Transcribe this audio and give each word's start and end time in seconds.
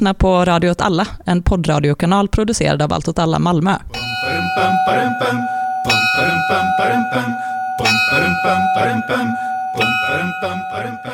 lyssnar 0.00 0.14
på 0.14 0.44
Radio 0.44 0.70
åt 0.70 0.80
alla, 0.80 1.06
en 1.26 1.42
poddradiokanal 1.42 2.28
producerad 2.28 2.82
av 2.82 2.92
Allt 2.92 3.08
åt 3.08 3.18
alla 3.18 3.38
Malmö. 3.38 3.74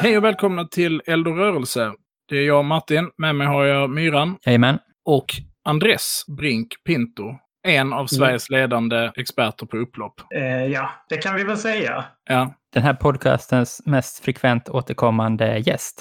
Hej 0.01 0.17
och 0.17 0.25
välkomna 0.25 0.64
till 0.64 1.03
Eld 1.07 1.29
och 1.29 1.37
rörelse. 1.37 1.93
Det 2.29 2.37
är 2.37 2.46
jag 2.46 2.64
Martin, 2.64 3.11
med 3.19 3.35
mig 3.35 3.46
har 3.46 3.64
jag 3.64 3.91
Myran 3.91 4.37
Jajamän. 4.46 4.79
och 5.05 5.27
Andres 5.64 6.25
Brink 6.39 6.68
Pinto. 6.87 7.25
En 7.68 7.93
av 7.93 8.07
Sveriges 8.07 8.50
ledande 8.50 9.11
experter 9.16 9.66
på 9.66 9.77
upplopp. 9.77 10.14
Eh, 10.34 10.64
ja, 10.66 10.91
det 11.09 11.16
kan 11.16 11.34
vi 11.34 11.45
väl 11.45 11.57
säga. 11.59 12.05
Ja, 12.29 12.55
Den 12.75 12.82
här 12.82 12.95
podcastens 12.95 13.82
mest 13.84 14.25
frekvent 14.25 14.68
återkommande 14.68 15.59
gäst. 15.59 16.00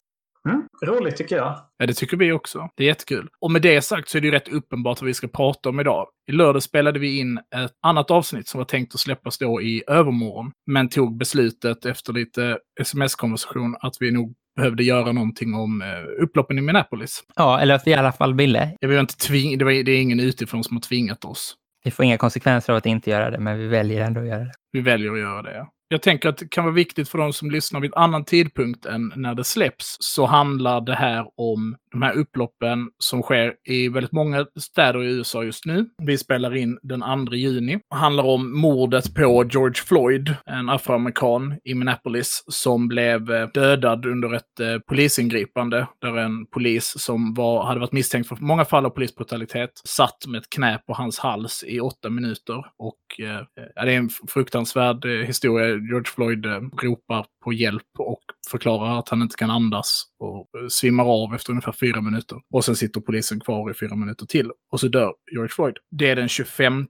Mm, 0.50 0.64
roligt 0.86 1.16
tycker 1.18 1.36
jag. 1.36 1.60
Ja, 1.78 1.86
det 1.86 1.94
tycker 1.94 2.18
vi 2.18 2.32
också. 2.32 2.70
Det 2.78 2.84
är 2.84 2.88
jättekul. 2.88 3.30
Och 3.42 3.52
med 3.52 3.62
det 3.62 3.82
sagt 3.82 4.10
så 4.10 4.18
är 4.18 4.22
det 4.22 4.26
ju 4.28 4.32
rätt 4.32 4.48
uppenbart 4.48 5.02
vad 5.02 5.08
vi 5.08 5.14
ska 5.14 5.28
prata 5.28 5.70
om 5.70 5.80
idag. 5.80 6.08
I 6.32 6.32
lördag 6.32 6.64
spelade 6.64 7.00
vi 7.00 7.20
in 7.20 7.38
ett 7.38 7.72
annat 7.88 8.12
avsnitt 8.12 8.48
som 8.48 8.58
var 8.58 8.66
tänkt 8.66 8.94
att 8.94 9.00
släppas 9.00 9.38
då 9.38 9.62
i 9.62 9.84
övermorgon, 9.88 10.52
men 10.72 10.90
tog 10.90 11.18
beslutet 11.18 11.86
efter 11.86 12.14
lite 12.14 12.58
sms-konversation 12.82 13.76
att 13.80 13.94
vi 14.00 14.12
nog 14.12 14.34
behövde 14.56 14.84
göra 14.84 15.12
någonting 15.12 15.54
om 15.54 15.82
eh, 15.82 15.88
upploppen 16.24 16.58
i 16.58 16.62
Minneapolis. 16.62 17.24
Ja, 17.36 17.60
eller 17.60 17.76
att 17.76 17.88
vi 17.88 17.92
i 17.92 17.96
alla 17.96 18.12
fall 18.12 18.34
ville. 18.34 18.72
Jag 18.80 18.90
vill 18.90 19.00
inte 19.00 19.14
tving- 19.14 19.58
det, 19.58 19.66
var, 19.66 19.72
det 19.72 19.92
är 19.92 20.02
ingen 20.02 20.20
utifrån 20.20 20.64
som 20.64 20.78
har 20.78 20.82
tvingat 20.82 21.26
oss. 21.26 21.56
Vi 21.84 21.92
får 21.92 22.06
inga 22.06 22.18
konsekvenser 22.18 22.74
av 22.74 22.78
att 22.78 22.86
inte 22.86 23.10
göra 23.10 23.30
det, 23.30 23.40
men 23.40 23.58
vi 23.60 23.68
väljer 23.68 24.02
ändå 24.06 24.22
att 24.22 24.28
göra 24.28 24.40
det. 24.44 24.52
Vi 24.72 24.82
väljer 24.82 25.12
att 25.12 25.20
göra 25.20 25.42
det. 25.42 25.68
Jag 25.88 26.02
tänker 26.02 26.30
att 26.30 26.38
det 26.38 26.48
kan 26.48 26.64
vara 26.64 26.74
viktigt 26.74 27.10
för 27.10 27.18
de 27.18 27.34
som 27.34 27.52
lyssnar 27.52 27.80
vid 27.80 27.94
annan 27.96 28.26
tidpunkt 28.26 28.86
än 28.86 29.14
när 29.16 29.36
det 29.36 29.44
släpps, 29.44 29.98
så 30.00 30.26
handlar 30.26 30.82
det 30.82 30.96
här 30.96 31.26
om 31.36 31.76
de 31.96 32.02
här 32.02 32.18
upploppen 32.18 32.90
som 32.98 33.22
sker 33.22 33.54
i 33.68 33.90
väldigt 33.90 34.12
många 34.12 34.46
städer 34.60 35.04
i 35.04 35.06
USA 35.06 35.44
just 35.44 35.66
nu. 35.66 35.86
Vi 36.04 36.18
spelar 36.18 36.56
in 36.56 36.80
den 36.82 37.28
2 37.28 37.36
juni. 37.36 37.80
Det 37.90 37.96
handlar 37.96 38.24
om 38.24 38.60
mordet 38.60 39.16
på 39.16 39.46
George 39.50 39.84
Floyd, 39.86 40.36
en 40.46 40.70
afroamerikan 40.70 41.56
i 41.64 41.74
Minneapolis, 41.74 42.44
som 42.48 42.88
blev 42.88 43.32
eh, 43.32 43.48
dödad 43.54 44.06
under 44.06 44.34
ett 44.34 44.60
eh, 44.60 44.80
polisingripande, 44.88 45.88
där 46.02 46.18
en 46.18 46.46
polis 46.46 46.94
som 46.98 47.34
var, 47.34 47.66
hade 47.66 47.80
varit 47.80 47.92
misstänkt 47.92 48.28
för 48.28 48.36
många 48.36 48.66
fall 48.66 48.86
av 48.86 48.90
polisbrutalitet 48.90 49.72
satt 49.86 50.28
med 50.28 50.40
ett 50.42 50.50
knä 50.50 50.80
på 50.88 50.94
hans 50.94 51.20
hals 51.20 51.64
i 51.68 51.80
åtta 51.80 52.10
minuter. 52.10 52.58
Och 52.58 53.26
eh, 53.26 53.42
det 53.56 53.92
är 53.92 53.98
en 53.98 54.10
fruktansvärd 54.28 55.06
eh, 55.06 55.12
historia. 55.12 55.68
George 55.68 56.12
Floyd 56.16 56.46
ropar 56.82 57.26
på 57.46 57.54
hjälp 57.54 57.84
och 57.98 58.22
förklarar 58.52 59.00
att 59.00 59.10
han 59.10 59.22
inte 59.22 59.36
kan 59.36 59.50
andas 59.50 60.04
och 60.20 60.38
eh, 60.38 60.68
svimmar 60.70 61.04
av 61.04 61.36
efter 61.36 61.52
ungefär 61.52 61.72
fyra 61.72 62.02
minuter. 62.02 62.38
Och 62.54 62.66
sen 62.66 62.76
sitter 62.76 63.02
polisen 63.02 63.40
kvar 63.40 63.72
i 63.72 63.74
fyra 63.74 63.96
minuter 63.96 64.26
till. 64.26 64.52
Och 64.72 64.80
så 64.80 64.88
dör 64.88 65.14
George 65.32 65.50
Floyd. 65.50 65.78
Det 65.92 66.10
är 66.10 66.16
den 66.16 66.28
25 66.28 66.88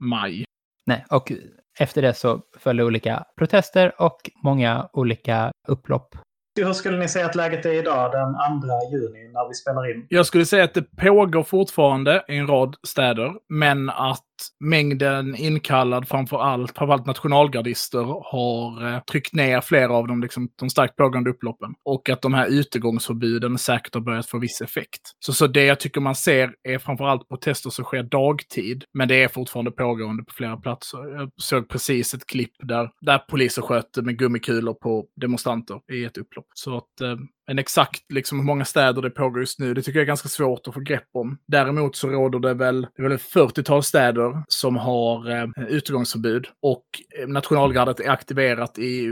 maj. 0.00 0.44
Nej, 0.86 1.04
och 1.10 1.32
efter 1.78 2.02
det 2.02 2.14
så 2.14 2.42
följde 2.58 2.84
olika 2.84 3.24
protester 3.38 3.92
och 3.98 4.30
många 4.44 4.88
olika 4.92 5.52
upplopp. 5.68 6.16
Hur 6.56 6.72
skulle 6.72 6.98
ni 6.98 7.08
säga 7.08 7.26
att 7.26 7.34
läget 7.34 7.66
är 7.66 7.72
idag 7.72 8.12
den 8.12 8.60
2 8.60 8.68
juni 8.92 9.28
när 9.32 9.48
vi 9.48 9.54
spelar 9.54 9.90
in? 9.90 10.06
Jag 10.08 10.26
skulle 10.26 10.46
säga 10.46 10.64
att 10.64 10.74
det 10.74 10.96
pågår 10.96 11.42
fortfarande 11.42 12.24
i 12.28 12.36
en 12.36 12.46
rad 12.46 12.76
städer, 12.82 13.32
men 13.48 13.90
att 13.90 14.24
mängden 14.60 15.36
inkallad, 15.36 16.08
framför 16.08 16.38
allt, 16.38 16.76
framförallt 16.76 17.06
nationalgardister, 17.06 18.22
har 18.32 18.88
eh, 18.88 19.00
tryckt 19.00 19.34
ner 19.34 19.60
flera 19.60 19.92
av 19.92 20.06
de, 20.06 20.20
liksom, 20.20 20.48
de 20.56 20.70
starkt 20.70 20.96
pågående 20.96 21.30
upploppen. 21.30 21.74
Och 21.84 22.08
att 22.08 22.22
de 22.22 22.34
här 22.34 22.46
utegångsförbuden 22.46 23.58
säkert 23.58 23.94
har 23.94 24.00
börjat 24.00 24.26
få 24.26 24.38
viss 24.38 24.60
effekt. 24.60 25.00
Så, 25.18 25.32
så 25.32 25.46
det 25.46 25.64
jag 25.64 25.80
tycker 25.80 26.00
man 26.00 26.14
ser 26.14 26.54
är 26.62 26.78
framförallt 26.78 27.28
protester 27.28 27.70
som 27.70 27.84
sker 27.84 28.02
dagtid, 28.02 28.84
men 28.94 29.08
det 29.08 29.22
är 29.22 29.28
fortfarande 29.28 29.70
pågående 29.70 30.22
på 30.22 30.32
flera 30.34 30.56
platser. 30.56 30.98
Jag 31.14 31.30
såg 31.36 31.68
precis 31.68 32.14
ett 32.14 32.26
klipp 32.26 32.52
där, 32.58 32.90
där 33.00 33.18
poliser 33.18 33.62
sköt 33.62 33.96
med 33.96 34.18
gummikulor 34.18 34.74
på 34.74 35.06
demonstranter 35.20 35.80
i 35.92 36.04
ett 36.04 36.18
upplopp. 36.18 36.46
Så 36.54 36.76
att 36.76 37.00
eh, 37.00 37.16
men 37.46 37.58
exakt 37.58 38.12
liksom, 38.12 38.38
hur 38.38 38.46
många 38.46 38.64
städer 38.64 39.02
det 39.02 39.10
pågår 39.10 39.40
just 39.40 39.58
nu, 39.58 39.74
det 39.74 39.82
tycker 39.82 39.98
jag 39.98 40.02
är 40.02 40.06
ganska 40.06 40.28
svårt 40.28 40.68
att 40.68 40.74
få 40.74 40.80
grepp 40.80 41.08
om. 41.14 41.38
Däremot 41.46 41.96
så 41.96 42.08
råder 42.08 42.38
det 42.38 42.54
väl, 42.54 42.82
det 42.82 43.02
är 43.02 43.02
väl 43.02 43.12
ett 43.12 43.32
40-tal 43.34 43.82
städer 43.82 44.42
som 44.48 44.76
har 44.76 45.30
eh, 45.30 45.46
utegångsförbud 45.68 46.46
och 46.62 46.84
eh, 47.18 47.28
nationalgardet 47.28 48.00
är 48.00 48.10
aktiverat 48.10 48.78
i 48.78 49.08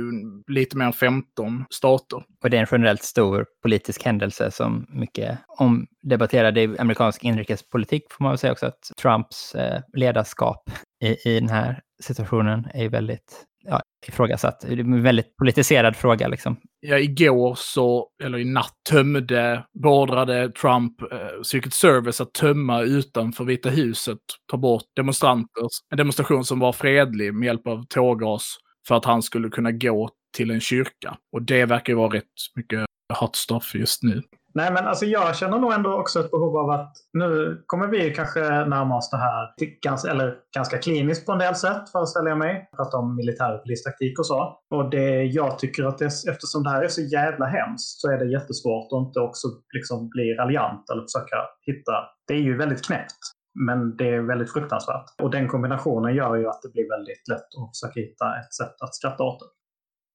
lite 0.49 0.77
mer 0.77 0.85
än 0.85 0.93
15 0.93 1.65
stater. 1.71 2.23
Och 2.43 2.51
det 2.51 2.57
är 2.57 2.61
en 2.61 2.67
generellt 2.71 3.03
stor 3.03 3.47
politisk 3.63 4.05
händelse 4.05 4.51
som 4.51 4.87
mycket 4.89 5.39
omdebatterad 5.59 6.59
i 6.59 6.79
amerikansk 6.79 7.25
inrikespolitik 7.25 8.03
får 8.11 8.25
man 8.25 8.33
väl 8.33 8.39
säga 8.39 8.53
också 8.53 8.67
att 8.67 8.91
Trumps 9.03 9.55
eh, 9.55 9.81
ledarskap 9.93 10.71
i, 11.05 11.29
i 11.31 11.41
den 11.41 11.49
här 11.49 11.81
situationen 12.03 12.67
är 12.75 12.89
väldigt 12.89 13.45
ja, 13.65 13.83
ifrågasatt. 14.07 14.61
Det 14.61 14.73
är 14.73 14.81
en 14.81 15.03
väldigt 15.03 15.37
politiserad 15.37 15.97
fråga 15.97 16.29
liksom. 16.29 16.57
Ja, 16.81 16.99
igår 16.99 17.55
så, 17.59 18.09
eller 18.23 18.39
i 18.39 18.45
natt, 18.45 18.75
tömde, 18.91 19.65
beordrade 19.83 20.53
Trump 20.53 21.03
eh, 21.13 21.43
Secret 21.43 21.75
Service 21.75 22.21
att 22.21 22.33
tömma 22.33 22.83
utanför 22.83 23.45
Vita 23.45 23.71
huset, 23.71 24.19
ta 24.51 24.57
bort 24.57 24.85
demonstranter. 24.97 25.69
En 25.91 25.99
demonstration 25.99 26.45
som 26.45 26.59
var 26.59 26.73
fredlig 26.73 27.35
med 27.35 27.47
hjälp 27.47 27.67
av 27.67 27.85
tårgas 27.89 28.57
för 28.89 28.95
att 28.95 29.05
han 29.05 29.23
skulle 29.23 29.49
kunna 29.49 29.73
gå 29.73 30.11
till 30.37 30.51
en 30.51 30.61
kyrka. 30.61 31.17
Och 31.33 31.43
det 31.43 31.65
verkar 31.65 31.93
ju 31.93 31.97
vara 31.97 32.15
rätt 32.15 32.25
mycket 32.55 32.85
hot 33.21 33.37
stuff 33.37 33.75
just 33.75 34.03
nu. 34.03 34.23
Nej, 34.55 34.73
men 34.73 34.87
alltså 34.87 35.07
jag 35.07 35.37
känner 35.37 35.59
nog 35.59 35.73
ändå 35.73 35.95
också 35.95 36.21
ett 36.21 36.31
behov 36.31 36.57
av 36.57 36.71
att 36.71 36.93
nu 37.13 37.63
kommer 37.67 37.87
vi 37.87 38.15
kanske 38.15 38.41
närma 38.41 38.97
oss 38.97 39.11
det 39.11 39.17
här 39.17 39.55
ganska, 39.83 40.11
eller 40.11 40.37
ganska 40.55 40.79
kliniskt 40.79 41.27
på 41.27 41.33
en 41.33 41.39
del 41.39 41.55
sätt, 41.55 41.89
föreställer 41.93 42.29
jag 42.29 42.39
mig. 42.39 42.69
Prata 42.77 42.97
om 42.97 43.17
militär 43.17 43.55
och 43.55 43.63
polistaktik 43.63 44.19
och 44.19 44.27
så. 44.27 44.59
Och 44.71 44.91
det 44.91 45.23
jag 45.25 45.59
tycker 45.59 45.85
att 45.85 45.99
det, 45.99 46.07
eftersom 46.07 46.63
det 46.63 46.71
här 46.71 46.83
är 46.83 46.89
så 46.89 47.03
jävla 47.03 47.47
hemskt 47.47 48.01
så 48.01 48.11
är 48.11 48.19
det 48.19 48.33
jättesvårt 48.33 48.93
att 48.93 49.07
inte 49.07 49.21
också 49.21 49.49
liksom 49.75 50.09
bli 50.09 50.35
raljant 50.35 50.91
eller 50.91 51.03
försöka 51.03 51.37
hitta. 51.67 51.93
Det 52.29 52.35
är 52.35 52.43
ju 52.43 52.57
väldigt 52.57 52.87
knäppt. 52.87 53.23
Men 53.67 53.97
det 53.97 54.09
är 54.09 54.21
väldigt 54.21 54.53
fruktansvärt. 54.53 55.05
Och 55.23 55.31
den 55.31 55.49
kombinationen 55.49 56.15
gör 56.15 56.37
ju 56.37 56.49
att 56.49 56.63
det 56.63 56.73
blir 56.73 56.89
väldigt 56.97 57.29
lätt 57.29 57.51
att 57.59 57.71
försöka 57.75 58.01
hitta 58.01 58.27
ett 58.41 58.55
sätt 58.55 58.77
att 58.81 58.95
skratta 58.95 59.23
åt 59.25 59.41
det. 59.41 59.47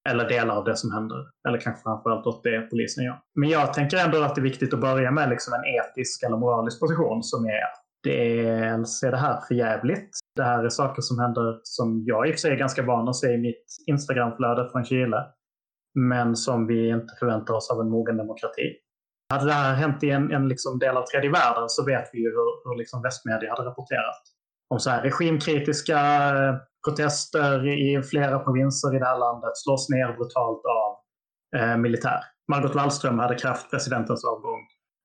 Eller 0.09 0.29
delar 0.29 0.55
av 0.55 0.63
det 0.65 0.75
som 0.75 0.91
händer. 0.91 1.25
Eller 1.47 1.59
kanske 1.59 1.83
framförallt 1.83 2.27
åt 2.27 2.43
det 2.43 2.61
polisen 2.61 3.03
gör. 3.03 3.19
Men 3.35 3.49
jag 3.49 3.73
tänker 3.73 3.97
ändå 3.97 4.23
att 4.23 4.35
det 4.35 4.41
är 4.41 4.43
viktigt 4.43 4.73
att 4.73 4.81
börja 4.81 5.11
med 5.11 5.29
liksom 5.29 5.53
en 5.53 5.65
etisk 5.65 6.23
eller 6.23 6.37
moralisk 6.37 6.79
position 6.79 7.23
som 7.23 7.45
är 7.45 7.63
att 7.63 7.83
dels 8.03 9.03
är 9.03 9.11
det 9.11 9.17
här 9.17 9.41
för 9.47 9.55
jävligt. 9.55 10.09
Det 10.35 10.43
här 10.43 10.63
är 10.63 10.69
saker 10.69 11.01
som 11.01 11.19
händer 11.19 11.59
som 11.63 12.03
jag 12.05 12.27
i 12.27 12.31
och 12.31 12.33
för 12.33 12.39
sig 12.39 12.51
är 12.51 12.55
ganska 12.55 12.83
van 12.83 13.09
att 13.09 13.15
se 13.15 13.27
i 13.33 13.37
mitt 13.37 13.65
Instagramflöde 13.87 14.69
från 14.71 14.85
Chile. 14.85 15.25
Men 15.95 16.35
som 16.35 16.67
vi 16.67 16.89
inte 16.89 17.15
förväntar 17.19 17.53
oss 17.53 17.71
av 17.71 17.81
en 17.81 17.89
mogen 17.89 18.17
demokrati. 18.17 18.75
Hade 19.33 19.45
det 19.45 19.53
här 19.53 19.75
hänt 19.75 20.03
i 20.03 20.09
en, 20.09 20.31
en 20.31 20.47
liksom 20.47 20.79
del 20.79 20.97
av 20.97 21.03
tredje 21.03 21.31
världen 21.31 21.69
så 21.69 21.85
vet 21.85 22.09
vi 22.13 22.19
ju 22.19 22.29
hur, 22.29 22.69
hur 22.69 22.77
liksom 22.77 23.01
västmedia 23.01 23.49
hade 23.49 23.69
rapporterat. 23.69 24.21
Om 24.69 24.79
så 24.79 24.89
här 24.89 25.01
regimkritiska 25.01 25.99
protester 26.87 27.67
i 27.67 28.03
flera 28.03 28.39
provinser 28.39 28.95
i 28.95 28.99
det 28.99 29.05
här 29.05 29.19
landet 29.19 29.51
slås 29.55 29.89
ner 29.89 30.13
brutalt 30.17 30.61
av 30.65 30.95
eh, 31.59 31.77
militär. 31.77 32.19
Margot 32.51 32.75
Wallström 32.75 33.19
hade 33.19 33.35
krävt 33.35 33.71
presidentens 33.71 34.25
avgång. 34.25 34.59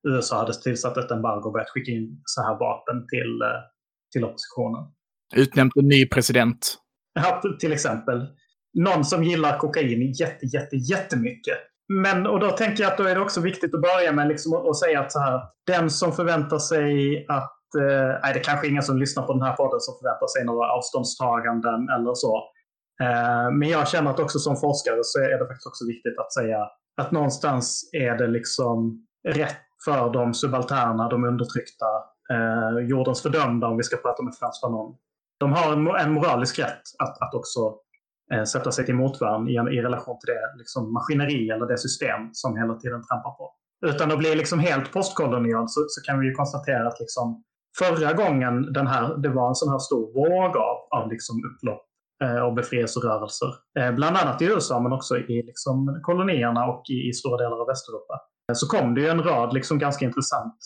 USA 0.09 0.39
hade 0.39 0.55
tillsatt 0.55 0.97
ett 0.97 1.11
embargo 1.11 1.47
och 1.47 1.53
börjat 1.53 1.71
skicka 1.71 1.93
in 1.93 2.23
så 2.25 2.43
här 2.43 2.59
vapen 2.59 3.07
till, 3.09 3.43
eh, 3.43 3.61
till 4.13 4.25
oppositionen. 4.25 4.85
Utnämnt 5.37 5.77
en 5.77 5.89
ny 5.89 6.09
president. 6.09 6.77
Ja, 7.15 7.43
till 7.61 7.73
exempel. 7.73 8.27
Någon 8.79 9.05
som 9.05 9.25
gillar 9.25 9.59
kokain 9.59 10.13
jätte, 10.13 10.47
jätte, 10.47 10.77
jättemycket. 10.77 11.59
Men, 11.89 12.27
och 12.27 12.41
då 12.41 12.51
tänker 12.51 12.83
jag 12.83 12.93
att 12.93 12.99
då 12.99 13.05
är 13.05 13.15
det 13.15 13.21
också 13.21 13.41
viktigt 13.41 13.75
att 13.75 13.83
börja 13.83 14.13
med 14.13 14.29
liksom 14.29 14.53
att, 14.53 14.69
att 14.69 14.79
säga 14.79 15.01
att 15.01 15.13
så 15.13 15.19
här, 15.19 15.41
den 15.67 15.91
som 15.91 16.13
förväntar 16.13 16.59
sig 16.59 17.27
att 17.29 17.54
eh, 17.75 18.21
nej, 18.23 18.33
det 18.35 18.41
är 18.41 18.45
kanske 18.45 18.69
ingen 18.69 18.83
som 18.83 18.99
lyssnar 18.99 19.23
på 19.23 19.33
den 19.33 19.43
här 19.43 19.57
podden 19.57 19.81
som 19.81 19.95
förväntar 19.99 20.27
sig 20.27 20.45
några 20.45 20.73
avståndstaganden 20.73 21.89
eller 21.89 22.15
så. 22.15 22.37
Eh, 23.03 23.51
men 23.53 23.69
jag 23.69 23.89
känner 23.89 24.11
att 24.11 24.21
också 24.21 24.39
som 24.39 24.57
forskare 24.57 25.01
så 25.03 25.19
är 25.19 25.39
det 25.39 25.47
faktiskt 25.47 25.67
också 25.67 25.87
viktigt 25.87 26.19
att 26.19 26.33
säga 26.33 26.69
att 26.97 27.11
någonstans 27.11 27.91
är 27.93 28.15
det 28.19 28.27
liksom 28.27 29.07
rätt 29.29 29.65
för 29.85 30.13
de 30.13 30.35
subalterna, 30.35 31.09
de 31.09 31.25
undertryckta, 31.25 31.87
eh, 32.33 32.87
jordens 32.87 33.23
fördömda 33.23 33.67
om 33.67 33.77
vi 33.77 33.83
ska 33.83 33.97
prata 33.97 34.23
med 34.23 34.35
Frans 34.35 34.61
Fanon. 34.61 34.97
De 35.41 35.53
har 35.53 35.73
en, 35.73 35.87
en 35.87 36.13
moralisk 36.13 36.59
rätt 36.59 36.83
att, 36.99 37.23
att 37.23 37.35
också 37.35 37.61
eh, 38.33 38.45
sätta 38.45 38.73
sig 38.73 38.87
till 38.87 38.95
motvärn 38.95 39.49
i, 39.49 39.53
i 39.53 39.83
relation 39.83 40.19
till 40.19 40.35
det 40.35 40.59
liksom, 40.59 40.93
maskineri 40.93 41.51
eller 41.51 41.67
det 41.67 41.79
system 41.79 42.21
som 42.33 42.57
hela 42.57 42.75
tiden 42.75 43.03
trampar 43.03 43.31
på. 43.31 43.53
Utan 43.87 44.13
att 44.13 44.19
bli 44.19 44.35
liksom 44.35 44.59
helt 44.59 44.93
postkolonial 44.93 45.69
så, 45.69 45.85
så 45.89 46.03
kan 46.03 46.21
vi 46.21 46.27
ju 46.27 46.35
konstatera 46.35 46.89
att 46.89 47.01
liksom, 47.01 47.45
förra 47.79 48.13
gången 48.13 48.73
den 48.73 48.87
här, 48.87 49.17
det 49.17 49.29
var 49.29 49.49
en 49.49 49.55
sån 49.55 49.73
här 49.73 49.79
stor 49.79 50.15
våg 50.15 50.57
av, 50.57 50.77
av 50.91 51.11
liksom 51.11 51.37
upplopp 51.51 51.87
eh, 52.25 52.39
och 52.47 52.55
befrielserörelser. 52.55 53.49
Eh, 53.79 53.93
bland 53.93 54.17
annat 54.17 54.43
i 54.43 54.45
USA 54.45 54.81
men 54.81 54.93
också 54.93 55.19
i 55.19 55.43
liksom 55.43 56.01
kolonierna 56.03 56.67
och 56.67 56.83
i, 56.91 57.09
i 57.09 57.13
stora 57.13 57.37
delar 57.37 57.61
av 57.61 57.67
Västeuropa. 57.67 58.21
Eh, 58.51 58.55
så 58.55 58.67
kom 58.69 58.95
det 58.95 59.01
ju 59.01 59.09
en 59.09 59.23
rad 59.23 59.55
liksom 59.55 59.79
ganska 59.79 60.05
intressant 60.05 60.57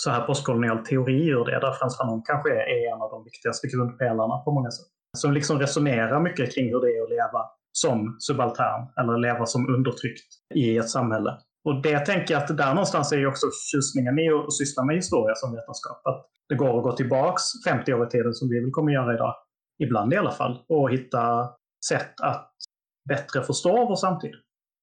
så 0.00 0.10
här 0.10 0.26
postkolonial 0.26 0.78
teori 0.78 1.28
ur 1.28 1.44
det, 1.44 1.60
där 1.60 1.72
Frans 1.72 1.96
Fanon 1.96 2.22
kanske 2.22 2.50
är 2.50 2.92
en 2.92 3.02
av 3.02 3.10
de 3.10 3.24
viktigaste 3.24 3.66
grundpelarna 3.68 4.38
på 4.38 4.50
många 4.52 4.70
sätt. 4.70 4.86
Som 5.16 5.32
liksom 5.32 5.58
resonerar 5.58 6.20
mycket 6.20 6.54
kring 6.54 6.68
hur 6.68 6.80
det 6.80 6.86
är 6.86 7.02
att 7.02 7.10
leva 7.10 7.42
som 7.72 8.16
subaltern 8.18 8.86
eller 9.00 9.18
leva 9.18 9.46
som 9.46 9.74
undertryckt 9.74 10.28
i 10.54 10.76
ett 10.76 10.90
samhälle. 10.90 11.38
Och 11.64 11.82
det 11.82 11.98
tänker 11.98 12.34
jag 12.34 12.42
att 12.42 12.56
där 12.56 12.74
någonstans 12.74 13.12
är 13.12 13.16
ju 13.16 13.26
också 13.26 13.46
tjusningen 13.72 14.18
i 14.18 14.30
att 14.30 14.52
syssla 14.52 14.84
med 14.84 14.96
historia 14.96 15.34
som 15.34 15.52
vetenskap. 15.52 16.06
Att 16.06 16.26
det 16.48 16.54
går 16.54 16.78
att 16.78 16.84
gå 16.84 16.92
tillbaks 16.92 17.42
50 17.68 17.94
år 17.94 18.06
i 18.06 18.10
tiden 18.10 18.34
som 18.34 18.48
vi 18.48 18.60
väl 18.60 18.70
kommer 18.70 18.92
göra 18.92 19.14
idag, 19.14 19.34
ibland 19.82 20.12
i 20.12 20.16
alla 20.16 20.30
fall, 20.30 20.64
och 20.68 20.90
hitta 20.90 21.50
sätt 21.88 22.20
att 22.22 22.50
bättre 23.08 23.42
förstå 23.42 23.86
vår 23.88 23.96
samtid. 23.96 24.34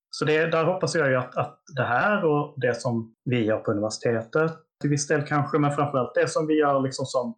Så 0.09 0.25
det, 0.25 0.45
där 0.45 0.65
hoppas 0.65 0.95
jag 0.95 1.09
ju 1.09 1.15
att, 1.15 1.37
att 1.37 1.59
det 1.75 1.83
här 1.83 2.25
och 2.25 2.53
det 2.57 2.81
som 2.81 3.13
vi 3.29 3.45
gör 3.45 3.57
på 3.57 3.71
universitetet 3.71 4.51
till 4.81 4.89
viss 4.89 5.07
del 5.07 5.21
kanske, 5.21 5.59
men 5.59 5.71
framförallt 5.71 6.15
det 6.15 6.27
som 6.27 6.47
vi 6.47 6.53
gör 6.53 6.79
liksom 6.81 7.05
som 7.05 7.35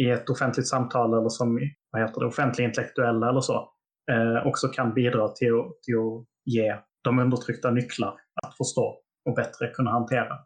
i 0.00 0.10
ett 0.10 0.30
offentligt 0.30 0.68
samtal 0.68 1.14
eller 1.14 1.28
som 1.28 1.60
vad 1.90 2.02
heter 2.02 2.20
det, 2.20 2.26
offentlig 2.26 2.64
intellektuella 2.64 3.28
eller 3.28 3.40
så, 3.40 3.72
eh, 4.10 4.46
också 4.46 4.68
kan 4.68 4.94
bidra 4.94 5.28
till, 5.28 5.62
till 5.82 5.96
att 5.96 6.24
ge 6.44 6.76
de 7.04 7.18
undertryckta 7.18 7.70
nycklar 7.70 8.14
att 8.42 8.56
förstå 8.56 8.98
och 9.28 9.34
bättre 9.34 9.68
kunna 9.68 9.90
hantera. 9.90 10.38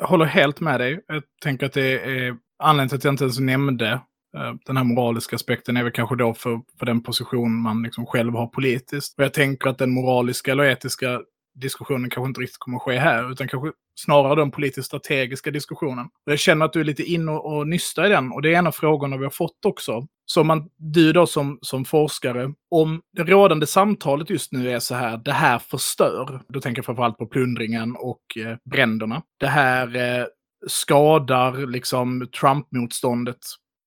Jag 0.00 0.06
håller 0.06 0.24
helt 0.24 0.60
med 0.60 0.80
dig. 0.80 1.04
Jag 1.06 1.22
tänker 1.42 1.66
att 1.66 1.72
det 1.72 2.00
är 2.00 2.36
anledningen 2.58 2.88
till 2.88 2.96
att 2.96 3.04
jag 3.04 3.12
inte 3.12 3.24
ens 3.24 3.38
nämnde 3.38 3.92
eh, 4.36 4.54
den 4.66 4.76
här 4.76 4.84
moraliska 4.84 5.36
aspekten 5.36 5.76
är 5.76 5.82
väl 5.82 5.92
kanske 5.92 6.16
då 6.16 6.34
för, 6.34 6.60
för 6.78 6.86
den 6.86 7.02
position 7.02 7.62
man 7.62 7.82
liksom 7.82 8.06
själv 8.06 8.32
har 8.34 8.46
politiskt. 8.46 9.18
Och 9.18 9.24
jag 9.24 9.32
tänker 9.32 9.70
att 9.70 9.78
den 9.78 9.90
moraliska 9.90 10.52
eller 10.52 10.64
etiska 10.64 11.20
diskussionen 11.54 12.10
kanske 12.10 12.28
inte 12.28 12.40
riktigt 12.40 12.58
kommer 12.58 12.76
att 12.76 12.82
ske 12.82 12.98
här, 12.98 13.32
utan 13.32 13.48
kanske 13.48 13.72
snarare 14.00 14.34
den 14.34 14.50
politiskt 14.50 14.86
strategiska 14.86 15.50
diskussionen. 15.50 16.06
Och 16.26 16.32
jag 16.32 16.38
känner 16.38 16.64
att 16.64 16.72
du 16.72 16.80
är 16.80 16.84
lite 16.84 17.02
inne 17.02 17.32
och, 17.32 17.56
och 17.56 17.68
nystar 17.68 18.06
i 18.06 18.08
den, 18.08 18.32
och 18.32 18.42
det 18.42 18.54
är 18.54 18.58
en 18.58 18.66
av 18.66 18.72
frågorna 18.72 19.16
vi 19.16 19.24
har 19.24 19.30
fått 19.30 19.64
också. 19.66 20.06
Så 20.26 20.44
man, 20.44 20.70
du 20.76 21.12
då 21.12 21.26
som, 21.26 21.58
som 21.62 21.84
forskare, 21.84 22.52
om 22.70 23.00
det 23.16 23.22
rådande 23.22 23.66
samtalet 23.66 24.30
just 24.30 24.52
nu 24.52 24.70
är 24.70 24.78
så 24.78 24.94
här, 24.94 25.16
det 25.16 25.32
här 25.32 25.58
förstör, 25.58 26.42
då 26.48 26.60
tänker 26.60 26.78
jag 26.78 26.86
framförallt 26.86 27.18
på 27.18 27.26
plundringen 27.26 27.96
och 27.96 28.22
eh, 28.36 28.56
bränderna. 28.70 29.22
Det 29.40 29.46
här 29.46 29.96
eh, 29.96 30.26
skadar 30.66 31.66
liksom 31.66 32.28
Trump-motståndet 32.40 33.38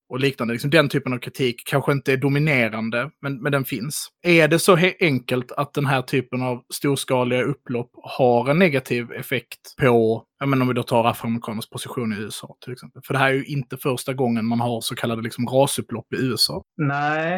och 0.10 0.20
liknande. 0.20 0.54
Liksom 0.54 0.70
den 0.70 0.90
typen 0.90 1.14
av 1.14 1.18
kritik 1.18 1.64
kanske 1.66 1.92
inte 1.92 2.14
är 2.14 2.18
dominerande, 2.18 3.10
men, 3.22 3.42
men 3.42 3.52
den 3.52 3.66
finns. 3.66 4.08
Är 4.22 4.48
det 4.48 4.60
så 4.60 4.78
enkelt 5.00 5.52
att 5.52 5.74
den 5.74 5.86
här 5.86 6.02
typen 6.02 6.42
av 6.42 6.64
storskaliga 6.74 7.44
upplopp 7.44 7.92
har 8.04 8.50
en 8.50 8.60
negativ 8.60 9.12
effekt 9.12 9.76
på, 9.82 10.24
jag 10.40 10.50
menar 10.50 10.62
om 10.62 10.68
vi 10.68 10.74
då 10.74 10.84
tar 10.84 11.06
afroamerikaners 11.06 11.70
position 11.70 12.14
i 12.14 12.16
USA 12.16 12.56
till 12.64 12.74
exempel. 12.74 13.02
För 13.06 13.14
det 13.14 13.20
här 13.20 13.30
är 13.30 13.34
ju 13.34 13.46
inte 13.46 13.78
första 13.78 14.14
gången 14.14 14.46
man 14.46 14.60
har 14.60 14.82
så 14.82 14.96
kallade 14.96 15.22
liksom 15.22 15.48
rasupplopp 15.48 16.14
i 16.14 16.18
USA. 16.26 16.64
Nej, 16.78 17.36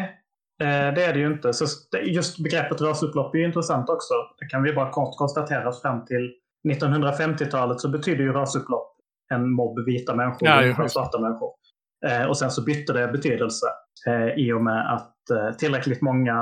eh, 0.62 0.94
det 0.94 1.04
är 1.04 1.12
det 1.12 1.18
ju 1.18 1.26
inte. 1.26 1.52
Så 1.52 1.66
just 2.02 2.38
begreppet 2.38 2.80
rasupplopp 2.80 3.34
är 3.34 3.38
ju 3.38 3.44
intressant 3.44 3.88
också. 3.88 4.14
Det 4.38 4.46
kan 4.46 4.62
vi 4.62 4.72
bara 4.72 4.90
kort 4.90 5.16
konstatera 5.16 5.72
fram 5.72 6.04
till 6.04 6.32
1950-talet 6.68 7.80
så 7.80 7.88
betyder 7.88 8.24
ju 8.24 8.32
rasupplopp 8.32 8.96
en 9.34 9.50
mobb 9.50 9.78
vita 9.86 10.14
människor 10.14 10.48
ja, 10.48 10.84
och 10.84 10.90
svarta 10.90 11.20
människor. 11.20 11.50
Eh, 12.06 12.26
och 12.26 12.38
sen 12.38 12.50
så 12.50 12.64
bytte 12.64 12.92
det 12.92 13.08
betydelse 13.08 13.66
eh, 14.06 14.44
i 14.44 14.52
och 14.52 14.64
med 14.64 14.94
att 14.94 15.30
eh, 15.30 15.56
tillräckligt 15.56 16.02
många 16.02 16.34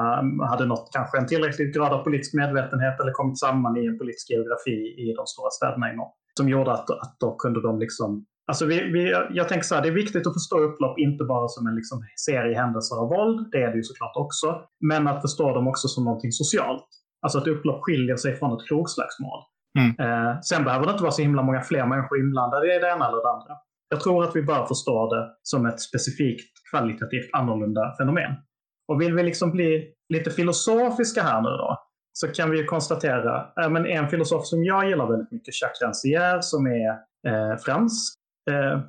hade 0.50 0.66
nått 0.66 0.90
kanske 0.92 1.18
en 1.18 1.26
tillräcklig 1.26 1.74
grad 1.74 1.92
av 1.92 2.04
politisk 2.04 2.34
medvetenhet 2.34 3.00
eller 3.00 3.12
kommit 3.12 3.38
samman 3.38 3.76
i 3.76 3.86
en 3.86 3.98
politisk 3.98 4.30
geografi 4.30 4.78
i 5.04 5.14
de 5.16 5.26
stora 5.26 5.50
städerna 5.50 5.92
i 5.92 5.96
norr. 5.96 6.12
Som 6.38 6.48
gjorde 6.48 6.72
att, 6.72 6.90
att 6.90 7.16
då 7.20 7.36
kunde 7.36 7.62
de 7.62 7.78
liksom 7.78 8.26
Alltså 8.50 8.66
vi, 8.66 8.92
vi, 8.92 9.14
jag 9.30 9.48
tänker 9.48 9.64
så 9.64 9.74
här, 9.74 9.82
det 9.82 9.88
är 9.88 9.92
viktigt 9.92 10.26
att 10.26 10.32
förstå 10.32 10.58
upplopp 10.58 10.98
inte 10.98 11.24
bara 11.24 11.48
som 11.48 11.66
en 11.66 11.74
liksom 11.74 11.98
serie 12.26 12.56
händelser 12.56 12.96
av 12.96 13.08
våld, 13.08 13.48
det 13.52 13.62
är 13.62 13.70
det 13.70 13.76
ju 13.76 13.82
såklart 13.82 14.16
också, 14.16 14.60
men 14.80 15.08
att 15.08 15.20
förstå 15.22 15.54
dem 15.54 15.68
också 15.68 15.88
som 15.88 16.04
någonting 16.04 16.32
socialt. 16.32 16.88
Alltså 17.22 17.38
att 17.38 17.46
upplopp 17.46 17.80
skiljer 17.82 18.16
sig 18.16 18.36
från 18.36 18.52
ett 18.52 18.68
krogslagsmål. 18.68 19.40
Mm. 19.78 19.90
Eh, 20.04 20.40
sen 20.40 20.64
behöver 20.64 20.86
det 20.86 20.92
inte 20.92 21.02
vara 21.02 21.12
så 21.12 21.22
himla 21.22 21.42
många 21.42 21.60
fler 21.60 21.86
människor 21.86 22.20
inblandade 22.20 22.76
i 22.76 22.78
det 22.78 22.88
ena 22.94 23.08
eller 23.08 23.22
det 23.22 23.30
andra. 23.36 23.54
Jag 23.88 24.00
tror 24.00 24.24
att 24.24 24.36
vi 24.36 24.42
bör 24.42 24.66
förstå 24.66 25.14
det 25.14 25.30
som 25.42 25.66
ett 25.66 25.80
specifikt 25.80 26.52
kvalitativt 26.70 27.30
annorlunda 27.32 27.94
fenomen. 27.98 28.32
Och 28.92 29.00
vill 29.00 29.14
vi 29.14 29.22
liksom 29.22 29.50
bli 29.50 29.92
lite 30.14 30.30
filosofiska 30.30 31.22
här 31.22 31.42
nu 31.42 31.48
då, 31.48 31.76
så 32.12 32.28
kan 32.28 32.50
vi 32.50 32.64
konstatera, 32.64 33.52
äh, 33.62 33.70
men 33.70 33.86
en 33.86 34.08
filosof 34.08 34.46
som 34.46 34.64
jag 34.64 34.88
gillar 34.88 35.10
väldigt 35.10 35.32
mycket, 35.32 35.54
Jacques 35.62 35.82
Rancière, 35.82 36.42
som 36.42 36.66
är 36.66 36.90
eh, 37.28 37.56
fransk, 37.56 38.14
eh, 38.50 38.80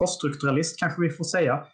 poststrukturalist 0.00 0.78
kanske 0.78 1.02
vi 1.02 1.10
får 1.10 1.24
säga. 1.24 1.64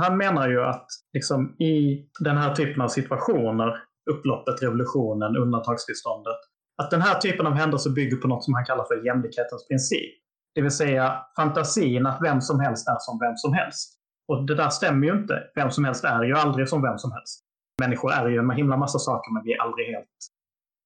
Han 0.00 0.16
menar 0.16 0.48
ju 0.48 0.62
att 0.62 0.86
liksom, 1.12 1.56
i 1.58 2.06
den 2.20 2.36
här 2.36 2.54
typen 2.54 2.82
av 2.82 2.88
situationer, 2.88 3.76
upploppet, 4.10 4.62
revolutionen, 4.62 5.36
undantagstillståndet, 5.36 6.38
att 6.82 6.90
den 6.90 7.02
här 7.02 7.20
typen 7.20 7.46
av 7.46 7.52
händelser 7.52 7.90
bygger 7.90 8.16
på 8.16 8.28
något 8.28 8.44
som 8.44 8.54
han 8.54 8.64
kallar 8.64 8.84
för 8.84 9.06
jämlikhetens 9.06 9.68
princip. 9.68 10.21
Det 10.54 10.62
vill 10.62 10.70
säga 10.70 11.22
fantasin 11.36 12.06
att 12.06 12.18
vem 12.22 12.40
som 12.40 12.60
helst 12.60 12.88
är 12.88 12.96
som 12.98 13.18
vem 13.18 13.36
som 13.36 13.52
helst. 13.52 13.98
Och 14.28 14.46
det 14.46 14.54
där 14.54 14.68
stämmer 14.68 15.06
ju 15.06 15.12
inte. 15.12 15.42
Vem 15.54 15.70
som 15.70 15.84
helst 15.84 16.04
är 16.04 16.22
ju 16.22 16.34
aldrig 16.34 16.68
som 16.68 16.82
vem 16.82 16.98
som 16.98 17.12
helst. 17.12 17.44
Människor 17.80 18.12
är 18.12 18.28
ju 18.28 18.38
en 18.38 18.50
himla 18.50 18.76
massa 18.76 18.98
saker, 18.98 19.32
men 19.32 19.42
vi 19.44 19.52
är 19.52 19.62
aldrig 19.62 19.86
helt... 19.86 20.08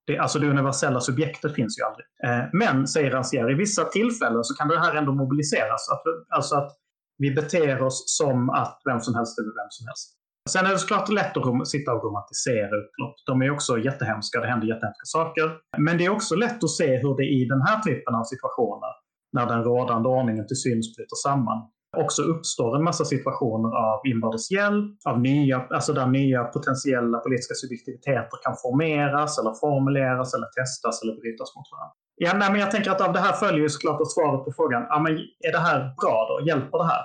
Det, 0.06 0.18
alltså 0.18 0.38
det 0.38 0.50
universella 0.50 1.00
subjektet 1.00 1.54
finns 1.54 1.78
ju 1.78 1.82
aldrig. 1.82 2.06
Eh, 2.24 2.48
men, 2.52 2.86
säger 2.86 3.10
Rancière, 3.10 3.50
i 3.50 3.54
vissa 3.54 3.84
tillfällen 3.84 4.44
så 4.44 4.54
kan 4.54 4.68
det 4.68 4.78
här 4.78 4.94
ändå 4.94 5.12
mobiliseras. 5.12 5.88
Att, 5.92 6.02
alltså 6.36 6.56
att 6.56 6.72
vi 7.18 7.30
beter 7.34 7.82
oss 7.82 8.04
som 8.18 8.50
att 8.50 8.82
vem 8.84 9.00
som 9.00 9.14
helst 9.14 9.38
är 9.38 9.42
vem 9.42 9.70
som 9.70 9.86
helst. 9.86 10.12
Sen 10.50 10.66
är 10.66 10.70
det 10.70 10.78
såklart 10.78 11.08
lätt 11.08 11.36
att 11.36 11.68
sitta 11.68 11.92
och 11.92 12.04
romantisera 12.04 12.76
upplopp. 12.76 13.16
De 13.26 13.42
är 13.42 13.50
också 13.50 13.78
jättehemska, 13.78 14.40
det 14.40 14.46
händer 14.46 14.66
jättehemska 14.66 15.04
saker. 15.04 15.56
Men 15.78 15.98
det 15.98 16.04
är 16.04 16.10
också 16.10 16.34
lätt 16.34 16.64
att 16.64 16.70
se 16.70 16.96
hur 16.96 17.16
det 17.16 17.24
i 17.24 17.44
den 17.44 17.62
här 17.62 17.80
typen 17.80 18.14
av 18.14 18.24
situationer 18.24 18.92
när 19.36 19.46
den 19.52 19.62
rådande 19.68 20.08
ordningen 20.08 20.46
till 20.46 20.60
syns 20.64 20.86
bryter 20.96 21.18
samman 21.26 21.60
också 21.96 22.22
uppstår 22.22 22.76
en 22.76 22.84
massa 22.84 23.04
situationer 23.04 23.70
av 23.88 23.96
inbördes 24.10 24.50
hjälp, 24.50 24.92
av 25.10 25.20
nya, 25.20 25.66
alltså 25.76 25.92
där 25.92 26.06
nya 26.06 26.44
potentiella 26.44 27.18
politiska 27.18 27.54
subjektiviteter 27.54 28.36
kan 28.44 28.54
formeras 28.64 29.38
eller 29.38 29.54
formuleras 29.64 30.34
eller 30.34 30.48
testas 30.56 31.02
eller 31.02 31.14
brytas 31.20 31.48
mot 31.56 31.68
varandra. 31.72 31.94
Ja, 32.24 32.30
nej, 32.40 32.50
men 32.52 32.60
jag 32.60 32.70
tänker 32.70 32.90
att 32.90 33.06
av 33.06 33.12
det 33.12 33.24
här 33.26 33.32
följer 33.32 33.62
ju 33.66 33.68
såklart 33.68 34.00
att 34.00 34.12
svaret 34.12 34.44
på 34.44 34.52
frågan, 34.56 34.82
ja, 34.88 34.98
men 35.04 35.12
är 35.48 35.52
det 35.56 35.64
här 35.68 35.80
bra 36.00 36.16
då? 36.30 36.46
Hjälper 36.48 36.78
det 36.78 36.88
här? 36.94 37.04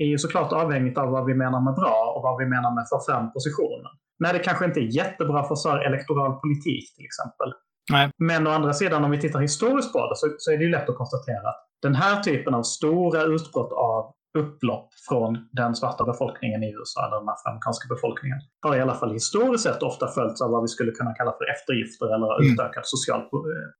är 0.00 0.06
ju 0.06 0.18
såklart 0.18 0.52
avhängigt 0.52 0.98
av 0.98 1.08
vad 1.10 1.24
vi 1.26 1.34
menar 1.34 1.60
med 1.60 1.74
bra 1.74 2.12
och 2.16 2.22
vad 2.22 2.38
vi 2.38 2.46
menar 2.54 2.70
med 2.74 2.84
för 2.90 3.00
fram 3.06 3.32
positionen. 3.32 3.92
Nej, 4.18 4.32
det 4.32 4.38
kanske 4.38 4.64
inte 4.64 4.80
är 4.80 4.96
jättebra 5.00 5.40
för 5.48 5.54
så 5.54 5.70
elektoral 5.88 6.32
politik 6.42 6.84
till 6.96 7.06
exempel. 7.10 7.48
Nej. 7.90 8.10
Men 8.18 8.46
å 8.46 8.50
andra 8.50 8.72
sidan, 8.72 9.04
om 9.04 9.10
vi 9.10 9.20
tittar 9.20 9.40
historiskt 9.40 9.92
på 9.92 10.08
det 10.08 10.16
så, 10.16 10.34
så 10.38 10.52
är 10.52 10.58
det 10.58 10.64
ju 10.64 10.70
lätt 10.70 10.88
att 10.88 10.96
konstatera 10.96 11.48
att 11.48 11.64
den 11.82 11.94
här 11.94 12.22
typen 12.22 12.54
av 12.54 12.62
stora 12.62 13.22
utbrott 13.22 13.72
av 13.72 14.12
upplopp 14.38 14.88
från 15.08 15.48
den 15.52 15.74
svarta 15.74 16.04
befolkningen 16.04 16.62
i 16.62 16.70
USA, 16.72 17.06
eller 17.06 17.18
den 17.18 17.28
afroamerikanska 17.28 17.94
befolkningen, 17.94 18.38
har 18.62 18.76
i 18.76 18.80
alla 18.80 18.94
fall 18.94 19.12
historiskt 19.12 19.64
sett 19.64 19.82
ofta 19.82 20.08
följts 20.08 20.42
av 20.42 20.50
vad 20.50 20.62
vi 20.62 20.68
skulle 20.68 20.92
kunna 20.92 21.14
kalla 21.14 21.32
för 21.38 21.50
eftergifter 21.54 22.06
eller 22.14 22.40
mm. 22.40 22.52
utökade 22.52 22.86
social, 22.86 23.22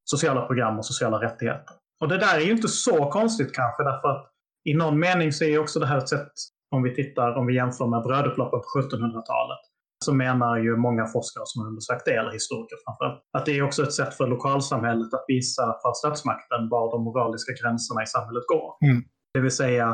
sociala 0.05 0.47
program 0.47 0.79
och 0.79 0.87
sociala 0.87 1.21
rättigheter. 1.21 1.75
Och 2.01 2.09
det 2.09 2.19
där 2.19 2.37
är 2.37 2.41
ju 2.41 2.53
inte 2.53 2.69
så 2.69 3.11
konstigt 3.11 3.55
kanske, 3.55 3.83
därför 3.83 4.09
att 4.09 4.25
i 4.65 4.75
någon 4.75 4.99
mening 4.99 5.33
så 5.33 5.45
är 5.45 5.49
ju 5.49 5.59
också 5.59 5.81
det 5.81 5.87
här 5.87 5.99
ett 5.99 6.09
sätt, 6.09 6.33
om 6.71 6.83
vi 6.83 6.95
tittar, 6.95 7.35
om 7.35 7.47
vi 7.47 7.55
jämför 7.55 7.87
med 7.87 8.03
brödupploppen 8.03 8.61
på 8.61 8.81
1700-talet, 8.81 9.63
så 10.05 10.15
menar 10.15 10.57
ju 10.57 10.77
många 10.77 11.07
forskare 11.07 11.45
som 11.47 11.63
har 11.63 11.69
undersökt 11.69 12.05
det, 12.05 12.17
eller 12.21 12.33
historiker 12.33 12.77
framförallt, 12.85 13.21
att 13.39 13.47
det 13.47 13.59
är 13.59 13.63
också 13.63 13.83
ett 13.83 13.93
sätt 13.93 14.15
för 14.15 14.27
lokalsamhället 14.27 15.15
att 15.15 15.25
visa 15.29 15.65
för 15.83 15.93
statsmakten 15.93 16.69
var 16.69 16.91
de 16.95 17.05
moraliska 17.05 17.53
gränserna 17.61 18.03
i 18.03 18.07
samhället 18.07 18.45
går. 18.47 18.69
Mm. 18.89 19.03
Det 19.35 19.41
vill 19.41 19.57
säga, 19.63 19.87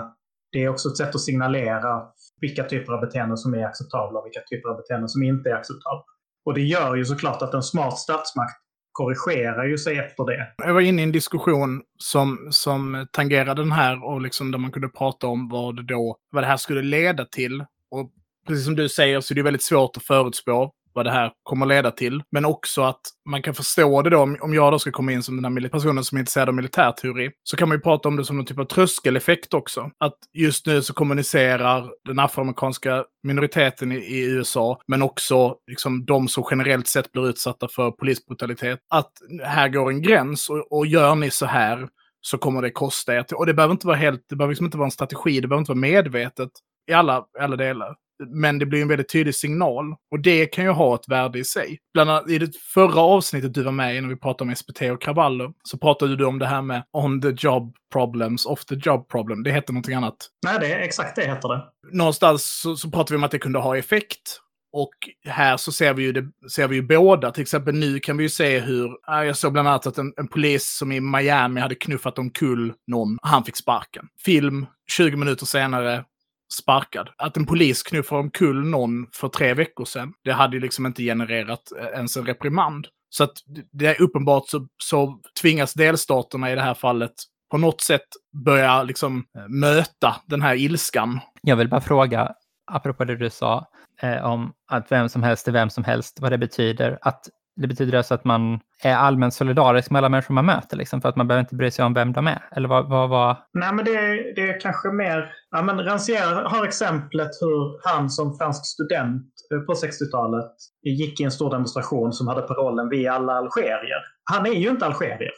det 0.52 0.64
är 0.64 0.68
också 0.68 0.88
ett 0.88 0.96
sätt 0.96 1.14
att 1.14 1.20
signalera 1.20 2.02
vilka 2.40 2.64
typer 2.64 2.92
av 2.92 3.00
beteenden 3.00 3.36
som 3.36 3.54
är 3.54 3.64
acceptabla 3.64 4.18
och 4.18 4.26
vilka 4.26 4.40
typer 4.50 4.68
av 4.68 4.76
beteenden 4.76 5.08
som 5.08 5.22
inte 5.22 5.50
är 5.50 5.54
acceptabla. 5.54 6.04
Och 6.46 6.54
det 6.54 6.62
gör 6.62 6.94
ju 6.94 7.04
såklart 7.04 7.42
att 7.42 7.54
en 7.54 7.62
smart 7.62 7.98
statsmakt 7.98 8.64
korrigerar 8.92 9.64
ju 9.64 9.78
sig 9.78 9.98
efter 9.98 10.24
det. 10.24 10.54
Jag 10.56 10.74
var 10.74 10.80
inne 10.80 11.02
i 11.02 11.04
en 11.04 11.12
diskussion 11.12 11.82
som, 11.98 12.48
som 12.50 13.06
tangerade 13.12 13.62
den 13.62 13.72
här 13.72 14.04
och 14.04 14.20
liksom 14.20 14.50
där 14.50 14.58
man 14.58 14.72
kunde 14.72 14.88
prata 14.88 15.26
om 15.26 15.48
vad, 15.48 15.86
då, 15.86 16.16
vad 16.30 16.42
det 16.42 16.46
här 16.46 16.56
skulle 16.56 16.82
leda 16.82 17.24
till. 17.24 17.60
Och 17.90 18.10
precis 18.46 18.64
som 18.64 18.76
du 18.76 18.88
säger 18.88 19.20
så 19.20 19.34
är 19.34 19.36
det 19.36 19.42
väldigt 19.42 19.62
svårt 19.62 19.96
att 19.96 20.04
förutspå 20.04 20.72
vad 20.94 21.06
det 21.06 21.10
här 21.10 21.32
kommer 21.42 21.66
leda 21.66 21.90
till. 21.90 22.22
Men 22.32 22.44
också 22.44 22.82
att 22.82 23.00
man 23.28 23.42
kan 23.42 23.54
förstå 23.54 24.02
det 24.02 24.10
då, 24.10 24.22
om 24.40 24.54
jag 24.54 24.72
då 24.72 24.78
ska 24.78 24.90
komma 24.90 25.12
in 25.12 25.22
som 25.22 25.42
den 25.42 25.62
här 25.62 25.68
personen 25.68 26.04
som 26.04 26.16
är 26.16 26.20
intresserad 26.20 26.48
av 26.48 26.54
militärteori, 26.54 27.30
så 27.42 27.56
kan 27.56 27.68
man 27.68 27.78
ju 27.78 27.82
prata 27.82 28.08
om 28.08 28.16
det 28.16 28.24
som 28.24 28.36
någon 28.36 28.46
typ 28.46 28.58
av 28.58 28.64
tröskeleffekt 28.64 29.54
också. 29.54 29.90
Att 29.98 30.18
just 30.32 30.66
nu 30.66 30.82
så 30.82 30.94
kommunicerar 30.94 31.90
den 32.04 32.18
afroamerikanska 32.18 33.04
minoriteten 33.22 33.92
i, 33.92 33.96
i 33.96 34.24
USA, 34.24 34.80
men 34.86 35.02
också 35.02 35.56
liksom 35.66 36.04
de 36.04 36.28
som 36.28 36.44
generellt 36.50 36.88
sett 36.88 37.12
blir 37.12 37.28
utsatta 37.28 37.68
för 37.68 37.90
polisbrutalitet, 37.90 38.78
att 38.90 39.12
här 39.44 39.68
går 39.68 39.90
en 39.90 40.02
gräns 40.02 40.50
och, 40.50 40.72
och 40.72 40.86
gör 40.86 41.14
ni 41.14 41.30
så 41.30 41.46
här 41.46 41.88
så 42.20 42.38
kommer 42.38 42.62
det 42.62 42.70
kosta 42.70 43.14
er. 43.14 43.24
Och 43.34 43.46
det 43.46 43.54
behöver 43.54 43.72
inte 43.72 43.86
vara 43.86 43.96
helt, 43.96 44.22
det 44.28 44.36
behöver 44.36 44.52
liksom 44.52 44.66
inte 44.66 44.78
vara 44.78 44.86
en 44.86 44.90
strategi, 44.90 45.40
det 45.40 45.48
behöver 45.48 45.60
inte 45.60 45.70
vara 45.70 45.80
medvetet 45.80 46.50
i 46.90 46.92
alla, 46.92 47.24
alla 47.40 47.56
delar. 47.56 47.94
Men 48.28 48.58
det 48.58 48.66
blir 48.66 48.82
en 48.82 48.88
väldigt 48.88 49.12
tydlig 49.12 49.34
signal. 49.34 49.94
Och 50.10 50.20
det 50.20 50.46
kan 50.46 50.64
ju 50.64 50.70
ha 50.70 50.94
ett 50.94 51.08
värde 51.08 51.38
i 51.38 51.44
sig. 51.44 51.78
Bland 51.94 52.10
annat 52.10 52.30
i 52.30 52.38
det 52.38 52.56
förra 52.56 53.00
avsnittet 53.00 53.54
du 53.54 53.62
var 53.62 53.72
med 53.72 53.96
i, 53.96 54.00
när 54.00 54.08
vi 54.08 54.16
pratade 54.16 54.50
om 54.50 54.56
SPT 54.56 54.82
och 54.82 55.02
kravaller, 55.02 55.52
så 55.62 55.78
pratade 55.78 56.16
du 56.16 56.24
om 56.24 56.38
det 56.38 56.46
här 56.46 56.62
med 56.62 56.84
on 56.92 57.22
the 57.22 57.34
job 57.38 57.76
problems, 57.92 58.46
off 58.46 58.64
the 58.64 58.74
job 58.74 59.08
problem. 59.08 59.42
Det 59.42 59.52
heter 59.52 59.72
någonting 59.72 59.94
annat. 59.94 60.16
Nej, 60.46 60.58
det 60.60 60.72
är 60.72 60.78
exakt 60.78 61.16
det 61.16 61.26
heter 61.26 61.48
det. 61.48 61.64
Någonstans 61.92 62.60
så, 62.62 62.76
så 62.76 62.90
pratar 62.90 63.14
vi 63.14 63.16
om 63.16 63.24
att 63.24 63.30
det 63.30 63.38
kunde 63.38 63.58
ha 63.58 63.76
effekt. 63.76 64.40
Och 64.76 64.94
här 65.24 65.56
så 65.56 65.72
ser 65.72 65.94
vi 65.94 66.02
ju, 66.02 66.12
det, 66.12 66.48
ser 66.50 66.68
vi 66.68 66.76
ju 66.76 66.82
båda. 66.82 67.30
Till 67.30 67.42
exempel 67.42 67.74
nu 67.74 67.98
kan 68.00 68.16
vi 68.16 68.22
ju 68.22 68.28
se 68.28 68.58
hur, 68.58 68.90
jag 69.06 69.36
såg 69.36 69.52
bland 69.52 69.68
annat 69.68 69.86
att 69.86 69.98
en, 69.98 70.12
en 70.16 70.28
polis 70.28 70.76
som 70.78 70.92
i 70.92 71.00
Miami 71.00 71.60
hade 71.60 71.74
knuffat 71.74 72.18
omkull 72.18 72.72
någon, 72.86 73.18
han 73.22 73.44
fick 73.44 73.56
sparken. 73.56 74.08
Film, 74.24 74.66
20 74.90 75.16
minuter 75.16 75.46
senare, 75.46 76.04
sparkad. 76.52 77.08
Att 77.18 77.36
en 77.36 77.46
polis 77.46 77.82
knuffar 77.82 78.16
omkull 78.16 78.64
någon 78.64 79.06
för 79.12 79.28
tre 79.28 79.54
veckor 79.54 79.84
sedan, 79.84 80.12
det 80.24 80.32
hade 80.32 80.56
ju 80.56 80.60
liksom 80.60 80.86
inte 80.86 81.02
genererat 81.02 81.62
eh, 81.78 81.86
ens 81.86 82.16
en 82.16 82.26
reprimand. 82.26 82.86
Så 83.10 83.24
att 83.24 83.32
det 83.72 83.86
är 83.86 84.02
uppenbart 84.02 84.48
så, 84.48 84.66
så 84.82 85.20
tvingas 85.40 85.74
delstaterna 85.74 86.52
i 86.52 86.54
det 86.54 86.60
här 86.60 86.74
fallet 86.74 87.14
på 87.50 87.58
något 87.58 87.80
sätt 87.80 88.06
börja 88.44 88.82
liksom 88.82 89.24
eh, 89.38 89.48
möta 89.48 90.16
den 90.26 90.42
här 90.42 90.54
ilskan. 90.54 91.20
Jag 91.42 91.56
vill 91.56 91.68
bara 91.68 91.80
fråga, 91.80 92.32
apropå 92.72 93.04
det 93.04 93.16
du 93.16 93.30
sa, 93.30 93.66
eh, 94.02 94.24
om 94.24 94.52
att 94.70 94.92
vem 94.92 95.08
som 95.08 95.22
helst 95.22 95.48
är 95.48 95.52
vem 95.52 95.70
som 95.70 95.84
helst, 95.84 96.18
vad 96.20 96.32
det 96.32 96.38
betyder. 96.38 96.98
Att 97.02 97.28
det 97.56 97.68
betyder 97.68 97.98
alltså 97.98 98.14
att 98.14 98.24
man 98.24 98.60
är 98.82 98.94
allmänt 98.94 99.34
solidarisk 99.34 99.90
med 99.90 99.98
alla 99.98 100.08
människor 100.08 100.34
man 100.34 100.46
möter, 100.46 100.76
liksom, 100.76 101.00
för 101.00 101.08
att 101.08 101.16
man 101.16 101.28
behöver 101.28 101.40
inte 101.40 101.54
bry 101.54 101.70
sig 101.70 101.84
om 101.84 101.94
vem 101.94 102.12
de 102.12 102.26
är? 102.26 102.48
Eller 102.50 102.68
vad, 102.68 102.88
vad, 102.88 103.08
vad... 103.08 103.36
Nej, 103.52 103.74
men 103.74 103.84
det, 103.84 103.94
är, 103.96 104.34
det 104.34 104.48
är 104.48 104.60
kanske 104.60 104.88
mer... 104.88 105.32
Ja, 105.50 105.62
men 105.62 105.80
Rancière 105.80 106.48
har 106.48 106.64
exemplet 106.64 107.30
hur 107.40 107.88
han 107.88 108.10
som 108.10 108.38
fransk 108.38 108.66
student 108.66 109.26
eh, 109.54 109.60
på 109.60 109.72
60-talet 109.72 110.52
gick 110.82 111.20
i 111.20 111.24
en 111.24 111.30
stor 111.30 111.50
demonstration 111.50 112.12
som 112.12 112.28
hade 112.28 112.42
parollen 112.42 112.88
Vi 112.88 113.06
är 113.06 113.10
alla 113.10 113.32
algerier. 113.32 114.02
Han 114.32 114.46
är 114.46 114.54
ju 114.54 114.68
inte 114.70 114.86
algerier. 114.86 115.32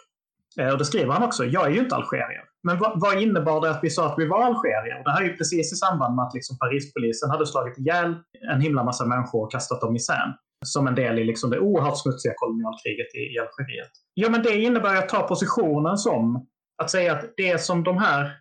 Eh, 0.60 0.68
och 0.68 0.78
det 0.78 0.84
skriver 0.84 1.12
han 1.12 1.22
också. 1.22 1.44
Jag 1.44 1.66
är 1.66 1.70
ju 1.70 1.80
inte 1.80 1.96
algerier. 1.96 2.44
Men 2.62 2.78
vad, 2.78 3.00
vad 3.00 3.22
innebar 3.22 3.60
det 3.60 3.70
att 3.70 3.80
vi 3.82 3.90
sa 3.90 4.06
att 4.06 4.18
vi 4.18 4.26
var 4.26 4.44
algerier? 4.44 5.04
Det 5.04 5.10
här 5.10 5.20
är 5.22 5.24
ju 5.24 5.36
precis 5.36 5.72
i 5.72 5.76
samband 5.76 6.16
med 6.16 6.22
att 6.22 6.34
liksom 6.34 6.58
Parispolisen 6.58 7.30
hade 7.30 7.46
slagit 7.46 7.78
ihjäl 7.78 8.14
en 8.52 8.60
himla 8.60 8.84
massa 8.84 9.06
människor 9.06 9.44
och 9.44 9.52
kastat 9.52 9.80
dem 9.80 9.96
i 9.96 9.98
sän 9.98 10.32
som 10.66 10.86
en 10.86 10.94
del 10.94 11.18
i 11.18 11.24
liksom 11.24 11.50
det 11.50 11.58
oerhört 11.58 11.98
smutsiga 11.98 12.32
kolonialkriget 12.36 13.14
i, 13.14 13.18
i 13.18 13.38
Algeriet. 13.38 13.90
Ja, 14.14 14.30
men 14.30 14.42
det 14.42 14.62
innebär 14.62 14.96
att 14.96 15.08
ta 15.08 15.28
positionen 15.28 15.96
som 15.96 16.46
att 16.82 16.90
säga 16.90 17.12
att 17.12 17.24
det 17.36 17.60
som 17.60 17.84
de 17.84 17.98
här 17.98 18.32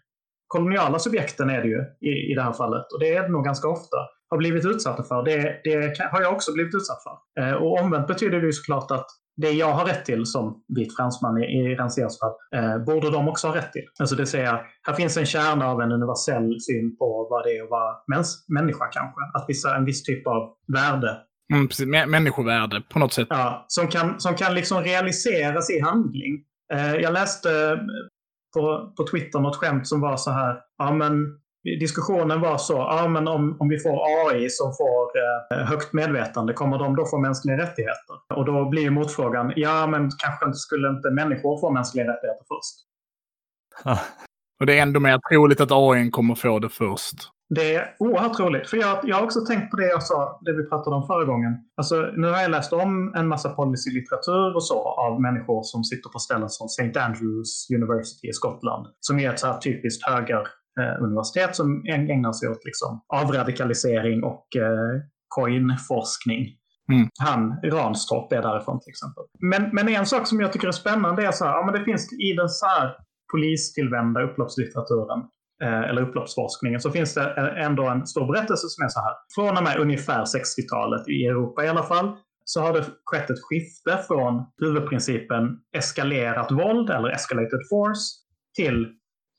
koloniala 0.47 0.99
subjekten 0.99 1.49
är 1.49 1.61
det 1.61 1.67
ju 1.67 1.81
i, 2.01 2.31
i 2.31 2.33
det 2.35 2.41
här 2.41 2.53
fallet, 2.53 2.91
och 2.93 2.99
det 2.99 3.15
är 3.15 3.23
det 3.23 3.29
nog 3.29 3.45
ganska 3.45 3.67
ofta, 3.67 3.97
har 4.29 4.37
blivit 4.37 4.65
utsatta 4.65 5.03
för. 5.03 5.23
Det, 5.23 5.61
det 5.63 5.99
har 6.11 6.21
jag 6.21 6.33
också 6.33 6.53
blivit 6.53 6.75
utsatt 6.75 6.97
för. 7.03 7.43
Eh, 7.43 7.53
och 7.53 7.81
omvänt 7.81 8.07
betyder 8.07 8.39
det 8.39 8.45
ju 8.45 8.53
såklart 8.53 8.91
att 8.91 9.07
det 9.37 9.51
jag 9.51 9.71
har 9.71 9.85
rätt 9.85 10.05
till 10.05 10.25
som 10.25 10.63
vit 10.75 10.95
fransman 10.95 11.43
i, 11.43 11.45
i 11.45 11.75
Rancières 11.75 12.19
fall, 12.19 12.33
eh, 12.55 12.77
borde 12.85 13.11
de 13.11 13.27
också 13.27 13.47
ha 13.47 13.55
rätt 13.55 13.71
till. 13.71 13.85
Alltså 13.99 14.15
det 14.15 14.25
säger, 14.25 14.61
här 14.87 14.93
finns 14.93 15.17
en 15.17 15.25
kärna 15.25 15.67
av 15.67 15.81
en 15.81 15.91
universell 15.91 16.61
syn 16.61 16.97
på 16.97 17.27
vad 17.29 17.43
det 17.43 17.57
är 17.57 17.63
att 17.63 17.69
vara 17.69 17.95
mäns, 18.07 18.45
människa 18.47 18.85
kanske. 18.85 19.21
Att 19.33 19.45
visa 19.47 19.75
en 19.75 19.85
viss 19.85 20.03
typ 20.03 20.27
av 20.27 20.53
värde 20.73 21.17
Mm, 21.53 21.67
precis. 21.67 21.87
Människovärde 21.87 22.81
på 22.81 22.99
något 22.99 23.13
sätt. 23.13 23.27
Ja, 23.29 23.65
som 23.67 23.87
kan, 23.87 24.19
som 24.19 24.35
kan 24.35 24.55
liksom 24.55 24.83
realiseras 24.83 25.69
i 25.69 25.79
handling. 25.79 26.43
Eh, 26.73 26.95
jag 26.95 27.13
läste 27.13 27.79
på, 28.53 28.93
på 28.97 29.07
Twitter 29.07 29.39
något 29.39 29.55
skämt 29.55 29.87
som 29.87 30.01
var 30.01 30.17
så 30.17 30.31
här. 30.31 30.59
Ja, 30.77 30.91
men 30.91 31.39
diskussionen 31.79 32.41
var 32.41 32.57
så. 32.57 32.73
Ja, 32.73 33.07
men 33.07 33.27
om, 33.27 33.57
om 33.59 33.69
vi 33.69 33.79
får 33.79 34.01
AI 34.05 34.49
som 34.49 34.73
får 34.73 35.11
eh, 35.21 35.65
högt 35.67 35.93
medvetande, 35.93 36.53
kommer 36.53 36.77
de 36.77 36.95
då 36.95 37.05
få 37.05 37.17
mänskliga 37.17 37.57
rättigheter? 37.57 38.15
Och 38.35 38.45
då 38.45 38.69
blir 38.69 38.89
motfrågan. 38.89 39.53
Ja, 39.55 39.87
men 39.87 40.09
kanske 40.17 40.45
inte 40.45 40.57
skulle 40.57 40.89
inte 40.89 41.09
människor 41.09 41.59
få 41.59 41.71
mänskliga 41.71 42.05
rättigheter 42.05 42.45
först? 42.47 42.85
Och 44.59 44.65
det 44.65 44.77
är 44.77 44.81
ändå 44.81 44.99
mer 44.99 45.19
troligt 45.31 45.61
att 45.61 45.71
AI 45.71 46.09
kommer 46.09 46.35
få 46.35 46.59
det 46.59 46.69
först. 46.69 47.15
Det 47.49 47.75
är 47.75 47.95
oerhört 47.99 48.39
roligt. 48.39 48.69
För 48.69 48.77
jag, 48.77 48.99
jag 49.03 49.15
har 49.15 49.23
också 49.23 49.45
tänkt 49.45 49.71
på 49.71 49.77
det 49.77 49.87
jag 49.87 50.03
sa, 50.03 50.39
det 50.41 50.53
vi 50.53 50.69
pratade 50.69 50.95
om 50.95 51.07
förra 51.07 51.25
gången. 51.25 51.51
Alltså, 51.77 51.95
nu 52.15 52.27
har 52.27 52.41
jag 52.41 52.51
läst 52.51 52.73
om 52.73 53.13
en 53.15 53.27
massa 53.27 53.49
policylitteratur 53.49 54.55
och 54.55 54.63
så 54.63 54.79
av 54.79 55.21
människor 55.21 55.63
som 55.63 55.83
sitter 55.83 56.09
på 56.09 56.19
ställen 56.19 56.49
som 56.49 56.65
St. 56.65 56.99
Andrews 56.99 57.67
University 57.75 58.27
i 58.27 58.33
Skottland. 58.33 58.87
Som 58.99 59.19
är 59.19 59.29
ett 59.29 59.39
så 59.39 59.47
här 59.47 59.57
typiskt 59.57 60.03
högeruniversitet 60.07 61.49
eh, 61.49 61.53
som 61.53 61.85
ägnar 61.87 62.33
sig 62.33 62.49
åt 62.49 62.65
liksom, 62.65 63.01
avradikalisering 63.07 64.23
och 64.23 64.47
eh, 64.55 65.01
coinforskning. 65.27 66.45
Mm. 66.91 67.09
Han, 67.23 67.59
Ranstorp, 67.63 68.31
är 68.31 68.41
därifrån 68.41 68.79
till 68.79 68.89
exempel. 68.89 69.23
Men, 69.39 69.69
men 69.75 69.89
en 69.89 70.05
sak 70.05 70.27
som 70.27 70.39
jag 70.39 70.53
tycker 70.53 70.67
är 70.67 70.71
spännande 70.71 71.25
är 71.25 71.31
så 71.31 71.45
här, 71.45 71.51
ja, 71.51 71.65
men 71.65 71.73
det 71.75 71.85
finns 71.85 72.13
i 72.13 72.33
den 72.33 72.49
så 72.49 72.65
här 72.65 72.95
polistillvända 73.31 74.21
upploppslitteraturen 74.21 75.19
eh, 75.63 75.89
eller 75.89 76.01
upploppsforskningen, 76.01 76.81
så 76.81 76.91
finns 76.91 77.13
det 77.13 77.33
eh, 77.37 77.65
ändå 77.65 77.87
en 77.87 78.07
stor 78.07 78.27
berättelse 78.33 78.67
som 78.69 78.85
är 78.85 78.89
så 78.89 78.99
här. 78.99 79.13
Från 79.35 79.57
och 79.57 79.63
med 79.63 79.79
ungefär 79.79 80.25
60-talet 80.25 81.07
i 81.07 81.25
Europa 81.25 81.65
i 81.65 81.67
alla 81.67 81.83
fall, 81.83 82.17
så 82.45 82.61
har 82.61 82.73
det 82.73 82.85
skett 83.05 83.29
ett 83.29 83.41
skifte 83.41 83.97
från 84.07 84.45
huvudprincipen 84.57 85.57
eskalerat 85.77 86.51
våld 86.51 86.89
eller 86.89 87.09
escalated 87.09 87.59
force 87.69 88.11
till 88.55 88.87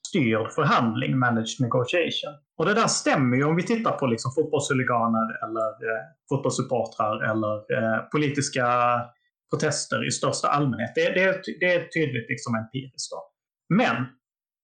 styrd 0.09 0.53
förhandling, 0.53 1.19
managed 1.19 1.61
negotiation. 1.61 2.35
Och 2.59 2.67
det 2.67 2.75
där 2.75 2.87
stämmer 2.87 3.37
ju 3.37 3.45
om 3.45 3.57
vi 3.57 3.63
tittar 3.63 3.93
på 3.93 4.07
liksom 4.07 4.33
fotbollshuliganer 4.37 5.45
eller 5.45 5.69
eh, 5.89 6.03
fotbollssupportrar 6.29 7.17
eller 7.31 7.55
eh, 7.77 7.99
politiska 8.13 8.67
protester 9.51 10.09
i 10.09 10.11
största 10.11 10.49
allmänhet. 10.49 10.93
Det, 10.95 11.09
det, 11.09 11.41
det 11.61 11.75
är 11.75 11.89
tydligt 11.89 12.29
liksom 12.29 12.55
empiriskt. 12.55 13.11
Då. 13.11 13.36
Men 13.69 14.07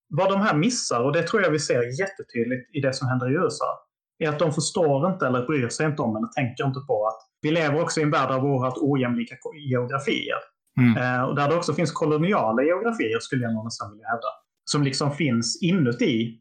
vad 0.09 0.28
de 0.28 0.40
här 0.40 0.54
missar, 0.54 1.04
och 1.04 1.12
det 1.12 1.23
tror 1.23 1.42
jag 1.42 1.50
vi 1.50 1.59
ser 1.59 2.00
jättetydligt 2.00 2.76
i 2.76 2.80
det 2.80 2.92
som 2.92 3.09
händer 3.09 3.30
i 3.30 3.35
USA, 3.35 3.78
är 4.18 4.28
att 4.28 4.38
de 4.38 4.52
förstår 4.52 5.12
inte 5.12 5.26
eller 5.26 5.47
bryr 5.47 5.68
sig 5.68 5.87
inte 5.87 6.02
om 6.02 6.16
eller 6.16 6.26
tänker 6.26 6.64
inte 6.64 6.80
på 6.80 7.06
att 7.06 7.18
vi 7.42 7.50
lever 7.50 7.82
också 7.82 8.00
i 8.00 8.02
en 8.02 8.11
värld 8.11 8.30
av 8.30 8.44
oerhört 8.44 8.78
ojämlika 8.80 9.35
geografier. 9.71 10.38
Mm. 10.80 10.97
Eh, 10.97 11.23
och 11.23 11.37
där 11.37 11.49
det 11.49 11.56
också 11.56 11.75
finns 11.75 11.92
koloniala 11.92 12.62
geografier, 12.62 13.18
skulle 13.21 13.42
jag 13.42 13.54
nog 13.54 13.64
nästan 13.64 13.90
vilja 13.90 14.06
hävda, 14.09 14.28
som 14.64 14.82
liksom 14.82 15.12
finns 15.12 15.62
inuti 15.62 16.38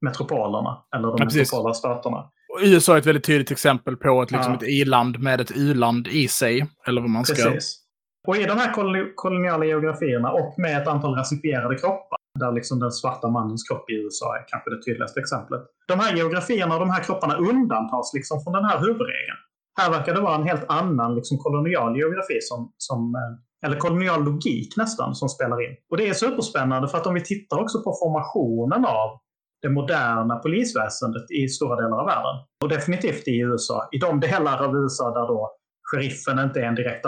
metropolerna, 0.00 0.84
eller 0.96 1.08
de 1.08 1.16
ja, 1.18 1.24
metropola 1.24 1.74
staterna. 1.74 2.30
USA 2.62 2.94
är 2.94 2.98
ett 2.98 3.06
väldigt 3.06 3.24
tydligt 3.24 3.50
exempel 3.50 3.96
på 3.96 4.22
ett, 4.22 4.30
liksom 4.30 4.52
ja. 4.52 4.58
ett 4.58 4.68
i-land 4.68 5.18
med 5.18 5.40
ett 5.40 5.52
u-land 5.56 6.08
i 6.08 6.28
sig. 6.28 6.66
Eller 6.86 7.00
vad 7.00 7.10
man 7.10 7.24
ska... 7.24 7.50
Precis. 7.50 7.84
Och 8.28 8.36
i 8.36 8.44
de 8.44 8.58
här 8.58 8.72
koloniala 9.14 9.64
geografierna 9.64 10.32
och 10.32 10.54
med 10.58 10.82
ett 10.82 10.88
antal 10.88 11.14
rasifierade 11.14 11.74
kroppar 11.74 12.18
där 12.40 12.52
liksom 12.52 12.78
den 12.78 12.92
svarta 12.92 13.28
mannens 13.28 13.68
kropp 13.68 13.90
i 13.90 13.94
USA 13.94 14.36
är 14.36 14.44
kanske 14.48 14.70
det 14.70 14.82
tydligaste 14.82 15.20
exemplet. 15.20 15.62
De 15.88 16.00
här 16.00 16.16
geografierna 16.16 16.74
och 16.74 16.80
de 16.80 16.90
här 16.90 17.02
kropparna 17.02 17.36
undantas 17.36 18.14
liksom 18.14 18.40
från 18.42 18.52
den 18.52 18.64
här 18.64 18.78
huvudregeln. 18.78 19.38
Här 19.80 19.90
verkar 19.90 20.14
det 20.14 20.20
vara 20.20 20.34
en 20.34 20.42
helt 20.42 20.64
annan 20.68 21.14
liksom 21.14 21.38
kolonial 21.38 21.96
geografi, 21.96 22.38
som, 22.40 22.72
som, 22.76 23.14
eh, 23.14 23.66
eller 23.66 23.76
kolonial 23.78 24.24
logik 24.24 24.76
nästan, 24.76 25.14
som 25.14 25.28
spelar 25.28 25.64
in. 25.64 25.76
Och 25.90 25.96
det 25.96 26.08
är 26.08 26.14
superspännande 26.14 26.88
för 26.88 26.98
att 26.98 27.06
om 27.06 27.14
vi 27.14 27.24
tittar 27.24 27.58
också 27.58 27.82
på 27.82 27.92
formationen 28.02 28.84
av 28.84 29.18
det 29.62 29.68
moderna 29.68 30.36
polisväsendet 30.36 31.30
i 31.30 31.48
stora 31.48 31.76
delar 31.76 31.98
av 31.98 32.06
världen. 32.06 32.36
Och 32.62 32.68
definitivt 32.68 33.28
i 33.28 33.38
USA. 33.40 33.88
I 33.92 33.98
de 33.98 34.20
delar 34.20 34.64
av 34.64 34.76
USA 34.76 35.10
där 35.10 35.26
då 35.26 35.57
sheriffen 35.90 36.38
inte 36.38 36.60
är 36.60 36.64
en 36.64 36.74
direkt 36.74 37.06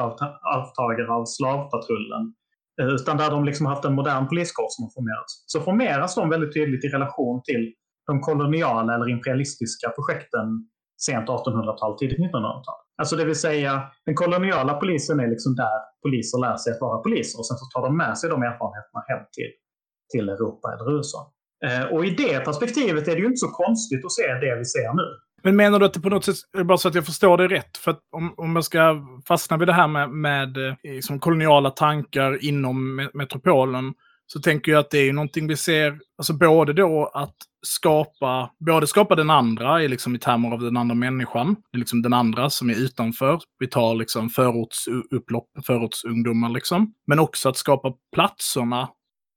avtagare 0.56 1.10
av 1.12 1.25
slavpatrullen 1.25 2.25
eh, 2.80 2.88
utan 2.88 3.16
där 3.16 3.30
de 3.30 3.44
liksom 3.44 3.66
haft 3.66 3.84
en 3.84 3.94
modern 3.94 4.28
poliskår 4.28 4.66
som 4.68 4.84
har 4.84 4.90
formerats. 4.90 5.44
Så 5.46 5.60
formeras 5.60 6.14
de 6.14 6.30
väldigt 6.30 6.54
tydligt 6.54 6.84
i 6.84 6.88
relation 6.88 7.42
till 7.42 7.72
de 8.06 8.20
koloniala 8.20 8.94
eller 8.94 9.08
imperialistiska 9.08 9.90
projekten 9.90 10.46
sent 11.06 11.28
1800-tal, 11.28 11.99
tidigt 11.99 12.18
1900-tal. 12.18 12.80
Alltså 13.00 13.16
det 13.16 13.25
vill 13.25 13.40
säga, 13.49 13.82
den 14.06 14.14
koloniala 14.14 14.75
polisen 14.75 15.20
är 15.20 15.28
liksom 15.28 15.54
där 15.54 15.78
poliser 16.02 16.38
lär 16.38 16.56
sig 16.56 16.72
att 16.72 16.80
vara 16.80 17.02
poliser 17.02 17.38
och 17.38 17.46
sen 17.46 17.56
så 17.56 17.66
tar 17.75 17.82
de 17.87 17.96
med 17.96 18.18
sig 18.18 18.30
de 18.30 18.42
erfarenheterna 18.42 19.00
hem 19.08 19.25
till, 19.37 19.52
till 20.12 20.28
Europa 20.28 20.66
eller 20.72 20.96
USA. 20.96 21.20
Eh, 21.66 21.84
och 21.92 22.04
i 22.04 22.10
det 22.10 22.44
perspektivet 22.44 23.08
är 23.08 23.14
det 23.14 23.22
ju 23.25 23.26
inte 23.26 23.44
så 23.46 23.52
konstigt 23.64 24.04
att 24.04 24.12
se 24.12 24.26
det 24.44 24.54
vi 24.58 24.64
ser 24.64 24.90
nu. 25.00 25.08
Men 25.42 25.56
menar 25.56 25.78
du 25.78 25.87
att 25.87 25.94
det 25.94 26.00
på 26.00 26.09
något 26.09 26.25
sätt, 26.25 26.37
bara 26.64 26.78
så 26.78 26.88
att 26.88 26.94
jag 26.94 27.06
förstår 27.06 27.37
det 27.38 27.49
rätt, 27.49 27.76
för 27.76 27.90
att 27.90 28.00
om, 28.12 28.35
om 28.37 28.56
jag 28.56 28.64
ska 28.64 29.06
fastna 29.26 29.56
vid 29.56 29.68
det 29.68 29.73
här 29.73 29.88
med, 29.88 30.11
med 30.11 30.56
eh, 30.56 30.75
liksom 30.82 31.18
koloniala 31.18 31.70
tankar 31.70 32.44
inom 32.44 33.09
metropolen, 33.14 33.94
så 34.32 34.40
tänker 34.40 34.73
jag 34.73 34.78
att 34.78 34.90
det 34.90 35.09
är 35.09 35.12
någonting 35.12 35.47
vi 35.47 35.56
ser, 35.56 35.99
alltså 36.18 36.32
både 36.32 36.73
då 36.73 37.11
att 37.14 37.37
skapa, 37.62 38.50
både 38.66 38.87
skapa 38.87 39.14
den 39.14 39.30
andra 39.30 39.82
i, 39.82 39.88
liksom, 39.88 40.14
i 40.14 40.18
termer 40.18 40.52
av 40.52 40.61
den 40.61 40.76
andra 40.76 40.94
människan, 40.94 41.56
det 41.73 41.76
är 41.76 41.78
liksom 41.78 42.02
den 42.02 42.12
andra 42.12 42.50
som 42.50 42.70
är 42.70 42.75
utanför, 42.75 43.40
vi 43.59 43.66
tar 43.66 43.94
liksom 43.94 44.30
förortsupplopp, 44.30 45.49
förortsungdomar 45.66 46.50
liksom, 46.50 46.94
men 47.06 47.18
också 47.18 47.49
att 47.49 47.56
skapa 47.56 47.92
platserna 48.14 48.88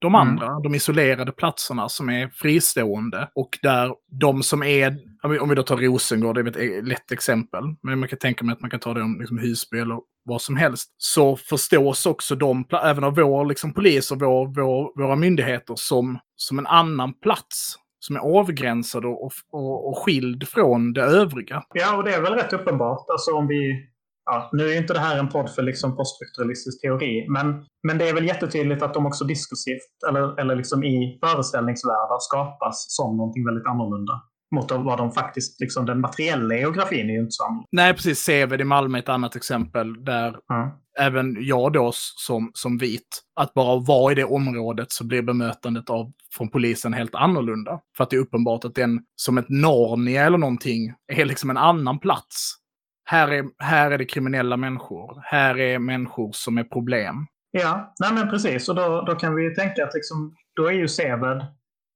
de 0.03 0.15
Mm. 0.15 0.27
andra, 0.27 0.59
de 0.59 0.75
isolerade 0.75 1.31
platserna 1.31 1.89
som 1.89 2.09
är 2.09 2.29
fristående 2.29 3.29
och 3.35 3.49
där 3.61 3.91
de 4.21 4.43
som 4.43 4.63
är, 4.63 4.97
om 5.23 5.49
vi- 5.49 5.55
då 5.55 5.63
tar 5.63 5.77
Rosengård, 5.77 6.35
det 6.35 6.41
är 6.63 6.77
ett 6.79 6.87
lätt 6.87 7.11
exempel, 7.11 7.63
men 7.83 7.99
man 7.99 8.09
kan 8.09 8.19
tänka 8.19 8.45
mig 8.45 8.53
att 8.53 8.61
man 8.61 8.69
kan 8.69 8.79
ta 8.79 8.93
det 8.93 9.01
om 9.01 9.17
liksom 9.19 9.37
Husby 9.37 9.79
eller 9.79 9.99
vad 10.25 10.41
som 10.41 10.55
helst, 10.57 10.93
så 10.97 11.35
förstås 11.35 12.05
också 12.05 12.35
de, 12.35 12.65
även 12.83 13.03
av 13.03 13.15
vår 13.15 13.45
liksom, 13.45 13.73
polis 13.73 14.11
och 14.11 14.19
vår, 14.19 14.47
vår, 14.47 15.01
våra 15.03 15.15
myndigheter 15.15 15.73
som, 15.77 16.19
som 16.35 16.59
en 16.59 16.67
annan 16.67 17.13
plats 17.13 17.75
som 17.99 18.15
är 18.15 18.19
avgränsad 18.19 19.05
och, 19.05 19.31
och, 19.51 19.89
och 19.89 19.97
skild 19.97 20.47
från 20.47 20.93
det 20.93 21.01
övriga. 21.01 21.63
Ja, 21.73 21.97
och 21.97 22.03
det 22.03 22.13
är 22.13 22.21
väl 22.21 22.33
rätt 22.33 22.53
uppenbart. 22.53 23.05
Alltså 23.09 23.31
om 23.31 23.47
vi... 23.47 23.89
Ja, 24.25 24.49
nu 24.53 24.69
är 24.69 24.77
inte 24.77 24.93
det 24.93 24.99
här 24.99 25.19
en 25.19 25.29
podd 25.29 25.49
för 25.49 25.63
liksom 25.63 25.95
poststrukturalistisk 25.95 26.81
teori, 26.81 27.25
men, 27.29 27.65
men 27.87 27.97
det 27.97 28.09
är 28.09 28.13
väl 28.13 28.25
jättetydligt 28.27 28.83
att 28.83 28.93
de 28.93 29.05
också 29.05 29.25
diskursivt, 29.25 29.89
eller, 30.09 30.39
eller 30.39 30.55
liksom 30.55 30.83
i 30.83 31.19
föreställningsvärldar, 31.25 32.17
skapas 32.19 32.85
som 32.87 33.17
någonting 33.17 33.45
väldigt 33.45 33.67
annorlunda. 33.67 34.13
Mot 34.55 34.71
vad 34.71 34.97
de 34.97 35.11
faktiskt, 35.11 35.61
liksom 35.61 35.85
den 35.85 36.01
materiella 36.01 36.55
geografin 36.55 37.09
är 37.09 37.13
ju 37.13 37.19
inte 37.19 37.31
annorlunda. 37.47 37.67
Nej, 37.71 37.93
precis. 37.93 38.19
Seved 38.19 38.61
i 38.61 38.63
Malmö 38.63 38.97
är 38.97 39.01
ett 39.01 39.09
annat 39.09 39.35
exempel 39.35 40.05
där 40.05 40.35
Ja. 40.47 40.79
även 40.99 41.37
jag 41.39 41.73
då 41.73 41.91
som, 42.27 42.51
som 42.53 42.77
vit, 42.77 43.07
att 43.39 43.53
bara 43.53 43.79
vara 43.79 44.11
i 44.11 44.15
det 44.15 44.23
området 44.25 44.91
så 44.91 45.03
blir 45.07 45.21
bemötandet 45.21 45.89
av, 45.89 46.11
från 46.37 46.49
polisen 46.49 46.93
helt 46.93 47.15
annorlunda. 47.15 47.79
För 47.97 48.03
att 48.03 48.09
det 48.09 48.15
är 48.15 48.19
uppenbart 48.19 48.65
att 48.65 48.75
den, 48.75 48.99
som 49.15 49.37
ett 49.37 49.49
Narnia 49.49 50.25
eller 50.25 50.37
någonting, 50.37 50.93
är 51.13 51.25
liksom 51.25 51.49
en 51.49 51.57
annan 51.57 51.99
plats. 51.99 52.55
Här 53.05 53.27
är, 53.27 53.45
här 53.59 53.91
är 53.91 53.97
det 53.97 54.05
kriminella 54.05 54.57
människor. 54.57 55.21
Här 55.23 55.59
är 55.59 55.79
människor 55.79 56.31
som 56.33 56.57
är 56.57 56.63
problem. 56.63 57.15
Ja, 57.51 57.93
nej 57.99 58.13
men 58.13 58.29
precis. 58.29 58.69
Och 58.69 58.75
då, 58.75 59.01
då 59.07 59.15
kan 59.15 59.35
vi 59.35 59.43
ju 59.43 59.55
tänka 59.55 59.83
att 59.83 59.93
liksom, 59.93 60.35
då 60.55 60.67
är 60.67 60.71
ju 60.71 60.87
Seved 60.87 61.45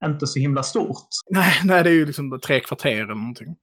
inte 0.05 0.27
så 0.27 0.39
himla 0.39 0.63
stort. 0.63 1.07
Nej, 1.29 1.53
nej 1.63 1.83
det 1.83 1.89
är 1.89 1.93
ju 1.93 2.05
liksom 2.05 2.39
tre 2.39 2.59
kvarter 2.59 3.03
eller 3.03 3.15
någonting. 3.15 3.55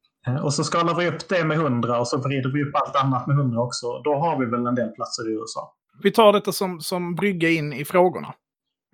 Och 0.42 0.54
så 0.54 0.64
skalar 0.64 0.94
vi 0.94 1.08
upp 1.08 1.28
det 1.28 1.44
med 1.44 1.56
100 1.56 2.00
och 2.00 2.08
så 2.08 2.18
vrider 2.18 2.52
vi 2.52 2.62
upp 2.62 2.74
allt 2.74 2.96
annat 2.96 3.26
med 3.26 3.36
100 3.36 3.60
också. 3.60 3.86
Då 4.04 4.14
har 4.14 4.38
vi 4.38 4.46
väl 4.46 4.66
en 4.66 4.74
del 4.74 4.88
platser 4.88 5.30
i 5.30 5.34
USA. 5.34 5.74
Vi 6.02 6.10
tar 6.10 6.32
detta 6.32 6.52
som, 6.52 6.80
som 6.80 7.14
brygga 7.14 7.48
in 7.50 7.72
i 7.72 7.84
frågorna. 7.84 8.34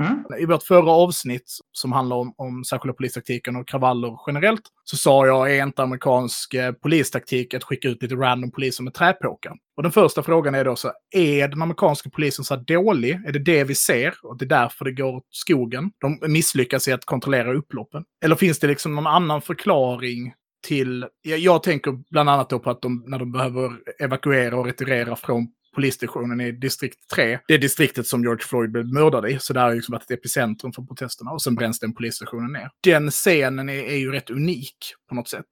Mm? 0.01 0.25
I 0.39 0.45
vårt 0.45 0.63
förra 0.63 0.91
avsnitt 0.91 1.59
som 1.73 1.93
handlar 1.93 2.17
om, 2.17 2.35
om 2.37 2.65
särskilda 2.65 2.95
polistaktiken 2.95 3.57
och 3.57 3.69
kravaller 3.69 4.19
generellt 4.27 4.63
så 4.85 4.97
sa 4.97 5.27
jag 5.27 5.57
är 5.57 5.63
inte 5.63 5.83
amerikansk 5.83 6.55
eh, 6.55 6.73
polistaktik 6.73 7.55
att 7.55 7.65
skicka 7.65 7.89
ut 7.89 8.03
lite 8.03 8.15
random 8.15 8.51
poliser 8.51 8.83
med 8.83 8.95
träpåkar. 8.95 9.53
Och 9.77 9.83
den 9.83 9.93
första 9.93 10.23
frågan 10.23 10.55
är 10.55 10.65
då 10.65 10.77
så, 10.77 10.93
är 11.11 11.49
den 11.49 11.63
amerikanska 11.63 12.11
polisen 12.11 12.45
så 12.45 12.55
här 12.55 12.63
dålig? 12.63 13.21
Är 13.27 13.33
det 13.33 13.39
det 13.39 13.65
vi 13.65 13.75
ser 13.75 14.15
och 14.23 14.39
det 14.39 14.45
är 14.45 14.49
därför 14.49 14.85
det 14.85 14.93
går 14.93 15.17
åt 15.17 15.27
skogen? 15.31 15.91
De 16.01 16.33
misslyckas 16.33 16.89
i 16.89 16.93
att 16.93 17.05
kontrollera 17.05 17.55
upploppen. 17.55 18.05
Eller 18.25 18.37
finns 18.37 18.59
det 18.59 18.67
liksom 18.67 18.95
någon 18.95 19.07
annan 19.07 19.43
förklaring 19.43 20.33
till, 20.67 21.07
jag, 21.23 21.39
jag 21.39 21.63
tänker 21.63 21.99
bland 22.11 22.31
annat 22.31 22.51
då 22.51 22.59
på 22.59 22.71
att 22.71 22.83
de, 22.83 23.05
när 23.07 23.19
de 23.19 23.33
behöver 23.33 23.71
evakuera 23.99 24.57
och 24.57 24.67
retirera 24.67 25.17
från 25.17 25.49
polisstationen 25.75 26.41
i 26.41 26.53
distrikt 26.53 27.11
3. 27.15 27.39
Det 27.49 27.55
är 27.55 27.59
distriktet 27.59 28.07
som 28.07 28.23
George 28.23 28.45
Floyd 28.45 28.73
blev 28.73 28.93
mördad 28.93 29.31
i, 29.31 29.39
så 29.39 29.53
det 29.53 29.61
har 29.61 29.75
liksom 29.75 29.93
varit 29.93 30.03
ett 30.03 30.11
epicentrum 30.19 30.73
för 30.73 30.83
protesterna. 30.83 31.31
Och 31.31 31.43
sen 31.43 31.55
bränns 31.55 31.79
den 31.79 31.95
polisstationen 31.95 32.53
ner. 32.53 32.71
Den 32.85 33.11
scenen 33.11 33.69
är, 33.69 33.83
är 33.83 33.97
ju 33.97 34.13
rätt 34.13 34.31
unik 34.31 34.77
på 35.09 35.15
något 35.15 35.29
sätt. 35.29 35.47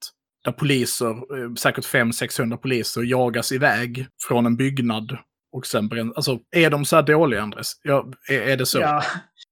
Där 0.45 0.53
poliser, 0.53 1.11
eh, 1.11 1.55
säkert 1.55 1.85
500-600 1.85 2.57
poliser, 2.57 3.03
jagas 3.03 3.53
iväg 3.53 4.07
från 4.29 4.47
en 4.47 4.57
byggnad 4.57 5.19
och 5.53 5.67
sen 5.67 5.89
bränns... 5.89 6.13
Alltså, 6.17 6.39
är 6.51 6.71
de 6.71 6.85
så 6.85 6.97
här 6.97 7.03
dåliga, 7.03 7.43
Andres? 7.43 7.73
Ja, 7.83 8.07
är, 8.29 8.41
är 8.41 8.57
det 8.57 8.67
så? 8.67 8.81
Ja. 8.81 9.03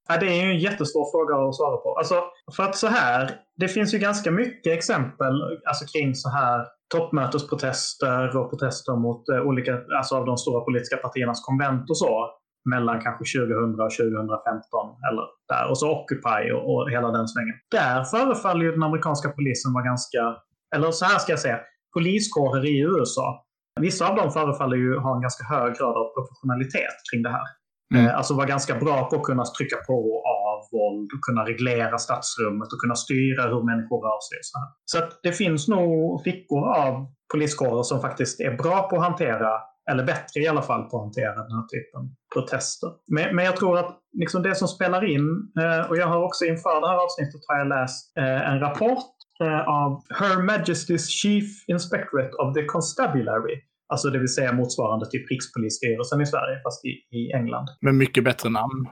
ja, 0.09 0.17
det 0.17 0.27
är 0.27 0.45
ju 0.45 0.51
en 0.51 0.59
jättesvår 0.59 1.11
fråga 1.11 1.49
att 1.49 1.57
svara 1.57 1.77
på. 1.77 1.99
Alltså, 1.99 2.25
för 2.57 2.63
att 2.63 2.77
så 2.77 2.87
här, 2.87 3.41
det 3.57 3.69
finns 3.69 3.95
ju 3.95 3.99
ganska 3.99 4.31
mycket 4.31 4.73
exempel 4.73 5.35
alltså, 5.67 5.85
kring 5.93 6.15
så 6.15 6.29
här 6.31 6.67
toppmötesprotester 6.95 8.37
och 8.37 8.50
protester 8.50 8.97
mot 8.97 9.28
eh, 9.28 9.41
olika, 9.41 9.80
alltså 9.99 10.17
av 10.17 10.26
de 10.26 10.37
stora 10.37 10.61
politiska 10.65 10.97
partiernas 10.97 11.45
konvent 11.45 11.91
och 11.91 11.99
så. 11.99 12.30
Mellan 12.71 13.00
kanske 13.00 13.39
2000 13.39 13.80
och 13.80 13.91
2015 13.91 14.61
eller 15.09 15.25
där. 15.49 15.71
Och 15.71 15.78
så 15.78 15.87
Occupy 15.97 16.52
och, 16.52 16.63
och 16.75 16.91
hela 16.91 17.09
den 17.11 17.28
svängen. 17.28 17.54
Där 17.71 18.04
förefaller 18.04 18.63
ju 18.65 18.73
den 18.73 18.83
amerikanska 18.83 19.28
polisen 19.28 19.73
vara 19.73 19.85
ganska, 19.85 20.37
eller 20.75 20.91
så 20.91 21.04
här 21.04 21.19
ska 21.19 21.33
jag 21.33 21.39
säga, 21.39 21.61
poliskårer 21.95 22.65
i 22.67 22.78
USA. 22.80 23.45
Vissa 23.80 24.09
av 24.09 24.17
dem 24.17 24.30
förefaller 24.30 24.76
ju 24.76 24.99
ha 24.99 25.15
en 25.17 25.23
ganska 25.23 25.45
hög 25.45 25.71
grad 25.78 25.97
av 26.02 26.07
professionalitet 26.17 26.97
kring 27.11 27.23
det 27.23 27.30
här. 27.30 27.47
Mm. 27.95 28.07
Eh, 28.07 28.17
Alltså 28.17 28.35
vara 28.35 28.47
ganska 28.47 28.75
bra 28.75 29.09
på 29.11 29.17
att 29.17 29.23
kunna 29.23 29.45
trycka 29.45 29.76
på 29.87 29.97
av 30.35 30.36
våld, 30.73 31.09
och 31.15 31.23
kunna 31.29 31.45
reglera 31.45 31.99
stadsrummet 31.99 32.73
och 32.73 32.81
kunna 32.83 32.95
styra 32.95 33.43
hur 33.43 33.63
människor 33.71 33.99
rör 34.07 34.21
sig. 34.29 34.39
och 34.39 34.49
Så, 34.50 34.59
här. 34.59 34.69
så 34.85 34.99
att 34.99 35.21
det 35.23 35.33
finns 35.33 35.69
nog 35.69 36.23
fickor 36.25 36.63
av 36.76 37.07
poliskårer 37.33 37.83
som 37.83 38.00
faktiskt 38.00 38.41
är 38.41 38.57
bra 38.57 38.89
på 38.89 38.97
att 38.97 39.02
hantera, 39.02 39.50
eller 39.91 40.05
bättre 40.05 40.41
i 40.41 40.49
alla 40.49 40.63
fall 40.63 40.83
på 40.83 40.97
att 40.97 41.02
hantera 41.02 41.35
den 41.35 41.52
här 41.57 41.67
typen 41.75 42.00
av 42.00 42.07
protester. 42.35 42.91
Men, 43.07 43.37
men 43.37 43.45
jag 43.45 43.57
tror 43.57 43.79
att 43.79 43.99
liksom 44.23 44.43
det 44.43 44.55
som 44.55 44.69
spelar 44.69 45.05
in, 45.15 45.29
eh, 45.61 45.91
och 45.91 45.97
jag 45.97 46.07
har 46.07 46.23
också 46.25 46.45
inför 46.45 46.81
det 46.81 46.89
här 46.89 47.05
avsnittet 47.05 47.41
har 47.49 47.59
jag 47.59 47.69
läst 47.69 48.17
eh, 48.19 48.50
en 48.50 48.61
rapport 48.61 49.15
eh, 49.45 49.69
av 49.69 50.02
Her 50.21 50.37
Majesty's 50.50 51.07
Chief 51.21 51.49
Inspectorate 51.69 52.33
of 52.43 52.55
the 52.55 52.65
Constabulary. 52.65 53.57
Alltså 53.89 54.11
det 54.11 54.19
vill 54.19 54.35
säga 54.35 54.52
motsvarande 54.52 55.07
typ 55.11 55.31
Rikspolisstyrelsen 55.31 56.21
i 56.21 56.26
Sverige, 56.26 56.61
fast 56.63 56.85
i, 56.85 56.89
i 56.89 57.33
England. 57.33 57.67
Med 57.81 57.95
mycket 57.95 58.25
bättre 58.25 58.49
namn. 58.49 58.89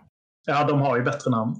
Ja, 0.47 0.65
de 0.65 0.81
har 0.81 0.97
ju 0.97 1.03
bättre 1.03 1.31
namn. 1.31 1.55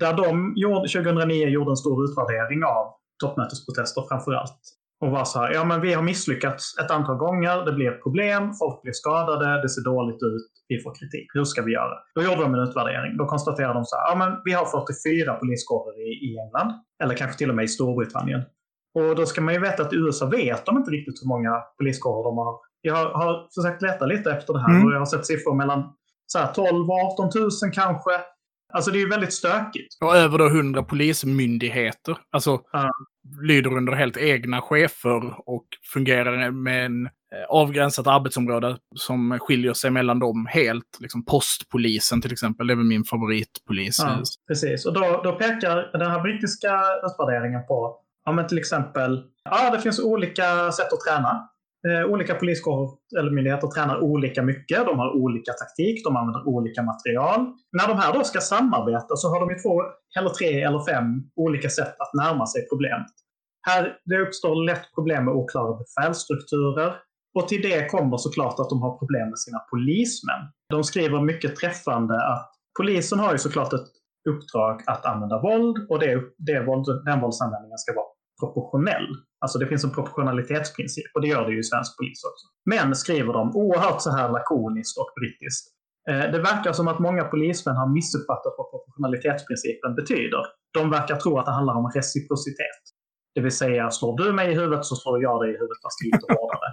Där 0.00 0.12
de 0.12 0.52
gjorde, 0.56 0.88
2009 0.88 1.48
gjorde 1.48 1.70
en 1.70 1.76
stor 1.76 2.04
utvärdering 2.04 2.64
av 2.64 2.84
toppmötesprotester 3.24 4.02
framför 4.08 4.32
allt. 4.32 4.60
Och 5.00 5.10
var 5.10 5.24
så 5.24 5.38
här, 5.38 5.52
ja 5.52 5.64
men 5.64 5.80
vi 5.80 5.92
har 5.92 6.02
misslyckats 6.02 6.78
ett 6.84 6.90
antal 6.90 7.16
gånger, 7.16 7.64
det 7.64 7.72
blir 7.72 7.90
problem, 7.90 8.42
folk 8.62 8.82
blir 8.82 8.92
skadade, 8.92 9.62
det 9.62 9.68
ser 9.68 9.84
dåligt 9.84 10.22
ut, 10.22 10.48
vi 10.68 10.82
får 10.82 10.94
kritik. 10.94 11.26
Hur 11.34 11.44
ska 11.44 11.62
vi 11.62 11.72
göra? 11.72 11.94
Då 12.14 12.22
gjorde 12.22 12.42
de 12.42 12.54
en 12.54 12.60
utvärdering. 12.68 13.16
Då 13.16 13.26
konstaterade 13.26 13.74
de 13.74 13.84
så 13.84 13.96
här, 13.96 14.04
ja 14.10 14.14
men 14.22 14.30
vi 14.44 14.52
har 14.52 14.66
44 14.66 15.34
poliskårer 15.34 15.94
i, 16.08 16.10
i 16.26 16.38
England. 16.42 16.70
Eller 17.02 17.14
kanske 17.14 17.38
till 17.38 17.50
och 17.50 17.56
med 17.56 17.64
i 17.64 17.68
Storbritannien. 17.68 18.42
Och 18.94 19.16
då 19.16 19.26
ska 19.26 19.40
man 19.40 19.54
ju 19.54 19.60
veta 19.60 19.82
att 19.82 19.92
i 19.92 19.96
USA 19.96 20.26
vet 20.26 20.66
de 20.66 20.76
inte 20.76 20.90
riktigt 20.90 21.22
hur 21.22 21.28
många 21.28 21.52
poliskårer 21.78 22.24
de 22.24 22.38
har. 22.38 22.54
Jag 22.80 22.94
har, 22.94 23.06
har 23.20 23.48
försökt 23.54 23.82
leta 23.82 24.06
lite 24.06 24.32
efter 24.32 24.52
det 24.52 24.60
här 24.60 24.74
Mm. 24.74 24.86
och 24.86 24.92
jag 24.92 24.98
har 24.98 25.06
sett 25.06 25.26
siffror 25.26 25.54
mellan 25.54 25.80
så 26.32 26.38
här 26.38 26.52
12 26.52 26.90
och 26.90 26.98
18 27.12 27.30
000 27.34 27.50
kanske. 27.72 28.10
Alltså 28.74 28.90
det 28.90 28.98
är 28.98 29.00
ju 29.00 29.08
väldigt 29.08 29.32
stökigt. 29.32 29.96
Och 30.00 30.16
över 30.16 30.38
då 30.38 30.46
100 30.46 30.82
polismyndigheter. 30.82 32.16
Alltså 32.32 32.60
Ja. 32.72 32.90
lyder 33.42 33.76
under 33.76 33.92
helt 33.92 34.16
egna 34.16 34.60
chefer 34.60 35.48
och 35.50 35.64
fungerar 35.92 36.50
med 36.50 36.86
en 36.86 37.06
eh, 37.06 37.10
avgränsat 37.48 38.06
arbetsområde 38.06 38.76
som 38.96 39.38
skiljer 39.40 39.72
sig 39.74 39.90
mellan 39.90 40.18
dem 40.18 40.46
helt. 40.50 40.98
Liksom 41.00 41.24
postpolisen 41.24 42.20
till 42.20 42.32
exempel, 42.32 42.66
det 42.66 42.72
är 42.72 42.76
väl 42.76 42.84
min 42.86 43.04
favoritpolis. 43.04 43.98
Ja, 43.98 44.22
precis. 44.48 44.86
Och 44.86 44.92
då, 44.92 45.20
då 45.24 45.32
pekar 45.32 45.98
den 45.98 46.10
här 46.10 46.20
brittiska 46.20 46.80
utvärderingen 47.06 47.66
på 47.66 47.96
ja, 48.24 48.32
men 48.32 48.46
till 48.46 48.58
exempel 48.58 49.22
ja, 49.44 49.70
det 49.70 49.80
finns 49.80 50.00
olika 50.00 50.72
sätt 50.72 50.92
att 50.92 51.00
träna. 51.00 51.48
Eh, 51.88 52.04
olika 52.12 52.34
poliskårer 52.34 52.90
eller 53.18 53.30
myndigheter 53.30 53.66
tränar 53.66 54.00
olika 54.00 54.42
mycket. 54.42 54.86
De 54.86 54.98
har 54.98 55.10
olika 55.16 55.52
taktik, 55.52 56.04
de 56.04 56.16
använder 56.16 56.48
olika 56.48 56.82
material. 56.82 57.40
När 57.78 57.88
de 57.88 57.98
här 57.98 58.12
då 58.12 58.24
ska 58.24 58.40
samarbeta 58.40 59.16
så 59.16 59.28
har 59.28 59.40
de 59.40 59.50
ju 59.50 59.58
två, 59.58 59.82
eller 60.18 60.30
tre 60.30 60.62
eller 60.62 60.84
fem 60.92 61.06
olika 61.36 61.68
sätt 61.68 61.94
att 61.98 62.14
närma 62.14 62.46
sig 62.46 62.68
problemet. 62.68 63.12
Här 63.68 63.96
det 64.04 64.18
uppstår 64.18 64.64
lätt 64.66 64.94
problem 64.94 65.24
med 65.24 65.34
oklara 65.34 65.78
befälsstrukturer. 65.82 66.94
Och 67.34 67.48
till 67.48 67.62
det 67.62 67.90
kommer 67.90 68.16
såklart 68.16 68.60
att 68.60 68.70
de 68.70 68.82
har 68.82 68.98
problem 68.98 69.28
med 69.28 69.38
sina 69.38 69.58
polismän. 69.58 70.42
De 70.70 70.84
skriver 70.84 71.20
mycket 71.20 71.56
träffande 71.56 72.14
att 72.14 72.50
polisen 72.78 73.18
har 73.18 73.32
ju 73.32 73.38
såklart 73.38 73.72
ett 73.72 73.88
uppdrag 74.28 74.82
att 74.86 75.06
använda 75.06 75.42
våld 75.42 75.76
och 75.90 75.98
det, 75.98 76.22
det 76.38 76.60
våld, 76.60 76.86
den 77.04 77.20
våldsanvändningen 77.20 77.78
ska 77.78 77.94
vara 77.94 78.06
proportionell. 78.40 79.06
Alltså 79.42 79.58
det 79.58 79.66
finns 79.66 79.84
en 79.84 79.94
proportionalitetsprincip 79.98 81.10
och 81.14 81.20
det 81.20 81.28
gör 81.28 81.44
det 81.46 81.52
ju 81.52 81.60
i 81.60 81.62
svensk 81.62 81.96
polis 81.98 82.24
också. 82.30 82.46
Men 82.70 82.94
skriver 82.94 83.32
de 83.32 83.56
oerhört 83.56 84.00
så 84.02 84.10
här 84.10 84.28
lakoniskt 84.28 84.98
och 84.98 85.10
brittiskt. 85.20 85.64
Eh, 86.10 86.24
det 86.32 86.40
verkar 86.50 86.72
som 86.72 86.88
att 86.88 86.98
många 86.98 87.24
polismän 87.24 87.76
har 87.76 87.88
missuppfattat 87.98 88.54
vad 88.58 88.70
proportionalitetsprincipen 88.70 89.94
betyder. 89.94 90.42
De 90.78 90.90
verkar 90.90 91.16
tro 91.16 91.38
att 91.38 91.46
det 91.46 91.52
handlar 91.52 91.74
om 91.74 91.86
reciprocitet. 91.94 92.82
Det 93.34 93.40
vill 93.40 93.56
säga, 93.62 93.90
slår 93.90 94.16
du 94.16 94.32
mig 94.32 94.52
i 94.52 94.54
huvudet 94.54 94.84
så 94.84 94.96
slår 94.96 95.22
jag 95.22 95.40
dig 95.42 95.50
i 95.50 95.52
huvudet 95.52 95.82
fast 95.84 95.98
lite 96.04 96.26
hårdare. 96.32 96.68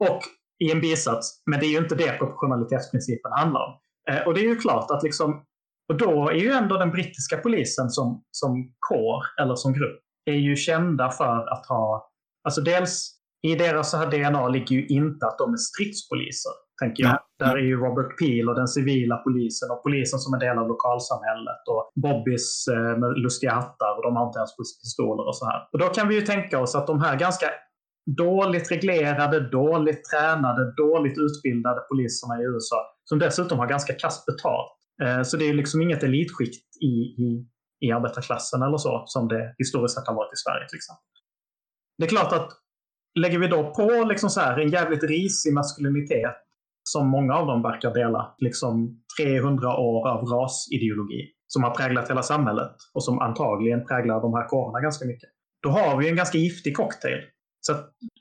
Och 0.10 0.22
i 0.64 0.72
en 0.72 0.80
bisats, 0.80 1.42
men 1.50 1.60
det 1.60 1.66
är 1.66 1.72
ju 1.76 1.78
inte 1.78 1.94
det 1.94 2.18
proportionalitetsprincipen 2.18 3.32
handlar 3.32 3.60
om. 3.60 3.72
Eh, 4.10 4.26
och 4.26 4.34
det 4.34 4.40
är 4.40 4.48
ju 4.48 4.56
klart 4.56 4.90
att 4.90 5.02
liksom, 5.02 5.44
och 5.88 5.96
då 5.98 6.28
är 6.28 6.34
ju 6.34 6.50
ändå 6.50 6.76
den 6.76 6.90
brittiska 6.90 7.36
polisen 7.36 7.90
som, 7.90 8.24
som 8.30 8.72
kår, 8.88 9.22
eller 9.40 9.54
som 9.54 9.72
grupp, 9.72 10.00
är 10.30 10.40
ju 10.48 10.56
kända 10.56 11.10
för 11.10 11.52
att 11.52 11.66
ha, 11.66 12.10
alltså 12.44 12.60
dels 12.60 13.18
i 13.42 13.54
deras 13.54 13.90
så 13.90 13.96
här 13.96 14.10
DNA 14.10 14.48
ligger 14.48 14.76
ju 14.76 14.86
inte 14.86 15.26
att 15.26 15.38
de 15.38 15.52
är 15.52 15.56
stridspoliser. 15.56 16.52
tänker 16.82 17.02
jag. 17.02 17.18
Där 17.38 17.54
är 17.56 17.66
ju 17.70 17.76
Robert 17.76 18.18
Peel 18.18 18.48
och 18.48 18.54
den 18.54 18.68
civila 18.68 19.16
polisen 19.16 19.70
och 19.70 19.82
polisen 19.82 20.18
som 20.18 20.34
en 20.34 20.40
del 20.40 20.58
av 20.58 20.68
lokalsamhället 20.68 21.62
och 21.72 21.82
Bobbys 22.04 22.68
eh, 22.68 22.98
med 23.00 23.10
lustiga 23.24 23.52
hattar 23.52 23.96
och 23.96 24.02
de 24.02 24.16
har 24.16 24.26
inte 24.26 24.38
ens 24.38 24.56
pistoler 24.56 25.26
och 25.28 25.36
så 25.36 25.44
här. 25.50 25.60
Och 25.72 25.78
då 25.78 25.86
kan 25.86 26.08
vi 26.08 26.14
ju 26.14 26.20
tänka 26.20 26.60
oss 26.60 26.74
att 26.74 26.86
de 26.86 27.00
här 27.00 27.16
ganska 27.16 27.46
dåligt 28.16 28.70
reglerade, 28.70 29.50
dåligt 29.50 30.04
tränade, 30.04 30.74
dåligt 30.76 31.18
utbildade 31.18 31.80
poliserna 31.80 32.34
i 32.40 32.44
USA, 32.44 32.80
som 33.04 33.18
dessutom 33.18 33.58
har 33.58 33.66
ganska 33.66 33.92
kast 33.92 34.26
betalt. 34.26 34.72
Eh, 35.02 35.22
så 35.22 35.36
det 35.36 35.48
är 35.48 35.54
liksom 35.54 35.82
inget 35.82 36.02
elitskikt 36.02 36.64
i, 36.82 36.94
i, 37.26 37.46
i 37.80 37.92
arbetarklassen 37.92 38.62
eller 38.62 38.76
så, 38.76 39.02
som 39.06 39.28
det 39.28 39.54
historiskt 39.58 39.94
sett 39.94 40.06
har 40.06 40.14
varit 40.14 40.32
i 40.32 40.36
Sverige 40.36 40.68
till 40.68 40.76
exempel. 40.76 41.04
Det 41.98 42.04
är 42.04 42.08
klart 42.08 42.32
att 42.32 42.48
lägger 43.18 43.38
vi 43.38 43.48
då 43.48 43.74
på 43.74 44.04
liksom 44.04 44.30
så 44.30 44.40
här 44.40 44.58
en 44.58 44.70
jävligt 44.70 45.02
risig 45.02 45.54
maskulinitet, 45.54 46.36
som 46.82 47.08
många 47.08 47.34
av 47.34 47.46
dem 47.46 47.62
verkar 47.62 47.94
dela, 47.94 48.34
liksom 48.38 49.02
300 49.20 49.76
år 49.76 50.08
av 50.08 50.24
rasideologi, 50.24 51.22
som 51.46 51.62
har 51.64 51.70
präglat 51.70 52.10
hela 52.10 52.22
samhället 52.22 52.76
och 52.94 53.04
som 53.04 53.18
antagligen 53.18 53.86
präglar 53.86 54.20
de 54.20 54.34
här 54.34 54.48
kårerna 54.48 54.80
ganska 54.80 55.06
mycket. 55.06 55.28
Då 55.62 55.68
har 55.68 55.96
vi 55.96 56.08
en 56.08 56.16
ganska 56.16 56.38
giftig 56.38 56.76
cocktail. 56.76 57.20
Så 57.60 57.72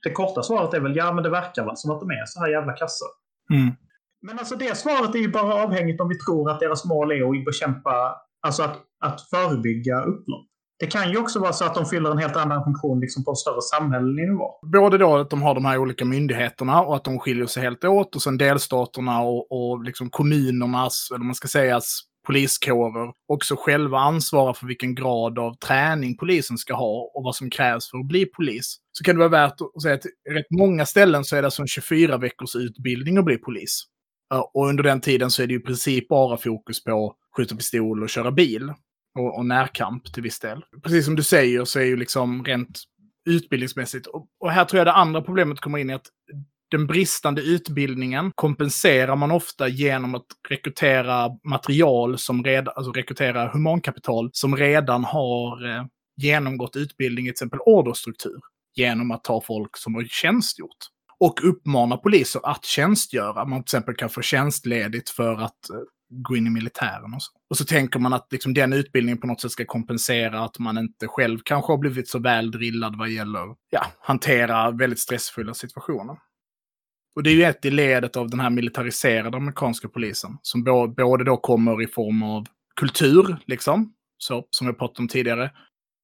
det 0.04 0.12
korta 0.12 0.44
svaret 0.44 0.74
är 0.74 0.80
väl 0.80 0.96
ja, 0.96 1.14
men 1.14 1.24
det 1.24 1.30
verkar 1.30 1.66
väl 1.66 1.78
som 1.78 1.92
att 1.92 2.00
de 2.00 2.10
är 2.10 2.26
så 2.26 2.40
här 2.40 2.50
jävla 2.50 2.74
kassor. 2.74 3.08
Mm. 3.54 3.76
Men 4.22 4.40
alltså 4.40 4.56
det 4.56 4.78
svaret 4.78 5.16
är 5.16 5.20
ju 5.20 5.32
bara 5.32 5.64
avhängigt 5.64 6.02
om 6.02 6.10
vi 6.10 6.20
tror 6.20 6.52
att 6.52 6.60
deras 6.60 6.86
mål 6.86 7.12
är 7.12 7.40
att 7.40 7.46
bekämpa, 7.46 8.16
alltså 8.48 8.64
att, 8.64 8.78
att 9.00 9.22
förebygga 9.30 10.02
upplopp. 10.02 10.48
Det 10.80 10.88
kan 10.88 11.12
ju 11.12 11.18
också 11.18 11.40
vara 11.40 11.54
så 11.54 11.66
att 11.66 11.76
de 11.76 11.86
fyller 11.86 12.12
en 12.12 12.18
helt 12.18 12.36
annan 12.36 12.64
funktion 12.64 13.00
liksom 13.00 13.24
på 13.24 13.32
en 13.32 13.36
större 13.36 13.62
samhällelig 13.62 14.28
nivå. 14.28 14.52
Både 14.62 14.98
då 14.98 15.18
att 15.18 15.30
de 15.30 15.42
har 15.42 15.56
de 15.56 15.66
här 15.66 15.78
olika 15.78 16.06
myndigheterna 16.06 16.82
och 16.82 16.96
att 16.96 17.04
de 17.04 17.20
skiljer 17.20 17.46
sig 17.46 17.64
helt 17.64 17.84
åt 17.84 18.16
och 18.16 18.22
sen 18.22 18.38
delstaterna 18.38 19.22
och, 19.22 19.52
och 19.52 19.84
liksom 19.84 20.10
kommunernas, 20.10 21.08
eller 21.12 21.26
man 21.26 21.36
ska 21.36 21.48
säga 21.48 21.82
poliskårer 22.28 23.14
också 23.28 23.56
själva 23.60 24.00
ansvarar 24.00 24.54
för 24.54 24.68
vilken 24.68 24.96
grad 24.96 25.40
av 25.40 25.54
träning 25.54 26.18
polisen 26.18 26.58
ska 26.58 26.74
ha 26.74 27.12
och 27.14 27.24
vad 27.24 27.36
som 27.36 27.50
krävs 27.50 27.92
för 27.92 27.98
att 27.98 28.08
bli 28.08 28.26
polis. 28.26 28.78
Så 28.92 29.04
kan 29.04 29.16
det 29.16 29.20
vara 29.20 29.48
värt 29.48 29.62
att 29.76 29.82
säga 29.82 29.96
att 29.96 30.06
rätt 30.30 30.52
många 30.52 30.86
ställen 30.86 31.24
så 31.24 31.36
är 31.36 31.42
det 31.42 31.48
alltså 31.48 31.62
en 31.62 31.68
24 31.68 32.18
veckors 32.18 32.56
utbildning 32.56 33.18
att 33.18 33.26
bli 33.26 33.38
polis. 33.38 33.84
Eh, 34.34 34.40
och 34.54 34.68
under 34.68 34.84
den 34.84 35.02
tiden 35.02 35.32
så 35.32 35.44
är 35.44 35.48
det 35.48 35.54
ju 35.54 35.60
i 35.60 35.64
princip 35.64 36.08
bara 36.08 36.38
fokus 36.38 36.84
på 36.84 37.16
skjuta 37.38 37.56
pistol 37.56 38.04
och 38.04 38.10
köra 38.10 38.32
bil. 38.32 38.74
Och, 39.20 39.38
och 39.38 39.46
närkamp 39.46 40.14
till 40.14 40.24
viss 40.24 40.40
del. 40.40 40.64
Precis 40.84 41.06
som 41.06 41.16
du 41.16 41.24
säger 41.24 41.66
så 41.66 41.80
är 41.80 41.84
ju 41.84 41.98
liksom 41.98 42.46
rent 42.46 42.84
utbildningsmässigt. 43.30 44.08
Och, 44.08 44.28
och 44.40 44.52
här 44.52 44.66
tror 44.66 44.78
jag 44.78 44.88
det 44.88 44.94
andra 44.94 45.22
problemet 45.22 45.60
kommer 45.60 45.78
in 45.78 45.90
i 45.90 45.94
att 45.94 46.08
den 46.72 46.88
bristande 46.88 47.42
utbildningen 47.42 48.32
kompenserar 48.36 49.16
man 49.16 49.32
ofta 49.32 49.68
genom 49.68 50.16
att 50.16 50.26
rekrytera 50.50 51.30
material 51.44 52.18
som 52.18 52.44
redan, 52.44 52.74
alltså 52.76 52.92
rekrytera 52.92 53.48
humankapital 53.48 54.30
som 54.34 54.58
redan 54.58 55.04
har 55.04 55.70
eh, 55.70 55.86
genomgått 56.18 56.76
utbildning 56.76 57.26
i 57.26 57.28
till 57.28 57.32
exempel 57.32 57.60
orderstruktur. 57.60 58.40
Genom 58.76 59.12
att 59.12 59.24
ta 59.24 59.42
folk 59.42 59.78
som 59.78 59.96
har 59.96 60.04
tjänstgjort. 60.04 60.78
Och 61.20 61.50
uppmana 61.50 61.98
poliser 61.98 62.42
att 62.44 62.66
tjänstgöra. 62.66 63.46
Man 63.46 63.64
till 63.64 63.66
exempel 63.66 63.96
kan 63.96 64.10
få 64.10 64.22
tjänstledigt 64.22 65.10
för 65.10 65.34
att 65.34 65.70
eh, 65.70 65.78
gå 66.10 66.36
in 66.36 66.48
i 66.48 66.50
militären 66.50 67.14
och 67.14 67.22
så. 67.22 67.32
Och 67.50 67.58
så 67.58 67.66
tänker 67.66 68.00
man 68.00 68.14
att 68.14 68.28
liksom 68.32 68.54
den 68.54 68.74
utbildningen 68.74 69.18
på 69.18 69.28
något 69.28 69.42
sätt 69.42 69.52
ska 69.52 69.66
kompensera 69.66 70.44
att 70.44 70.60
man 70.60 70.78
inte 70.78 71.08
själv 71.08 71.40
kanske 71.44 71.74
har 71.74 71.78
blivit 71.78 72.10
så 72.10 72.20
väl 72.20 72.52
drillad 72.52 72.98
vad 72.98 73.10
gäller 73.10 73.56
ja, 73.70 73.86
hantera 74.00 74.72
väldigt 74.72 75.00
stressfulla 75.00 75.54
situationer. 75.54 76.18
Och 77.16 77.24
det 77.24 77.30
är 77.30 77.34
ju 77.34 77.44
ett 77.44 77.66
i 77.66 77.72
ledet 77.72 78.18
av 78.18 78.30
den 78.30 78.40
här 78.40 78.50
militariserade 78.50 79.38
amerikanska 79.38 79.90
polisen. 79.90 80.38
Som 80.42 80.64
både 80.98 81.24
då 81.24 81.38
kommer 81.38 81.82
i 81.82 81.88
form 81.88 82.24
av 82.24 82.48
kultur, 82.76 83.38
liksom, 83.46 83.94
så, 84.18 84.48
som 84.50 84.68
vi 84.68 84.74
pratade 84.74 85.02
om 85.02 85.08
tidigare, 85.08 85.52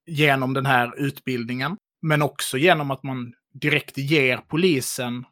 genom 0.06 0.54
den 0.54 0.66
här 0.66 0.94
utbildningen. 0.98 1.78
Men 2.02 2.22
också 2.22 2.58
genom 2.58 2.92
att 2.92 3.04
man 3.04 3.34
direkt 3.54 3.98
ger 3.98 4.38
polisen 4.38 5.26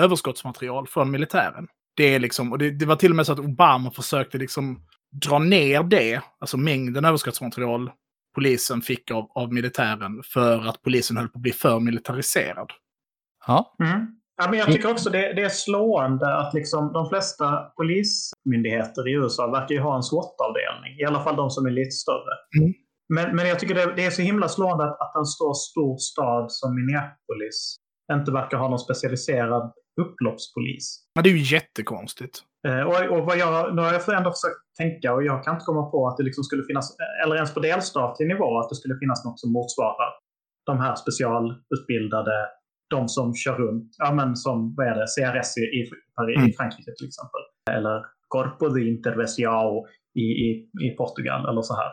överskottsmaterial 0.00 0.86
från 0.86 1.10
militären. 1.10 1.68
Det 1.96 2.14
är 2.14 2.18
liksom, 2.18 2.52
och 2.52 2.58
det, 2.58 2.70
det, 2.70 2.86
var 2.86 2.96
till 2.96 3.10
och 3.10 3.16
med 3.16 3.26
så 3.26 3.32
att 3.32 3.38
Obama 3.38 3.90
försökte 3.90 4.38
liksom 4.38 4.80
dra 5.26 5.38
ner 5.38 5.82
det, 5.82 6.20
alltså 6.40 6.56
mängden 6.56 7.04
överskottsmaterial 7.04 7.90
polisen 8.34 8.82
fick 8.82 9.10
av, 9.10 9.30
av 9.34 9.52
militären 9.52 10.22
för 10.24 10.68
att 10.68 10.82
polisen 10.82 11.16
höll 11.16 11.28
på 11.28 11.38
att 11.38 11.42
bli 11.42 11.52
för 11.52 11.80
militariserad. 11.80 12.70
Ja. 13.46 13.76
Mm. 13.84 14.06
Ja, 14.36 14.50
men 14.50 14.58
jag 14.58 14.72
tycker 14.72 14.90
också 14.90 15.10
det, 15.10 15.32
det 15.32 15.42
är 15.42 15.48
slående 15.48 16.38
att 16.38 16.54
liksom 16.54 16.92
de 16.92 17.08
flesta 17.08 17.72
polismyndigheter 17.76 19.08
i 19.08 19.12
USA 19.12 19.50
verkar 19.50 19.74
ju 19.74 19.80
ha 19.80 19.96
en 19.96 20.02
SWAT-avdelning. 20.02 21.00
I 21.00 21.04
alla 21.04 21.24
fall 21.24 21.36
de 21.36 21.50
som 21.50 21.66
är 21.66 21.70
lite 21.70 21.90
större. 21.90 22.34
Mm. 22.58 22.74
Men, 23.14 23.36
men 23.36 23.48
jag 23.48 23.58
tycker 23.58 23.74
det, 23.74 23.94
det, 23.96 24.04
är 24.04 24.10
så 24.10 24.22
himla 24.22 24.48
slående 24.48 24.84
att, 24.84 25.00
att 25.00 25.16
en 25.16 25.24
så 25.24 25.54
stor 25.54 25.96
stad 25.96 26.52
som 26.52 26.74
Minneapolis 26.74 27.76
inte 28.12 28.32
verkar 28.32 28.58
ha 28.58 28.68
någon 28.68 28.78
specialiserad 28.78 29.72
upploppspolis. 30.00 31.04
Men 31.14 31.24
det 31.24 31.30
är 31.30 31.36
ju 31.36 31.54
jättekonstigt. 31.56 32.42
Eh, 32.68 32.80
och, 32.80 32.96
och 33.18 33.36
jag, 33.36 33.74
nu 33.74 33.82
har 33.82 33.92
jag 33.92 34.16
ändå 34.16 34.30
försökt 34.30 34.62
tänka 34.78 35.14
och 35.14 35.24
jag 35.24 35.44
kan 35.44 35.54
inte 35.54 35.64
komma 35.64 35.90
på 35.90 36.08
att 36.08 36.16
det 36.16 36.22
liksom 36.22 36.44
skulle 36.44 36.64
finnas, 36.64 36.96
eller 37.24 37.34
ens 37.34 37.54
på 37.54 37.60
delstatlig 37.60 38.28
nivå, 38.28 38.58
att 38.58 38.68
det 38.68 38.76
skulle 38.76 38.98
finnas 38.98 39.24
något 39.24 39.40
som 39.40 39.52
motsvarar 39.52 40.10
de 40.66 40.80
här 40.80 40.94
specialutbildade 40.94 42.48
de 42.90 43.08
som 43.08 43.34
kör 43.34 43.56
runt, 43.56 43.94
ja 43.98 44.12
men 44.12 44.36
som 44.36 44.74
vad 44.76 44.86
är 44.86 44.94
det, 44.94 45.06
CRS 45.06 45.56
i, 45.58 45.60
i, 45.60 45.90
mm. 46.36 46.52
Frankrike 46.52 46.92
till 46.98 47.06
exempel. 47.06 47.42
Eller 47.70 48.04
Corpo 48.28 48.68
de 48.68 48.80
Intervención 48.88 49.86
i, 50.14 50.26
i, 50.46 50.70
i 50.86 50.90
Portugal 50.90 51.48
eller 51.48 51.62
så 51.62 51.74
här. 51.74 51.90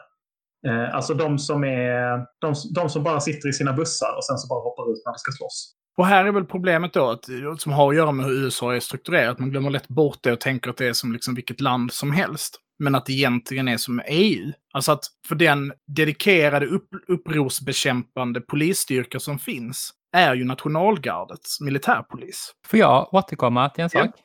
Eh, 0.67 0.95
alltså 0.95 1.13
de 1.13 1.39
som, 1.39 1.63
är, 1.63 2.17
de, 2.41 2.53
de, 2.75 2.89
som 2.89 3.03
bara 3.03 3.19
sitter 3.19 3.49
i 3.49 3.53
sina 3.53 3.73
bussar 3.73 4.17
och 4.17 4.25
sen 4.25 4.37
så 4.37 4.47
bara 4.47 4.59
hoppar 4.59 4.91
ut 4.91 5.01
när 5.05 5.13
det 5.13 5.19
ska 5.19 5.31
slåss. 5.31 5.73
Och 5.97 6.05
här 6.05 6.25
är 6.25 6.31
väl 6.31 6.45
problemet 6.45 6.93
då, 6.93 7.09
att, 7.09 7.25
som 7.57 7.71
har 7.71 7.89
att 7.89 7.95
göra 7.95 8.11
med 8.11 8.25
hur 8.25 8.43
USA 8.43 8.75
är 8.75 8.79
strukturerat. 8.79 9.39
Man 9.39 9.49
glömmer 9.49 9.69
lätt 9.69 9.87
bort 9.87 10.19
det 10.21 10.31
och 10.31 10.39
tänker 10.39 10.69
att 10.69 10.77
det 10.77 10.87
är 10.87 10.93
som 10.93 11.13
liksom 11.13 11.35
vilket 11.35 11.61
land 11.61 11.91
som 11.91 12.11
helst. 12.11 12.59
Men 12.79 12.95
att 12.95 13.05
det 13.05 13.13
egentligen 13.13 13.67
är 13.67 13.77
som 13.77 14.01
EU. 14.07 14.51
Alltså 14.73 14.91
att 14.91 15.03
för 15.27 15.35
den 15.35 15.73
dedikerade 15.95 16.65
upp, 16.65 16.87
upprorsbekämpande 17.07 18.41
polisstyrka 18.41 19.19
som 19.19 19.39
finns 19.39 19.91
är 20.15 20.35
ju 20.35 20.43
nationalgardets 20.43 21.61
militärpolis. 21.61 22.51
Får 22.67 22.79
jag 22.79 23.13
återkomma 23.13 23.69
till 23.69 23.83
en 23.83 23.89
sak? 23.89 24.05
Ja. 24.05 24.23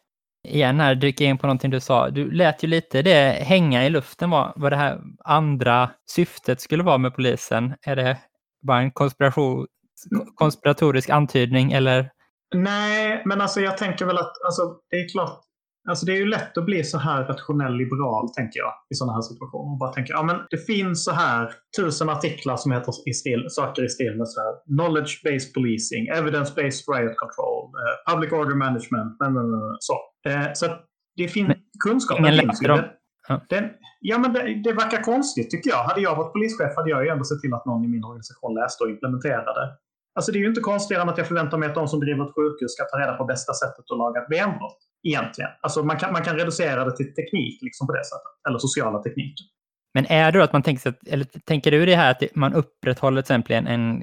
Igen 0.48 0.80
här, 0.80 0.94
dyka 0.94 1.24
in 1.24 1.38
på 1.38 1.46
någonting 1.46 1.70
du 1.70 1.80
sa. 1.80 2.10
Du 2.10 2.30
lät 2.30 2.64
ju 2.64 2.68
lite 2.68 3.02
det 3.02 3.44
hänga 3.44 3.86
i 3.86 3.90
luften 3.90 4.30
vad, 4.30 4.52
vad 4.56 4.72
det 4.72 4.76
här 4.76 5.00
andra 5.24 5.90
syftet 6.10 6.60
skulle 6.60 6.82
vara 6.82 6.98
med 6.98 7.14
polisen. 7.14 7.74
Är 7.82 7.96
det 7.96 8.18
bara 8.66 8.80
en 8.80 8.90
konspiration, 8.90 9.66
konspiratorisk 10.34 11.10
antydning 11.10 11.72
eller? 11.72 12.10
Nej, 12.54 13.22
men 13.24 13.40
alltså 13.40 13.60
jag 13.60 13.78
tänker 13.78 14.06
väl 14.06 14.18
att 14.18 14.32
alltså, 14.44 14.62
det 14.90 14.96
är 14.96 15.08
klart 15.08 15.40
Alltså 15.88 16.06
det 16.06 16.12
är 16.12 16.16
ju 16.16 16.26
lätt 16.26 16.58
att 16.58 16.64
bli 16.64 16.84
så 16.84 16.98
här 16.98 17.24
rationell 17.24 17.74
liberal, 17.74 18.28
tänker 18.34 18.58
jag, 18.60 18.72
i 18.90 18.94
sådana 18.94 19.12
här 19.12 19.22
situationer. 19.22 19.72
Och 19.72 19.78
bara 19.78 19.92
tänka, 19.92 20.12
ja 20.12 20.22
men 20.22 20.36
det 20.50 20.66
finns 20.66 21.04
så 21.04 21.12
här 21.12 21.52
tusen 21.76 22.08
artiklar 22.08 22.56
som 22.56 22.72
heter 22.72 22.92
i 23.08 23.12
stil, 23.14 23.46
saker 23.48 23.84
i 23.84 23.88
stil 23.88 24.14
med 24.16 24.28
så 24.28 24.40
här 24.40 24.52
knowledge-based 24.76 25.54
policing, 25.54 26.08
evidence-based 26.08 26.84
riot 26.94 27.16
control, 27.16 27.62
uh, 27.82 28.14
public 28.14 28.32
order 28.32 28.54
management, 28.54 29.16
men, 29.20 29.34
men, 29.34 29.50
men, 29.50 29.76
så. 29.78 29.94
Uh, 30.28 30.50
så 30.54 30.66
det 31.16 31.28
finns 31.28 31.52
kunskapen 31.84 32.38
finns 32.38 32.62
ju. 32.62 32.66
Ja. 33.28 33.40
Den, 33.48 33.64
ja, 34.00 34.18
men 34.18 34.32
det, 34.32 34.62
det, 34.64 34.72
verkar 34.72 35.02
konstigt 35.02 35.50
tycker 35.50 35.70
jag. 35.70 35.84
Hade 35.84 36.00
jag 36.00 36.16
varit 36.16 36.32
polischef 36.32 36.76
hade 36.76 36.90
jag 36.90 37.04
ju 37.04 37.10
ändå 37.10 37.24
sett 37.24 37.40
till 37.40 37.54
att 37.54 37.66
någon 37.66 37.84
i 37.84 37.88
min 37.88 38.04
organisation 38.04 38.54
läste 38.54 38.84
och 38.84 38.90
implementerade. 38.90 39.62
Alltså 40.18 40.32
det 40.32 40.38
är 40.38 40.40
ju 40.40 40.48
inte 40.48 40.60
konstigare 40.60 41.02
än 41.02 41.08
att 41.08 41.18
jag 41.18 41.26
förväntar 41.26 41.58
mig 41.58 41.68
att 41.68 41.74
de 41.74 41.88
som 41.88 42.00
driver 42.00 42.24
ett 42.24 42.34
sjukhus 42.34 42.72
ska 42.72 42.84
ta 42.84 42.98
reda 42.98 43.14
på 43.14 43.24
bästa 43.24 43.54
sättet 43.54 43.84
att 43.90 43.98
laga 43.98 44.20
ett 44.20 44.28
benbrott. 44.28 44.78
Egentligen. 45.02 45.50
Alltså 45.60 45.82
man 45.82 45.96
kan, 45.96 46.12
man 46.12 46.22
kan 46.22 46.36
reducera 46.36 46.84
det 46.84 46.96
till 46.96 47.14
teknik 47.14 47.62
liksom 47.62 47.86
på 47.86 47.92
det 47.92 48.04
sättet. 48.04 48.32
Eller 48.48 48.58
sociala 48.58 49.02
tekniker. 49.02 49.44
Men 49.94 50.06
är 50.06 50.32
det 50.32 50.38
då 50.38 50.44
att 50.44 50.52
man 50.52 50.62
tänker, 50.62 50.88
att, 50.88 51.08
eller 51.08 51.24
tänker 51.24 51.70
du 51.70 51.86
det 51.86 51.96
här 51.96 52.10
att 52.10 52.22
man 52.34 52.54
upprätthåller 52.54 53.22
till 53.22 53.32
exempel 53.32 53.56
en, 53.56 53.66
en 53.66 54.02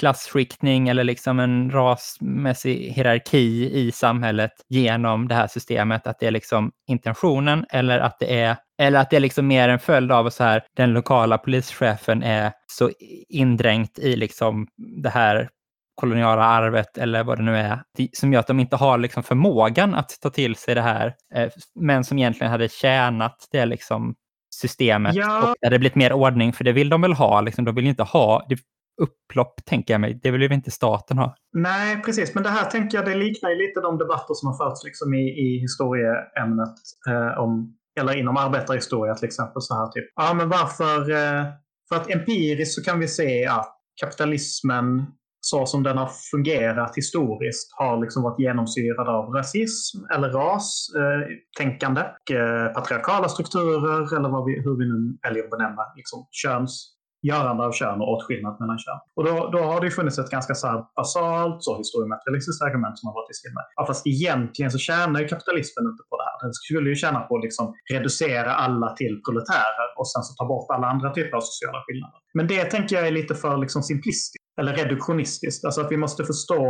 klassskiktning 0.00 0.88
eller 0.88 1.04
liksom 1.04 1.40
en 1.40 1.70
rasmässig 1.70 2.92
hierarki 2.92 3.70
i 3.72 3.92
samhället 3.92 4.52
genom 4.68 5.28
det 5.28 5.34
här 5.34 5.46
systemet? 5.46 6.06
Att 6.06 6.18
det 6.18 6.26
är 6.26 6.30
liksom 6.30 6.72
intentionen 6.86 7.66
eller 7.70 7.98
att 7.98 8.18
det 8.18 8.40
är, 8.40 8.56
eller 8.78 9.00
att 9.00 9.10
det 9.10 9.16
är 9.16 9.20
liksom 9.20 9.46
mer 9.46 9.68
en 9.68 9.78
följd 9.78 10.12
av 10.12 10.30
så 10.30 10.44
här 10.44 10.62
den 10.76 10.92
lokala 10.92 11.38
polischefen 11.38 12.22
är 12.22 12.52
så 12.66 12.90
indränkt 13.28 13.98
i 13.98 14.16
liksom 14.16 14.66
det 15.02 15.08
här 15.08 15.48
koloniala 15.94 16.44
arvet 16.44 16.98
eller 16.98 17.24
vad 17.24 17.38
det 17.38 17.44
nu 17.44 17.56
är, 17.56 17.80
som 18.12 18.32
gör 18.32 18.40
att 18.40 18.46
de 18.46 18.60
inte 18.60 18.76
har 18.76 18.98
liksom 18.98 19.22
förmågan 19.22 19.94
att 19.94 20.20
ta 20.20 20.30
till 20.30 20.56
sig 20.56 20.74
det 20.74 20.82
här, 20.82 21.14
eh, 21.34 21.50
men 21.74 22.04
som 22.04 22.18
egentligen 22.18 22.50
hade 22.50 22.68
tjänat 22.68 23.48
det 23.52 23.66
liksom 23.66 24.14
systemet 24.54 25.14
ja. 25.14 25.50
och 25.50 25.56
det 25.60 25.66
hade 25.66 25.78
blivit 25.78 25.94
mer 25.94 26.12
ordning, 26.12 26.52
för 26.52 26.64
det 26.64 26.72
vill 26.72 26.88
de 26.88 27.02
väl 27.02 27.12
ha. 27.12 27.40
Liksom. 27.40 27.64
De 27.64 27.74
vill 27.74 27.86
inte 27.86 28.02
ha 28.02 28.46
det, 28.48 28.58
upplopp, 29.02 29.64
tänker 29.64 29.94
jag 29.94 30.00
mig. 30.00 30.20
Det 30.22 30.30
vill 30.30 30.42
ju 30.42 30.48
inte 30.48 30.70
staten 30.70 31.18
ha. 31.18 31.36
Nej, 31.52 32.02
precis. 32.02 32.34
Men 32.34 32.42
det 32.42 32.50
här 32.50 32.70
tänker 32.70 32.98
jag, 32.98 33.04
det 33.04 33.14
liknar 33.14 33.50
ju 33.50 33.56
lite 33.56 33.80
de 33.80 33.98
debatter 33.98 34.34
som 34.34 34.48
har 34.48 34.56
förts 34.56 34.84
liksom 34.84 35.14
i, 35.14 35.28
i 35.28 35.58
historieämnet. 35.60 36.74
Eh, 37.08 37.38
om, 37.38 37.76
eller 38.00 38.16
inom 38.16 38.36
arbetarhistoria 38.36 39.14
till 39.14 39.26
exempel. 39.26 39.62
Så 39.62 39.74
här 39.74 39.86
typ. 39.86 40.04
Ja, 40.16 40.34
men 40.34 40.48
varför? 40.48 41.10
Eh, 41.10 41.44
för 41.88 41.96
att 41.96 42.10
empiriskt 42.10 42.74
så 42.74 42.82
kan 42.82 43.00
vi 43.00 43.08
se 43.08 43.46
att 43.46 43.72
kapitalismen 44.00 45.06
så 45.40 45.66
som 45.66 45.82
den 45.82 45.98
har 45.98 46.10
fungerat 46.30 46.96
historiskt 46.96 47.72
har 47.72 48.00
liksom 48.00 48.22
varit 48.22 48.38
genomsyrad 48.38 49.08
av 49.08 49.34
rasism 49.34 49.98
eller 50.14 50.28
rastänkande, 50.28 52.00
eh, 52.30 52.36
eh, 52.36 52.72
patriarkala 52.72 53.28
strukturer 53.28 54.16
eller 54.16 54.28
vad 54.28 54.44
vi, 54.44 54.52
hur 54.64 54.78
vi 54.78 54.84
nu 54.84 55.18
väljer 55.22 55.44
att 55.44 55.50
benämna 55.50 55.82
liksom, 55.96 56.26
köns 56.30 56.95
görande 57.28 57.62
av 57.66 57.72
kön 57.72 58.00
och 58.02 58.08
åtskillnad 58.14 58.54
mellan 58.60 58.78
kön. 58.84 59.00
Och 59.16 59.24
då, 59.28 59.34
då 59.54 59.60
har 59.70 59.80
det 59.80 59.90
funnits 59.90 60.18
ett 60.18 60.30
ganska 60.30 60.54
så 60.54 60.66
här 60.66 60.84
basalt 60.96 61.58
så 61.64 61.78
historiematerialistiskt 61.82 62.62
argument 62.62 62.98
som 62.98 63.06
har 63.08 63.14
varit 63.14 63.30
i 63.30 63.34
stil 63.34 63.54
med. 63.54 63.64
Ja, 63.76 63.86
fast 63.86 64.06
egentligen 64.06 64.70
så 64.70 64.78
tjänar 64.78 65.20
ju 65.20 65.26
kapitalismen 65.28 65.84
inte 65.92 66.02
på 66.10 66.14
det 66.20 66.26
här. 66.28 66.36
Den 66.44 66.54
skulle 66.54 66.88
ju 66.92 66.96
tjäna 66.96 67.20
på 67.20 67.36
att 67.36 67.44
liksom 67.48 67.74
reducera 67.92 68.50
alla 68.66 68.88
till 69.00 69.14
proletärer 69.26 69.88
och 69.98 70.08
sen 70.12 70.22
så 70.22 70.34
ta 70.34 70.44
bort 70.52 70.66
alla 70.74 70.86
andra 70.86 71.08
typer 71.16 71.36
av 71.36 71.42
sociala 71.50 71.80
skillnader. 71.86 72.18
Men 72.38 72.46
det 72.46 72.64
tänker 72.64 72.96
jag 72.96 73.06
är 73.06 73.14
lite 73.20 73.34
för 73.34 73.56
liksom 73.56 73.82
simplistiskt 73.82 74.46
eller 74.60 74.72
reduktionistiskt. 74.72 75.64
Alltså 75.64 75.80
att 75.80 75.92
vi 75.92 75.96
måste 75.96 76.24
förstå 76.24 76.62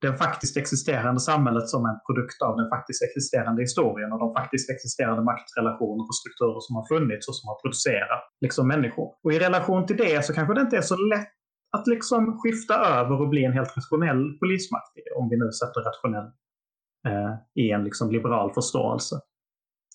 det 0.00 0.16
faktiskt 0.16 0.56
existerande 0.56 1.20
samhället 1.20 1.68
som 1.68 1.86
en 1.86 1.98
produkt 2.06 2.42
av 2.42 2.56
den 2.56 2.68
faktiskt 2.68 3.02
existerande 3.02 3.62
historien 3.62 4.12
och 4.12 4.18
de 4.18 4.34
faktiskt 4.34 4.70
existerande 4.70 5.22
maktrelationer 5.22 6.04
och 6.08 6.16
strukturer 6.20 6.60
som 6.60 6.76
har 6.76 6.86
funnits 6.94 7.28
och 7.28 7.36
som 7.36 7.48
har 7.48 7.56
producerat 7.62 8.22
liksom, 8.40 8.68
människor. 8.68 9.08
Och 9.24 9.32
i 9.32 9.38
relation 9.38 9.86
till 9.86 9.96
det 9.96 10.24
så 10.24 10.34
kanske 10.34 10.54
det 10.54 10.60
inte 10.60 10.76
är 10.76 10.82
så 10.82 10.96
lätt 10.96 11.34
att 11.76 11.86
liksom 11.86 12.38
skifta 12.40 12.74
över 12.74 13.20
och 13.20 13.28
bli 13.28 13.44
en 13.44 13.52
helt 13.52 13.76
rationell 13.76 14.38
polismakt, 14.40 14.92
om 15.16 15.28
vi 15.28 15.36
nu 15.36 15.50
sätter 15.52 15.80
rationell 15.80 16.30
eh, 17.08 17.34
i 17.54 17.70
en 17.70 17.84
liksom 17.84 18.10
liberal 18.10 18.52
förståelse. 18.54 19.16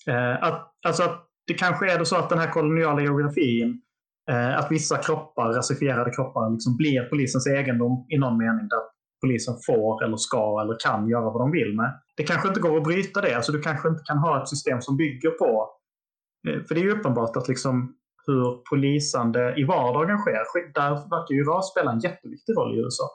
Eh, 0.06 0.42
att, 0.42 0.72
alltså 0.86 1.02
att 1.02 1.26
det 1.46 1.54
kanske 1.54 1.92
är 1.92 1.98
det 1.98 2.06
så 2.06 2.16
att 2.16 2.28
den 2.28 2.38
här 2.38 2.50
koloniala 2.50 3.00
geografin 3.00 3.82
eh, 4.30 4.58
att 4.58 4.70
vissa 4.70 4.98
kroppar, 4.98 5.52
rasifierade 5.52 6.10
kroppar, 6.10 6.50
liksom 6.50 6.76
blir 6.76 7.02
polisens 7.02 7.46
egendom 7.46 8.06
i 8.08 8.18
någon 8.18 8.38
mening. 8.38 8.68
Där 8.68 8.95
polisen 9.26 9.54
får 9.66 10.04
eller 10.04 10.16
ska 10.16 10.60
eller 10.62 10.76
kan 10.78 11.08
göra 11.08 11.30
vad 11.30 11.40
de 11.40 11.50
vill 11.50 11.76
med. 11.76 12.00
Det 12.16 12.22
kanske 12.22 12.48
inte 12.48 12.60
går 12.60 12.76
att 12.76 12.84
bryta 12.84 13.20
det. 13.20 13.34
Alltså 13.34 13.52
du 13.52 13.62
kanske 13.62 13.88
inte 13.88 14.02
kan 14.06 14.18
ha 14.18 14.42
ett 14.42 14.48
system 14.48 14.80
som 14.80 14.96
bygger 14.96 15.30
på... 15.30 15.70
Eh, 16.48 16.62
för 16.62 16.74
det 16.74 16.80
är 16.80 16.84
ju 16.84 16.98
uppenbart 16.98 17.36
att 17.36 17.48
liksom 17.48 17.94
hur 18.26 18.62
polisande 18.70 19.54
i 19.56 19.64
vardagen 19.64 20.18
sker. 20.18 20.72
Där 20.74 20.90
verkar 20.90 21.34
ju 21.34 21.44
ras 21.44 21.70
spela 21.70 21.92
en 21.92 22.00
jätteviktig 22.00 22.56
roll 22.56 22.74
i 22.74 22.78
USA. 22.78 23.08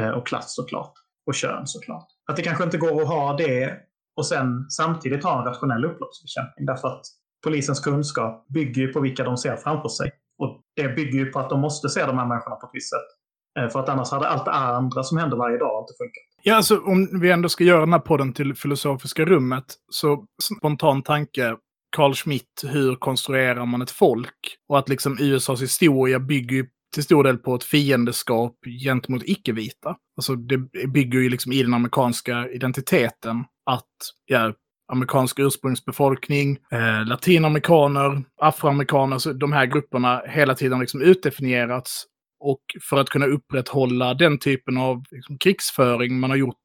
Eh, 0.00 0.10
och 0.10 0.26
klass 0.26 0.54
såklart. 0.54 0.92
Och 1.26 1.34
kön 1.34 1.66
såklart. 1.66 2.06
Att 2.30 2.36
det 2.36 2.42
kanske 2.42 2.64
inte 2.64 2.78
går 2.78 3.02
att 3.02 3.08
ha 3.08 3.36
det 3.36 3.76
och 4.16 4.26
sen 4.26 4.70
samtidigt 4.70 5.24
ha 5.24 5.38
en 5.38 5.44
rationell 5.44 5.84
upploppsbekämpning. 5.84 6.66
Därför 6.66 6.88
att 6.88 7.02
polisens 7.44 7.80
kunskap 7.80 8.46
bygger 8.48 8.82
ju 8.82 8.92
på 8.92 9.00
vilka 9.00 9.24
de 9.24 9.36
ser 9.36 9.56
framför 9.56 9.88
sig. 9.88 10.10
Och 10.38 10.60
det 10.76 10.88
bygger 10.88 11.18
ju 11.18 11.26
på 11.32 11.38
att 11.38 11.50
de 11.50 11.60
måste 11.60 11.88
se 11.88 12.06
de 12.06 12.18
här 12.18 12.26
människorna 12.26 12.56
på 12.56 12.66
ett 12.66 12.70
visst 12.72 12.90
sätt. 12.90 13.25
Eh, 13.58 13.68
för 13.68 13.80
att 13.80 13.88
annars 13.88 14.10
hade 14.10 14.28
allt 14.28 14.44
det 14.44 14.50
andra 14.50 15.02
som 15.02 15.18
händer 15.18 15.36
varje 15.36 15.58
dag 15.58 15.82
inte 15.82 15.92
funkat. 15.98 16.22
Ja, 16.42 16.54
alltså 16.54 16.78
om 16.78 17.20
vi 17.20 17.30
ändå 17.30 17.48
ska 17.48 17.64
göra 17.64 17.80
den 17.80 17.92
här 17.92 18.00
podden 18.00 18.32
till 18.32 18.54
filosofiska 18.54 19.24
rummet, 19.24 19.64
så 19.90 20.24
spontan 20.42 21.02
tanke, 21.02 21.56
Carl 21.96 22.14
Schmitt, 22.14 22.64
hur 22.66 22.94
konstruerar 22.94 23.66
man 23.66 23.82
ett 23.82 23.90
folk? 23.90 24.56
Och 24.68 24.78
att 24.78 24.88
liksom 24.88 25.16
USAs 25.20 25.62
historia 25.62 26.18
bygger 26.18 26.56
ju 26.56 26.66
till 26.94 27.02
stor 27.02 27.24
del 27.24 27.38
på 27.38 27.54
ett 27.54 27.64
fiendeskap 27.64 28.54
gentemot 28.84 29.22
icke-vita. 29.24 29.96
Alltså 30.16 30.34
det 30.36 30.58
bygger 30.88 31.18
ju 31.18 31.28
liksom 31.28 31.52
i 31.52 31.62
den 31.62 31.74
amerikanska 31.74 32.48
identiteten 32.48 33.44
att 33.70 33.84
ja, 34.26 34.52
amerikansk 34.92 35.38
ursprungsbefolkning, 35.38 36.58
eh, 36.72 37.06
latinamerikaner, 37.06 38.22
afroamerikaner, 38.40 39.18
så 39.18 39.32
de 39.32 39.52
här 39.52 39.66
grupperna 39.66 40.22
hela 40.26 40.54
tiden 40.54 40.80
liksom 40.80 41.02
utdefinierats. 41.02 42.06
Och 42.46 42.62
för 42.82 42.96
att 42.96 43.08
kunna 43.08 43.26
upprätthålla 43.26 44.14
den 44.14 44.38
typen 44.38 44.76
av 44.76 45.04
liksom, 45.10 45.38
krigsföring 45.38 46.20
man 46.20 46.30
har 46.30 46.36
gjort 46.36 46.56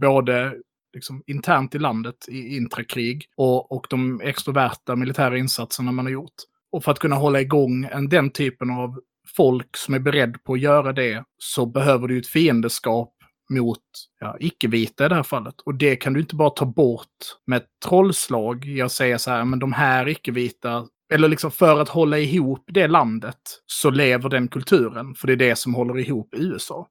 både 0.00 0.54
liksom, 0.94 1.22
internt 1.26 1.74
i 1.74 1.78
landet 1.78 2.16
i 2.28 2.56
intrakrig 2.56 3.24
och, 3.36 3.72
och 3.72 3.86
de 3.90 4.20
extroverta 4.20 4.96
militära 4.96 5.38
insatserna 5.38 5.92
man 5.92 6.06
har 6.06 6.12
gjort. 6.12 6.34
Och 6.72 6.84
för 6.84 6.92
att 6.92 6.98
kunna 6.98 7.16
hålla 7.16 7.40
igång 7.40 7.84
en, 7.92 8.08
den 8.08 8.30
typen 8.30 8.70
av 8.70 9.00
folk 9.36 9.76
som 9.76 9.94
är 9.94 9.98
beredd 9.98 10.44
på 10.44 10.52
att 10.52 10.60
göra 10.60 10.92
det 10.92 11.24
så 11.38 11.66
behöver 11.66 12.08
du 12.08 12.18
ett 12.18 12.26
fiendeskap 12.26 13.12
mot 13.50 13.78
ja, 14.20 14.36
icke-vita 14.40 15.06
i 15.06 15.08
det 15.08 15.14
här 15.14 15.22
fallet. 15.22 15.60
Och 15.60 15.74
det 15.74 15.96
kan 15.96 16.12
du 16.12 16.20
inte 16.20 16.36
bara 16.36 16.50
ta 16.50 16.64
bort 16.64 17.06
med 17.46 17.56
ett 17.56 17.68
trollslag 17.84 18.64
Jag 18.64 18.90
säger 18.90 19.18
så 19.18 19.30
här, 19.30 19.44
men 19.44 19.58
de 19.58 19.72
här 19.72 20.08
icke-vita, 20.08 20.86
eller 21.12 21.28
liksom 21.28 21.50
för 21.50 21.80
att 21.80 21.88
hålla 21.88 22.18
ihop 22.18 22.64
det 22.66 22.86
landet 22.86 23.36
så 23.66 23.90
lever 23.90 24.28
den 24.28 24.48
kulturen, 24.48 25.14
för 25.14 25.26
det 25.26 25.32
är 25.32 25.36
det 25.36 25.56
som 25.56 25.74
håller 25.74 25.98
ihop 25.98 26.34
USA. 26.36 26.86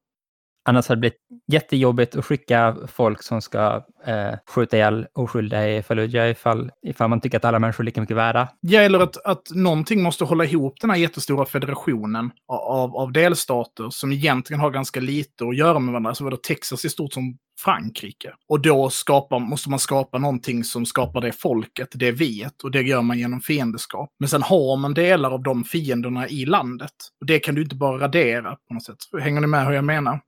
Annars 0.64 0.88
hade 0.88 0.96
det 0.96 1.00
blivit 1.00 1.18
jättejobbigt 1.52 2.16
att 2.16 2.24
skicka 2.24 2.76
folk 2.88 3.22
som 3.22 3.42
ska 3.42 3.84
eh, 4.06 4.34
skjuta 4.48 4.76
ihjäl 4.76 5.06
oskyldiga 5.12 5.76
i 5.76 5.82
Fallujah 5.82 6.30
ifall, 6.30 6.70
ifall 6.86 7.10
man 7.10 7.20
tycker 7.20 7.36
att 7.36 7.44
alla 7.44 7.58
människor 7.58 7.84
är 7.84 7.84
lika 7.84 8.00
mycket 8.00 8.16
värda. 8.16 8.48
Ja, 8.60 8.80
eller 8.80 9.00
att, 9.00 9.26
att 9.26 9.42
någonting 9.54 10.02
måste 10.02 10.24
hålla 10.24 10.44
ihop 10.44 10.74
den 10.80 10.90
här 10.90 10.96
jättestora 10.96 11.46
federationen 11.46 12.30
av, 12.48 12.96
av 12.96 13.12
delstater 13.12 13.90
som 13.90 14.12
egentligen 14.12 14.60
har 14.60 14.70
ganska 14.70 15.00
lite 15.00 15.44
att 15.44 15.56
göra 15.56 15.78
med 15.78 15.92
varandra. 15.92 16.10
Alltså 16.10 16.24
vadå, 16.24 16.36
Texas 16.36 16.84
är 16.84 16.88
stort 16.88 17.12
som 17.12 17.36
Frankrike. 17.60 18.32
Och 18.48 18.62
då 18.62 18.90
skapar, 18.90 19.38
måste 19.38 19.70
man 19.70 19.78
skapa 19.78 20.18
någonting 20.18 20.64
som 20.64 20.86
skapar 20.86 21.20
det 21.20 21.32
folket, 21.32 21.88
det 21.94 22.12
viet. 22.12 22.62
Och 22.62 22.70
det 22.70 22.82
gör 22.82 23.02
man 23.02 23.18
genom 23.18 23.40
fiendeskap. 23.40 24.10
Men 24.20 24.28
sen 24.28 24.42
har 24.42 24.76
man 24.76 24.94
delar 24.94 25.30
av 25.30 25.42
de 25.42 25.64
fienderna 25.64 26.28
i 26.28 26.44
landet. 26.44 26.92
Och 27.20 27.26
det 27.26 27.38
kan 27.38 27.54
du 27.54 27.62
inte 27.62 27.76
bara 27.76 27.98
radera 27.98 28.56
på 28.68 28.74
något 28.74 28.84
sätt. 28.84 28.96
Hänger 29.22 29.40
ni 29.40 29.46
med 29.46 29.66
hur 29.66 29.72
jag 29.72 29.84
menar? 29.84 30.20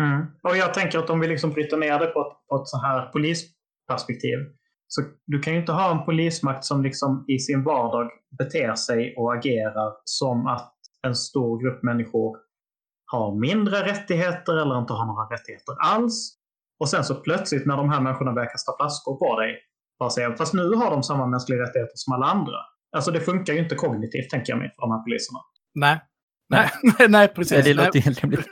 Mm. 0.00 0.26
Och 0.42 0.56
jag 0.56 0.74
tänker 0.74 0.98
att 0.98 1.10
om 1.10 1.20
vi 1.20 1.28
liksom 1.28 1.50
bryter 1.50 1.76
ner 1.76 1.98
det 1.98 2.06
på 2.06 2.20
ett, 2.20 2.48
på 2.48 2.56
ett 2.56 2.68
så 2.68 2.78
här 2.78 3.06
polisperspektiv. 3.06 4.38
Så 4.88 5.02
du 5.26 5.40
kan 5.40 5.52
ju 5.52 5.60
inte 5.60 5.72
ha 5.72 5.90
en 5.90 6.04
polismakt 6.04 6.64
som 6.64 6.82
liksom 6.82 7.24
i 7.28 7.38
sin 7.38 7.64
vardag 7.64 8.10
beter 8.38 8.74
sig 8.74 9.14
och 9.16 9.34
agerar 9.34 9.92
som 10.04 10.46
att 10.46 10.74
en 11.06 11.14
stor 11.14 11.62
grupp 11.62 11.82
människor 11.82 12.36
har 13.06 13.40
mindre 13.40 13.86
rättigheter 13.86 14.52
eller 14.52 14.78
inte 14.78 14.92
har 14.92 15.06
några 15.06 15.24
rättigheter 15.34 15.76
alls. 15.78 16.36
Och 16.80 16.88
sen 16.88 17.04
så 17.04 17.14
plötsligt 17.14 17.66
när 17.66 17.76
de 17.76 17.90
här 17.90 18.00
människorna 18.00 18.32
börjar 18.32 18.50
kasta 18.50 18.72
flaskor 18.80 19.16
på 19.16 19.40
dig, 19.40 19.58
bara 19.98 20.10
säga 20.10 20.36
fast 20.36 20.54
nu 20.54 20.74
har 20.74 20.90
de 20.90 21.02
samma 21.02 21.26
mänskliga 21.26 21.62
rättigheter 21.62 21.92
som 21.94 22.12
alla 22.12 22.26
andra. 22.26 22.56
Alltså 22.96 23.10
det 23.10 23.20
funkar 23.20 23.52
ju 23.52 23.58
inte 23.58 23.74
kognitivt, 23.74 24.30
tänker 24.30 24.52
jag 24.52 24.58
mig, 24.58 24.70
för 24.74 24.80
de 24.80 24.90
här 24.90 25.02
poliserna. 25.02 25.38
Nej. 25.74 26.00
Nej, 26.48 26.70
nej, 27.08 27.28
precis. 27.28 27.52
Nej, 27.52 27.62
det 27.62 27.74
låter 27.74 28.00
helt 28.00 28.22
rimligt. 28.22 28.46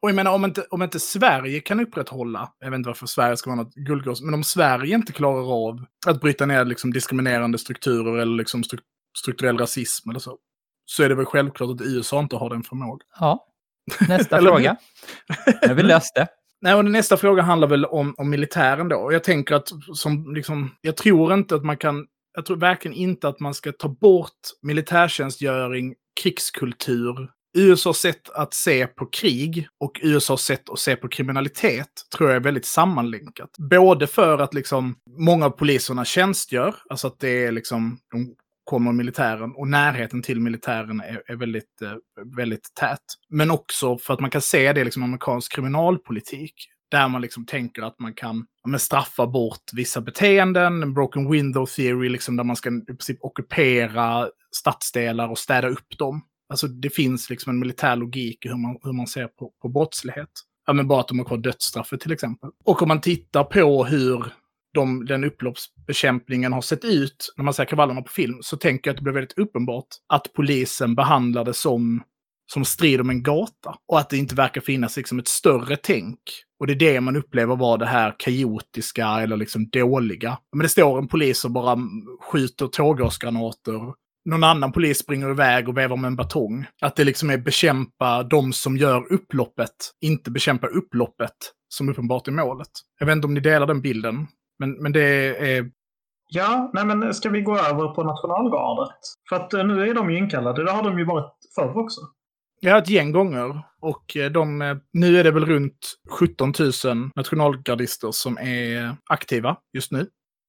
Och 0.00 0.08
jag 0.08 0.16
menar, 0.16 0.32
om 0.32 0.44
inte, 0.44 0.66
om 0.70 0.82
inte 0.82 1.00
Sverige 1.00 1.60
kan 1.60 1.80
upprätthålla, 1.80 2.52
jag 2.58 2.70
vet 2.70 2.78
inte 2.78 2.88
varför 2.88 3.06
Sverige 3.06 3.36
ska 3.36 3.50
vara 3.50 3.62
något 3.62 3.74
guldgås, 3.74 4.22
men 4.22 4.34
om 4.34 4.44
Sverige 4.44 4.94
inte 4.94 5.12
klarar 5.12 5.68
av 5.68 5.84
att 6.06 6.20
bryta 6.20 6.46
ner 6.46 6.64
liksom 6.64 6.92
diskriminerande 6.92 7.58
strukturer 7.58 8.18
eller 8.18 8.36
liksom 8.36 8.64
stru 8.64 8.78
strukturell 9.18 9.58
rasism 9.58 10.10
eller 10.10 10.20
så, 10.20 10.38
så 10.84 11.02
är 11.02 11.08
det 11.08 11.14
väl 11.14 11.24
självklart 11.24 11.70
att 11.70 11.86
USA 11.86 12.20
inte 12.20 12.36
har 12.36 12.50
den 12.50 12.62
förmågan. 12.62 13.06
Ja. 13.20 13.46
Nästa 14.08 14.38
fråga. 14.42 14.76
Nu 15.62 15.68
har 15.68 15.74
vi 15.74 15.82
löst 15.82 16.14
det. 16.14 16.26
Nej, 16.60 16.74
och 16.74 16.84
nästa 16.84 17.16
fråga 17.16 17.42
handlar 17.42 17.68
väl 17.68 17.84
om, 17.84 18.14
om 18.18 18.30
militären 18.30 18.88
då. 18.88 19.12
Jag 19.12 19.24
tänker 19.24 19.54
att, 19.54 19.68
som 19.94 20.34
liksom, 20.34 20.70
jag 20.80 20.96
tror 20.96 21.34
inte 21.34 21.54
att 21.54 21.64
man 21.64 21.76
kan, 21.76 22.06
jag 22.34 22.46
tror 22.46 22.56
verkligen 22.56 22.96
inte 22.96 23.28
att 23.28 23.40
man 23.40 23.54
ska 23.54 23.72
ta 23.72 23.88
bort 23.88 24.40
militärtjänstgöring, 24.62 25.94
krigskultur 26.22 27.30
USAs 27.56 27.98
sätt 27.98 28.28
att 28.28 28.54
se 28.54 28.86
på 28.86 29.06
krig 29.06 29.68
och 29.80 30.00
USAs 30.02 30.42
sätt 30.42 30.70
att 30.70 30.78
se 30.78 30.96
på 30.96 31.08
kriminalitet 31.08 31.88
tror 32.16 32.28
jag 32.28 32.36
är 32.36 32.40
väldigt 32.40 32.66
sammanlänkat. 32.66 33.50
Både 33.58 34.06
för 34.06 34.38
att 34.38 34.54
liksom 34.54 34.94
många 35.18 35.46
av 35.46 35.50
poliserna 35.50 36.04
tjänstgör, 36.04 36.74
alltså 36.88 37.06
att 37.06 37.20
det 37.20 37.44
är 37.44 37.52
liksom, 37.52 37.98
de 38.10 38.34
kommer 38.64 38.92
militären 38.92 39.52
och 39.56 39.68
närheten 39.68 40.22
till 40.22 40.40
militären 40.40 41.00
är, 41.00 41.22
är 41.26 41.36
väldigt, 41.36 41.82
eh, 41.82 41.92
väldigt 42.36 42.74
tät. 42.74 43.00
Men 43.28 43.50
också 43.50 43.98
för 43.98 44.14
att 44.14 44.20
man 44.20 44.30
kan 44.30 44.42
se 44.42 44.72
det 44.72 44.84
liksom 44.84 45.02
amerikansk 45.02 45.52
kriminalpolitik. 45.52 46.54
Där 46.90 47.08
man 47.08 47.22
liksom 47.22 47.46
tänker 47.46 47.82
att 47.82 47.98
man 47.98 48.14
kan 48.14 48.46
ja, 48.72 48.78
straffa 48.78 49.26
bort 49.26 49.70
vissa 49.72 50.00
beteenden, 50.00 50.82
en 50.82 50.94
broken 50.94 51.30
window 51.30 51.66
theory, 51.66 52.08
liksom 52.08 52.36
där 52.36 52.44
man 52.44 52.56
ska 52.56 52.70
i 52.70 52.84
princip 52.86 53.18
ockupera 53.20 54.28
stadsdelar 54.56 55.28
och 55.28 55.38
städa 55.38 55.68
upp 55.68 55.98
dem. 55.98 56.22
Alltså 56.48 56.68
det 56.68 56.90
finns 56.90 57.30
liksom 57.30 57.50
en 57.50 57.58
militär 57.58 57.96
logik 57.96 58.44
i 58.44 58.48
hur 58.48 58.56
man, 58.56 58.78
hur 58.82 58.92
man 58.92 59.06
ser 59.06 59.26
på, 59.26 59.52
på 59.62 59.68
brottslighet. 59.68 60.30
Ja, 60.66 60.72
men 60.72 60.88
bara 60.88 61.00
att 61.00 61.08
de 61.08 61.18
har 61.18 61.26
kvar 61.26 61.38
dödsstraffet 61.38 62.00
till 62.00 62.12
exempel. 62.12 62.50
Och 62.64 62.82
om 62.82 62.88
man 62.88 63.00
tittar 63.00 63.44
på 63.44 63.84
hur 63.84 64.24
de, 64.74 65.06
den 65.06 65.24
upploppsbekämpningen 65.24 66.52
har 66.52 66.60
sett 66.60 66.84
ut 66.84 67.32
när 67.36 67.44
man 67.44 67.54
ser 67.54 67.64
kravallerna 67.64 68.02
på 68.02 68.12
film 68.12 68.38
så 68.40 68.56
tänker 68.56 68.88
jag 68.88 68.92
att 68.92 68.96
det 68.96 69.02
blir 69.02 69.14
väldigt 69.14 69.38
uppenbart 69.38 69.86
att 70.06 70.32
polisen 70.32 70.94
behandlar 70.94 71.44
det 71.44 71.54
som 71.54 72.02
som 72.52 72.64
strid 72.64 73.00
om 73.00 73.10
en 73.10 73.22
gata. 73.22 73.74
Och 73.88 73.98
att 73.98 74.10
det 74.10 74.16
inte 74.16 74.34
verkar 74.34 74.60
finnas 74.60 74.96
liksom 74.96 75.18
ett 75.18 75.28
större 75.28 75.76
tänk. 75.76 76.18
Och 76.60 76.66
det 76.66 76.72
är 76.72 76.92
det 76.92 77.00
man 77.00 77.16
upplever 77.16 77.56
var 77.56 77.78
det 77.78 77.86
här 77.86 78.14
kaotiska 78.18 79.06
eller 79.06 79.36
liksom 79.36 79.68
dåliga. 79.68 80.38
Men 80.52 80.62
det 80.62 80.68
står 80.68 80.98
en 80.98 81.08
polis 81.08 81.44
och 81.44 81.50
bara 81.50 81.78
skjuter 82.32 82.66
tårgasgranater. 82.66 83.94
Någon 84.26 84.44
annan 84.44 84.72
polis 84.72 84.98
springer 84.98 85.30
iväg 85.30 85.68
och 85.68 85.76
vevar 85.76 85.96
med 85.96 86.08
en 86.08 86.16
batong. 86.16 86.66
Att 86.82 86.96
det 86.96 87.04
liksom 87.04 87.30
är 87.30 87.38
bekämpa 87.38 88.22
de 88.22 88.52
som 88.52 88.76
gör 88.76 89.12
upploppet, 89.12 89.70
inte 90.00 90.30
bekämpa 90.30 90.66
upploppet 90.66 91.32
som 91.68 91.88
uppenbart 91.88 92.28
är 92.28 92.32
målet. 92.32 92.68
Jag 92.98 93.06
vet 93.06 93.16
inte 93.16 93.26
om 93.26 93.34
ni 93.34 93.40
delar 93.40 93.66
den 93.66 93.80
bilden, 93.80 94.26
men, 94.58 94.82
men 94.82 94.92
det 94.92 95.36
är... 95.36 95.70
Ja, 96.28 96.70
nej 96.74 96.84
men 96.84 97.14
ska 97.14 97.28
vi 97.28 97.40
gå 97.40 97.58
över 97.58 97.94
på 97.94 98.02
nationalgardet? 98.02 98.98
För 99.28 99.36
att 99.36 99.54
eh, 99.54 99.64
nu 99.64 99.90
är 99.90 99.94
de 99.94 100.10
ju 100.10 100.18
inkallade, 100.18 100.64
det 100.64 100.70
har 100.70 100.82
de 100.82 100.98
ju 100.98 101.04
varit 101.04 101.32
förr 101.54 101.78
också. 101.78 102.00
Ja, 102.60 102.78
ett 102.78 102.88
gäng 102.88 103.12
gånger. 103.12 103.62
Och 103.80 104.16
eh, 104.16 104.30
de, 104.30 104.62
eh, 104.62 104.76
nu 104.92 105.18
är 105.18 105.24
det 105.24 105.30
väl 105.30 105.46
runt 105.46 105.96
17 106.10 106.52
000 106.84 107.10
nationalgardister 107.16 108.10
som 108.12 108.38
är 108.38 108.96
aktiva 109.10 109.56
just 109.72 109.92
nu. 109.92 110.06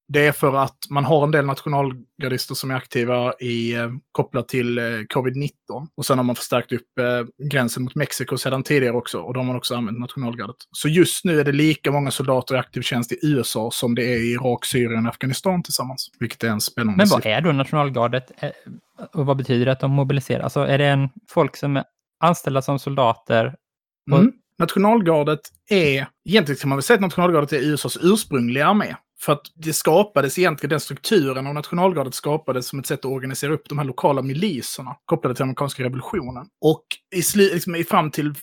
Det 0.08 0.28
är 0.28 0.32
för 0.32 0.56
att 0.56 0.78
man 0.90 1.06
har 1.06 1.24
en 1.24 1.32
del 1.32 1.46
nationalgardister 1.46 2.56
som 2.56 2.72
är 2.72 2.76
aktiva 2.76 3.34
i, 3.40 3.74
eh, 3.74 3.90
kopplat 4.12 4.48
till 4.48 4.80
covid-19. 4.80 5.52
Och 5.98 6.06
sen 6.06 6.18
har 6.18 6.24
man 6.24 6.36
förstärkt 6.36 6.72
upp 6.72 6.82
gränsen 7.52 7.84
mot 7.84 7.96
Mexiko 7.96 8.38
sedan 8.38 8.64
tidigare 8.64 8.96
också. 8.96 9.20
Och 9.20 9.34
de 9.34 9.40
har 9.40 9.46
man 9.46 9.56
också 9.56 9.76
använt 9.76 10.00
nationalgardet. 10.00 10.56
Så 10.72 10.90
just 10.90 11.26
nu 11.26 11.40
är 11.40 11.44
det 11.44 11.52
lika 11.52 11.92
många 11.92 12.12
soldater 12.12 12.56
i 12.56 12.58
aktiv 12.58 12.82
tjänst 12.82 13.12
i 13.12 13.20
USA 13.22 13.72
som 13.72 13.96
det 13.96 14.04
är 14.04 14.18
i 14.18 14.32
Irak, 14.32 14.66
Syrien 14.66 15.06
och 15.06 15.10
Afghanistan 15.10 15.64
tillsammans. 15.64 16.12
Vilket 16.20 16.44
är 16.44 16.48
en 16.48 16.62
spännande 16.62 16.98
Men 16.98 17.08
vad 17.10 17.26
är 17.26 17.42
då 17.42 17.52
nationalgardet? 17.52 18.32
Och 19.14 19.26
vad 19.26 19.38
betyder 19.38 19.66
det 19.66 19.72
att 19.72 19.80
de 19.80 19.92
mobiliserar? 19.92 20.44
Alltså 20.44 20.60
är 20.60 20.78
det 20.78 20.86
en 20.86 21.10
folk 21.30 21.56
som 21.56 21.78
är 21.78 21.84
anställda 22.20 22.62
som 22.62 22.80
soldater. 22.80 23.56
Och... 24.12 24.20
Mm. 24.20 24.32
Nationalgardet 24.60 25.40
är, 25.70 26.08
egentligen 26.30 26.60
kan 26.60 26.70
man 26.70 26.78
väl 26.78 26.84
säga 26.84 26.96
att 26.96 27.02
nationalgardet 27.02 27.54
är 27.54 27.58
USAs 27.58 27.98
ursprungliga 28.02 28.68
armé. 28.68 28.96
För 29.20 29.34
att 29.34 29.42
det 29.56 29.74
skapades 29.74 30.40
egentligen, 30.40 30.70
den 30.70 30.80
strukturen 30.80 31.48
av 31.48 31.54
nationalgardet 31.54 32.14
skapades 32.14 32.68
som 32.68 32.80
ett 32.80 32.86
sätt 32.86 33.00
att 33.00 33.06
organisera 33.06 33.54
upp 33.54 33.70
de 33.70 33.78
här 33.78 33.86
lokala 33.86 34.22
miliserna 34.22 34.96
kopplade 35.06 35.36
till 35.36 35.44
amerikanska 35.44 35.84
revolutionen. 35.84 36.48
Och 36.62 36.84
i, 37.16 37.38
liksom, 37.38 37.84
fram 37.90 38.12
till 38.12 38.34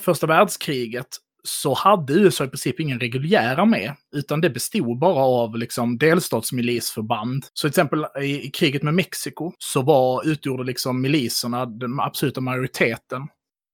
första 0.00 0.26
världskriget 0.26 1.08
så 1.42 1.74
hade 1.74 2.12
USA 2.12 2.44
i 2.44 2.48
princip 2.48 2.80
ingen 2.80 3.00
reguljär 3.00 3.56
armé, 3.56 3.94
utan 4.16 4.40
det 4.40 4.50
bestod 4.50 4.98
bara 4.98 5.24
av 5.24 5.56
liksom 5.56 5.98
delstatsmilisförband. 5.98 7.46
Så 7.52 7.60
till 7.60 7.68
exempel 7.68 8.06
i, 8.22 8.46
i 8.46 8.50
kriget 8.50 8.82
med 8.82 8.94
Mexiko 8.94 9.52
så 9.58 9.82
var, 9.82 10.28
utgjorde 10.28 10.64
liksom 10.64 11.00
miliserna 11.00 11.66
den 11.66 12.00
absoluta 12.00 12.40
majoriteten 12.40 13.28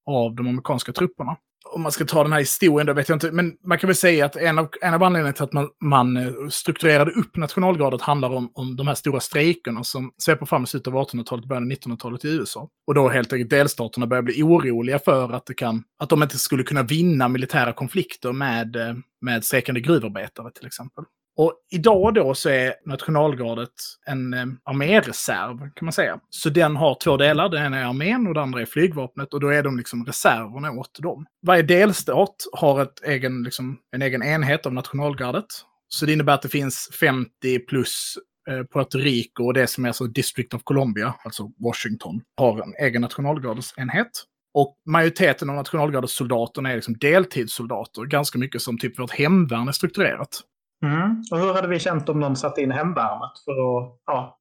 av 0.07 0.35
de 0.35 0.49
amerikanska 0.49 0.93
trupperna 0.93 1.37
om 1.77 1.83
man 1.83 1.93
ska 1.93 2.05
ta 2.05 2.23
den 2.23 2.33
här 2.33 2.39
historien, 2.39 2.87
då 2.87 2.93
vet 2.93 3.09
jag 3.09 3.17
inte. 3.17 3.33
Men 3.33 3.53
man 3.65 3.79
kan 3.79 3.89
väl 3.89 3.97
säga 3.97 4.27
att 4.27 4.37
en 4.37 4.59
av, 4.59 4.69
en 4.83 4.95
av 4.95 5.03
anledningarna 5.03 5.33
till 5.33 5.45
att 5.45 5.53
man, 5.53 5.69
man 5.85 6.17
eh, 6.17 6.33
strukturerade 6.51 7.11
upp 7.11 7.37
nationalgardet 7.37 8.01
handlar 8.01 8.31
om, 8.31 8.51
om 8.55 8.77
de 8.77 8.87
här 8.87 8.95
stora 8.95 9.21
strejkerna 9.21 9.85
som 9.85 10.13
sveper 10.19 10.47
fram 10.47 10.65
i 10.65 10.67
slutet 10.67 10.95
av 10.95 10.95
1800-talet, 10.95 11.43
och 11.45 11.49
början 11.49 11.63
av 11.63 11.71
1900-talet 11.71 12.25
i 12.25 12.29
USA. 12.29 12.69
Och 12.87 12.95
då 12.95 13.09
helt 13.09 13.33
enkelt 13.33 13.51
delstaterna 13.51 14.07
börjar 14.07 14.23
bli 14.23 14.43
oroliga 14.43 14.99
för 14.99 15.33
att, 15.33 15.47
det 15.47 15.55
kan, 15.55 15.85
att 15.99 16.09
de 16.09 16.23
inte 16.23 16.39
skulle 16.39 16.63
kunna 16.63 16.83
vinna 16.83 17.29
militära 17.29 17.73
konflikter 17.73 18.33
med, 18.33 18.77
eh, 18.77 18.95
med 19.21 19.45
strejkande 19.45 19.81
gruvarbetare 19.81 20.51
till 20.51 20.67
exempel. 20.67 21.05
Och 21.37 21.55
idag 21.71 22.15
då 22.15 22.35
så 22.35 22.49
är 22.49 22.75
nationalgardet 22.87 23.73
en 24.07 24.35
eh, 24.35 24.47
arméreserv 24.65 25.59
kan 25.59 25.87
man 25.87 25.93
säga. 25.93 26.21
Så 26.31 26.51
den 26.51 26.77
har 26.77 26.95
två 26.95 27.17
delar. 27.17 27.49
Den 27.49 27.67
ena 27.67 27.79
är 27.79 27.85
armén 27.85 28.27
och 28.27 28.35
den 28.35 28.43
andra 28.43 28.61
är 28.61 28.67
flygvapnet. 28.67 29.35
Och 29.35 29.41
då 29.41 29.49
är 29.49 29.63
de 29.63 29.77
liksom 29.77 30.07
reserverna 30.07 30.71
åt 30.71 30.99
dem. 31.03 31.27
Varje 31.47 31.63
delstat 31.63 32.37
har 32.53 32.83
ett 32.83 33.03
egen, 33.05 33.43
liksom, 33.43 33.79
en 33.93 34.03
egen 34.03 34.23
enhet 34.23 34.67
av 34.67 34.73
nationalgardet. 34.73 35.47
Så 35.89 36.07
det 36.07 36.13
innebär 36.13 36.35
att 36.35 36.43
det 36.43 36.49
finns 36.49 36.91
50 37.01 37.59
plus 37.59 38.19
eh, 38.51 38.65
Puerto 38.73 38.99
Rico 38.99 39.45
och 39.45 39.55
det 39.55 39.67
som 39.67 39.85
är 39.85 39.89
alltså 39.89 40.05
District 40.05 40.55
of 40.55 40.63
Columbia, 40.65 41.15
alltså 41.25 41.51
Washington, 41.59 42.21
har 42.37 42.63
en 42.63 42.75
egen 42.87 43.03
nationalgardesenhet. 43.03 44.11
Och 44.55 44.77
majoriteten 44.87 45.51
av 45.51 45.57
nationalgardets 45.57 46.17
soldaterna 46.17 46.71
är 46.71 46.75
liksom 46.75 46.97
deltidssoldater, 46.99 48.03
ganska 48.05 48.39
mycket 48.39 48.63
som 48.63 48.79
typ 48.79 48.99
vårt 48.99 49.11
hemvärn 49.11 49.69
är 49.69 49.73
strukturerat. 49.73 50.43
Mm. 50.83 51.25
Och 51.31 51.39
hur 51.39 51.55
hade 51.55 51.69
vi 51.69 51.79
känt 51.79 52.09
om 52.09 52.21
någon 52.21 52.37
satte 52.37 52.63
in 52.63 52.71
hemvärnet 52.71 53.39
för 53.45 53.53
att 53.53 53.99
ja, 54.07 54.39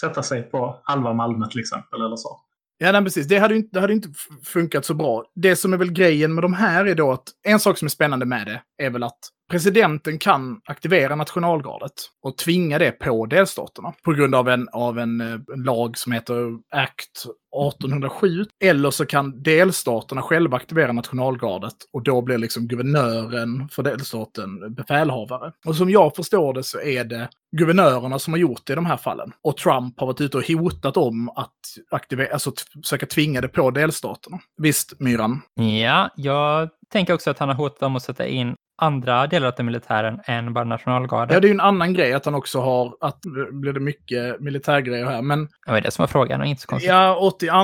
sätta 0.00 0.22
sig 0.22 0.42
på 0.42 0.80
halva 0.82 1.12
Malmö 1.12 1.48
till 1.48 1.60
exempel 1.60 2.00
eller 2.00 2.16
så? 2.16 2.40
Ja, 2.78 2.92
nej, 2.92 3.04
precis. 3.04 3.28
Det 3.28 3.38
hade, 3.38 3.56
inte, 3.56 3.68
det 3.72 3.80
hade 3.80 3.92
inte 3.92 4.08
funkat 4.44 4.84
så 4.84 4.94
bra. 4.94 5.24
Det 5.34 5.56
som 5.56 5.72
är 5.72 5.76
väl 5.76 5.92
grejen 5.92 6.34
med 6.34 6.44
de 6.44 6.54
här 6.54 6.84
är 6.84 6.94
då 6.94 7.12
att 7.12 7.24
en 7.42 7.60
sak 7.60 7.78
som 7.78 7.86
är 7.86 7.90
spännande 7.90 8.26
med 8.26 8.46
det 8.46 8.84
är 8.84 8.90
väl 8.90 9.02
att 9.02 9.18
presidenten 9.50 10.18
kan 10.18 10.60
aktivera 10.64 11.16
nationalgardet 11.16 11.92
och 12.22 12.38
tvinga 12.38 12.78
det 12.78 12.92
på 12.92 13.26
delstaterna 13.26 13.92
på 14.04 14.12
grund 14.12 14.34
av 14.34 14.48
en, 14.48 14.68
av 14.72 14.98
en, 14.98 15.20
eh, 15.20 15.40
en 15.54 15.62
lag 15.62 15.98
som 15.98 16.12
heter 16.12 16.58
Act 16.70 17.26
1807. 17.54 18.44
Eller 18.64 18.90
så 18.90 19.06
kan 19.06 19.42
delstaterna 19.42 20.22
själva 20.22 20.56
aktivera 20.56 20.92
nationalgardet 20.92 21.74
och 21.92 22.02
då 22.02 22.22
blir 22.22 22.38
liksom 22.38 22.68
guvernören 22.68 23.68
för 23.68 23.82
delstaten 23.82 24.74
befälhavare. 24.74 25.52
Och 25.66 25.76
som 25.76 25.90
jag 25.90 26.16
förstår 26.16 26.54
det 26.54 26.62
så 26.62 26.80
är 26.80 27.04
det 27.04 27.28
guvernörerna 27.56 28.18
som 28.18 28.32
har 28.32 28.38
gjort 28.38 28.66
det 28.66 28.72
i 28.72 28.76
de 28.76 28.86
här 28.86 28.96
fallen. 28.96 29.32
Och 29.42 29.56
Trump 29.56 30.00
har 30.00 30.06
varit 30.06 30.20
ute 30.20 30.36
och 30.36 30.44
hotat 30.48 30.96
om 30.96 31.28
att 31.28 31.54
aktivera, 31.90 32.32
alltså 32.32 32.52
försöka 32.82 33.06
tvinga 33.06 33.40
det 33.40 33.48
på 33.48 33.70
delstaterna. 33.70 34.38
Visst, 34.56 35.00
Myran? 35.00 35.40
Ja, 35.54 36.10
jag 36.16 36.68
tänker 36.92 37.14
också 37.14 37.30
att 37.30 37.38
han 37.38 37.48
har 37.48 37.56
hotat 37.56 37.82
om 37.82 37.96
att 37.96 38.02
sätta 38.02 38.26
in 38.26 38.54
andra 38.76 39.26
delar 39.26 39.54
av 39.58 39.64
militären 39.64 40.20
än 40.24 40.54
bara 40.54 40.64
nationalgardet. 40.64 41.34
Ja, 41.34 41.40
det 41.40 41.46
är 41.46 41.48
ju 41.48 41.54
en 41.54 41.60
annan 41.60 41.94
grej 41.94 42.12
att 42.12 42.24
han 42.24 42.34
också 42.34 42.60
har, 42.60 42.96
att 43.00 43.20
blir 43.50 43.72
det 43.72 43.80
mycket 43.80 44.40
militärgrejer 44.40 45.06
här, 45.06 45.22
men... 45.22 45.48
Det 45.66 45.72
var 45.72 45.80
det 45.80 45.90
som 45.90 46.02
var 46.02 46.06
frågan 46.06 46.40
och 46.40 46.46
inte 46.46 46.62
så 46.62 46.68
konstigt. 46.68 46.90
Ja, 46.90 47.16
82 47.16 47.54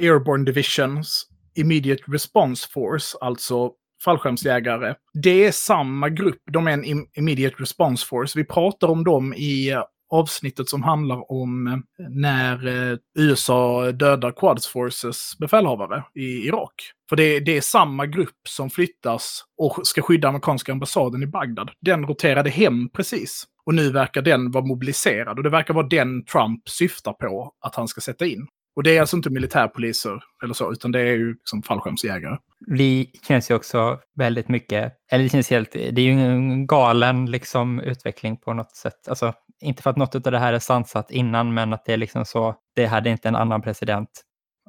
Airborne 0.00 0.44
Divisions 0.44 1.26
Immediate 1.54 2.02
Response 2.06 2.68
Force, 2.70 3.18
alltså 3.20 3.70
fallskärmsjägare. 4.04 4.94
Det 5.12 5.46
är 5.46 5.52
samma 5.52 6.08
grupp, 6.08 6.42
de 6.52 6.66
är 6.66 6.72
en 6.72 7.06
Immediate 7.14 7.56
Response 7.58 8.06
Force. 8.06 8.38
Vi 8.38 8.44
pratar 8.44 8.88
om 8.88 9.04
dem 9.04 9.34
i 9.34 9.76
avsnittet 10.10 10.68
som 10.68 10.82
handlar 10.82 11.32
om 11.32 11.66
eh, 11.66 11.78
när 12.08 12.66
eh, 12.66 12.98
USA 13.18 13.92
dödar 13.92 14.32
Quads 14.32 14.66
Forces 14.66 15.38
befälhavare 15.38 16.04
i 16.14 16.46
Irak. 16.46 16.74
För 17.08 17.16
det, 17.16 17.40
det, 17.40 17.56
är 17.56 17.60
samma 17.60 18.06
grupp 18.06 18.40
som 18.48 18.70
flyttas 18.70 19.44
och 19.58 19.86
ska 19.86 20.02
skydda 20.02 20.28
amerikanska 20.28 20.72
ambassaden 20.72 21.22
i 21.22 21.26
Bagdad. 21.26 21.70
Den 21.80 22.06
roterade 22.06 22.50
hem 22.50 22.88
precis. 22.88 23.44
Och 23.66 23.74
nu 23.74 23.90
verkar 23.90 24.22
den 24.22 24.50
vara 24.50 24.64
mobiliserad 24.64 25.38
och 25.38 25.44
det 25.44 25.50
verkar 25.50 25.74
vara 25.74 25.86
den 25.86 26.24
Trump 26.24 26.68
syftar 26.68 27.12
på 27.12 27.52
att 27.60 27.74
han 27.74 27.88
ska 27.88 28.00
sätta 28.00 28.26
in. 28.26 28.46
Och 28.76 28.82
det 28.82 28.96
är 28.96 29.00
alltså 29.00 29.16
inte 29.16 29.30
militärpoliser 29.30 30.22
eller 30.42 30.54
så, 30.54 30.72
utan 30.72 30.92
det 30.92 31.00
är 31.00 31.16
ju 31.16 31.32
liksom 31.32 31.62
fallskärmsjägare. 31.62 32.36
Det 32.76 33.06
känns 33.28 33.50
ju 33.50 33.54
också 33.54 34.00
väldigt 34.16 34.48
mycket, 34.48 34.92
eller 35.10 35.24
det 35.24 35.30
känns 35.30 35.50
helt, 35.50 35.72
det 35.72 35.98
är 35.98 36.00
ju 36.00 36.10
en 36.10 36.66
galen 36.66 37.26
liksom 37.26 37.80
utveckling 37.80 38.36
på 38.36 38.54
något 38.54 38.76
sätt. 38.76 39.08
Alltså, 39.08 39.34
inte 39.60 39.82
för 39.82 39.90
att 39.90 39.96
något 39.96 40.14
av 40.14 40.32
det 40.32 40.38
här 40.38 40.52
är 40.52 40.58
sansat 40.58 41.10
innan, 41.10 41.54
men 41.54 41.72
att 41.72 41.84
det 41.84 41.92
är 41.92 41.96
liksom 41.96 42.24
så, 42.24 42.54
det 42.74 42.86
hade 42.86 43.10
inte 43.10 43.28
en 43.28 43.36
annan 43.36 43.62
president 43.62 44.10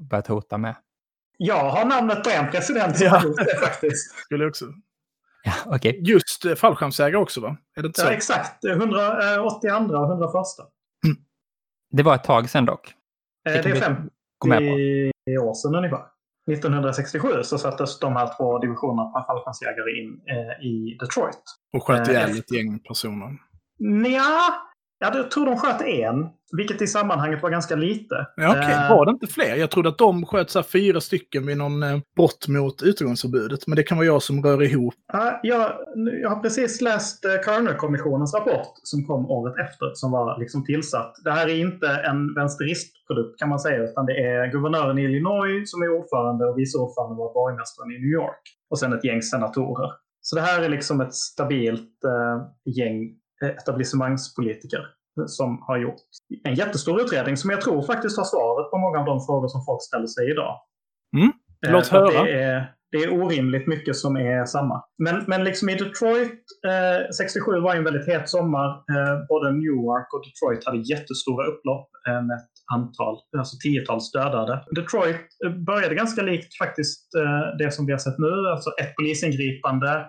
börjat 0.10 0.28
hota 0.28 0.58
med. 0.58 0.76
Jag 1.38 1.70
har 1.70 1.86
namnet 1.86 2.24
på 2.24 2.30
en 2.30 2.52
president 2.52 2.98
som 2.98 3.06
ja. 3.06 3.12
har 3.12 3.24
gjort 3.24 3.38
det 3.38 3.58
faktiskt. 3.58 4.12
Skulle 4.26 4.48
också. 4.48 4.66
Ja, 5.44 5.76
okay. 5.76 6.02
Just 6.02 6.46
eh, 6.46 6.56
fallskärmsjägare 6.56 7.18
också 7.18 7.42
va? 7.42 7.58
Är 7.76 7.82
det 7.82 7.88
inte 7.88 8.02
ja, 8.02 8.08
så? 8.08 8.14
exakt. 8.14 8.66
182 8.66 9.46
och 9.46 9.66
101. 9.66 10.34
Mm. 11.06 11.18
Det 11.92 12.04
var 12.04 12.16
ett 12.16 12.24
tag 12.24 12.50
sedan 12.50 12.66
dock. 12.66 12.94
Eh, 13.50 13.54
det 13.54 13.70
är 13.70 13.76
50 13.76 14.10
år 15.40 15.54
sedan 15.54 15.76
ungefär. 15.76 16.06
1967 16.52 17.44
så 17.44 17.58
sattes 17.58 18.00
de 18.00 18.16
här 18.16 18.38
två 18.38 18.60
divisionerna 18.60 19.04
på 19.04 19.24
fallskärmsjägare 19.28 19.92
in 20.02 20.22
eh, 20.30 20.66
i 20.66 20.98
Detroit. 21.00 21.44
Och 21.74 21.84
sköt 21.84 22.08
ihjäl 22.08 22.30
eh, 22.30 22.38
ett 22.38 22.52
gäng 22.52 22.80
personer. 22.80 23.38
Nja, 25.02 25.12
jag 25.16 25.32
tror 25.32 25.46
de 25.46 25.58
sköt 25.58 25.82
en, 25.82 26.30
vilket 26.58 26.82
i 26.82 26.88
sammanhanget 26.88 27.44
var 27.44 27.50
ganska 27.50 27.76
lite. 27.76 28.16
Ja, 28.36 28.50
okay. 28.52 28.72
Eh, 28.72 28.90
var 28.90 29.06
det 29.06 29.12
inte 29.12 29.28
fler? 29.28 29.56
Jag 29.56 29.72
trodde 29.72 29.90
att 29.90 29.98
de 29.98 30.26
sköt 30.26 30.50
så 30.50 30.64
fyra 30.64 31.02
stycken 31.02 31.46
vid 31.46 31.58
någon 31.58 31.84
eh, 31.84 32.00
brott 32.16 32.48
mot 32.48 32.82
utegångsförbudet. 32.82 33.68
Men 33.68 33.76
det 33.76 33.84
kan 33.84 33.98
vara 33.98 34.08
jag 34.08 34.22
som 34.22 34.44
rör 34.44 34.64
ihop. 34.64 34.94
Uh, 35.14 35.32
jag, 35.44 35.72
jag 36.22 36.30
har 36.30 36.40
precis 36.42 36.82
läst 36.82 37.26
uh, 37.26 37.32
Kerner-kommissionens 37.32 38.34
rapport 38.34 38.74
som 38.84 39.06
kom 39.06 39.26
året 39.26 39.56
efter, 39.66 39.92
som 39.94 40.12
var 40.12 40.40
liksom 40.40 40.66
tillsatt. 40.66 41.14
Det 41.24 41.32
här 41.32 41.48
är 41.48 41.56
inte 41.56 41.88
en 41.88 42.34
vänsteristprodukt 42.34 43.40
kan 43.40 43.50
man 43.50 43.60
säga, 43.60 43.84
utan 43.84 44.06
det 44.06 44.18
är 44.18 44.52
guvernören 44.52 44.98
i 44.98 45.04
Illinois 45.04 45.72
som 45.72 45.82
är 45.82 45.90
ordförande 46.00 46.46
och 46.46 46.58
vice 46.58 46.78
ordförande 46.78 47.16
var 47.16 47.34
borgmästaren 47.34 47.92
i 47.92 48.00
New 48.00 48.14
York. 48.22 48.44
Och 48.70 48.80
sen 48.80 48.94
ett 48.94 49.06
gäng 49.06 49.22
senatorer. 49.22 49.92
Så 50.22 50.36
det 50.36 50.42
här 50.42 50.64
är 50.64 50.70
liksom 50.70 51.02
ett 51.02 51.14
stabilt 51.14 51.98
uh, 52.06 52.74
gäng 52.78 53.18
etablissemangspolitiker. 53.46 54.86
Som 55.26 55.62
har 55.68 55.78
gjort 55.78 56.02
en 56.44 56.56
jättestor 56.56 57.02
utredning 57.02 57.38
som 57.38 57.50
jag 57.50 57.62
tror 57.62 57.82
faktiskt 57.82 58.18
har 58.18 58.26
svaret 58.26 58.72
på 58.72 58.78
många 58.78 59.00
av 59.00 59.06
de 59.06 59.26
frågor 59.26 59.48
som 59.48 59.66
folk 59.66 59.82
ställer 59.82 60.08
sig 60.08 60.32
idag. 60.32 60.56
Mm. 61.18 61.32
Låt 61.68 61.92
Eh, 61.92 61.98
att 61.98 62.14
höra. 62.14 62.24
Det 62.24 62.44
är, 62.44 62.74
det 62.92 62.98
är 62.98 63.14
orimligt 63.14 63.68
mycket 63.68 63.96
som 63.96 64.16
är 64.16 64.46
samma. 64.46 64.84
Men, 65.04 65.24
men 65.28 65.44
liksom 65.44 65.70
i 65.70 65.76
Detroit, 65.76 66.44
eh, 66.68 67.10
67 67.18 67.60
var 67.60 67.76
en 67.76 67.84
väldigt 67.84 68.08
het 68.08 68.30
sommar. 68.30 68.70
Eh, 68.70 69.16
både 69.30 69.52
Newark 69.52 70.14
och 70.14 70.24
Detroit 70.26 70.66
hade 70.66 70.78
jättestora 70.78 71.46
upplopp 71.52 71.90
eh, 72.08 72.22
med 72.28 72.36
ett 72.36 72.56
antal, 72.74 73.20
alltså 73.38 73.56
tiotals 73.64 74.12
dödade. 74.12 74.64
Detroit 74.76 75.26
eh, 75.46 75.52
började 75.52 75.96
ganska 75.96 76.22
likt 76.22 76.58
faktiskt 76.58 77.16
eh, 77.16 77.58
det 77.60 77.72
som 77.72 77.86
vi 77.86 77.92
har 77.92 78.00
sett 78.00 78.20
nu, 78.20 78.34
alltså 78.54 78.70
ett 78.82 78.96
polisingripande, 78.96 80.06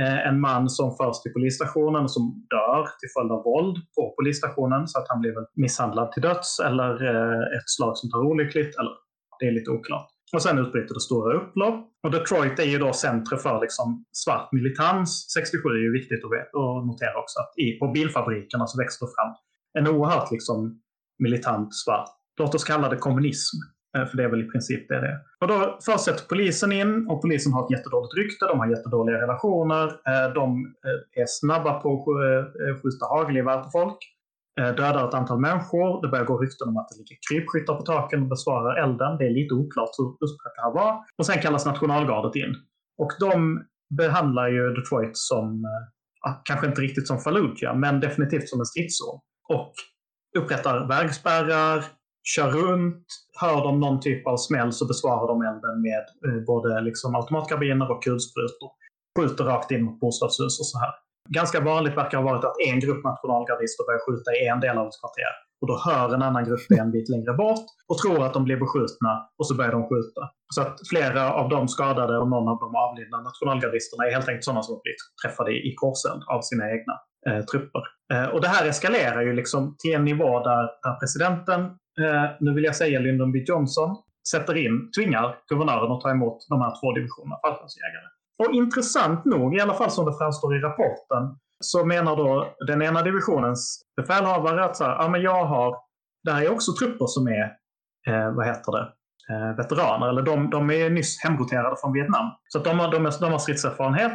Eh, 0.00 0.26
en 0.28 0.40
man 0.40 0.70
som 0.70 0.96
förs 0.96 1.20
till 1.22 1.32
polisstationen 1.32 2.08
som 2.08 2.46
dör 2.50 2.82
till 3.00 3.08
följd 3.16 3.32
av 3.32 3.44
våld 3.44 3.76
på 3.96 4.14
polisstationen 4.16 4.88
så 4.88 4.98
att 4.98 5.08
han 5.08 5.20
blir 5.20 5.34
väl 5.34 5.44
misshandlad 5.54 6.12
till 6.12 6.22
döds 6.22 6.60
eller 6.60 6.92
eh, 7.10 7.56
ett 7.56 7.68
slag 7.76 7.98
som 7.98 8.10
tar 8.10 8.18
olyckligt. 8.18 8.78
Eller, 8.78 8.92
det 9.40 9.46
är 9.46 9.52
lite 9.52 9.70
oklart. 9.70 10.08
Och 10.32 10.42
sen 10.42 10.58
utbryter 10.58 10.94
det 10.94 11.00
stora 11.00 11.36
upplopp. 11.36 11.88
Och 12.02 12.10
Detroit 12.10 12.58
är 12.58 12.64
ju 12.64 12.78
då 12.78 12.92
centrum 12.92 13.38
för 13.38 13.60
liksom 13.60 14.04
svart 14.12 14.52
militans. 14.52 15.26
67 15.34 15.68
är 15.68 15.82
ju 15.82 15.92
viktigt 15.92 16.24
att, 16.24 16.30
att 16.30 16.86
notera 16.86 17.18
också. 17.22 17.38
Att 17.40 17.58
i, 17.58 17.78
på 17.78 17.88
bilfabrikerna 17.88 18.66
så 18.66 18.78
växer 18.78 19.06
det 19.06 19.12
fram 19.16 19.32
en 19.78 19.94
oerhört 19.94 20.30
liksom 20.30 20.80
militant 21.18 21.74
svart. 21.74 22.08
Låt 22.38 22.54
oss 22.54 22.64
kalla 22.64 22.88
det 22.88 22.96
kommunism. 22.96 23.56
Eh, 23.96 24.06
för 24.06 24.16
det 24.16 24.24
är 24.24 24.28
väl 24.28 24.40
i 24.40 24.48
princip 24.48 24.88
det 24.88 25.00
det 25.00 25.06
är. 25.06 25.18
Och 25.40 25.48
då 25.48 25.78
först 25.86 26.04
sätter 26.04 26.24
polisen 26.28 26.72
in 26.72 27.06
och 27.10 27.22
polisen 27.22 27.52
har 27.52 27.64
ett 27.64 27.70
jättedåligt 27.70 28.14
rykte. 28.16 28.46
De 28.46 28.58
har 28.58 28.70
jättedåliga 28.70 29.16
relationer. 29.20 29.84
Eh, 29.84 30.34
de 30.34 30.74
eh, 30.86 31.22
är 31.22 31.26
snabba 31.26 31.72
på 31.80 31.88
att 31.92 32.04
skjuta 32.82 33.06
hagelgevär 33.06 33.58
på 33.62 33.70
folk. 33.70 33.98
Dödar 34.56 35.08
ett 35.08 35.14
antal 35.14 35.40
människor. 35.40 36.02
Det 36.02 36.08
börjar 36.08 36.24
gå 36.24 36.38
rykten 36.38 36.68
om 36.68 36.76
att 36.76 36.88
det 36.88 36.96
ligger 36.98 37.16
krypskyttar 37.28 37.74
på 37.74 37.82
taken 37.82 38.22
och 38.22 38.28
besvarar 38.28 38.82
elden. 38.84 39.16
Det 39.18 39.24
är 39.24 39.30
lite 39.30 39.54
oklart 39.54 39.90
hur 39.98 40.08
utbrett 40.24 40.56
det 40.56 40.62
här 40.62 40.74
var. 40.74 40.98
Och 41.18 41.26
sen 41.26 41.42
kallas 41.42 41.66
nationalgardet 41.66 42.36
in. 42.36 42.54
Och 42.98 43.10
de 43.20 43.64
behandlar 43.98 44.48
ju 44.48 44.74
Detroit 44.74 45.10
som, 45.14 45.64
ah, 46.28 46.34
kanske 46.44 46.66
inte 46.66 46.80
riktigt 46.80 47.08
som 47.08 47.18
Fallujah, 47.18 47.76
men 47.76 48.00
definitivt 48.00 48.48
som 48.48 48.60
en 48.60 48.66
stridszon. 48.66 49.20
Och 49.48 49.72
upprättar 50.38 50.88
vägspärrar, 50.88 51.84
kör 52.36 52.50
runt. 52.50 53.06
Hör 53.40 53.64
de 53.64 53.80
någon 53.80 54.00
typ 54.00 54.26
av 54.26 54.36
smäll 54.36 54.72
så 54.72 54.86
besvarar 54.86 55.26
de 55.28 55.42
elden 55.42 55.82
med 55.82 56.04
eh, 56.26 56.44
både 56.46 56.80
liksom 56.80 57.14
automatkarbiner 57.14 57.90
och 57.90 58.02
kulsprutor. 58.02 58.70
Skjuter 59.18 59.44
rakt 59.44 59.70
in 59.70 59.84
mot 59.84 60.00
bostadshus 60.00 60.60
och 60.60 60.66
så 60.66 60.78
här. 60.78 60.92
Ganska 61.28 61.60
vanligt 61.60 61.96
verkar 61.96 62.18
ha 62.18 62.24
varit 62.24 62.44
att 62.44 62.56
en 62.68 62.80
grupp 62.80 63.04
nationalgardister 63.04 63.84
börjar 63.86 64.02
skjuta 64.06 64.30
i 64.32 64.46
en 64.48 64.60
del 64.60 64.78
av 64.78 64.86
ett 64.86 65.00
kvarter. 65.00 65.34
Och 65.60 65.68
då 65.68 65.76
hör 65.86 66.14
en 66.14 66.22
annan 66.22 66.44
grupp 66.44 66.60
en 66.80 66.90
bit 66.90 67.08
längre 67.08 67.32
bort 67.32 67.66
och 67.88 67.98
tror 67.98 68.24
att 68.24 68.34
de 68.34 68.44
blir 68.44 68.56
beskjutna 68.56 69.12
och 69.38 69.46
så 69.46 69.54
börjar 69.54 69.72
de 69.72 69.82
skjuta. 69.88 70.22
Så 70.54 70.60
att 70.62 70.76
flera 70.90 71.32
av 71.32 71.48
de 71.48 71.68
skadade 71.68 72.18
och 72.18 72.28
någon 72.28 72.48
av 72.48 72.58
de 72.58 72.76
avlidna 72.76 73.20
nationalgardisterna 73.20 74.06
är 74.06 74.12
helt 74.12 74.28
enkelt 74.28 74.44
sådana 74.44 74.62
som 74.62 74.74
har 74.74 74.82
blivit 74.82 75.04
träffade 75.22 75.50
i, 75.52 75.58
i 75.68 75.74
korseld 75.74 76.22
av 76.34 76.40
sina 76.40 76.64
egna 76.74 76.94
eh, 77.28 77.44
trupper. 77.44 77.82
Eh, 78.12 78.28
och 78.32 78.40
det 78.40 78.48
här 78.48 78.68
eskalerar 78.68 79.22
ju 79.22 79.32
liksom 79.32 79.76
till 79.78 79.94
en 79.94 80.04
nivå 80.04 80.32
där, 80.44 80.64
där 80.84 80.94
presidenten, 81.00 81.60
eh, 82.00 82.30
nu 82.40 82.54
vill 82.54 82.64
jag 82.64 82.76
säga 82.76 83.00
Lyndon 83.00 83.32
B 83.32 83.38
Johnson, 83.46 83.96
sätter 84.30 84.56
in, 84.56 84.90
tvingar 84.90 85.36
guvernören 85.48 85.92
att 85.92 86.00
ta 86.00 86.10
emot 86.10 86.46
de 86.48 86.60
här 86.60 86.80
två 86.80 86.92
divisionerna 86.92 87.38
fallskärmsjägare. 87.42 88.06
Och 88.38 88.54
intressant 88.54 89.24
nog, 89.24 89.56
i 89.56 89.60
alla 89.60 89.74
fall 89.74 89.90
som 89.90 90.06
det 90.06 90.18
framstår 90.18 90.56
i 90.56 90.60
rapporten, 90.60 91.38
så 91.60 91.84
menar 91.84 92.16
då 92.16 92.54
den 92.66 92.82
ena 92.82 93.02
divisionens 93.02 93.82
befälhavare 93.96 94.64
att 94.64 94.76
så 94.76 94.84
här, 94.84 94.96
ja, 95.02 95.08
men 95.08 95.22
jag 95.22 95.44
har, 95.44 95.76
det 96.24 96.32
här 96.32 96.42
är 96.42 96.52
också 96.52 96.72
trupper 96.72 97.06
som 97.06 97.26
är, 97.26 97.56
eh, 98.06 98.34
vad 98.34 98.46
heter 98.46 98.72
det, 98.72 98.92
eh, 99.34 99.56
veteraner, 99.56 100.08
eller 100.08 100.22
de, 100.22 100.50
de 100.50 100.70
är 100.70 100.90
nyss 100.90 101.24
hemroterade 101.24 101.76
från 101.80 101.92
Vietnam. 101.92 102.30
Så 102.48 102.58
att 102.58 102.64
de, 102.64 102.78
har, 102.78 102.90
de, 102.90 103.06
är, 103.06 103.20
de 103.20 103.32
har 103.32 103.38
stridserfarenhet. 103.38 104.12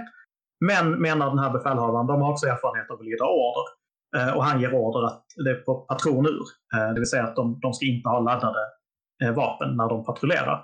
Men, 0.65 1.01
menar 1.01 1.30
den 1.30 1.39
här 1.39 1.49
befälhavaren, 1.49 2.07
de 2.07 2.21
har 2.21 2.32
också 2.32 2.45
erfarenhet 2.45 2.91
av 2.91 2.99
att 2.99 3.05
lyda 3.05 3.25
order. 3.25 3.63
Eh, 4.18 4.32
och 4.36 4.43
han 4.43 4.62
ger 4.62 4.74
order 4.74 5.08
att 5.08 5.26
det 5.45 5.51
är 5.51 5.55
på 5.55 5.74
patron 5.76 6.26
ur. 6.26 6.45
Eh, 6.76 6.88
det 6.93 6.99
vill 6.99 7.10
säga 7.10 7.24
att 7.24 7.36
de, 7.36 7.60
de 7.62 7.74
ska 7.74 7.86
inte 7.86 8.10
ha 8.10 8.20
laddade 8.20 8.64
eh, 9.24 9.32
vapen 9.32 9.78
när 9.78 9.89
de 9.89 10.05
patrullerar. 10.05 10.58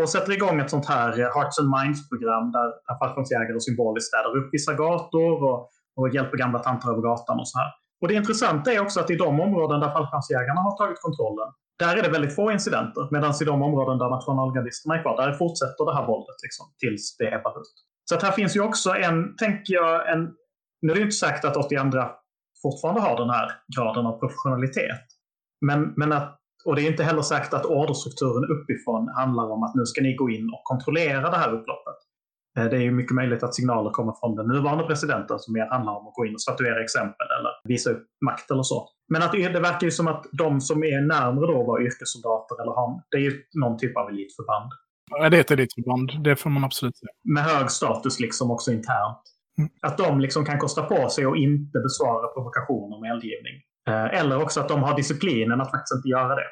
Och 0.00 0.08
sätter 0.08 0.32
igång 0.32 0.60
ett 0.60 0.70
sånt 0.70 0.86
här 0.86 1.10
Hearts 1.34 1.58
and 1.60 1.70
Minds-program 1.76 2.52
där, 2.56 2.68
fallskärmsjägare 3.00 3.60
symboliskt 3.60 4.08
städar 4.08 4.32
upp 4.38 4.48
vissa 4.52 4.72
gator 4.74 5.34
och, 5.48 5.58
och 5.98 6.08
hjälper 6.14 6.36
gamla 6.36 6.58
tanter 6.58 6.88
över 6.90 7.02
gatan 7.02 7.38
och 7.40 7.48
så 7.48 7.58
här. 7.58 7.70
Och 8.00 8.08
det 8.08 8.14
intressanta 8.14 8.72
är 8.72 8.80
också 8.80 9.00
att 9.00 9.10
i 9.10 9.16
de 9.16 9.40
områden 9.40 9.80
där 9.80 9.90
fallskärmsjägarna 9.96 10.60
har 10.60 10.74
tagit 10.76 11.00
kontrollen, 11.06 11.48
där 11.78 11.96
är 11.96 12.02
det 12.02 12.08
väldigt 12.08 12.34
få 12.34 12.52
incidenter. 12.52 13.08
Medan 13.10 13.34
i 13.42 13.44
de 13.44 13.62
områden 13.62 13.98
där 13.98 14.10
nationalgardisterna 14.10 14.96
är 14.96 15.02
kvar, 15.02 15.16
där 15.16 15.32
fortsätter 15.32 15.84
det 15.88 15.94
här 15.96 16.06
våldet 16.06 16.38
liksom, 16.42 16.66
tills 16.78 17.16
det 17.16 17.34
ebbar 17.34 17.60
ut. 17.60 17.74
Så 18.08 18.14
att 18.14 18.22
här 18.22 18.32
finns 18.32 18.56
ju 18.56 18.60
också 18.60 18.90
en, 18.90 19.36
tänker 19.36 19.74
jag, 19.74 20.12
en... 20.12 20.20
Nu 20.82 20.90
är 20.90 20.94
det 20.94 21.00
ju 21.00 21.04
inte 21.04 21.16
sagt 21.16 21.44
att 21.44 21.56
82 21.56 21.76
fortfarande 22.62 23.00
har 23.00 23.16
den 23.16 23.30
här 23.30 23.52
graden 23.76 24.06
av 24.06 24.18
professionalitet. 24.18 25.00
Men, 25.66 25.92
men 25.96 26.12
att, 26.12 26.38
och 26.64 26.76
det 26.76 26.82
är 26.82 26.90
inte 26.90 27.04
heller 27.04 27.22
sagt 27.22 27.54
att 27.54 27.64
orderstrukturen 27.64 28.44
uppifrån 28.44 29.08
handlar 29.08 29.50
om 29.50 29.62
att 29.62 29.74
nu 29.74 29.86
ska 29.86 30.00
ni 30.02 30.14
gå 30.14 30.30
in 30.30 30.50
och 30.54 30.60
kontrollera 30.64 31.30
det 31.30 31.36
här 31.36 31.52
upploppet. 31.52 31.98
Eh, 32.58 32.64
Det 32.64 32.76
är 32.76 32.80
ju 32.80 32.90
mycket 32.90 33.14
möjligt 33.14 33.42
att 33.42 33.54
signaler 33.54 33.90
kommer 33.90 34.14
från 34.20 34.36
den 34.36 34.46
nuvarande 34.46 34.84
presidenten 34.84 35.38
som 35.38 35.52
mer 35.54 35.66
handlar 35.66 35.92
om 35.92 36.08
att 36.08 36.14
gå 36.14 36.26
in 36.26 36.34
och 36.34 36.40
statuera 36.40 36.82
exempel 36.82 37.26
eller 37.38 37.50
visa 37.64 37.90
upp 37.90 38.06
makt 38.24 38.50
eller 38.50 38.62
så. 38.62 38.88
Men 39.08 39.22
att 39.22 39.32
det, 39.32 39.60
verkar 39.60 39.84
ju 39.84 39.90
som 39.90 40.08
att 40.08 40.26
de 40.32 40.60
som 40.60 40.84
är 40.84 41.00
närmare 41.00 41.46
då 41.46 41.64
var 41.64 41.80
yrkessoldater 41.82 42.62
eller 42.62 42.72
har, 42.72 43.02
det 43.10 43.16
är 43.16 43.20
ju 43.20 43.42
någon 43.54 43.78
typ 43.78 43.96
av 43.96 44.08
elitförband. 44.08 44.72
Ja, 45.10 45.30
det 45.30 45.36
är 45.36 45.40
ett 45.40 45.50
elitförband. 45.50 46.24
Det 46.24 46.36
får 46.36 46.50
man 46.50 46.64
absolut 46.64 46.96
säga. 46.96 47.10
Med 47.34 47.44
hög 47.44 47.70
status 47.70 48.20
liksom 48.20 48.50
också 48.50 48.72
internt. 48.72 49.22
Att 49.82 49.98
de 49.98 50.20
liksom 50.20 50.44
kan 50.44 50.58
kosta 50.58 50.82
på 50.82 51.08
sig 51.08 51.24
att 51.24 51.36
inte 51.36 51.78
besvara 51.78 52.28
provokationer 52.28 53.00
med 53.00 53.10
eldgivning. 53.10 53.54
Eh, 53.88 54.20
eller 54.20 54.42
också 54.42 54.60
att 54.60 54.68
de 54.68 54.82
har 54.82 54.96
disciplinen 54.96 55.60
att 55.60 55.70
faktiskt 55.70 55.96
inte 55.96 56.08
göra 56.08 56.34
det. 56.34 56.44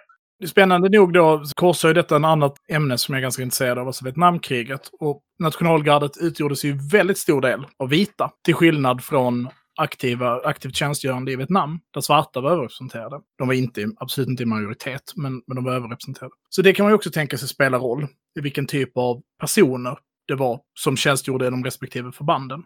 Spännande 0.47 0.89
nog 0.89 1.13
då 1.13 1.43
korsar 1.55 1.89
ju 1.89 1.95
detta 1.95 2.17
en 2.17 2.25
annat 2.25 2.55
ämne 2.69 2.99
som 2.99 3.15
jag 3.15 3.21
är 3.21 3.23
ganska 3.23 3.43
intresserad 3.43 3.79
av, 3.79 3.87
alltså 3.87 4.05
Vietnamkriget. 4.05 4.91
Och 5.01 5.23
nationalgardet 5.39 6.17
utgjordes 6.21 6.65
ju 6.65 6.79
väldigt 6.93 7.19
stor 7.19 7.41
del 7.41 7.67
av 7.79 7.89
vita, 7.89 8.31
till 8.45 8.55
skillnad 8.55 9.05
från 9.05 9.49
aktiva, 9.77 10.41
aktivt 10.45 10.77
tjänstgörande 10.77 11.33
i 11.33 11.37
Vietnam, 11.37 11.81
där 11.95 12.01
svarta 12.01 12.41
var 12.41 12.51
överrepresenterade. 12.51 13.21
De 13.39 13.47
var 13.47 13.55
inte, 13.55 13.87
absolut 13.97 14.29
inte 14.29 14.43
i 14.43 14.47
majoritet, 14.47 15.03
men, 15.17 15.43
men 15.47 15.55
de 15.55 15.65
var 15.65 15.73
överrepresenterade. 15.73 16.35
Så 16.49 16.63
det 16.63 16.73
kan 16.73 16.85
man 16.85 16.91
ju 16.91 16.95
också 16.95 17.11
tänka 17.11 17.39
sig 17.39 17.49
spela 17.49 17.79
roll 17.79 18.07
i 18.39 18.41
vilken 18.41 18.67
typ 18.67 18.97
av 18.97 19.23
personer 19.41 19.99
det 20.29 20.35
var 20.35 20.61
som 20.75 20.97
tjänstgjorde 20.97 21.47
i 21.47 21.51
de 21.51 21.65
respektive 21.65 22.13
förbanden. 22.13 22.63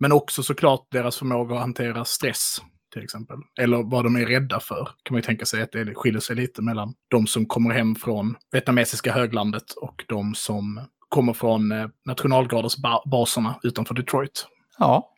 Men 0.00 0.12
också 0.12 0.42
såklart 0.42 0.86
deras 0.90 1.16
förmåga 1.16 1.54
att 1.54 1.60
hantera 1.60 2.04
stress, 2.04 2.58
till 2.92 3.02
exempel. 3.04 3.36
Eller 3.60 3.82
vad 3.82 4.04
de 4.04 4.16
är 4.16 4.26
rädda 4.26 4.60
för. 4.60 4.84
Kan 5.02 5.14
man 5.14 5.18
ju 5.18 5.22
tänka 5.22 5.44
sig 5.44 5.62
att 5.62 5.72
det 5.72 5.94
skiljer 5.94 6.20
sig 6.20 6.36
lite 6.36 6.62
mellan 6.62 6.94
de 7.08 7.26
som 7.26 7.46
kommer 7.46 7.74
hem 7.74 7.94
från 7.94 8.36
vietnamesiska 8.52 9.12
höglandet 9.12 9.72
och 9.72 10.04
de 10.08 10.34
som 10.34 10.80
kommer 11.08 11.32
från 11.32 11.72
eh, 11.72 11.88
nationalgardesbaserna 12.06 13.58
utanför 13.62 13.94
Detroit. 13.94 14.46
Ja, 14.78 15.12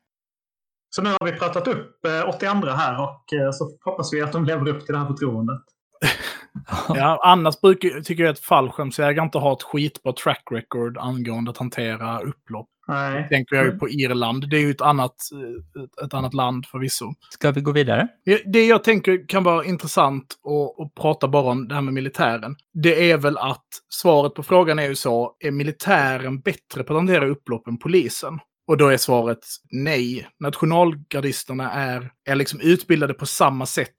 Så 0.91 1.03
nu 1.03 1.11
har 1.11 1.27
vi 1.27 1.33
pratat 1.33 1.69
upp 1.69 2.05
eh, 2.05 2.29
82 2.29 2.67
här 2.67 3.03
och 3.03 3.33
eh, 3.33 3.51
så 3.53 3.71
hoppas 3.85 4.13
vi 4.13 4.23
att 4.23 4.33
de 4.33 4.45
lever 4.45 4.69
upp 4.69 4.87
till 4.87 4.93
det 4.93 4.99
här 4.99 5.07
förtroendet. 5.07 5.63
Ja, 6.89 7.21
annars 7.25 7.61
brukar, 7.61 8.01
tycker 8.01 8.25
jag 8.25 8.33
att 8.33 8.39
fallskärmsjägare 8.39 9.25
inte 9.25 9.39
har 9.39 9.53
ett 9.53 9.63
skitbra 9.63 10.13
track 10.13 10.43
record 10.51 10.99
angående 10.99 11.51
att 11.51 11.59
hantera 11.59 12.21
upplopp. 12.21 12.69
Nej. 12.91 13.29
Tänker 13.29 13.57
jag 13.57 13.65
ju 13.65 13.73
på 13.79 13.89
Irland. 13.89 14.51
Det 14.51 14.57
är 14.57 14.61
ju 14.61 14.71
ett 14.71 14.81
annat, 14.81 15.15
ett, 16.05 16.15
annat 16.15 16.35
land 16.35 16.67
förvisso. 16.67 17.15
ska 17.31 17.51
vi 17.51 17.61
gå 17.61 17.73
vidare? 17.73 18.09
Det 18.47 18.67
jag 18.67 18.85
tänker 18.85 19.29
kan 19.29 19.45
vara 19.45 19.65
intressant 19.65 20.25
att, 20.25 20.87
att 20.87 20.95
prata 20.95 21.29
bara 21.29 21.51
om 21.51 21.69
det 21.69 21.75
här 21.75 21.83
med 21.83 21.95
militären. 21.95 22.57
Det 22.83 23.11
är 23.11 23.17
väl 23.17 23.39
att 23.39 23.67
svaret 23.89 24.35
på 24.35 24.43
frågan 24.43 24.79
är 24.79 24.89
ju 24.89 24.95
så, 24.95 25.37
är 25.41 25.51
militären 25.51 26.41
bättre 26.41 26.83
på 26.83 26.93
att 26.93 26.99
hantera 26.99 27.27
upplopp 27.27 27.67
än 27.67 27.79
polisen? 27.79 28.39
Och 28.67 28.77
då 28.77 28.89
är 28.89 28.97
svaret 28.97 29.39
nej. 29.71 30.29
Nationalgardisterna 30.41 31.73
är, 31.73 32.11
är 32.29 32.35
liksom 32.35 32.61
utbildade 32.61 33.15
på 33.15 33.27
samma 33.27 33.67
sätt 33.67 33.95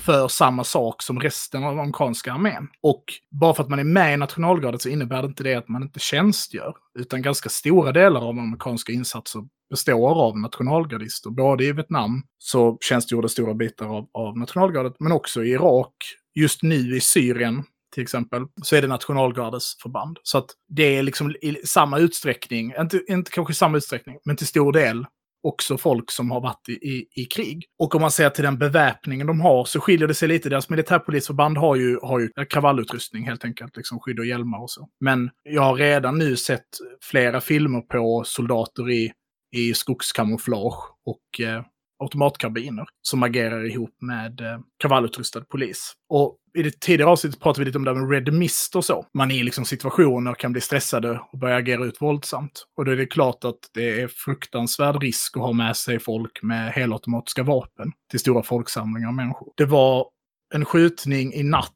för 0.00 0.28
samma 0.28 0.64
sak 0.64 1.02
som 1.02 1.20
resten 1.20 1.64
av 1.64 1.78
amerikanska 1.78 2.32
armén. 2.32 2.68
Och 2.82 3.04
bara 3.40 3.54
för 3.54 3.62
att 3.62 3.68
man 3.68 3.78
är 3.78 3.84
med 3.84 4.14
i 4.14 4.16
nationalgardet 4.16 4.82
så 4.82 4.88
innebär 4.88 5.22
det 5.22 5.28
inte 5.28 5.42
det 5.42 5.54
att 5.54 5.68
man 5.68 5.82
inte 5.82 6.00
tjänstgör. 6.00 6.74
Utan 6.98 7.22
ganska 7.22 7.48
stora 7.48 7.92
delar 7.92 8.20
av 8.20 8.38
amerikanska 8.38 8.92
insatser 8.92 9.42
består 9.70 10.22
av 10.22 10.38
nationalgardister. 10.38 11.30
Både 11.30 11.64
i 11.64 11.72
Vietnam 11.72 12.22
så 12.38 12.78
tjänstgjorde 12.80 13.28
stora 13.28 13.54
bitar 13.54 13.86
av, 13.86 14.08
av 14.14 14.38
nationalgardet, 14.38 14.94
men 14.98 15.12
också 15.12 15.44
i 15.44 15.50
Irak. 15.50 15.94
Just 16.34 16.62
nu 16.62 16.96
i 16.96 17.00
Syrien 17.00 17.64
till 17.94 18.02
exempel, 18.02 18.46
så 18.62 18.76
är 18.76 18.82
det 18.82 18.88
nationalgardets 18.88 19.76
förband. 19.82 20.18
Så 20.22 20.38
att 20.38 20.46
det 20.68 20.96
är 20.96 21.02
liksom 21.02 21.30
i 21.30 21.56
samma 21.64 21.98
utsträckning, 21.98 22.72
inte, 22.80 23.00
inte 23.08 23.30
kanske 23.30 23.52
i 23.52 23.54
samma 23.54 23.76
utsträckning, 23.76 24.18
men 24.24 24.36
till 24.36 24.46
stor 24.46 24.72
del 24.72 25.06
också 25.42 25.78
folk 25.78 26.10
som 26.10 26.30
har 26.30 26.40
varit 26.40 26.68
i, 26.68 26.72
i, 26.72 27.06
i, 27.14 27.24
krig. 27.24 27.64
Och 27.78 27.94
om 27.94 28.00
man 28.00 28.10
ser 28.10 28.30
till 28.30 28.44
den 28.44 28.58
beväpningen 28.58 29.26
de 29.26 29.40
har 29.40 29.64
så 29.64 29.80
skiljer 29.80 30.08
det 30.08 30.14
sig 30.14 30.28
lite. 30.28 30.48
Deras 30.48 30.70
militärpolisförband 30.70 31.58
har 31.58 31.76
ju, 31.76 31.98
har 32.02 32.20
ju 32.20 32.30
kravallutrustning 32.50 33.26
helt 33.26 33.44
enkelt, 33.44 33.76
liksom 33.76 34.00
skydd 34.00 34.18
och 34.18 34.26
hjälmar 34.26 34.62
och 34.62 34.70
så. 34.70 34.88
Men 35.00 35.30
jag 35.42 35.62
har 35.62 35.74
redan 35.74 36.18
nu 36.18 36.36
sett 36.36 36.68
flera 37.02 37.40
filmer 37.40 37.80
på 37.80 38.22
soldater 38.26 38.90
i, 38.90 39.12
i 39.56 39.74
skogskamouflage 39.74 40.90
och 41.06 41.40
eh, 41.40 41.62
automatkarbiner 41.98 42.86
som 43.02 43.22
agerar 43.22 43.70
ihop 43.70 43.96
med 44.00 44.40
eh, 44.40 44.58
kravallutrustad 44.82 45.40
polis. 45.40 45.92
Och 46.08 46.36
i 46.58 46.62
det 46.62 46.80
tidigare 46.80 47.10
avsnittet 47.10 47.40
pratade 47.40 47.60
vi 47.60 47.64
lite 47.64 47.78
om 47.78 47.84
det 47.84 47.94
här 47.94 48.00
med 48.00 48.10
red 48.10 48.34
mist 48.34 48.76
och 48.76 48.84
så. 48.84 49.06
Man 49.14 49.30
är 49.30 49.34
i 49.34 49.42
liksom 49.42 49.64
situationer 49.64 50.34
kan 50.34 50.52
bli 50.52 50.60
stressade 50.60 51.20
och 51.32 51.38
börja 51.38 51.56
agera 51.56 51.84
ut 51.84 52.02
våldsamt. 52.02 52.66
Och 52.76 52.84
då 52.84 52.90
är 52.90 52.96
det 52.96 53.06
klart 53.06 53.44
att 53.44 53.58
det 53.74 54.00
är 54.00 54.08
fruktansvärd 54.08 55.02
risk 55.02 55.36
att 55.36 55.42
ha 55.42 55.52
med 55.52 55.76
sig 55.76 55.98
folk 55.98 56.42
med 56.42 56.72
helautomatiska 56.72 57.42
vapen 57.42 57.92
till 58.10 58.20
stora 58.20 58.42
folksamlingar 58.42 59.08
av 59.08 59.14
människor. 59.14 59.52
Det 59.56 59.64
var 59.64 60.06
en 60.54 60.64
skjutning 60.64 61.32
i 61.32 61.42
natt 61.42 61.74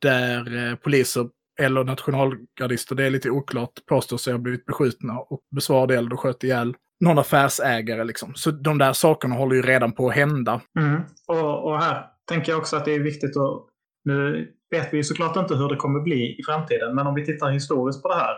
där 0.00 0.70
eh, 0.70 0.74
poliser 0.74 1.28
eller 1.60 1.84
nationalgardister, 1.84 2.94
det 2.94 3.04
är 3.04 3.10
lite 3.10 3.30
oklart, 3.30 3.86
påstår 3.86 4.16
sig 4.16 4.32
ha 4.32 4.38
blivit 4.38 4.66
beskjutna 4.66 5.18
och 5.18 5.40
besvarade 5.56 5.96
eld 5.96 6.12
och 6.12 6.20
sköt 6.20 6.44
ihjäl 6.44 6.74
någon 7.00 7.18
affärsägare. 7.18 8.04
Liksom. 8.04 8.34
Så 8.34 8.50
de 8.50 8.78
där 8.78 8.92
sakerna 8.92 9.34
håller 9.34 9.56
ju 9.56 9.62
redan 9.62 9.92
på 9.92 10.08
att 10.08 10.14
hända. 10.14 10.60
Mm. 10.78 11.00
Och, 11.28 11.64
och, 11.64 11.78
här 11.82 12.04
tänker 12.28 12.52
jag 12.52 12.58
också 12.58 12.76
att 12.76 12.84
det 12.84 12.94
är 12.94 13.00
viktigt 13.00 13.36
att... 13.36 13.64
Nu 14.04 14.48
vet 14.70 14.92
vi 14.92 14.96
ju 14.96 15.04
såklart 15.04 15.36
inte 15.36 15.54
hur 15.54 15.68
det 15.68 15.76
kommer 15.76 16.00
bli 16.00 16.40
i 16.40 16.42
framtiden, 16.46 16.94
men 16.94 17.06
om 17.06 17.14
vi 17.14 17.24
tittar 17.24 17.50
historiskt 17.50 18.02
på 18.02 18.08
det 18.08 18.14
här 18.14 18.36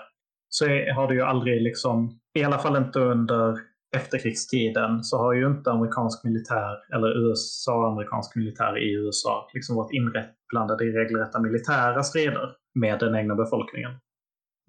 så 0.49 0.65
är, 0.65 0.93
har 0.93 1.09
det 1.09 1.15
ju 1.15 1.23
aldrig 1.23 1.63
liksom, 1.63 2.19
i 2.39 2.45
alla 2.45 2.59
fall 2.59 2.77
inte 2.77 3.01
under 3.01 3.59
efterkrigstiden, 3.97 5.05
så 5.05 5.19
har 5.19 5.33
ju 5.33 5.47
inte 5.47 5.71
amerikansk 5.71 6.25
militär 6.25 6.95
eller 6.95 7.31
USA-amerikansk 7.31 8.37
militär 8.37 8.79
i 8.79 8.93
USA 8.95 9.51
liksom 9.55 9.77
varit 9.77 9.93
inblandade 9.93 10.85
i 10.85 10.93
regelrätta 10.93 11.41
militära 11.41 12.03
strider 12.03 12.51
med 12.75 12.99
den 12.99 13.15
egna 13.15 13.35
befolkningen. 13.35 13.93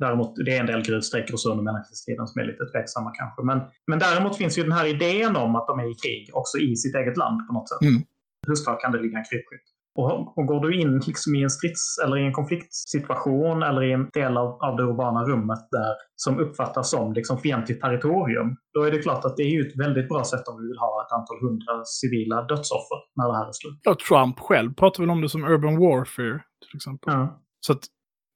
Däremot, 0.04 0.36
det 0.46 0.52
är 0.58 0.60
en 0.60 0.72
del 0.74 0.82
gruvsträckor 0.82 1.34
och 1.34 1.40
så 1.40 1.52
under 1.52 1.64
mellankrigstiden 1.64 2.28
som 2.28 2.42
är 2.42 2.46
lite 2.46 2.66
tveksamma 2.66 3.12
kanske. 3.20 3.42
Men, 3.50 3.60
men 3.88 4.00
däremot 4.00 4.38
finns 4.38 4.58
ju 4.58 4.64
den 4.64 4.72
här 4.72 4.88
idén 4.96 5.36
om 5.36 5.56
att 5.56 5.68
de 5.68 5.80
är 5.80 5.92
i 5.92 5.96
krig 6.04 6.30
också 6.34 6.58
i 6.58 6.76
sitt 6.76 6.96
eget 6.96 7.18
land 7.18 7.48
på 7.48 7.54
något 7.54 7.70
sätt. 7.70 7.82
Mm. 7.82 8.02
Hur 8.48 8.56
starkt 8.56 8.82
kan 8.82 8.92
det 8.92 9.02
ligga 9.02 9.18
en 9.18 9.26
krypskytt? 9.32 9.68
Och, 9.96 10.38
och, 10.38 10.46
går 10.46 10.60
du 10.60 10.80
in 10.82 11.00
liksom 11.08 11.36
i 11.36 11.44
en 11.44 11.50
strids 11.50 11.98
eller 12.04 12.18
i 12.18 12.26
en 12.26 12.34
konfliktsituation 12.34 13.64
eller 13.64 13.84
i 13.84 13.92
en 13.92 14.10
del 14.14 14.38
av, 14.38 14.48
av 14.48 14.78
det 14.78 14.84
urbana 14.84 15.24
rummet 15.24 15.68
där 15.72 15.94
som 16.16 16.40
uppfattas 16.40 16.90
som 16.90 17.14
liksom 17.14 17.38
fientligt 17.38 17.82
territorium, 17.82 18.56
då 18.74 18.84
är 18.84 18.92
det 18.92 19.02
klart 19.02 19.26
att 19.26 19.38
det 19.38 19.44
är 19.44 19.52
ju 19.52 19.68
ett 19.68 19.80
väldigt 19.80 20.10
bra 20.10 20.24
sätt 20.24 20.48
om 20.48 20.62
vi 20.62 20.68
vill 20.68 20.78
ha 20.78 21.06
ett 21.06 21.12
antal 21.12 21.40
hundra 21.42 21.86
civila 21.86 22.42
dödsoffer 22.42 23.00
när 23.16 23.28
det 23.28 23.38
här 23.38 23.48
är 23.48 23.52
slut. 23.52 23.80
Ja, 23.84 23.96
Trump 24.08 24.40
själv 24.40 24.74
pratar 24.74 25.04
väl 25.04 25.10
om 25.10 25.22
det 25.22 25.30
som 25.30 25.44
urban 25.44 25.80
warfare, 25.80 26.44
till 26.70 26.76
exempel. 26.76 27.14
Ja. 27.14 27.42
Så 27.60 27.74
att 27.74 27.84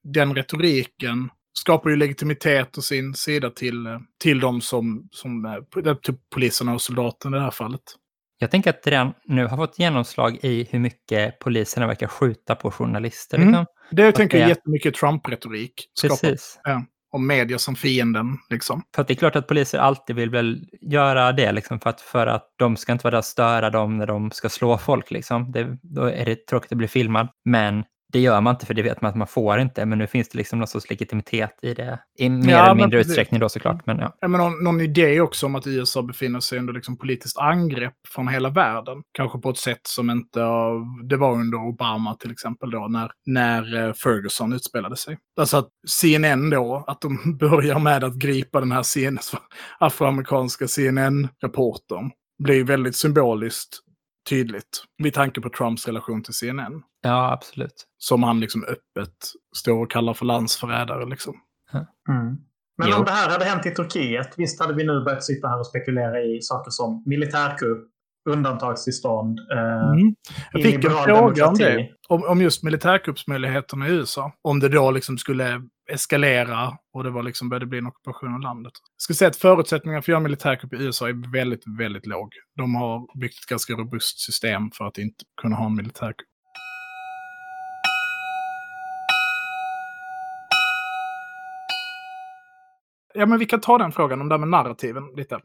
den 0.03 0.36
retoriken 0.36 1.30
skapar 1.60 1.89
ju 1.89 1.95
legitimitet 1.95 2.78
och 2.78 2.84
sin 2.84 3.14
sida 3.14 3.49
till, 3.49 3.88
eh, 3.88 3.99
till 4.20 4.39
de 4.39 4.62
som, 4.62 5.08
som 5.12 5.45
eh, 5.45 5.93
till 5.95 6.16
poliserna 6.34 6.74
och 6.74 6.82
soldaterna 6.82 7.38
i 7.38 7.39
det 7.39 7.43
här 7.43 7.51
fallet. 7.51 7.82
Jag 8.38 8.51
tänker 8.51 8.70
att 8.70 8.84
det 8.84 8.91
redan 8.91 9.14
nu 9.26 9.45
har 9.45 9.58
fått 9.58 9.80
genomslag 9.80 10.39
i 10.41 10.68
hur 10.72 10.80
mycket 10.80 11.39
poliserna 11.39 11.88
verkar 11.88 12.08
skjuta 12.08 12.56
på 12.56 12.72
journalister. 12.72 13.38
Mm. 13.38 13.47
Liksom. 13.47 13.66
Det 13.91 14.01
jag 14.01 14.16
tänker 14.16 14.38
jag 14.38 14.49
jättemycket 14.49 14.95
Trump-retorik. 14.95 15.74
Precis. 16.01 16.60
Ja, 16.64 16.86
och 17.12 17.22
media 17.22 17.60
som 17.60 17.76
fienden. 17.76 18.38
Liksom. 18.49 18.84
För 18.95 19.03
det 19.03 19.14
är 19.14 19.16
klart 19.16 19.36
att 19.36 19.47
poliser 19.47 19.80
alltid 19.80 20.16
vill 20.16 20.30
väl 20.30 20.66
göra 20.82 21.32
det, 21.32 21.51
liksom, 21.51 21.80
för, 21.80 21.89
att, 21.89 22.01
för 22.01 22.28
att 22.28 22.53
de 22.56 22.78
ska 22.78 22.91
inte 22.91 23.03
vara 23.03 23.12
där 23.12 23.18
och 23.18 23.26
störa 23.26 23.70
dem 23.70 23.97
när 23.97 24.08
de 24.08 24.32
ska 24.32 24.49
slå 24.49 24.78
folk. 24.78 25.12
Liksom. 25.12 25.51
Det, 25.51 25.78
då 25.82 26.03
är 26.03 26.26
det 26.26 26.47
tråkigt 26.47 26.72
att 26.72 26.78
bli 26.78 26.88
filmad. 26.88 27.28
Men 27.45 27.84
det 28.16 28.22
gör 28.22 28.41
man 28.41 28.55
inte 28.55 28.66
för 28.66 28.74
det 28.74 28.82
vet 28.82 29.01
man 29.01 29.09
att 29.09 29.16
man 29.16 29.28
får 29.28 29.59
inte, 29.59 29.86
men 29.86 29.97
nu 29.97 30.07
finns 30.07 30.30
det 30.30 30.38
liksom 30.38 30.59
någon 30.59 30.68
sorts 30.68 30.89
legitimitet 30.89 31.59
i 31.61 31.74
det. 31.74 31.99
I 32.18 32.30
mer 32.30 32.51
ja, 32.51 32.66
eller 32.66 32.76
mindre 32.76 32.99
utsträckning 32.99 33.39
då 33.39 33.49
såklart. 33.49 33.86
Men, 33.86 33.99
ja. 33.99 34.18
Ja, 34.20 34.28
men 34.28 34.41
någon, 34.41 34.63
någon, 34.63 34.82
idé 34.82 35.22
också 35.22 35.45
om 35.45 35.55
att 35.55 35.68
USA 35.68 36.01
befinner 36.01 36.39
sig 36.39 36.59
under 36.59 36.74
liksom 36.74 36.97
politiskt 36.97 37.38
angrepp 37.38 37.93
från 38.07 38.28
hela 38.28 38.49
världen. 38.49 38.97
Kanske 39.11 39.39
på 39.39 39.49
ett 39.49 39.57
sätt 39.57 39.82
som 39.88 40.09
inte 40.09 40.39
det 41.03 41.18
var 41.18 41.34
under 41.34 41.57
Obama 41.57 42.16
till 42.16 42.32
exempel 42.32 42.72
då, 42.72 42.88
när, 42.88 43.11
när 43.26 43.88
eh, 43.88 43.93
Ferguson 43.93 44.53
utspelade 44.53 44.95
sig. 44.97 45.18
Alltså 45.39 45.57
att 45.57 45.70
CNN 45.88 46.49
då, 46.49 46.84
att 46.88 47.01
de 47.01 47.38
börjar 47.39 47.80
med 47.80 48.03
att 48.03 48.16
gripa 48.16 48.59
den 48.59 48.72
här 48.72 48.84
CNN, 48.84 49.20
afroamerikanska 49.80 50.68
CNN-reportern 50.68 52.11
blir 52.43 52.63
väldigt 52.63 52.95
symboliskt 52.95 53.80
tydligt. 54.30 54.84
Med 55.04 55.14
tanke 55.14 55.42
på 55.42 55.50
Trumps 55.50 55.88
relation 55.88 56.24
till 56.24 56.34
CNN. 56.34 56.82
Ja, 57.02 57.32
absolut. 57.32 57.86
Som 57.98 58.24
han 58.24 58.40
liksom 58.40 58.64
öppet 58.64 59.18
står 59.56 59.84
och 59.84 59.92
kallar 59.92 60.14
för 60.14 60.26
landsförrädare. 60.26 61.06
Liksom. 61.06 61.34
Mm. 62.10 62.38
Men 62.78 62.90
jo. 62.90 62.96
om 62.96 63.06
det 63.06 63.12
här 63.12 63.30
hade 63.30 63.46
hänt 63.46 63.66
i 63.66 63.72
Turkiet, 63.72 64.34
visst 64.38 64.62
hade 64.62 64.74
vi 64.74 64.84
nu 64.84 65.04
börjat 65.04 65.24
sitta 65.24 65.48
här 65.48 65.60
och 65.60 65.68
spekulera 65.68 66.22
i 66.22 66.42
saker 66.42 66.72
som 66.72 67.04
militärkupp, 67.06 67.90
undantagstillstånd. 68.30 69.40
Eh, 69.52 69.92
mm. 69.92 70.16
Jag 70.52 70.64
fick 70.64 70.76
en 70.76 70.92
fråga 70.92 71.48
om 71.48 71.56
det, 71.56 71.90
om, 72.08 72.24
om 72.24 72.42
just 72.42 72.64
militärkuppsmöjligheterna 72.64 73.88
i 73.88 73.92
USA. 73.92 74.32
Om 74.42 74.60
det 74.60 74.70
då 74.70 74.92
liksom 74.92 75.18
skulle 75.18 75.62
eskalera 75.92 76.74
och 76.94 77.04
det 77.04 77.10
var 77.10 77.24
liksom 77.24 77.50
började 77.50 77.66
bli 77.66 77.78
en 77.78 77.88
ockupation 77.88 78.34
av 78.34 78.40
landet. 78.40 78.74
Jag 78.96 79.02
skulle 79.02 79.16
säga 79.16 79.30
att 79.30 79.36
förutsättningarna 79.36 80.02
för 80.02 80.12
att 80.12 80.14
göra 80.14 80.20
militärkupp 80.20 80.74
i 80.74 80.78
USA 80.78 81.10
är 81.10 81.32
väldigt, 81.32 81.64
väldigt 81.80 82.06
låg. 82.06 82.30
De 82.56 82.76
har 82.76 83.20
byggt 83.20 83.44
ett 83.44 83.50
ganska 83.50 83.74
robust 83.74 84.20
system 84.20 84.72
för 84.72 84.86
att 84.86 84.98
inte 84.98 85.26
kunna 85.42 85.56
ha 85.56 85.66
en 85.66 85.76
militärkupp. 85.76 86.28
Ja, 93.14 93.26
men 93.26 93.40
vi 93.40 93.46
kan 93.46 93.62
ta 93.62 93.78
den 93.78 93.92
frågan 93.92 94.22
om 94.22 94.30
det 94.30 94.34
här 94.34 94.40
med 94.40 94.50
narrativen 94.50 95.04
lite. 95.16 95.40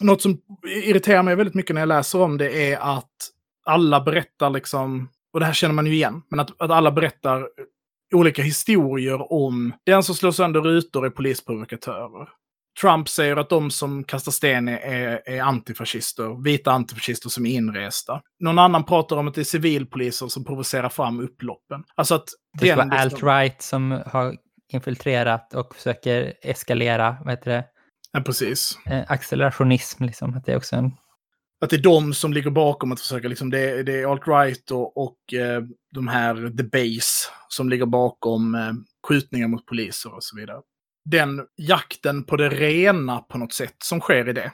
Något 0.00 0.22
som 0.22 0.38
irriterar 0.84 1.22
mig 1.22 1.36
väldigt 1.36 1.54
mycket 1.54 1.74
när 1.74 1.82
jag 1.82 1.88
läser 1.88 2.20
om 2.20 2.38
det 2.38 2.72
är 2.72 2.78
att 2.78 3.10
alla 3.66 4.00
berättar 4.00 4.50
liksom, 4.50 5.08
och 5.32 5.40
det 5.40 5.46
här 5.46 5.52
känner 5.52 5.74
man 5.74 5.86
ju 5.86 5.94
igen, 5.94 6.22
men 6.30 6.40
att, 6.40 6.60
att 6.62 6.70
alla 6.70 6.92
berättar 6.92 7.48
olika 8.14 8.42
historier 8.42 9.32
om 9.32 9.72
den 9.86 10.02
som 10.02 10.14
slår 10.14 10.30
sönder 10.30 10.60
rutor 10.60 11.06
är 11.06 11.10
polisprovokatörer. 11.10 12.28
Trump 12.80 13.08
säger 13.08 13.36
att 13.36 13.48
de 13.48 13.70
som 13.70 14.04
kastar 14.04 14.32
sten 14.32 14.68
är, 14.68 15.28
är 15.28 15.42
antifascister, 15.42 16.42
vita 16.42 16.72
antifascister 16.72 17.28
som 17.28 17.46
är 17.46 17.50
inresta. 17.50 18.22
Någon 18.40 18.58
annan 18.58 18.84
pratar 18.84 19.16
om 19.16 19.28
att 19.28 19.34
det 19.34 19.40
är 19.40 19.44
civilpoliser 19.44 20.28
som 20.28 20.44
provocerar 20.44 20.88
fram 20.88 21.20
upploppen. 21.20 21.84
Alltså 21.94 22.14
att 22.14 22.28
det 22.60 22.66
ska 22.66 22.76
vara 22.76 22.88
alt-right 22.88 23.62
som 23.62 24.02
har 24.06 24.36
infiltrerat 24.72 25.54
och 25.54 25.74
försöker 25.74 26.34
eskalera, 26.42 27.16
vad 27.24 27.30
heter 27.30 27.50
det? 27.50 27.64
Ja, 28.12 28.20
precis. 28.20 28.78
Eh, 28.86 29.04
accelerationism, 29.08 30.04
liksom. 30.04 30.36
Att 30.36 30.44
det 30.44 30.52
är 30.52 30.56
också 30.56 30.76
en... 30.76 30.92
Att 31.60 31.70
det 31.70 31.76
är 31.76 31.82
de 31.82 32.14
som 32.14 32.32
ligger 32.32 32.50
bakom 32.50 32.92
att 32.92 33.00
försöka, 33.00 33.28
liksom, 33.28 33.50
det, 33.50 33.82
det 33.82 34.00
är 34.00 34.06
alt-right 34.06 34.72
och, 34.72 34.96
och 34.96 35.34
eh, 35.34 35.62
de 35.94 36.08
här 36.08 36.56
the 36.56 36.62
base 36.62 37.28
som 37.48 37.68
ligger 37.68 37.86
bakom 37.86 38.54
eh, 38.54 38.72
skjutningar 39.08 39.48
mot 39.48 39.66
poliser 39.66 40.14
och 40.14 40.24
så 40.24 40.36
vidare. 40.36 40.60
Den 41.04 41.46
jakten 41.56 42.24
på 42.24 42.36
det 42.36 42.48
rena 42.48 43.18
på 43.18 43.38
något 43.38 43.52
sätt 43.52 43.76
som 43.84 44.00
sker 44.00 44.28
i 44.28 44.32
det. 44.32 44.52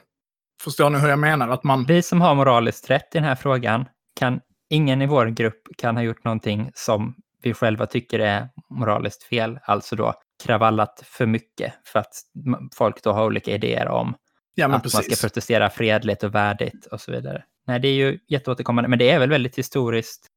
Förstår 0.63 0.89
ni 0.89 0.99
hur 0.99 1.09
jag 1.09 1.19
menar? 1.19 1.49
Att 1.49 1.63
man... 1.63 1.85
Vi 1.85 2.01
som 2.01 2.21
har 2.21 2.35
moraliskt 2.35 2.89
rätt 2.89 3.15
i 3.15 3.17
den 3.17 3.23
här 3.23 3.35
frågan 3.35 3.85
kan, 4.19 4.39
ingen 4.69 5.01
i 5.01 5.07
vår 5.07 5.25
grupp 5.25 5.61
kan 5.77 5.95
ha 5.95 6.03
gjort 6.03 6.23
någonting 6.23 6.71
som 6.73 7.15
vi 7.41 7.53
själva 7.53 7.85
tycker 7.85 8.19
är 8.19 8.49
moraliskt 8.69 9.23
fel, 9.23 9.59
alltså 9.63 9.95
då 9.95 10.13
kravallat 10.43 11.03
för 11.05 11.25
mycket 11.25 11.73
för 11.85 11.99
att 11.99 12.13
folk 12.73 13.03
då 13.03 13.11
har 13.11 13.25
olika 13.25 13.51
idéer 13.51 13.87
om 13.87 14.15
ja, 14.55 14.67
att 14.67 14.83
precis. 14.83 14.93
man 14.93 15.03
ska 15.03 15.27
protestera 15.27 15.69
fredligt 15.69 16.23
och 16.23 16.35
värdigt 16.35 16.85
och 16.85 17.01
så 17.01 17.11
vidare. 17.11 17.43
Nej, 17.67 17.79
det 17.79 17.87
är 17.87 17.93
ju 17.93 18.19
jätteåterkommande, 18.27 18.89
men 18.89 18.99
det 18.99 19.09
är 19.09 19.19
väl 19.19 19.29
väldigt 19.29 19.57
historiskt 19.57 20.27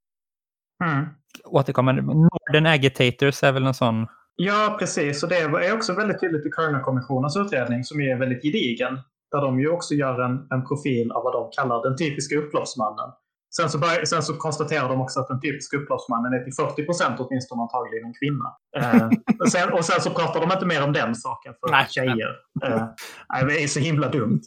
mm. 0.85 1.07
återkommande. 1.45 2.03
Northern 2.03 2.67
Agitators 2.67 3.43
är 3.43 3.53
väl 3.53 3.63
någon 3.63 3.75
sån 3.75 4.07
Ja, 4.43 4.77
precis. 4.79 5.23
Och 5.23 5.29
det 5.29 5.37
är 5.39 5.75
också 5.75 5.95
väldigt 5.95 6.21
tydligt 6.21 6.47
i 6.47 6.51
Kerner-kommissionens 6.51 7.37
utredning 7.37 7.85
som 7.85 8.01
är 8.01 8.19
väldigt 8.19 8.43
gedigen. 8.43 8.99
Där 9.31 9.41
de 9.41 9.61
ju 9.61 9.69
också 9.69 9.95
gör 9.95 10.21
en, 10.21 10.47
en 10.51 10.67
profil 10.69 11.13
av 11.13 11.23
vad 11.25 11.33
de 11.33 11.51
kallar 11.57 11.83
den 11.83 11.97
typiska 11.97 12.37
upploppsmannen. 12.37 13.11
Sen 13.57 13.71
så, 13.71 13.79
börjar, 13.79 14.05
sen 14.05 14.23
så 14.23 14.37
konstaterar 14.37 14.89
de 14.89 15.01
också 15.01 15.21
att 15.21 15.29
den 15.29 15.41
typiska 15.41 15.77
upploppsmannen 15.77 16.33
är 16.33 16.45
till 16.45 16.53
40 16.53 16.87
procent 16.87 17.21
åtminstone 17.21 17.63
antagligen 17.63 18.07
en 18.07 18.15
kvinna. 18.21 18.49
Eh, 18.77 19.09
och, 19.41 19.53
sen, 19.53 19.73
och, 19.73 19.85
sen, 19.85 20.01
så 20.01 20.11
pratar 20.11 20.41
de 20.41 20.53
inte 20.53 20.67
mer 20.67 20.85
om 20.85 20.93
den 20.93 21.15
saken 21.15 21.55
för 21.61 21.71
nej, 21.71 21.87
tjejer. 21.89 22.31
Eh, 22.65 22.87
nej, 23.33 23.45
det 23.45 23.63
är 23.63 23.69
så 23.69 23.81
himla 23.81 24.09
dumt. 24.09 24.43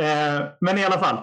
Eh, 0.00 0.40
men 0.60 0.78
i 0.78 0.84
alla 0.84 0.98
fall. 0.98 1.18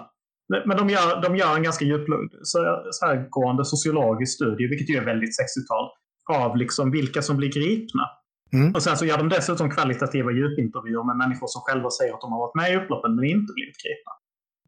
Men 0.66 0.76
de 0.76 0.90
gör, 0.90 1.22
de 1.22 1.36
gör 1.36 1.56
en 1.56 1.62
ganska 1.62 1.84
djuplöjd, 1.84 2.30
så, 2.42 2.82
så 2.90 3.06
här 3.06 3.26
gående 3.30 3.64
sociologisk 3.64 4.34
studie, 4.34 4.66
vilket 4.66 4.90
ju 4.90 4.96
är 4.96 5.04
väldigt 5.04 5.30
60-tal, 5.30 5.88
av 6.42 6.56
liksom 6.56 6.90
vilka 6.90 7.22
som 7.22 7.36
blir 7.36 7.52
gripna. 7.52 8.02
Mm. 8.52 8.74
Och 8.74 8.82
sen 8.82 8.96
så 8.96 9.04
gör 9.04 9.18
de 9.18 9.28
dessutom 9.28 9.70
kvalitativa 9.70 10.30
djupintervjuer 10.30 11.04
med 11.04 11.16
människor 11.16 11.46
som 11.46 11.62
själva 11.62 11.90
säger 11.90 12.14
att 12.14 12.20
de 12.20 12.32
har 12.32 12.38
varit 12.38 12.54
med 12.54 12.72
i 12.72 12.76
upploppen 12.76 13.16
men 13.16 13.24
inte 13.24 13.52
blivit 13.52 13.76
gripna. 13.82 14.12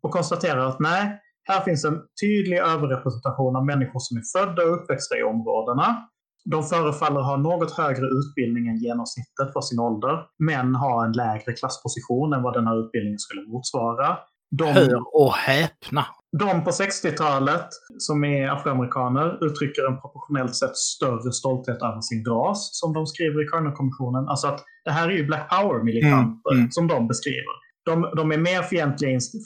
och 0.03 0.11
konstaterar 0.11 0.69
att 0.69 0.81
nej, 0.81 1.21
här 1.51 1.61
finns 1.61 1.85
en 1.85 2.01
tydlig 2.23 2.59
överrepresentation 2.59 3.57
av 3.57 3.65
människor 3.67 4.01
som 4.01 4.17
är 4.17 4.23
födda 4.39 4.63
och 4.63 4.75
uppväxta 4.75 5.19
i 5.19 5.23
områdena. 5.23 5.97
De 6.45 6.63
förefaller 6.63 7.21
ha 7.21 7.37
något 7.37 7.73
högre 7.73 8.07
utbildning 8.07 8.69
än 8.69 8.77
genomsnittet 8.77 9.53
för 9.53 9.61
sin 9.61 9.79
ålder, 9.79 10.27
men 10.39 10.75
ha 10.75 11.05
en 11.05 11.13
lägre 11.13 11.53
klassposition 11.53 12.33
än 12.33 12.43
vad 12.43 12.55
den 12.55 12.67
här 12.67 12.85
utbildningen 12.87 13.19
skulle 13.19 13.43
motsvara. 13.49 14.19
De, 14.51 14.65
Hör 14.65 15.17
och 15.25 15.33
häpna. 15.33 16.07
de 16.39 16.65
på 16.65 16.71
60-talet 16.71 17.67
som 17.99 18.25
är 18.25 18.49
afroamerikaner 18.49 19.45
uttrycker 19.47 19.87
en 19.91 20.01
proportionellt 20.01 20.55
sett 20.57 20.77
större 20.77 21.33
stolthet 21.33 21.83
över 21.83 22.01
sin 22.01 22.25
ras, 22.25 22.69
som 22.73 22.93
de 22.93 23.07
skriver 23.07 23.43
i 23.45 23.47
Kerner-kommissionen. 23.51 24.29
Alltså 24.29 24.47
att 24.47 24.61
det 24.85 24.91
här 24.91 25.09
är 25.09 25.13
ju 25.13 25.27
Black 25.27 25.51
Power-militanter 25.51 26.51
Mm, 26.51 26.61
mm. 26.61 26.71
som 26.71 26.89
de 26.89 27.09
beskriver. 27.09 27.55
De, 27.91 27.97
de 28.17 28.33
är 28.33 28.39
mer 28.39 28.63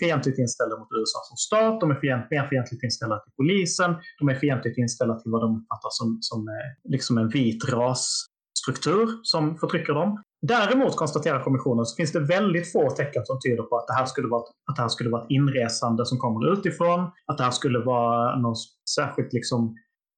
fientligt 0.01 0.38
inställda 0.38 0.74
mot 0.78 0.88
USA 0.99 1.18
som 1.28 1.36
stat, 1.47 1.80
de 1.80 1.90
är 1.90 1.99
fient, 2.05 2.26
mer 2.30 2.47
fientligt 2.53 2.82
inställda 2.88 3.16
till 3.18 3.32
polisen, 3.40 3.90
de 4.18 4.28
är 4.28 4.34
fientligt 4.45 4.78
inställda 4.78 5.14
till 5.20 5.30
vad 5.34 5.42
de 5.42 5.51
uppfattar 5.59 5.90
som, 5.99 6.18
som 6.20 6.49
eh, 6.49 6.90
liksom 6.95 7.18
en 7.18 7.28
vit 7.28 7.64
rasstruktur 7.64 9.07
som 9.22 9.42
förtrycker 9.57 9.92
dem. 10.01 10.22
Däremot 10.47 10.97
konstaterar 10.97 11.42
kommissionen 11.42 11.84
så 11.86 11.97
finns 11.97 12.12
det 12.12 12.20
väldigt 12.20 12.72
få 12.72 12.90
tecken 12.90 13.22
som 13.26 13.38
tyder 13.40 13.62
på 13.62 13.76
att 13.76 13.86
det 13.86 13.95
här 13.95 14.07
skulle 14.07 14.28
vara, 14.28 14.42
att 14.70 14.76
det 14.76 14.82
här 14.82 14.88
skulle 14.88 15.11
vara 15.11 15.22
ett 15.22 15.30
inresande 15.30 16.07
som 16.07 16.18
kommer 16.18 16.53
utifrån, 16.53 17.01
att 17.26 17.38
det 17.38 17.45
här 17.45 17.51
skulle 17.51 17.78
vara 17.78 18.38
någon 18.38 18.57
särskilt 18.97 19.32
liksom 19.32 19.76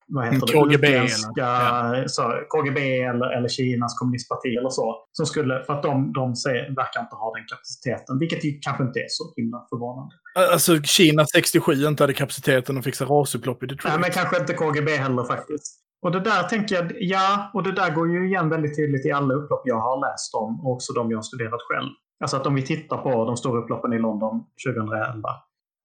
vad 0.09 0.25
heter 0.25 0.47
det, 0.47 0.53
KGB 0.53 0.89
utländska, 0.89 1.47
eller- 1.47 2.09
så, 2.09 2.23
KGB 2.49 3.03
eller, 3.03 3.37
eller 3.37 3.49
Kinas 3.49 3.99
kommunistparti 3.99 4.57
eller 4.59 4.69
så. 4.69 4.97
Som 5.13 5.27
skulle, 5.27 5.65
för 5.65 5.73
att 5.73 5.83
de, 5.83 6.13
de 6.13 6.37
säger, 6.37 6.63
verkar 6.77 7.01
inte 7.01 7.17
ha 7.17 7.35
den 7.37 7.45
kapaciteten, 7.53 8.19
vilket 8.19 8.45
ju 8.45 8.59
kanske 8.61 8.83
inte 8.85 8.99
är 9.01 9.07
så 9.09 9.25
himla 9.37 9.67
förvånande. 9.71 10.15
Alltså 10.53 10.83
Kina 10.83 11.27
67 11.27 11.73
inte 11.73 12.03
hade 12.03 12.13
kapaciteten 12.13 12.79
att 12.79 12.85
fixa 12.85 13.05
rasupplopp 13.05 13.63
i 13.63 13.67
Detroit. 13.67 13.93
Nej, 13.95 14.01
men 14.01 14.11
kanske 14.11 14.41
inte 14.41 14.55
KGB 14.55 14.97
heller 14.97 15.25
faktiskt. 15.25 15.83
Och 16.03 16.13
det 16.13 16.21
där 16.21 16.43
tänker 16.43 16.75
jag, 16.77 16.93
ja, 17.01 17.51
och 17.55 17.63
det 17.63 17.73
där 17.73 17.91
går 17.91 18.11
ju 18.11 18.27
igen 18.27 18.49
väldigt 18.49 18.77
tydligt 18.77 19.07
i 19.07 19.13
alla 19.13 19.35
upplopp 19.35 19.63
jag 19.65 19.81
har 19.81 20.01
läst 20.11 20.35
om 20.35 20.67
och 20.67 20.73
också 20.73 20.93
de 20.93 21.11
jag 21.11 21.19
har 21.19 21.23
studerat 21.23 21.61
själv. 21.69 21.89
Alltså 22.21 22.37
att 22.37 22.47
om 22.47 22.55
vi 22.55 22.63
tittar 22.63 22.97
på 22.97 23.25
de 23.25 23.37
stora 23.37 23.61
upploppen 23.63 23.93
i 23.93 23.99
London 23.99 24.45
2011 24.67 25.29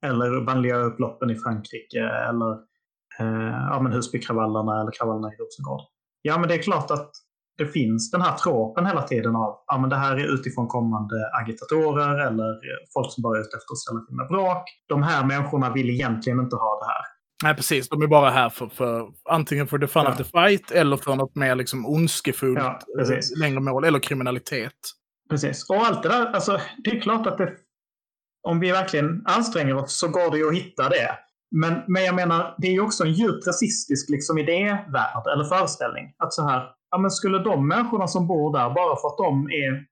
eller 0.05 0.41
banlieue-upploppen 0.45 1.29
i 1.31 1.35
Frankrike 1.35 1.99
eller 2.29 2.57
eh, 3.19 3.65
ja, 3.71 3.79
men 3.83 3.91
Husbykravallerna 3.93 4.81
eller 4.81 4.91
kravallerna 4.91 5.27
i 5.33 5.35
Rosengård. 5.35 5.81
Ja, 6.21 6.37
men 6.39 6.47
det 6.49 6.55
är 6.55 6.61
klart 6.61 6.91
att 6.91 7.11
det 7.57 7.65
finns 7.67 8.11
den 8.11 8.21
här 8.21 8.37
tråpen 8.37 8.85
hela 8.85 9.01
tiden 9.03 9.35
av 9.35 9.63
ja, 9.67 9.77
men 9.77 9.89
det 9.89 9.95
här 9.95 10.15
är 10.15 10.33
utifrån 10.33 10.67
kommande 10.67 11.15
agitatorer 11.41 12.27
eller 12.27 12.59
folk 12.93 13.11
som 13.13 13.21
bara 13.21 13.37
är 13.37 13.41
ute 13.41 13.57
efter 13.57 13.73
att 13.73 13.77
ställa 13.77 13.99
till 13.99 14.15
med 14.15 14.27
bråk. 14.27 14.63
De 14.89 15.03
här 15.03 15.25
människorna 15.25 15.73
vill 15.73 15.89
egentligen 15.89 16.39
inte 16.39 16.55
ha 16.55 16.79
det 16.79 16.85
här. 16.85 17.05
Nej, 17.43 17.55
precis. 17.55 17.89
De 17.89 18.01
är 18.01 18.07
bara 18.07 18.29
här 18.29 18.49
för, 18.49 18.67
för 18.67 19.07
antingen 19.29 19.67
för 19.67 19.79
the 19.79 19.87
fun 19.87 20.03
Ja. 20.05 20.11
of 20.11 20.17
the 20.17 20.23
fight 20.23 20.71
eller 20.71 20.97
för 20.97 21.15
något 21.15 21.35
mer 21.35 21.55
liksom 21.55 21.85
ondskefullt 21.85 22.59
Ja, 22.59 22.79
precis. 22.97 23.31
eh, 23.31 23.39
längre 23.39 23.59
mål. 23.59 23.83
Eller 23.83 23.99
kriminalitet. 23.99 24.73
Precis. 25.29 25.69
Och 25.69 25.75
allt 25.75 26.03
det 26.03 26.09
där, 26.09 26.25
alltså, 26.25 26.59
det 26.83 26.89
är 26.97 27.01
klart 27.01 27.27
att 27.27 27.37
det, 27.37 27.53
om 28.47 28.59
vi 28.59 28.71
verkligen 28.71 29.21
anstränger 29.25 29.75
oss 29.75 29.99
så 29.99 30.07
går 30.07 30.31
det 30.31 30.37
ju 30.37 30.47
att 30.49 30.55
hitta 30.55 30.89
det. 30.89 31.17
Men, 31.51 31.73
men 31.87 32.03
jag 32.03 32.15
menar, 32.15 32.55
det 32.57 32.67
är 32.67 32.71
ju 32.71 32.81
också 32.81 33.03
en 33.03 33.13
djupt 33.13 33.47
rasistisk 33.47 34.09
liksom, 34.09 34.37
idévärld 34.37 35.27
eller 35.33 35.43
föreställning. 35.43 36.13
Att 36.17 36.33
så 36.33 36.47
här, 36.47 36.69
ja 36.91 36.97
men 36.97 37.11
skulle 37.11 37.39
de 37.39 37.67
människorna 37.67 38.07
som 38.07 38.27
bor 38.27 38.53
där, 38.53 38.69
bara 38.69 38.95
för 38.95 39.07
att 39.07 39.17
de 39.17 39.45
är 39.45 39.85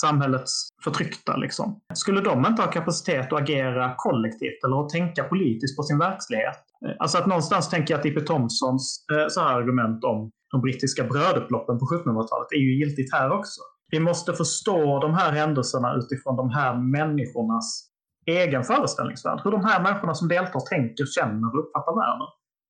samhällets 0.00 0.68
förtryckta, 0.84 1.36
liksom, 1.36 1.80
skulle 1.94 2.20
de 2.20 2.46
inte 2.46 2.62
ha 2.62 2.70
kapacitet 2.70 3.32
att 3.32 3.40
agera 3.42 3.94
kollektivt 3.96 4.64
eller 4.64 4.84
att 4.84 4.88
tänka 4.88 5.24
politiskt 5.24 5.76
på 5.76 5.82
sin 5.82 5.98
verklighet? 5.98 6.56
Alltså 6.98 7.18
att 7.18 7.26
någonstans 7.26 7.70
tänker 7.70 7.94
jag 7.94 7.98
att 8.00 8.06
E.P. 8.06 8.20
Thompsons 8.20 9.04
eh, 9.12 9.28
så 9.28 9.40
här 9.40 9.54
argument 9.54 10.04
om 10.04 10.30
de 10.50 10.60
brittiska 10.60 11.04
brödupploppen 11.04 11.78
på 11.78 11.84
1700-talet 11.84 12.52
är 12.52 12.58
ju 12.58 12.78
giltigt 12.78 13.12
här 13.12 13.30
också. 13.30 13.60
Vi 13.90 14.00
måste 14.00 14.32
förstå 14.32 15.00
de 15.00 15.14
här 15.14 15.32
händelserna 15.32 15.94
utifrån 15.94 16.36
de 16.36 16.50
här 16.50 16.74
människornas 16.74 17.91
egen 18.26 18.64
föreställningsvärld. 18.64 19.40
Hur 19.44 19.50
de 19.50 19.64
här 19.64 19.82
människorna 19.82 20.14
som 20.14 20.28
deltar 20.28 20.60
tänker, 20.60 21.06
känner 21.06 21.54
och 21.54 21.64
uppfattar 21.64 21.92
världen. 22.00 22.26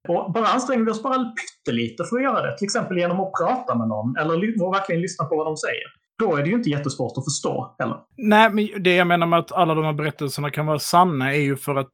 Och 0.08 0.32
bara 0.32 0.46
anstränger 0.46 0.84
vi 0.84 0.90
oss 0.90 1.02
bara 1.02 1.14
pyttelite 1.14 2.04
för 2.04 2.16
att 2.16 2.22
göra 2.22 2.42
det, 2.42 2.58
till 2.58 2.64
exempel 2.64 2.98
genom 2.98 3.20
att 3.20 3.32
prata 3.32 3.74
med 3.74 3.88
någon 3.88 4.16
eller 4.16 4.70
verkligen 4.72 5.02
lyssna 5.02 5.24
på 5.24 5.36
vad 5.36 5.46
de 5.46 5.56
säger, 5.56 5.84
då 6.18 6.36
är 6.36 6.42
det 6.42 6.48
ju 6.48 6.54
inte 6.54 6.70
jättesvårt 6.70 7.18
att 7.18 7.24
förstå 7.24 7.74
heller. 7.78 7.96
Nej, 8.16 8.50
men 8.50 8.82
det 8.82 8.94
jag 8.94 9.06
menar 9.06 9.26
med 9.26 9.38
att 9.38 9.52
alla 9.52 9.74
de 9.74 9.84
här 9.84 9.92
berättelserna 9.92 10.50
kan 10.50 10.66
vara 10.66 10.78
sanna 10.78 11.34
är 11.34 11.40
ju 11.40 11.56
för 11.56 11.74
att 11.76 11.92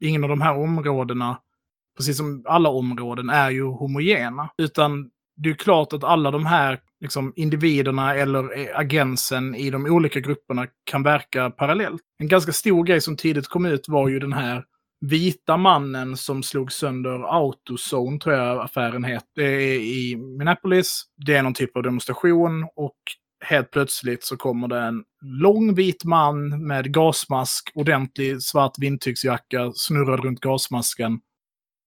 ingen 0.00 0.24
av 0.24 0.30
de 0.30 0.40
här 0.40 0.58
områdena, 0.58 1.38
precis 1.96 2.16
som 2.16 2.44
alla 2.46 2.68
områden, 2.68 3.30
är 3.30 3.50
ju 3.50 3.64
homogena. 3.64 4.48
Utan 4.58 5.10
det 5.36 5.50
är 5.50 5.54
klart 5.54 5.92
att 5.92 6.04
alla 6.04 6.30
de 6.30 6.46
här 6.46 6.78
liksom, 7.00 7.32
individerna 7.36 8.14
eller 8.14 8.58
eh, 8.58 8.78
agensen 8.78 9.54
i 9.54 9.70
de 9.70 9.86
olika 9.86 10.20
grupperna 10.20 10.66
kan 10.90 11.02
verka 11.02 11.50
parallellt. 11.50 12.02
En 12.18 12.28
ganska 12.28 12.52
stor 12.52 12.84
grej 12.84 13.00
som 13.00 13.16
tidigt 13.16 13.48
kom 13.48 13.66
ut 13.66 13.88
var 13.88 14.08
ju 14.08 14.18
den 14.18 14.32
här 14.32 14.64
vita 15.00 15.56
mannen 15.56 16.16
som 16.16 16.42
slog 16.42 16.72
sönder 16.72 17.34
Autozone, 17.36 18.18
tror 18.18 18.34
jag 18.34 18.64
affären 18.64 19.04
heter, 19.04 19.42
eh, 19.42 19.44
Det 19.44 19.64
är 19.64 19.80
i 19.80 20.16
Minneapolis. 20.16 21.04
Det 21.26 21.34
är 21.34 21.42
någon 21.42 21.54
typ 21.54 21.76
av 21.76 21.82
demonstration 21.82 22.62
och 22.76 22.96
helt 23.44 23.70
plötsligt 23.70 24.24
så 24.24 24.36
kommer 24.36 24.68
det 24.68 24.80
en 24.80 25.02
lång 25.24 25.74
vit 25.74 26.04
man 26.04 26.66
med 26.66 26.94
gasmask, 26.94 27.72
ordentlig 27.74 28.42
svart 28.42 28.72
vindtygsjacka, 28.78 29.72
snurrad 29.74 30.24
runt 30.24 30.40
gasmasken, 30.40 31.20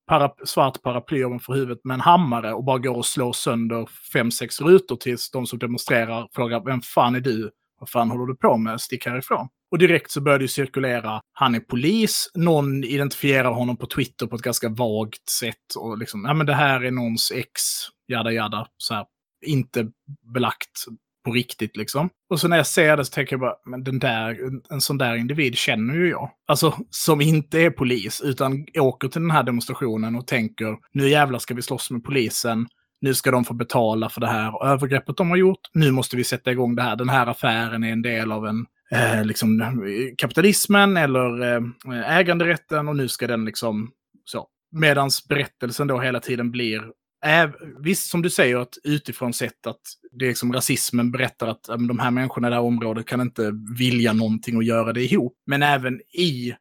para, 0.09 0.31
svart 0.45 0.81
paraply 0.81 1.23
ovanför 1.23 1.53
huvudet 1.53 1.79
med 1.83 1.93
en 1.93 2.01
hammare 2.01 2.53
och 2.53 2.63
bara 2.63 2.77
går 2.77 2.95
och 2.95 3.05
slår 3.05 3.33
sönder 3.33 3.89
fem, 4.13 4.31
sex 4.31 4.61
rutor 4.61 4.95
tills 4.95 5.31
de 5.31 5.45
som 5.45 5.59
demonstrerar 5.59 6.27
frågar 6.31 6.65
vem 6.65 6.81
fan 6.81 7.15
är 7.15 7.19
du? 7.19 7.51
Vad 7.79 7.89
fan 7.89 8.11
håller 8.11 8.25
du 8.25 8.35
på 8.35 8.57
med? 8.57 8.81
Stick 8.81 9.05
härifrån. 9.05 9.47
Och 9.71 9.77
direkt 9.77 10.11
så 10.11 10.21
börjar 10.21 10.39
det 10.39 10.47
cirkulera, 10.47 11.21
han 11.33 11.55
är 11.55 11.59
polis, 11.59 12.31
någon 12.33 12.83
identifierar 12.83 13.51
honom 13.51 13.77
på 13.77 13.87
Twitter 13.87 14.27
på 14.27 14.35
ett 14.35 14.41
ganska 14.41 14.69
vagt 14.69 15.29
sätt 15.29 15.75
och 15.77 15.97
liksom, 15.97 16.25
ja 16.25 16.33
men 16.33 16.45
det 16.45 16.53
här 16.53 16.83
är 16.83 16.91
någons 16.91 17.31
ex, 17.31 17.61
jada 18.07 18.31
jada, 18.31 18.67
så 18.77 18.93
här, 18.93 19.05
inte 19.45 19.87
belagt 20.33 20.85
på 21.25 21.31
riktigt 21.31 21.77
liksom. 21.77 22.09
Och 22.29 22.39
så 22.39 22.47
när 22.47 22.57
jag 22.57 22.67
ser 22.67 22.97
det 22.97 23.05
så 23.05 23.11
tänker 23.11 23.33
jag 23.33 23.39
bara, 23.39 23.55
men 23.65 23.83
den 23.83 23.99
där, 23.99 24.47
en, 24.47 24.61
en 24.69 24.81
sån 24.81 24.97
där 24.97 25.15
individ 25.15 25.55
känner 25.55 25.93
ju 25.93 26.09
jag. 26.09 26.31
Alltså, 26.47 26.77
som 26.89 27.21
inte 27.21 27.59
är 27.59 27.69
polis, 27.69 28.21
utan 28.21 28.65
åker 28.79 29.07
till 29.07 29.21
den 29.21 29.31
här 29.31 29.43
demonstrationen 29.43 30.15
och 30.15 30.27
tänker, 30.27 30.77
nu 30.91 31.09
jävlar 31.09 31.39
ska 31.39 31.53
vi 31.53 31.61
slåss 31.61 31.91
med 31.91 32.03
polisen. 32.03 32.67
Nu 33.01 33.13
ska 33.13 33.31
de 33.31 33.45
få 33.45 33.53
betala 33.53 34.09
för 34.09 34.21
det 34.21 34.27
här 34.27 34.65
övergreppet 34.65 35.17
de 35.17 35.29
har 35.29 35.37
gjort. 35.37 35.59
Nu 35.73 35.91
måste 35.91 36.17
vi 36.17 36.23
sätta 36.23 36.51
igång 36.51 36.75
det 36.75 36.81
här. 36.81 36.95
Den 36.95 37.09
här 37.09 37.27
affären 37.27 37.83
är 37.83 37.91
en 37.91 38.01
del 38.01 38.31
av 38.31 38.47
en 38.47 38.65
eh, 38.91 39.25
liksom, 39.25 39.81
kapitalismen 40.17 40.97
eller 40.97 41.55
eh, 41.55 42.17
äganderätten 42.17 42.87
och 42.87 42.95
nu 42.95 43.07
ska 43.07 43.27
den 43.27 43.45
liksom 43.45 43.91
så. 44.25 44.47
Medans 44.71 45.27
berättelsen 45.27 45.87
då 45.87 45.99
hela 45.99 46.19
tiden 46.19 46.51
blir 46.51 46.81
Äh, 47.25 47.49
visst, 47.79 48.09
som 48.09 48.21
du 48.21 48.29
säger, 48.29 48.57
att 48.57 48.77
utifrån 48.83 49.33
sett 49.33 49.67
att 49.67 49.81
det 50.11 50.25
är 50.25 50.29
liksom 50.29 50.53
rasismen 50.53 51.11
berättar 51.11 51.47
att 51.47 51.69
äh, 51.69 51.77
de 51.77 51.99
här 51.99 52.11
människorna 52.11 52.47
i 52.47 52.49
det 52.49 52.55
här 52.55 52.63
området 52.63 53.05
kan 53.05 53.21
inte 53.21 53.51
vilja 53.77 54.13
någonting 54.13 54.57
och 54.57 54.63
göra 54.63 54.93
det 54.93 55.03
ihop. 55.03 55.33
Men 55.45 55.63
även 55.63 56.01
i, 56.01 56.53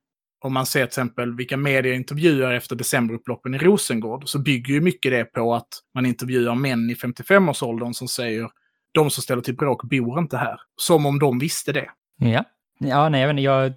om 0.44 0.52
man 0.52 0.66
ser 0.66 0.80
till 0.80 0.86
exempel 0.86 1.36
vilka 1.36 1.56
medier 1.56 1.94
intervjuar 1.94 2.54
efter 2.54 2.76
decemberupploppen 2.76 3.54
i 3.54 3.58
Rosengård, 3.58 4.28
så 4.28 4.38
bygger 4.38 4.74
ju 4.74 4.80
mycket 4.80 5.12
det 5.12 5.24
på 5.24 5.54
att 5.54 5.68
man 5.94 6.06
intervjuar 6.06 6.54
män 6.54 6.90
i 6.90 6.94
55-årsåldern 6.94 7.94
som 7.94 8.08
säger 8.08 8.48
de 8.92 9.10
som 9.10 9.22
ställer 9.22 9.42
till 9.42 9.56
bråk 9.56 9.82
bor 9.82 10.18
inte 10.18 10.36
här. 10.36 10.60
Som 10.76 11.06
om 11.06 11.18
de 11.18 11.38
visste 11.38 11.72
det. 11.72 11.90
Ja, 12.16 12.44
ja 12.78 13.08
nej, 13.08 13.20
jag 13.20 13.28
vet 13.28 13.32
inte, 13.32 13.42
jag... 13.42 13.72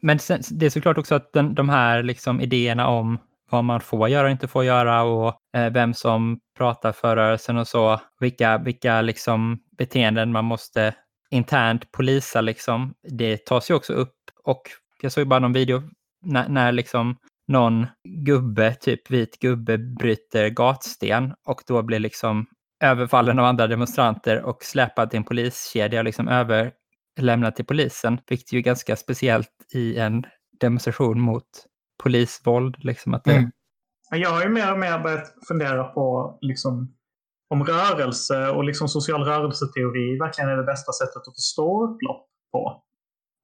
Men 0.00 0.18
sen, 0.18 0.42
det 0.50 0.66
är 0.66 0.70
såklart 0.70 0.98
också 0.98 1.14
att 1.14 1.32
den, 1.32 1.54
de 1.54 1.68
här 1.68 2.02
liksom 2.02 2.40
idéerna 2.40 2.88
om 2.88 3.18
vad 3.50 3.64
man 3.64 3.80
får 3.80 4.08
göra 4.08 4.24
och 4.24 4.30
inte 4.30 4.48
får 4.48 4.64
göra 4.64 5.02
och 5.02 5.34
eh, 5.56 5.72
vem 5.72 5.94
som 5.94 6.40
pratar 6.56 6.92
för 6.92 7.16
rörelsen 7.16 7.56
och 7.56 7.68
så, 7.68 8.00
vilka, 8.20 8.58
vilka 8.58 9.00
liksom 9.00 9.58
beteenden 9.78 10.32
man 10.32 10.44
måste 10.44 10.94
internt 11.30 11.92
polisa 11.92 12.40
liksom, 12.40 12.94
det 13.08 13.36
tas 13.36 13.70
ju 13.70 13.74
också 13.74 13.92
upp. 13.92 14.16
Och 14.44 14.62
jag 15.02 15.12
såg 15.12 15.28
bara 15.28 15.40
någon 15.40 15.52
video 15.52 15.82
när, 16.24 16.48
när 16.48 16.72
liksom 16.72 17.16
någon 17.48 17.86
gubbe, 18.08 18.74
typ 18.74 19.10
vit 19.10 19.38
gubbe, 19.40 19.78
bryter 19.78 20.48
gatsten 20.48 21.34
och 21.46 21.62
då 21.66 21.82
blir 21.82 21.98
liksom 21.98 22.46
överfallen 22.82 23.38
av 23.38 23.44
andra 23.44 23.66
demonstranter 23.66 24.42
och 24.42 24.64
släpad 24.64 25.10
till 25.10 25.16
en 25.16 25.24
poliskedja 25.24 26.00
och 26.00 26.04
liksom 26.04 26.28
överlämnad 26.28 27.56
till 27.56 27.64
polisen, 27.64 28.18
vilket 28.28 28.52
ju 28.52 28.58
är 28.58 28.62
ganska 28.62 28.96
speciellt 28.96 29.50
i 29.74 29.98
en 29.98 30.24
demonstration 30.60 31.20
mot 31.20 31.44
polisvåld. 32.02 32.76
Liksom 32.78 33.14
att 33.14 33.24
det, 33.24 33.32
Mm. 33.32 33.50
Jag 34.10 34.30
har 34.30 34.42
ju 34.42 34.48
mer 34.48 34.72
och 34.72 34.78
mer 34.78 34.98
börjat 34.98 35.34
fundera 35.48 35.84
på 35.84 36.38
liksom, 36.40 36.94
om 37.50 37.64
rörelse 37.64 38.48
och 38.48 38.64
liksom 38.64 38.88
social 38.88 39.24
rörelseteori 39.24 40.18
verkligen 40.18 40.50
är 40.50 40.56
det 40.56 40.62
bästa 40.62 40.92
sättet 40.92 41.28
att 41.28 41.36
förstå 41.36 41.84
upplopp 41.84 42.26
på. 42.52 42.82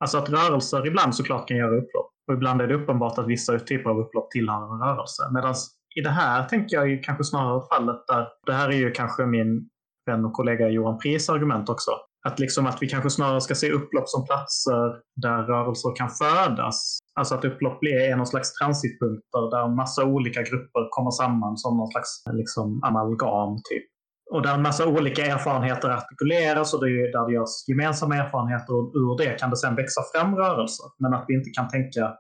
Alltså 0.01 0.19
att 0.19 0.29
rörelser 0.29 0.87
ibland 0.87 1.15
såklart 1.15 1.49
kan 1.49 1.57
göra 1.57 1.77
upplopp. 1.77 2.11
Och 2.29 2.35
ibland 2.35 2.61
är 2.61 2.67
det 2.67 2.75
uppenbart 2.75 3.19
att 3.19 3.27
vissa 3.27 3.59
typer 3.59 3.91
av 3.91 3.99
upplopp 3.99 4.31
tillhör 4.31 4.75
en 4.75 4.81
rörelse. 4.89 5.23
Medan 5.35 5.55
i 5.97 6.01
det 6.01 6.11
här 6.11 6.49
tänker 6.49 6.77
jag 6.77 6.89
ju 6.89 6.99
kanske 6.99 7.25
snarare 7.25 7.63
fallet 7.73 8.07
där, 8.07 8.29
det 8.47 8.53
här 8.53 8.69
är 8.69 8.77
ju 8.77 8.91
kanske 8.91 9.27
min 9.27 9.69
vän 10.07 10.25
och 10.25 10.33
kollega 10.33 10.69
Johan 10.69 10.99
Pris 10.99 11.31
argument 11.31 11.69
också. 11.69 11.91
Att, 12.29 12.39
liksom 12.39 12.67
att 12.67 12.83
vi 12.83 12.89
kanske 12.89 13.11
snarare 13.11 13.41
ska 13.41 13.55
se 13.55 13.71
upplopp 13.73 14.09
som 14.09 14.27
platser 14.27 15.01
där 15.17 15.43
rörelser 15.43 15.97
kan 15.97 16.11
födas. 16.11 16.99
Alltså 17.15 17.35
att 17.35 17.45
upplopp 17.45 17.81
blir 17.81 18.17
någon 18.17 18.27
slags 18.27 18.55
transitpunkter 18.55 19.51
där 19.51 19.65
en 19.65 19.77
massa 19.77 20.05
olika 20.05 20.43
grupper 20.43 20.89
kommer 20.91 21.11
samman 21.11 21.57
som 21.57 21.77
någon 21.77 21.91
slags 21.91 22.23
liksom, 22.33 22.81
amalgam. 22.83 23.57
Typ. 23.57 23.85
Och 24.31 24.43
där 24.43 24.55
en 24.55 24.63
massa 24.63 24.87
olika 24.87 25.27
erfarenheter 25.27 25.89
artikuleras 25.89 26.75
och 26.75 26.85
det 26.85 26.91
är 26.91 27.13
där 27.13 27.27
det 27.27 27.35
görs 27.35 27.69
gemensamma 27.69 28.17
erfarenheter 28.17 28.75
och 28.75 28.93
ur 28.95 29.19
det 29.19 29.39
kan 29.39 29.51
det 29.51 29.57
sen 29.57 29.77
växa 29.77 30.01
fram 30.15 30.37
rörelser. 30.37 30.87
Men 30.99 31.15
att 31.15 31.25
vi 31.29 31.35
inte 31.35 31.51
kan 31.51 31.69
tänka... 31.69 32.15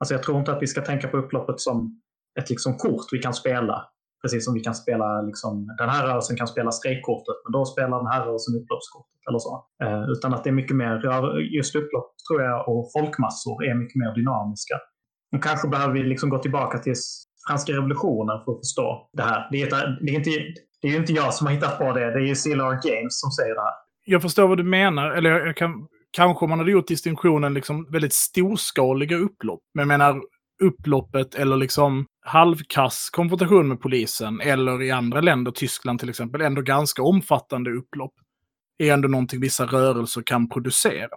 Alltså 0.00 0.14
jag 0.14 0.22
tror 0.22 0.38
inte 0.38 0.52
att 0.52 0.62
vi 0.62 0.66
ska 0.66 0.80
tänka 0.80 1.08
på 1.08 1.16
upploppet 1.16 1.60
som 1.60 2.00
ett 2.40 2.50
liksom 2.50 2.76
kort 2.76 3.06
vi 3.12 3.18
kan 3.18 3.34
spela 3.34 3.88
Precis 4.24 4.44
som 4.44 4.54
vi 4.54 4.60
kan 4.60 4.74
spela, 4.74 5.22
liksom, 5.22 5.52
den 5.78 5.88
här 5.88 6.06
rörelsen 6.06 6.36
kan 6.36 6.46
spela 6.54 6.70
strejkkortet, 6.70 7.36
men 7.44 7.52
då 7.52 7.64
spelar 7.64 7.96
den 8.02 8.12
här 8.12 8.20
rörelsen 8.26 8.54
upploppskortet. 8.60 9.20
Eller 9.28 9.38
så. 9.38 9.52
Eh, 9.84 10.02
utan 10.12 10.34
att 10.34 10.44
det 10.44 10.50
är 10.50 10.58
mycket 10.62 10.76
mer, 10.76 10.94
just 11.56 11.76
upplopp 11.76 12.08
tror 12.28 12.42
jag 12.42 12.68
och 12.68 12.90
folkmassor 12.96 13.64
är 13.64 13.74
mycket 13.74 13.98
mer 14.02 14.14
dynamiska. 14.14 14.74
Och 15.32 15.42
kanske 15.42 15.68
behöver 15.68 15.94
vi 15.94 16.02
liksom 16.02 16.28
gå 16.30 16.38
tillbaka 16.38 16.78
till 16.78 16.94
franska 17.48 17.72
revolutionen 17.72 18.36
för 18.44 18.52
att 18.52 18.60
förstå 18.64 19.08
det 19.12 19.22
här. 19.22 19.48
Det 19.52 19.62
är, 19.62 19.70
det 20.04 20.10
är, 20.12 20.16
inte, 20.16 20.30
det 20.82 20.88
är 20.88 20.96
inte 20.96 21.12
jag 21.12 21.34
som 21.34 21.46
har 21.46 21.54
hittat 21.54 21.78
på 21.78 21.92
det, 21.92 22.06
det 22.14 22.20
är 22.24 22.28
ju 22.32 22.34
CLR 22.34 22.74
Games 22.88 23.20
som 23.20 23.30
säger 23.30 23.54
det 23.54 23.60
här. 23.60 23.76
Jag 24.06 24.22
förstår 24.22 24.48
vad 24.48 24.58
du 24.58 24.64
menar, 24.64 25.10
eller 25.10 25.30
jag 25.30 25.56
kan, 25.56 25.70
kanske 26.10 26.46
man 26.46 26.58
hade 26.58 26.70
gjort 26.70 26.88
distinktionen 26.88 27.54
liksom 27.54 27.86
väldigt 27.92 28.12
storskaliga 28.12 29.16
upplopp. 29.16 29.60
Men 29.74 29.82
jag 29.82 29.88
menar, 29.88 30.20
upploppet 30.62 31.34
eller 31.34 31.56
liksom 31.56 32.06
halvkass 32.26 33.10
konfrontation 33.10 33.68
med 33.68 33.80
polisen 33.80 34.40
eller 34.40 34.82
i 34.82 34.90
andra 34.90 35.20
länder, 35.20 35.52
Tyskland 35.52 36.00
till 36.00 36.08
exempel, 36.08 36.40
ändå 36.40 36.62
ganska 36.62 37.02
omfattande 37.02 37.70
upplopp. 37.70 38.12
Är 38.78 38.92
ändå 38.92 39.08
någonting 39.08 39.40
vissa 39.40 39.66
rörelser 39.66 40.22
kan 40.22 40.48
producera. 40.48 41.08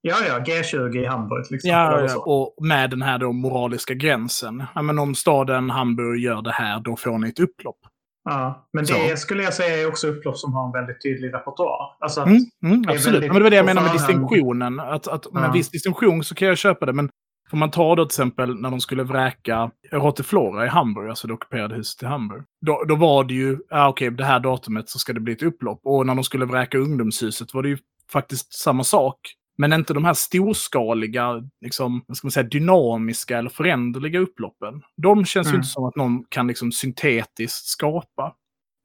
Ja, 0.00 0.16
ja, 0.28 0.38
G20 0.38 0.96
i 0.96 1.06
Hamburg 1.06 1.44
till 1.46 1.56
exempel. 1.56 2.08
Ja, 2.10 2.16
och 2.16 2.66
med 2.66 2.90
den 2.90 3.02
här 3.02 3.18
då 3.18 3.32
moraliska 3.32 3.94
gränsen. 3.94 4.64
Ja, 4.74 4.82
men 4.82 4.98
om 4.98 5.14
staden 5.14 5.70
Hamburg 5.70 6.20
gör 6.20 6.42
det 6.42 6.52
här, 6.52 6.80
då 6.80 6.96
får 6.96 7.18
ni 7.18 7.28
ett 7.28 7.40
upplopp. 7.40 7.78
Ja, 8.24 8.68
men 8.72 8.84
det 8.84 9.10
så. 9.10 9.16
skulle 9.16 9.42
jag 9.42 9.54
säga 9.54 9.82
är 9.82 9.88
också 9.88 10.08
upplopp 10.08 10.38
som 10.38 10.52
har 10.52 10.66
en 10.66 10.72
väldigt 10.72 11.02
tydlig 11.02 11.34
repertoar. 11.34 11.96
Alltså 12.00 12.20
mm, 12.20 12.38
mm, 12.64 12.84
absolut, 12.88 13.20
men 13.20 13.34
det 13.34 13.42
var 13.42 13.50
det 13.50 13.56
jag 13.56 13.66
menade 13.66 13.86
med 13.86 13.94
distinktionen. 13.94 14.80
Att, 14.80 15.08
att 15.08 15.32
med 15.32 15.44
ja. 15.44 15.52
viss 15.52 15.70
distinktion 15.70 16.24
så 16.24 16.34
kan 16.34 16.48
jag 16.48 16.58
köpa 16.58 16.86
det, 16.86 16.92
men 16.92 17.10
Får 17.52 17.56
man 17.58 17.70
ta 17.70 17.94
då 17.94 18.04
till 18.04 18.14
exempel 18.14 18.60
när 18.60 18.70
de 18.70 18.80
skulle 18.80 19.02
vräka 19.02 19.70
Rotteflora 19.90 20.66
i 20.66 20.68
Hamburg, 20.68 21.10
alltså 21.10 21.26
det 21.26 21.34
ockuperade 21.34 21.74
huset 21.74 22.02
i 22.02 22.06
Hamburg. 22.06 22.44
Då, 22.66 22.84
då 22.88 22.96
var 22.96 23.24
det 23.24 23.34
ju, 23.34 23.58
ja 23.70 23.88
okej, 23.88 24.10
det 24.10 24.24
här 24.24 24.40
datumet 24.40 24.88
så 24.88 24.98
ska 24.98 25.12
det 25.12 25.20
bli 25.20 25.32
ett 25.32 25.42
upplopp. 25.42 25.80
Och 25.84 26.06
när 26.06 26.14
de 26.14 26.24
skulle 26.24 26.44
vräka 26.44 26.78
ungdomshuset 26.78 27.54
var 27.54 27.62
det 27.62 27.68
ju 27.68 27.78
faktiskt 28.10 28.52
samma 28.52 28.84
sak. 28.84 29.18
Men 29.58 29.72
inte 29.72 29.94
de 29.94 30.04
här 30.04 30.14
storskaliga, 30.14 31.42
liksom, 31.60 32.04
vad 32.06 32.16
ska 32.16 32.26
man 32.26 32.32
säga, 32.32 32.48
dynamiska 32.48 33.38
eller 33.38 33.50
föränderliga 33.50 34.18
upploppen. 34.18 34.82
De 34.96 35.24
känns 35.24 35.46
mm. 35.46 35.54
ju 35.54 35.56
inte 35.56 35.68
som 35.68 35.84
att 35.84 35.96
någon 35.96 36.24
kan 36.28 36.46
liksom 36.46 36.72
syntetiskt 36.72 37.66
skapa. 37.66 38.34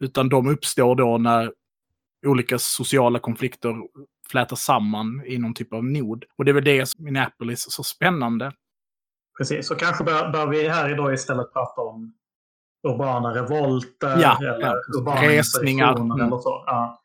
Utan 0.03 0.29
de 0.29 0.47
uppstår 0.47 0.95
då 0.95 1.17
när 1.17 1.51
olika 2.25 2.59
sociala 2.59 3.19
konflikter 3.19 3.75
flätas 4.31 4.61
samman 4.61 5.23
i 5.25 5.37
någon 5.37 5.53
typ 5.53 5.73
av 5.73 5.83
nod. 5.83 6.25
Och 6.37 6.45
det 6.45 6.51
är 6.51 6.53
väl 6.53 6.63
det 6.63 6.85
som 6.85 7.03
Minneapolis 7.03 7.67
är 7.67 7.71
så 7.71 7.83
spännande. 7.83 8.51
Precis, 9.37 9.67
så 9.67 9.75
kanske 9.75 10.03
bör, 10.03 10.31
bör 10.31 10.47
vi 10.47 10.67
här 10.67 10.93
idag 10.93 11.13
istället 11.13 11.53
prata 11.53 11.81
om 11.81 12.13
urbana 12.87 13.35
revolter 13.35 14.21
ja, 14.21 14.37
eller 14.41 14.59
ja, 14.59 14.75
urbana 14.97 15.21
resningar. 15.21 15.95
Mm. 15.95 16.11
Eller 16.11 16.37
så. 16.37 16.63
Ja. 16.65 17.01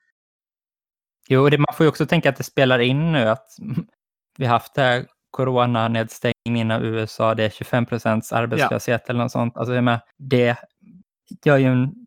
Jo, 1.28 1.48
det, 1.48 1.58
man 1.58 1.74
får 1.74 1.84
ju 1.84 1.88
också 1.88 2.06
tänka 2.06 2.28
att 2.28 2.36
det 2.36 2.44
spelar 2.44 2.78
in 2.78 3.12
nu 3.12 3.28
att 3.28 3.46
vi 4.38 4.46
har 4.46 4.52
haft 4.52 4.74
det 4.74 4.82
här 4.82 5.06
coronanedstängningen 5.30 6.70
av 6.70 6.84
USA, 6.84 7.34
det 7.34 7.44
är 7.44 7.50
25 7.50 7.86
procents 7.86 8.32
arbetslöshet 8.32 9.02
ja. 9.06 9.10
eller 9.10 9.22
något 9.22 9.32
sånt. 9.32 9.56
Alltså, 9.56 9.72
det 10.18 10.56
gör 11.44 11.56
ju 11.56 11.66
en 11.66 12.01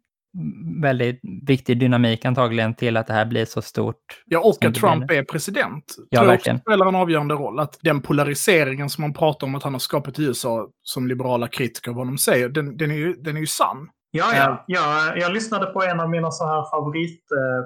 väldigt 0.82 1.20
viktig 1.48 1.80
dynamik 1.80 2.26
antagligen 2.26 2.76
till 2.76 2.98
att 2.98 3.08
det 3.08 3.14
här 3.14 3.26
blir 3.26 3.46
så 3.46 3.62
stort. 3.62 4.24
Ja, 4.26 4.40
och 4.40 4.66
att 4.66 4.76
Trump 4.76 5.12
är 5.12 5.24
president. 5.24 5.96
Ja, 6.10 6.20
tror 6.20 6.28
verkligen. 6.28 6.60
spelar 6.60 6.86
en 6.86 6.96
avgörande 6.96 7.34
roll. 7.34 7.60
Att 7.60 7.80
den 7.82 8.02
polariseringen 8.02 8.90
som 8.90 9.02
man 9.02 9.14
pratar 9.14 9.48
om 9.48 9.56
att 9.56 9.64
han 9.64 9.74
har 9.74 9.80
skapat 9.80 10.20
i 10.20 10.24
USA, 10.24 10.68
som 10.84 11.08
liberala 11.08 11.48
kritiker 11.48 11.92
av 11.92 11.98
honom 11.98 12.18
säger, 12.18 12.50
den, 12.50 12.78
den, 12.78 12.92
är, 12.92 12.96
ju, 12.96 13.14
den 13.14 13.36
är 13.36 13.42
ju 13.42 13.48
sann. 13.48 13.90
Ja, 14.12 14.36
ja. 14.36 14.64
Ja, 14.68 15.16
jag 15.16 15.32
lyssnade 15.32 15.66
på 15.66 15.84
en 15.84 16.00
av 16.00 16.10
mina 16.10 16.32
så 16.32 16.46
här 16.46 16.70
favorit 16.70 17.24
uh, 17.32 17.66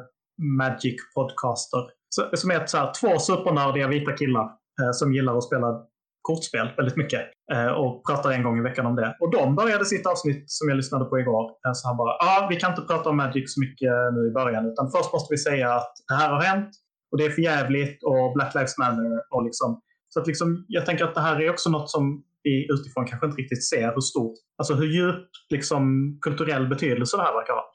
Magic-podcaster. 0.57 1.87
Som 2.33 2.51
är 2.51 2.65
så 2.65 2.77
här, 2.77 2.93
två 3.01 3.19
supernördiga 3.19 3.87
vita 3.87 4.11
killar 4.11 4.43
uh, 4.43 4.91
som 4.93 5.13
gillar 5.13 5.37
att 5.37 5.43
spela 5.43 5.81
kortspel 6.21 6.67
väldigt 6.77 6.97
mycket 6.97 7.21
eh, 7.53 7.71
och 7.81 8.05
pratar 8.07 8.31
en 8.31 8.43
gång 8.43 8.59
i 8.59 8.61
veckan 8.61 8.85
om 8.85 8.95
det. 8.95 9.15
Och 9.19 9.31
de 9.31 9.55
började 9.55 9.85
sitt 9.85 10.05
avsnitt 10.07 10.43
som 10.47 10.69
jag 10.69 10.77
lyssnade 10.77 11.05
på 11.05 11.19
igår. 11.19 11.43
Eh, 11.43 11.73
så 11.73 11.87
han 11.87 11.97
bara, 11.97 12.15
ja, 12.19 12.43
ah, 12.43 12.47
vi 12.49 12.55
kan 12.55 12.71
inte 12.71 12.81
prata 12.81 13.09
om 13.09 13.17
Magic 13.17 13.53
så 13.53 13.59
mycket 13.59 13.91
nu 14.15 14.27
i 14.29 14.31
början, 14.31 14.65
utan 14.71 14.91
först 14.91 15.13
måste 15.13 15.33
vi 15.33 15.37
säga 15.37 15.73
att 15.73 15.93
det 16.07 16.15
här 16.15 16.29
har 16.33 16.41
hänt 16.41 16.69
och 17.11 17.17
det 17.17 17.25
är 17.25 17.29
för 17.29 17.41
jävligt 17.41 18.03
och 18.03 18.33
Black 18.33 18.55
Lives 18.55 18.77
Matter 18.77 19.11
och 19.29 19.43
liksom. 19.43 19.81
Så 20.09 20.19
att 20.19 20.27
liksom, 20.27 20.65
jag 20.67 20.85
tänker 20.85 21.03
att 21.05 21.15
det 21.15 21.21
här 21.21 21.41
är 21.41 21.49
också 21.49 21.69
något 21.69 21.89
som 21.89 22.23
vi 22.43 22.67
utifrån 22.73 23.05
kanske 23.05 23.25
inte 23.25 23.41
riktigt 23.41 23.67
ser 23.69 23.93
hur 23.93 24.01
stort, 24.01 24.33
alltså 24.57 24.73
hur 24.73 24.85
djupt 24.85 25.31
liksom, 25.49 25.83
kulturell 26.21 26.67
betydelse 26.67 27.17
det 27.17 27.23
här 27.23 27.33
verkar 27.33 27.53
ha. 27.53 27.65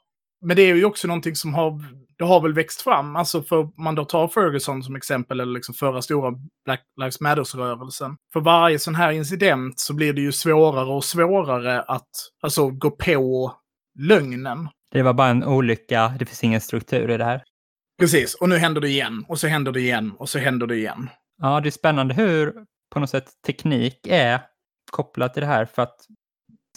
Men 0.45 0.55
det 0.55 0.61
är 0.61 0.75
ju 0.75 0.85
också 0.85 1.07
någonting 1.07 1.35
som 1.35 1.53
har 1.53 1.81
det 2.17 2.23
har 2.23 2.41
väl 2.41 2.53
växt 2.53 2.81
fram, 2.81 3.15
alltså 3.15 3.43
för 3.43 3.69
man 3.81 3.95
då 3.95 4.05
tar 4.05 4.27
Ferguson 4.27 4.83
som 4.83 4.95
exempel, 4.95 5.39
eller 5.39 5.53
liksom 5.53 5.75
förra 5.75 6.01
stora 6.01 6.33
Black 6.65 6.81
Lives 6.97 7.21
Matters-rörelsen. 7.21 8.17
För 8.33 8.39
varje 8.39 8.79
sån 8.79 8.95
här 8.95 9.11
incident 9.11 9.79
så 9.79 9.93
blir 9.93 10.13
det 10.13 10.21
ju 10.21 10.31
svårare 10.31 10.93
och 10.93 11.03
svårare 11.03 11.81
att 11.81 12.09
alltså, 12.41 12.69
gå 12.69 12.91
på 12.91 13.53
lögnen. 13.99 14.69
Det 14.91 15.03
var 15.03 15.13
bara 15.13 15.27
en 15.27 15.43
olycka, 15.43 16.13
det 16.19 16.25
finns 16.25 16.43
ingen 16.43 16.61
struktur 16.61 17.11
i 17.11 17.17
det 17.17 17.25
här. 17.25 17.43
Precis, 17.99 18.35
och 18.35 18.49
nu 18.49 18.57
händer 18.57 18.81
det 18.81 18.89
igen, 18.89 19.25
och 19.27 19.39
så 19.39 19.47
händer 19.47 19.71
det 19.71 19.79
igen, 19.79 20.11
och 20.17 20.29
så 20.29 20.39
händer 20.39 20.67
det 20.67 20.75
igen. 20.75 21.09
Ja, 21.41 21.59
det 21.61 21.69
är 21.69 21.71
spännande 21.71 22.13
hur 22.13 22.53
på 22.93 22.99
något 22.99 23.09
sätt 23.09 23.29
teknik 23.45 24.07
är 24.07 24.39
kopplat 24.91 25.33
till 25.33 25.41
det 25.41 25.47
här, 25.47 25.65
för 25.65 25.81
att 25.81 25.95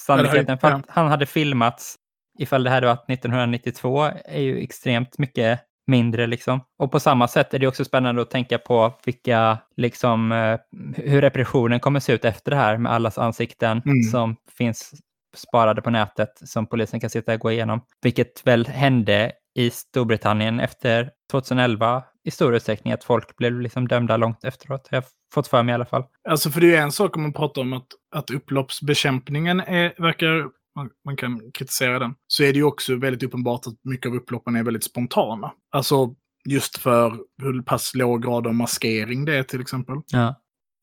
sannolikheten 0.01 0.59
för 0.59 0.71
att 0.71 0.85
han 0.89 1.09
hade 1.09 1.27
filmats 1.27 1.97
ifall 2.39 2.65
det 2.65 2.71
här 2.71 2.83
var 2.83 2.93
1992 2.93 4.11
är 4.25 4.41
ju 4.41 4.59
extremt 4.59 5.19
mycket 5.19 5.61
mindre 5.87 6.27
liksom. 6.27 6.61
Och 6.79 6.93
på 6.93 7.01
samma 7.01 7.29
sätt 7.29 7.55
är 7.55 7.59
det 7.59 7.67
också 7.67 7.85
spännande 7.85 8.23
att 8.23 8.31
tänka 8.31 8.59
på 8.59 8.99
vilka, 9.05 9.59
liksom, 9.77 10.33
eh, 10.33 10.59
hur 10.97 11.21
repressionen 11.21 11.81
kommer 11.81 12.01
se 12.01 12.13
ut 12.13 12.25
efter 12.25 12.51
det 12.51 12.57
här 12.57 12.79
med 12.79 12.93
allas 12.93 13.19
ansikten 13.19 13.83
mm. 13.85 14.03
som 14.03 14.37
finns 14.59 14.95
sparade 15.37 15.83
på 15.83 15.91
nätet 15.91 16.31
som 16.45 16.67
polisen 16.67 17.01
kan 17.01 17.11
sitta 17.11 17.35
och 17.35 17.41
gå 17.41 17.51
igenom. 17.51 17.81
Vilket 18.03 18.47
väl 18.47 18.67
hände 18.67 19.33
i 19.55 19.71
Storbritannien 19.71 20.61
efter 20.61 21.11
2011 21.31 22.03
i 22.25 22.31
stor 22.31 22.55
utsträckning, 22.55 22.93
att 22.93 23.05
folk 23.05 23.37
blev 23.37 23.61
liksom 23.61 23.89
dömda 23.89 24.17
långt 24.17 24.45
efteråt. 24.45 24.89
Jag 24.91 24.97
har 24.97 25.05
fått 25.35 25.49
för 25.49 25.63
mig 25.63 25.73
i 25.73 25.75
alla 25.75 25.87
fall. 25.87 26.05
Alltså 26.29 26.51
för 26.51 26.61
det 26.61 26.77
är 26.77 26.83
en 26.83 26.93
sak 26.93 27.17
om 27.17 27.23
man 27.23 27.33
pratar 27.33 27.63
om 27.63 27.73
att, 27.73 27.87
att 28.17 28.31
upploppsbekämpningen 28.31 29.61
är, 29.61 30.03
verkar 30.03 30.49
man, 30.79 30.91
man, 31.05 31.17
kan 31.17 31.53
kritisera 31.55 31.99
den, 31.99 32.15
så 32.27 32.43
är 32.43 32.53
det 32.53 32.59
ju 32.59 32.65
också 32.65 32.97
väldigt 32.97 33.23
uppenbart 33.23 33.67
att 33.67 33.75
mycket 33.85 34.07
av 34.07 34.17
upploppen 34.17 34.57
är 34.57 34.63
väldigt 34.63 34.85
spontana. 34.85 35.53
Alltså 35.71 36.15
just 36.49 36.79
för 36.79 37.19
hur 37.43 37.63
pass 37.63 37.95
låg 37.95 38.23
grad 38.23 38.47
av 38.47 38.55
maskering 38.55 39.25
det 39.25 39.37
är 39.37 39.43
till 39.43 39.61
exempel. 39.61 39.97
Ja. 40.07 40.35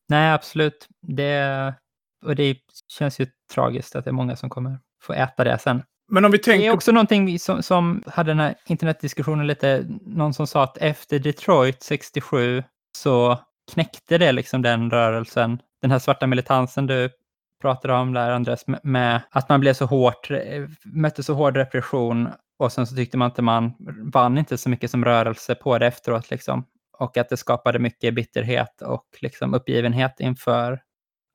Nej, 0.08 0.32
absolut. 0.32 0.88
Det, 1.02 1.74
och 2.24 2.36
det 2.36 2.58
känns 2.88 3.20
ju 3.20 3.26
tragiskt 3.54 3.96
att 3.96 4.04
det 4.04 4.10
är 4.10 4.12
många 4.12 4.36
som 4.36 4.50
kommer 4.50 4.78
få 5.02 5.12
äta 5.12 5.44
det 5.44 5.58
sen. 5.58 5.82
Men 6.08 6.24
om 6.24 6.30
vi 6.30 6.38
tänker... 6.38 6.60
Det 6.60 6.66
är 6.66 6.74
också 6.74 6.92
någonting 6.92 7.38
som, 7.38 7.62
som 7.62 8.02
hade 8.06 8.30
den 8.30 8.40
här 8.40 8.54
internetdiskussionen 8.66 9.46
lite, 9.46 9.86
någon 10.06 10.34
som 10.34 10.46
sa 10.46 10.62
att 10.62 10.78
efter 10.78 11.18
Detroit 11.18 11.82
67 11.82 12.62
så 12.98 13.38
knäckte 13.72 14.18
det 14.18 14.32
liksom 14.32 14.62
den 14.62 14.90
rörelsen. 14.90 15.58
Den 15.82 15.90
här 15.90 15.98
svarta 15.98 16.26
militansen 16.26 16.86
du 16.86 17.10
pratade 17.66 17.94
om 17.94 18.12
där 18.12 18.30
Andres, 18.30 18.64
med 18.82 19.20
att 19.30 19.48
man 19.48 19.60
blev 19.60 19.74
så 19.74 19.86
hårt, 19.86 20.30
eh, 20.30 20.38
mötte 20.84 21.22
så 21.22 21.34
hård 21.34 21.56
repression 21.56 22.28
och 22.58 22.72
sen 22.72 22.86
så 22.86 22.96
tyckte 22.96 23.16
man 23.16 23.30
inte 23.30 23.42
man 23.42 23.72
vann 24.12 24.38
inte 24.38 24.58
så 24.58 24.68
mycket 24.68 24.90
som 24.90 25.04
rörelse 25.04 25.54
på 25.54 25.78
det 25.78 25.86
efteråt 25.86 26.30
liksom. 26.30 26.64
Och 26.98 27.16
att 27.16 27.28
det 27.28 27.36
skapade 27.36 27.78
mycket 27.78 28.14
bitterhet 28.14 28.82
och 28.82 29.04
liksom 29.20 29.54
uppgivenhet 29.54 30.20
inför 30.20 30.80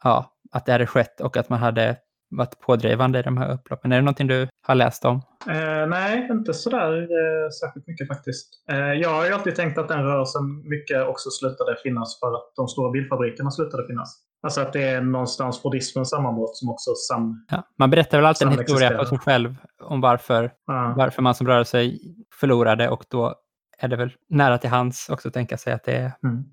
ja, 0.04 0.34
att 0.52 0.66
det 0.66 0.72
hade 0.72 0.88
skett 0.88 1.22
och 1.22 1.38
att 1.38 1.50
man 1.50 1.60
hade 1.60 1.98
varit 2.30 2.60
pådrivande 2.60 3.20
i 3.20 3.22
de 3.22 3.38
här 3.38 3.54
upploppen. 3.54 3.92
Är 3.92 3.96
det 3.96 4.02
någonting 4.02 4.28
du 4.28 4.48
har 4.62 4.76
läst 4.76 5.06
om? 5.06 5.22
Eh, 5.50 5.88
nej, 5.88 6.28
inte 6.32 6.54
sådär 6.54 7.02
eh, 7.02 7.50
särskilt 7.62 7.88
mycket 7.88 8.08
faktiskt. 8.08 8.48
Eh, 8.72 8.78
jag 8.94 9.10
har 9.10 9.26
ju 9.26 9.34
alltid 9.34 9.56
tänkt 9.56 9.78
att 9.78 9.88
den 9.88 10.04
rörelsen 10.04 10.70
mycket 10.70 11.08
också 11.08 11.30
slutade 11.30 11.76
finnas 11.84 12.20
för 12.20 12.28
att 12.36 12.52
de 12.56 12.68
stora 12.68 12.92
bilfabrikerna 12.92 13.52
slutade 13.52 13.88
finnas. 13.88 14.18
Alltså 14.44 14.62
att 14.62 14.74
det 14.74 14.84
är 14.84 15.02
någonstans 15.02 15.62
fordismens 15.62 16.10
sammanbrott 16.10 16.58
som 16.58 16.70
också 16.70 16.92
sam... 16.96 17.46
Ja, 17.50 17.64
man 17.80 17.90
berättar 17.90 18.18
väl 18.18 18.26
alltid 18.26 18.48
en 18.48 18.60
historia 18.60 18.98
på 18.98 19.06
sig 19.06 19.18
själv 19.18 19.56
om 19.84 20.02
varför, 20.02 20.52
Ja. 20.68 20.94
varför 20.98 21.22
man 21.22 21.36
som 21.36 21.48
rörelse 21.48 21.92
förlorade 22.40 22.90
och 22.90 23.04
då 23.10 23.36
är 23.78 23.88
det 23.88 23.96
väl 23.96 24.12
nära 24.30 24.58
till 24.58 24.70
hands 24.70 25.10
också 25.10 25.28
att 25.28 25.34
tänka 25.34 25.58
sig 25.58 25.74
att 25.74 25.84
det 25.84 25.94
är 25.94 26.12
Mm. 26.24 26.44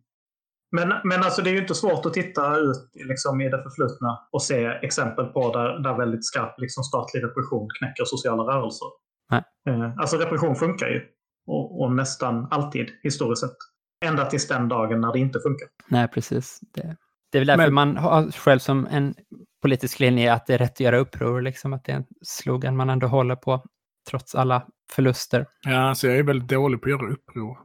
Men, 0.70 0.92
men 1.04 1.22
alltså 1.22 1.42
det 1.42 1.50
är 1.50 1.52
ju 1.54 1.60
inte 1.60 1.74
svårt 1.74 2.06
att 2.06 2.14
titta 2.14 2.56
ut 2.56 2.90
liksom, 2.94 3.40
i 3.40 3.48
det 3.48 3.62
förflutna 3.62 4.28
och 4.32 4.42
se 4.42 4.64
exempel 4.66 5.26
på 5.26 5.52
där, 5.52 5.78
där 5.78 5.96
väldigt 5.96 6.26
skarp 6.26 6.54
liksom, 6.58 6.84
statlig 6.84 7.24
repression 7.24 7.68
knäcker 7.78 8.04
sociala 8.04 8.42
rörelser. 8.42 8.88
Nej. 9.30 9.42
Eh, 9.68 9.92
alltså 9.98 10.16
repression 10.16 10.56
funkar 10.56 10.86
ju. 10.88 11.02
Och, 11.46 11.80
och 11.80 11.92
nästan 11.92 12.48
alltid, 12.50 12.88
historiskt 13.02 13.40
sett. 13.40 13.56
Ända 14.04 14.24
tills 14.26 14.48
den 14.48 14.68
dagen 14.68 15.00
när 15.00 15.12
det 15.12 15.18
inte 15.18 15.40
funkar. 15.40 15.68
Nej, 15.88 16.08
precis. 16.08 16.60
Det, 16.74 16.96
det 17.32 17.38
är 17.38 17.40
väl 17.40 17.46
därför 17.46 17.62
Men- 17.70 17.74
man 17.74 17.96
har 17.96 18.30
själv 18.32 18.58
som 18.58 18.86
en 18.90 19.14
politisk 19.62 20.00
linje 20.00 20.32
att 20.32 20.46
det 20.46 20.54
är 20.54 20.58
rätt 20.58 20.72
att 20.72 20.80
göra 20.80 20.98
uppror, 20.98 21.40
liksom 21.42 21.72
att 21.72 21.84
det 21.84 21.92
är 21.92 21.96
en 21.96 22.04
slogan 22.22 22.76
man 22.76 22.90
ändå 22.90 23.06
håller 23.06 23.36
på 23.36 23.64
trots 24.10 24.34
alla 24.34 24.66
förluster. 24.92 25.46
Ja, 25.62 25.88
alltså 25.88 26.06
jag 26.06 26.16
är 26.16 26.22
väldigt 26.22 26.48
dålig 26.48 26.82
på 26.82 26.84
att 26.84 26.90
göra 26.90 27.12
uppror. 27.12 27.58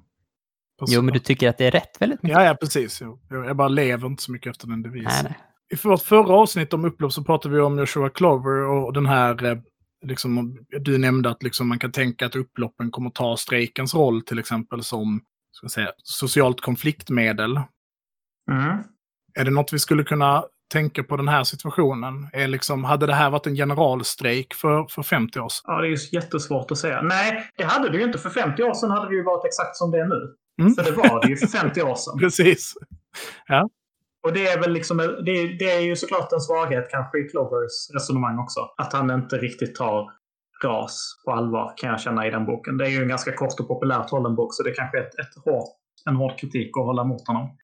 Jo, 0.90 1.02
men 1.02 1.14
du 1.14 1.20
tycker 1.20 1.50
att 1.50 1.58
det 1.58 1.66
är 1.66 1.72
rätt 1.72 1.98
väldigt 2.00 2.24
mycket? 2.24 2.38
Ja, 2.38 2.46
ja, 2.46 2.56
precis. 2.56 3.02
Jo. 3.02 3.20
Jag 3.30 3.56
bara 3.56 3.68
lever 3.68 4.08
inte 4.08 4.24
så 4.24 4.32
mycket 4.32 4.52
efter 4.52 4.68
den 4.68 4.82
devisen. 4.82 5.12
Nej, 5.14 5.24
nej. 5.24 5.38
I 5.74 5.88
vårt 5.88 6.02
förra 6.02 6.34
avsnitt 6.34 6.74
om 6.74 6.86
upplopp 6.86 7.14
så 7.14 7.24
pratade 7.24 7.56
vi 7.56 7.62
om 7.62 7.80
Joshua 7.80 8.10
Clover 8.10 8.62
och 8.62 8.94
den 8.94 9.06
här, 9.06 9.46
eh, 9.46 9.58
liksom, 10.06 10.60
du 10.80 10.98
nämnde 10.98 11.30
att 11.30 11.44
liksom, 11.44 11.68
man 11.68 11.80
kan 11.80 11.92
tänka 11.92 12.26
att 12.26 12.36
upploppen 12.36 12.92
kommer 12.92 13.10
ta 13.10 13.38
strejkens 13.38 13.96
roll 13.96 14.22
till 14.22 14.40
exempel 14.40 14.84
som 14.84 15.22
ska 15.52 15.70
säga, 15.70 15.92
socialt 16.04 16.62
konfliktmedel. 16.62 17.62
Mm. 18.52 18.78
Är 19.40 19.46
det 19.46 19.52
något 19.52 19.74
vi 19.74 19.80
skulle 19.80 20.04
kunna 20.04 20.44
tänka 20.74 21.04
på 21.04 21.18
den 21.18 21.28
här 21.28 21.44
situationen? 21.44 22.30
Är 22.34 22.48
liksom, 22.48 22.84
hade 22.84 23.08
det 23.08 23.14
här 23.14 23.30
varit 23.30 23.48
en 23.48 23.56
generalstrejk 23.56 24.54
för, 24.54 24.86
för 24.90 25.04
50 25.04 25.40
år 25.40 25.50
sedan? 25.50 25.64
Ja, 25.68 25.82
det 25.82 25.88
är 25.88 25.90
ju 25.90 25.98
jättesvårt 26.12 26.72
att 26.72 26.78
säga. 26.78 27.02
Nej, 27.02 27.50
det 27.58 27.64
hade 27.64 27.90
det 27.90 27.98
ju 27.98 28.04
inte. 28.04 28.18
För 28.18 28.30
50 28.30 28.64
år 28.64 28.74
sedan 28.74 28.92
hade 28.92 29.10
det 29.10 29.16
ju 29.16 29.24
varit 29.24 29.46
exakt 29.46 29.76
som 29.76 29.92
det 29.92 30.00
är 30.00 30.06
nu. 30.06 30.36
Mm. 30.62 30.74
För 30.74 30.84
det 30.84 30.92
var 30.92 31.22
det 31.22 31.28
ju 31.28 31.38
för 31.38 31.48
50 31.48 31.82
år 31.82 31.96
sedan. 31.96 32.18
Precis. 32.20 32.74
Och 34.24 34.34
det 34.34 34.48
är 34.48 34.60
väl 34.60 34.72
liksom, 34.72 34.98
det 34.98 35.32
är, 35.32 35.60
det 35.60 35.72
är 35.72 35.80
ju 35.80 35.96
såklart 35.96 36.34
en 36.34 36.42
svaghet 36.42 36.88
kanske 36.92 37.20
i 37.20 37.30
Clovers 37.30 37.90
resonemang 37.94 38.40
också. 38.40 38.60
Att 38.78 38.94
han 38.94 39.12
inte 39.12 39.38
riktigt 39.38 39.76
tar 39.76 40.12
ras 40.64 41.22
på 41.26 41.32
allvar 41.32 41.74
kan 41.78 41.90
jag 41.90 42.00
känna 42.00 42.28
i 42.28 42.30
den 42.30 42.46
boken. 42.46 42.78
Det 42.78 42.86
är 42.86 42.90
ju 42.90 43.02
en 43.02 43.08
ganska 43.08 43.34
kort 43.34 43.60
och 43.60 43.68
populärt 43.68 44.10
hållen 44.10 44.36
bok 44.36 44.54
så 44.54 44.64
det 44.64 44.72
kanske 44.72 44.98
är 44.98 45.02
ett, 45.02 45.20
ett 45.20 45.44
hårt, 45.46 45.70
en 46.06 46.16
hård 46.16 46.40
kritik 46.40 46.78
att 46.78 46.86
hålla 46.86 47.04
mot 47.04 47.28
honom. 47.28 47.58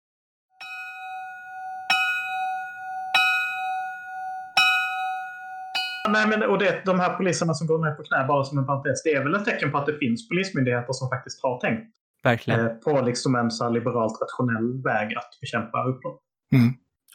Nej, 6.11 6.27
men, 6.27 6.43
och 6.43 6.57
det, 6.57 6.81
de 6.85 6.99
här 6.99 7.17
poliserna 7.17 7.53
som 7.53 7.67
går 7.67 7.85
ner 7.85 7.91
på 7.91 8.03
knä, 8.03 8.25
bara 8.27 8.43
som 8.43 8.57
en 8.57 8.65
parentes, 8.65 9.03
det 9.03 9.13
är 9.13 9.23
väl 9.23 9.35
ett 9.35 9.45
tecken 9.45 9.71
på 9.71 9.77
att 9.77 9.85
det 9.85 9.97
finns 9.97 10.29
polismyndigheter 10.29 10.93
som 10.93 11.09
faktiskt 11.09 11.43
har 11.43 11.59
tänkt 11.59 11.98
Verkligen. 12.23 12.59
eh, 12.59 12.73
på 12.73 13.01
liksom 13.01 13.35
en 13.35 13.51
så 13.51 13.63
här 13.63 13.71
liberalt 13.71 14.21
rationell 14.21 14.83
väg 14.83 15.17
att 15.17 15.39
bekämpa 15.41 15.83
upplopp. 15.83 16.21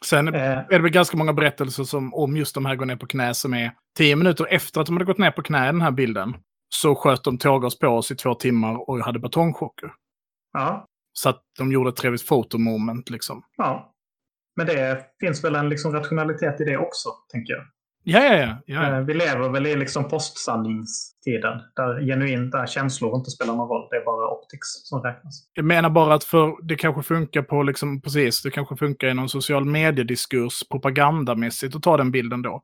Sen 0.05 0.35
Eh, 0.35 0.59
är 0.59 0.67
det 0.71 0.79
väl 0.79 0.91
ganska 0.91 1.17
många 1.17 1.33
berättelser 1.33 1.85
som, 1.85 2.15
om 2.15 2.37
just 2.37 2.55
de 2.55 2.65
här 2.65 2.77
går 2.77 2.87
ner 2.87 2.97
på 2.97 3.07
knä 3.07 3.35
som 3.35 3.55
är 3.55 3.73
tio 3.99 4.17
minuter 4.17 4.47
efter 4.51 4.81
att 4.81 4.87
de 4.87 4.93
hade 4.97 5.05
gått 5.05 5.19
ner 5.19 5.31
på 5.31 5.43
knä 5.43 5.63
i 5.65 5.67
den 5.67 5.81
här 5.81 5.91
bilden. 5.91 6.37
Så 6.69 6.95
sköt 6.95 7.25
de 7.25 7.39
tårgas 7.39 7.79
på 7.79 7.89
oss 7.89 8.11
i 8.11 8.17
två 8.17 8.35
timmar 8.35 8.91
och 8.91 8.99
hade 8.99 9.19
batongchocker. 9.19 9.91
ja, 10.53 10.87
Så 11.13 11.29
att 11.29 11.43
de 11.59 11.73
gjorde 11.73 11.89
ett 11.91 11.97
trevligt 11.97 12.23
fotomoment 12.23 13.11
liksom. 13.11 13.43
Ja. 13.57 13.91
Men 14.57 14.67
det 14.67 15.07
finns 15.21 15.45
väl 15.45 15.55
en 15.55 15.69
liksom 15.69 15.93
rationalitet 15.93 16.61
i 16.61 16.65
det 16.65 16.77
också, 16.77 17.09
tänker 17.33 17.53
jag. 17.53 17.63
Ja, 18.07 18.25
ja, 18.25 18.35
ja. 18.37 18.57
ja. 18.67 18.97
Eh, 18.99 19.01
Vi 19.05 19.15
lever 19.15 19.49
väl 19.49 19.67
i 19.67 19.77
liksom 19.77 20.09
postsanningstiden, 20.09 21.61
där 21.77 22.07
genuint 22.07 22.53
där 22.53 22.67
känslor 22.67 23.17
inte 23.17 23.31
spelar 23.31 23.55
någon 23.55 23.69
roll. 23.69 23.89
Det 23.91 23.97
är 23.97 24.05
bara 24.05 24.31
optics 24.31 24.67
som 24.89 25.03
räknas. 25.03 25.45
Jag 25.55 25.65
menar 25.65 25.91
bara 25.91 26.15
att 26.15 26.25
för 26.25 26.55
det 26.63 26.77
kanske 26.77 27.03
funkar 27.03 27.43
på, 27.43 27.63
liksom, 27.63 28.01
precis, 28.01 28.43
det 28.43 28.51
kanske 28.51 28.77
funkar 28.77 29.09
i 29.09 29.15
någon 29.15 29.29
social 29.29 29.65
mediediskurs 29.65 30.63
propagandamässigt 30.71 31.77
att 31.77 31.83
ta 31.83 31.97
den 31.97 32.11
bilden 32.11 32.43
då. 32.43 32.63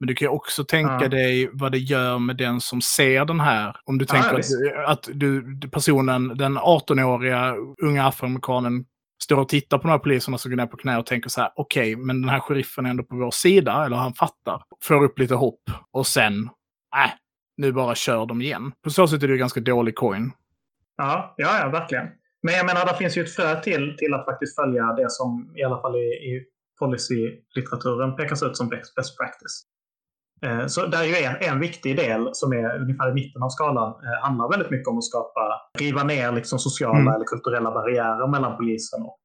Men 0.00 0.06
du 0.06 0.14
kan 0.14 0.26
ju 0.26 0.30
också 0.30 0.64
tänka 0.64 0.98
Ja. 1.00 1.08
dig 1.08 1.50
vad 1.52 1.72
det 1.72 1.78
gör 1.78 2.18
med 2.18 2.36
den 2.36 2.60
som 2.60 2.80
ser 2.82 3.24
den 3.24 3.40
här. 3.40 3.76
Om 3.84 3.98
du 3.98 4.04
Ja, 4.08 4.14
tänker 4.14 4.38
att, 4.38 4.88
att 4.88 5.08
du, 5.14 5.58
personen, 5.72 6.28
den 6.36 6.58
18-åriga 6.58 7.54
unga 7.82 8.06
afroamerikanen, 8.06 8.84
står 9.24 9.40
och 9.40 9.48
tittar 9.48 9.78
på 9.78 9.82
de 9.82 9.90
här 9.90 9.98
poliserna 9.98 10.38
som 10.38 10.50
går 10.50 10.56
ner 10.56 10.66
på 10.66 10.76
knä 10.76 10.98
och 10.98 11.06
tänker 11.06 11.30
så 11.30 11.40
här, 11.40 11.50
okej, 11.56 11.96
men 11.96 12.22
den 12.22 12.30
här 12.30 12.40
sheriffen 12.40 12.86
är 12.86 12.90
ändå 12.90 13.02
på 13.02 13.16
vår 13.16 13.30
sida, 13.30 13.84
eller 13.86 13.96
han 13.96 14.14
fattar. 14.14 14.62
Får 14.82 15.04
upp 15.04 15.18
lite 15.18 15.34
hopp 15.34 15.62
och 15.90 16.06
sen, 16.06 16.44
äh, 16.96 17.10
nu 17.56 17.72
bara 17.72 17.94
kör 17.94 18.26
de 18.26 18.42
igen. 18.42 18.72
På 18.82 18.90
så 18.90 19.08
sätt 19.08 19.22
är 19.22 19.26
det 19.26 19.32
ju 19.32 19.38
ganska 19.38 19.60
dålig 19.60 19.94
coin. 19.94 20.32
Ja, 20.96 21.34
ja, 21.36 21.58
ja, 21.60 21.68
verkligen. 21.68 22.06
Men 22.42 22.54
jag 22.54 22.66
menar, 22.66 22.86
det 22.86 22.96
finns 22.96 23.16
ju 23.16 23.22
ett 23.22 23.34
frö 23.34 23.60
till, 23.62 23.96
till 23.98 24.14
att 24.14 24.24
faktiskt 24.24 24.56
följa 24.56 24.84
det 24.92 25.10
som 25.10 25.54
i 25.56 25.64
alla 25.64 25.80
fall 25.80 25.96
i, 25.96 26.08
i 26.08 26.44
policylitteraturen 26.78 28.16
pekas 28.16 28.42
ut 28.42 28.56
som 28.56 28.68
best 28.68 28.94
best 28.94 29.18
practice. 29.18 29.62
Eh, 30.44 30.66
Så 30.66 30.86
där 30.86 30.98
är 31.02 31.04
ju 31.04 31.14
en, 31.24 31.36
en 31.40 31.60
viktig 31.60 31.96
del 31.96 32.28
som 32.32 32.52
är 32.52 32.80
ungefär 32.80 33.10
i 33.10 33.14
mitten 33.14 33.42
av 33.42 33.48
skalan 33.48 33.88
eh, 33.88 34.22
handlar 34.24 34.50
väldigt 34.50 34.70
mycket 34.70 34.88
om 34.88 34.98
att 34.98 35.04
skapa, 35.04 35.40
riva 35.78 36.02
ner 36.02 36.32
liksom 36.32 36.58
sociala 36.58 36.98
Mm. 36.98 37.14
eller 37.14 37.24
kulturella 37.24 37.70
barriärer 37.70 38.28
mellan 38.30 38.56
polisen 38.56 39.02
och 39.02 39.18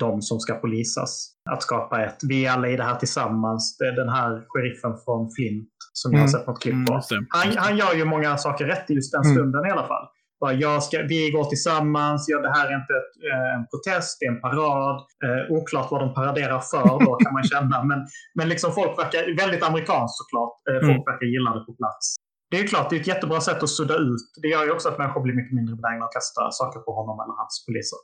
de 0.00 0.22
som 0.22 0.38
ska 0.40 0.54
polisas. 0.54 1.32
Att 1.50 1.62
skapa 1.62 2.04
ett, 2.04 2.16
vi 2.28 2.46
är 2.46 2.52
alla 2.52 2.68
i 2.68 2.76
det 2.76 2.82
här 2.84 2.94
tillsammans. 2.94 3.76
Det 3.78 3.84
är 3.86 3.92
den 3.92 4.08
här 4.08 4.44
sheriffen 4.48 4.92
från 5.04 5.30
Flint 5.36 5.68
som 5.92 6.12
jag 6.12 6.18
har 6.18 6.24
Mm. 6.28 6.32
sett 6.32 6.46
något 6.46 6.62
klipp 6.62 6.74
Mm, 6.74 6.86
på. 6.86 7.00
Han, 7.28 7.56
han 7.56 7.76
gör 7.76 7.94
ju 7.94 8.04
många 8.04 8.36
saker 8.36 8.64
rätt 8.66 8.90
i 8.90 8.94
just 8.94 9.12
den 9.12 9.22
Mm. 9.22 9.34
stunden 9.34 9.66
i 9.66 9.70
alla 9.70 9.86
fall. 9.86 10.06
Bara, 10.40 10.52
jag 10.52 10.82
ska, 10.82 11.02
vi 11.02 11.30
går 11.30 11.44
tillsammans, 11.44 12.24
ja, 12.28 12.38
det 12.40 12.52
här 12.58 12.66
är 12.70 12.74
inte 12.80 12.94
ett, 13.00 13.12
eh, 13.30 13.54
en 13.56 13.66
protest, 13.70 14.16
det 14.20 14.26
är 14.26 14.30
en 14.30 14.40
parad. 14.40 14.96
Eh, 15.24 15.56
oklart 15.56 15.90
vad 15.90 16.00
de 16.00 16.14
paraderar 16.14 16.60
för 16.60 17.04
då 17.04 17.16
kan 17.16 17.32
man 17.32 17.44
känna. 17.44 17.84
Men, 17.84 18.06
men 18.34 18.48
liksom 18.48 18.72
folk 18.72 18.98
verkar, 18.98 19.36
väldigt 19.42 19.62
amerikanskt 19.62 20.16
såklart, 20.20 20.54
eh, 20.70 20.80
folk 20.88 20.96
Mm. 21.00 21.04
verkar 21.10 21.26
gilla 21.26 21.50
det 21.54 21.64
på 21.64 21.72
plats. 21.72 22.14
Det 22.50 22.56
är 22.56 22.60
ju 22.62 22.66
klart, 22.68 22.90
det 22.90 22.96
är 22.96 23.00
ett 23.00 23.06
jättebra 23.06 23.40
sätt 23.40 23.62
att 23.62 23.68
sudda 23.68 23.96
ut. 23.96 24.24
Det 24.42 24.48
gör 24.48 24.64
ju 24.64 24.70
också 24.70 24.88
att 24.88 24.98
människor 24.98 25.20
blir 25.20 25.34
mycket 25.34 25.54
mindre 25.54 25.74
benägna 25.76 26.04
att 26.04 26.12
kasta 26.12 26.50
saker 26.50 26.80
på 26.80 26.92
honom 26.92 27.20
eller 27.20 27.34
hans 27.36 27.64
poliser. 27.66 27.98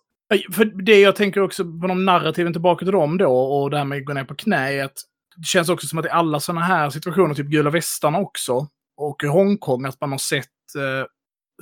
För 0.57 0.65
det 0.65 1.01
jag 1.01 1.17
tänker 1.17 1.41
också 1.41 1.65
på 1.81 1.87
de 1.87 2.05
narrativen 2.05 2.53
tillbaka 2.53 2.85
till 2.85 2.93
dem 2.93 3.19
då 3.19 3.39
och 3.39 3.71
det 3.71 3.77
här 3.79 3.85
med 3.85 3.99
att 3.99 4.05
gå 4.05 4.13
ner 4.13 4.25
på 4.25 4.35
knä 4.35 4.73
är 4.73 4.85
att 4.85 4.99
det 5.37 5.45
känns 5.47 5.69
också 5.69 5.87
som 5.87 5.99
att 5.99 6.05
i 6.07 6.09
alla 6.09 6.41
sådana 6.41 6.61
här 6.61 6.91
situationer, 6.91 7.35
typ 7.35 7.47
gula 7.47 7.71
västarna 7.71 8.19
också, 8.19 8.67
och 8.97 9.25
i 9.25 9.27
Hongkong, 9.27 9.85
att 9.87 10.01
man 10.01 10.11
har 10.11 10.19
sett 10.19 10.47
eh, 10.77 11.07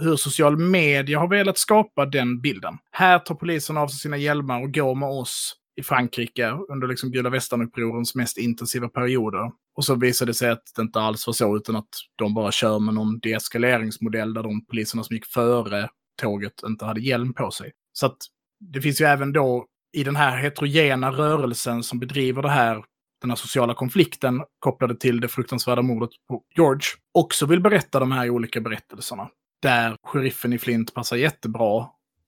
hur 0.00 0.16
social 0.16 0.56
media 0.56 1.18
har 1.18 1.28
velat 1.28 1.58
skapa 1.58 2.06
den 2.06 2.40
bilden. 2.40 2.78
Här 2.90 3.18
tar 3.18 3.34
polisen 3.34 3.76
av 3.76 3.88
sig 3.88 3.98
sina 3.98 4.16
hjälmar 4.16 4.62
och 4.62 4.74
går 4.74 4.94
med 4.94 5.08
oss 5.08 5.56
i 5.80 5.82
Frankrike 5.82 6.50
under 6.68 6.88
liksom 6.88 7.10
gula 7.10 7.30
västern-upprorens 7.30 8.16
mest 8.16 8.38
intensiva 8.38 8.88
perioder. 8.88 9.50
Och 9.76 9.84
så 9.84 9.94
visade 9.94 10.30
det 10.30 10.34
sig 10.34 10.50
att 10.50 10.62
det 10.76 10.82
inte 10.82 11.00
alls 11.00 11.26
var 11.26 11.34
så, 11.34 11.56
utan 11.56 11.76
att 11.76 11.88
de 12.16 12.34
bara 12.34 12.52
kör 12.52 12.78
med 12.78 12.94
någon 12.94 13.18
deeskaleringsmodell 13.18 14.34
där 14.34 14.42
de 14.42 14.66
poliserna 14.66 15.04
som 15.04 15.14
gick 15.14 15.26
före 15.26 15.88
tåget 16.22 16.62
inte 16.66 16.84
hade 16.84 17.00
hjälm 17.00 17.34
på 17.34 17.50
sig. 17.50 17.72
Så 17.92 18.06
att 18.06 18.16
det 18.60 18.80
finns 18.80 19.00
ju 19.00 19.04
även 19.04 19.32
då 19.32 19.66
i 19.92 20.04
den 20.04 20.16
här 20.16 20.36
heterogena 20.36 21.10
rörelsen 21.10 21.82
som 21.82 21.98
bedriver 21.98 22.42
det 22.42 22.50
här, 22.50 22.84
den 23.20 23.30
här 23.30 23.36
sociala 23.36 23.74
konflikten 23.74 24.42
kopplade 24.58 24.94
till 24.94 25.20
det 25.20 25.28
fruktansvärda 25.28 25.82
mordet 25.82 26.10
på 26.28 26.42
George, 26.56 26.86
också 27.14 27.46
vill 27.46 27.60
berätta 27.60 28.00
de 28.00 28.12
här 28.12 28.30
olika 28.30 28.60
berättelserna. 28.60 29.28
Där 29.62 29.96
sheriffen 30.02 30.52
i 30.52 30.58
Flint 30.58 30.94
passar 30.94 31.16
jättebra 31.16 31.86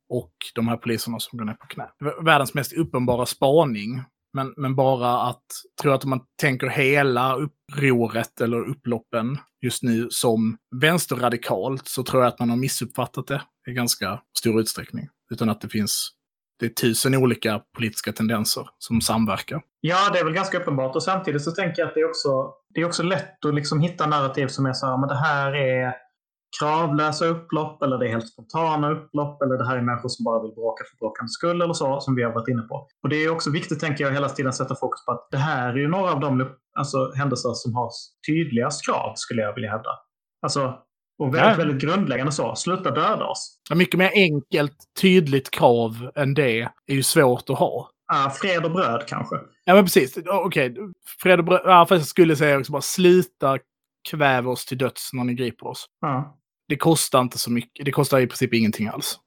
och 0.08 0.32
de 0.54 0.68
här 0.68 0.76
poliserna 0.76 1.20
som 1.20 1.38
går 1.38 1.44
ner 1.44 1.54
på 1.54 1.66
knä. 1.66 1.88
Världens 2.24 2.54
mest 2.54 2.72
uppenbara 2.72 3.26
spaning. 3.26 4.02
Men, 4.34 4.54
men 4.56 4.76
bara 4.76 5.22
att, 5.22 5.44
tror 5.82 5.94
att 5.94 6.04
om 6.04 6.10
man 6.10 6.20
tänker 6.40 6.68
hela 6.68 7.36
upproret 7.36 8.40
eller 8.40 8.68
upploppen 8.68 9.38
just 9.62 9.82
nu 9.82 10.06
som 10.10 10.56
vänsterradikalt 10.80 11.88
så 11.88 12.02
tror 12.02 12.22
jag 12.22 12.28
att 12.28 12.38
man 12.38 12.50
har 12.50 12.56
missuppfattat 12.56 13.26
det 13.26 13.42
i 13.68 13.72
ganska 13.72 14.20
stor 14.38 14.60
utsträckning. 14.60 15.08
Utan 15.32 15.48
att 15.48 15.60
det 15.60 15.68
finns, 15.68 16.10
det 16.58 16.66
är 16.66 16.70
tusen 16.70 17.14
olika 17.14 17.62
politiska 17.76 18.12
tendenser 18.12 18.68
som 18.78 19.00
samverkar. 19.00 19.62
Ja, 19.80 20.10
det 20.12 20.18
är 20.18 20.24
väl 20.24 20.34
ganska 20.34 20.58
uppenbart. 20.58 20.96
Och 20.96 21.02
samtidigt 21.02 21.42
så 21.42 21.50
tänker 21.50 21.82
jag 21.82 21.88
att 21.88 21.94
det 21.94 22.00
är 22.00 22.08
också, 22.08 22.52
det 22.74 22.80
är 22.80 22.84
också 22.84 23.02
lätt 23.02 23.44
att 23.44 23.54
liksom 23.54 23.80
hitta 23.80 24.06
narrativ 24.06 24.46
som 24.46 24.66
är 24.66 24.72
så 24.72 24.86
här, 24.86 24.96
men 24.96 25.08
det 25.08 25.18
här 25.18 25.52
är 25.52 25.94
kravlösa 26.60 27.26
upplopp 27.26 27.82
eller 27.82 27.98
det 27.98 28.06
är 28.06 28.10
helt 28.10 28.28
spontana 28.28 28.90
upplopp 28.90 29.42
eller 29.42 29.56
det 29.58 29.66
här 29.66 29.76
är 29.76 29.82
människor 29.82 30.08
som 30.08 30.24
bara 30.24 30.42
vill 30.42 30.54
bråka 30.54 30.84
för 30.90 30.96
bråkandets 30.96 31.34
skull 31.34 31.62
eller 31.62 31.74
så, 31.74 32.00
som 32.00 32.14
vi 32.14 32.22
har 32.22 32.32
varit 32.32 32.48
inne 32.48 32.62
på. 32.62 32.88
Och 33.02 33.08
det 33.08 33.16
är 33.16 33.30
också 33.30 33.50
viktigt, 33.50 33.80
tänker 33.80 34.04
jag, 34.04 34.12
hela 34.12 34.28
tiden 34.28 34.52
sätta 34.52 34.74
fokus 34.74 35.04
på 35.04 35.12
att 35.12 35.28
det 35.30 35.36
här 35.36 35.68
är 35.72 35.76
ju 35.76 35.88
några 35.88 36.12
av 36.12 36.20
de 36.20 36.48
alltså, 36.78 37.12
händelser 37.14 37.52
som 37.54 37.74
har 37.74 37.90
tydligast 38.26 38.86
krav, 38.86 39.12
skulle 39.16 39.42
jag 39.42 39.54
vilja 39.54 39.70
hävda. 39.70 39.90
Alltså, 40.42 40.74
och 41.18 41.34
väldigt, 41.34 41.50
ja. 41.50 41.64
väldigt 41.64 41.82
grundläggande 41.82 42.32
så. 42.32 42.54
Sluta 42.54 42.90
döda 42.90 43.24
oss. 43.24 43.60
Mycket 43.74 43.98
mer 43.98 44.10
enkelt, 44.14 44.76
tydligt 45.00 45.50
krav 45.50 46.10
än 46.14 46.34
det 46.34 46.60
är 46.60 46.94
ju 46.94 47.02
svårt 47.02 47.50
att 47.50 47.58
ha. 47.58 47.88
Ah, 48.12 48.30
fred 48.30 48.64
och 48.64 48.70
bröd 48.70 49.04
kanske. 49.06 49.36
Ja, 49.64 49.74
men 49.74 49.84
precis. 49.84 50.16
Okej, 50.16 50.70
okay. 50.70 50.84
fred 51.22 51.38
och 51.38 51.44
bröd. 51.44 51.60
Ja, 51.64 51.86
fast 51.88 52.00
jag 52.00 52.06
skulle 52.06 52.36
säga 52.36 52.58
också 52.58 52.72
bara 52.72 52.82
sluta 52.82 53.58
kväva 54.10 54.50
oss 54.50 54.66
till 54.66 54.78
döds 54.78 55.10
när 55.12 55.24
ni 55.24 55.34
griper 55.34 55.66
oss. 55.66 55.86
Ah. 56.06 56.22
Det 56.72 56.76
kostar 56.76 57.20
inte 57.20 57.38
så 57.38 57.50
mycket. 57.52 57.84
Det 57.84 57.92
kostar 57.92 58.20
i 58.20 58.26
princip 58.26 58.54
ingenting 58.54 58.86
alls. 58.88 59.18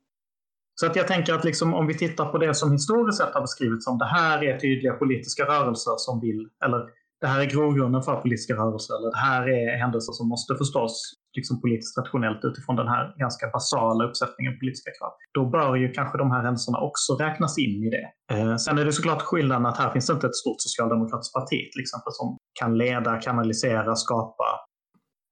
Så 0.80 0.86
att 0.86 0.96
jag 0.96 1.08
tänker 1.08 1.34
att 1.34 1.46
liksom, 1.50 1.74
om 1.74 1.88
vi 1.88 1.96
tittar 1.98 2.26
på 2.32 2.38
det 2.38 2.54
som 2.54 2.72
historiskt 2.72 3.18
sett 3.18 3.34
har 3.34 3.42
beskrivits 3.42 3.86
som 3.86 3.98
det 3.98 4.10
här 4.18 4.44
är 4.44 4.54
tydliga 4.60 4.94
politiska 4.94 5.44
rörelser 5.44 5.96
som 5.98 6.16
vill, 6.26 6.42
eller 6.66 6.80
det 7.22 7.28
här 7.28 7.40
är 7.42 7.46
grogrunden 7.56 8.02
för 8.04 8.16
politiska 8.26 8.54
rörelser, 8.62 8.94
eller 8.98 9.12
det 9.16 9.24
här 9.30 9.44
är 9.60 9.78
händelser 9.84 10.14
som 10.20 10.26
måste 10.34 10.52
förstås 10.62 10.94
liksom 11.38 11.62
politiskt 11.62 11.98
rationellt 11.98 12.42
utifrån 12.50 12.76
den 12.82 12.90
här 12.94 13.04
ganska 13.24 13.46
basala 13.56 14.02
uppsättningen 14.08 14.60
politiska 14.62 14.92
krav. 14.98 15.12
Då 15.38 15.44
bör 15.56 15.76
ju 15.76 15.88
kanske 15.98 16.18
de 16.18 16.28
här 16.34 16.44
händelserna 16.48 16.80
också 16.90 17.10
räknas 17.26 17.54
in 17.66 17.76
i 17.88 17.90
det. 17.98 18.08
Eh, 18.34 18.56
sen 18.64 18.78
är 18.78 18.86
det 18.86 18.94
såklart 19.00 19.22
skillnaden 19.22 19.66
att 19.66 19.78
här 19.78 19.92
finns 19.94 20.08
det 20.08 20.14
inte 20.14 20.28
ett 20.28 20.42
stort 20.44 20.62
socialdemokratiskt 20.68 21.34
parti 21.40 21.60
till 21.72 21.82
exempel 21.86 22.14
som 22.20 22.28
kan 22.60 22.72
leda, 22.84 23.12
kanalisera, 23.28 23.96
skapa 23.96 24.48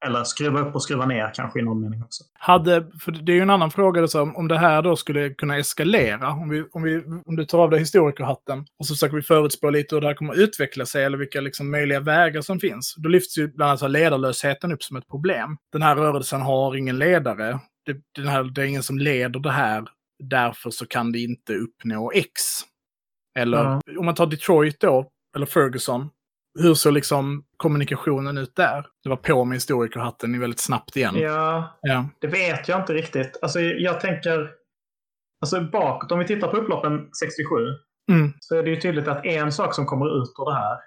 eller 0.05 0.23
skruva 0.23 0.59
upp 0.59 0.75
och 0.75 0.83
skruva 0.83 1.05
ner 1.05 1.31
kanske 1.33 1.59
i 1.59 1.61
någon 1.61 1.81
mening 1.81 2.03
också. 2.03 2.23
Hade, 2.33 2.87
för 3.01 3.11
det 3.11 3.31
är 3.31 3.35
ju 3.35 3.41
en 3.41 3.49
annan 3.49 3.71
fråga, 3.71 4.01
då, 4.01 4.21
om 4.35 4.47
det 4.47 4.57
här 4.57 4.81
då 4.81 4.95
skulle 4.95 5.29
kunna 5.29 5.57
eskalera. 5.57 6.29
Om, 6.29 6.49
vi, 6.49 6.63
om, 6.71 6.83
vi, 6.83 7.03
om 7.25 7.35
du 7.35 7.45
tar 7.45 7.59
av 7.59 7.69
dig 7.69 7.79
historikerhatten 7.79 8.65
och 8.79 8.85
så 8.85 8.93
försöker 8.93 9.15
vi 9.15 9.21
förutspå 9.21 9.69
lite 9.69 9.95
hur 9.95 10.01
det 10.01 10.07
här 10.07 10.13
kommer 10.13 10.33
att 10.33 10.39
utveckla 10.39 10.85
sig 10.85 11.03
eller 11.03 11.17
vilka 11.17 11.41
liksom 11.41 11.71
möjliga 11.71 11.99
vägar 11.99 12.41
som 12.41 12.59
finns. 12.59 12.95
Då 12.97 13.09
lyfts 13.09 13.37
ju 13.37 13.47
bland 13.47 13.69
annat 13.71 13.91
ledarlösheten 13.91 14.71
upp 14.71 14.83
som 14.83 14.97
ett 14.97 15.07
problem. 15.07 15.57
Den 15.71 15.81
här 15.81 15.95
rörelsen 15.95 16.41
har 16.41 16.75
ingen 16.75 16.99
ledare. 16.99 17.59
Det, 17.85 17.97
den 18.15 18.27
här, 18.27 18.43
det 18.43 18.61
är 18.61 18.65
ingen 18.65 18.83
som 18.83 18.97
leder 18.97 19.39
det 19.39 19.51
här. 19.51 19.87
Därför 20.23 20.69
så 20.69 20.85
kan 20.85 21.11
det 21.11 21.19
inte 21.19 21.53
uppnå 21.53 22.11
X. 22.11 22.41
Eller 23.39 23.65
mm. 23.65 23.79
om 23.99 24.05
man 24.05 24.15
tar 24.15 24.25
Detroit 24.25 24.79
då, 24.79 25.09
eller 25.35 25.45
Ferguson, 25.45 26.09
hur 26.59 26.73
såg 26.73 26.93
liksom 26.93 27.43
kommunikationen 27.57 28.37
ut 28.37 28.55
där? 28.55 28.85
Det 29.03 29.09
var 29.09 29.15
på 29.15 29.45
med 29.45 29.55
historikerhatten 29.55 30.39
väldigt 30.39 30.59
snabbt 30.59 30.95
igen. 30.95 31.15
Ja, 31.15 31.79
ja, 31.81 32.09
det 32.21 32.27
vet 32.27 32.67
jag 32.67 32.81
inte 32.81 32.93
riktigt. 32.93 33.39
Alltså 33.41 33.59
jag 33.59 33.99
tänker, 33.99 34.51
alltså 35.41 35.61
bakåt, 35.61 36.11
om 36.11 36.19
vi 36.19 36.27
tittar 36.27 36.47
på 36.47 36.57
upploppen 36.57 37.09
67, 37.23 37.55
mm. 38.11 38.33
så 38.39 38.55
är 38.55 38.63
det 38.63 38.69
ju 38.69 38.81
tydligt 38.81 39.07
att 39.07 39.25
en 39.25 39.51
sak 39.51 39.75
som 39.75 39.85
kommer 39.85 40.05
ut 40.05 40.29
ur 40.39 40.45
det 40.45 40.55
här 40.55 40.77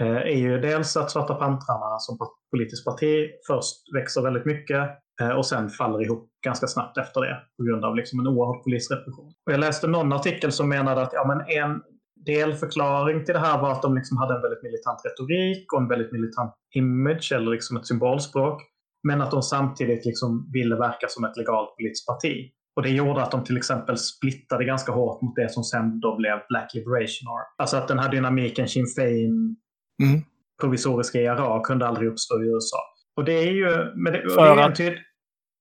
eh, 0.00 0.32
är 0.32 0.38
ju 0.38 0.60
dels 0.60 0.96
att 0.96 1.10
Svarta 1.10 1.34
pantrarna 1.34 1.98
som 1.98 2.18
politiskt 2.50 2.84
parti 2.84 3.30
först 3.46 3.76
växer 3.94 4.22
väldigt 4.22 4.44
mycket 4.44 4.90
eh, 5.20 5.30
och 5.30 5.46
sen 5.46 5.68
faller 5.68 6.02
ihop 6.02 6.28
ganska 6.44 6.66
snabbt 6.66 6.98
efter 6.98 7.20
det 7.20 7.36
på 7.56 7.64
grund 7.64 7.84
av 7.84 7.96
liksom 7.96 8.20
en 8.20 8.26
oerhörd 8.26 8.64
polisrepression. 8.64 9.32
Och 9.46 9.52
jag 9.52 9.60
läste 9.60 9.86
någon 9.86 10.12
artikel 10.12 10.52
som 10.52 10.68
menade 10.68 11.02
att 11.02 11.12
ja, 11.12 11.26
men 11.26 11.40
en, 11.56 11.82
delförklaring 12.26 13.24
till 13.24 13.34
det 13.34 13.40
här 13.40 13.60
var 13.60 13.72
att 13.72 13.82
de 13.82 13.94
liksom 13.94 14.16
hade 14.16 14.34
en 14.34 14.42
väldigt 14.42 14.62
militant 14.62 15.00
retorik 15.04 15.72
och 15.72 15.80
en 15.80 15.88
väldigt 15.88 16.12
militant 16.12 16.54
image 16.74 17.32
eller 17.34 17.50
liksom 17.50 17.76
ett 17.76 17.86
symbolspråk. 17.86 18.62
Men 19.08 19.22
att 19.22 19.30
de 19.30 19.42
samtidigt 19.42 20.04
liksom 20.06 20.50
ville 20.52 20.76
verka 20.76 21.06
som 21.08 21.24
ett 21.24 21.36
legalt 21.36 21.76
politiskt 21.76 22.06
parti. 22.06 22.50
Och 22.76 22.82
det 22.82 22.90
gjorde 22.90 23.22
att 23.22 23.30
de 23.30 23.44
till 23.44 23.56
exempel 23.56 23.96
splittade 23.98 24.64
ganska 24.64 24.92
hårt 24.92 25.22
mot 25.22 25.36
det 25.36 25.52
som 25.52 25.64
sen 25.64 26.00
då 26.00 26.16
blev 26.16 26.38
Black 26.48 26.74
Liberation 26.74 27.28
Army. 27.28 27.54
Alltså 27.58 27.76
att 27.76 27.88
den 27.88 27.98
här 27.98 28.10
dynamiken 28.10 28.68
Sinn 28.68 28.86
Fein, 28.96 29.56
mm. 30.02 30.20
provisoriska 30.60 31.20
IRA, 31.20 31.60
kunde 31.60 31.86
aldrig 31.86 32.08
uppstå 32.08 32.42
i 32.42 32.46
USA. 32.46 32.78
Och 33.16 33.24
det 33.24 33.32
är 33.32 33.52
ju... 33.52 33.92
Men 33.94 34.12
det, 34.12 34.30
För 34.34 34.56
att... 34.56 34.78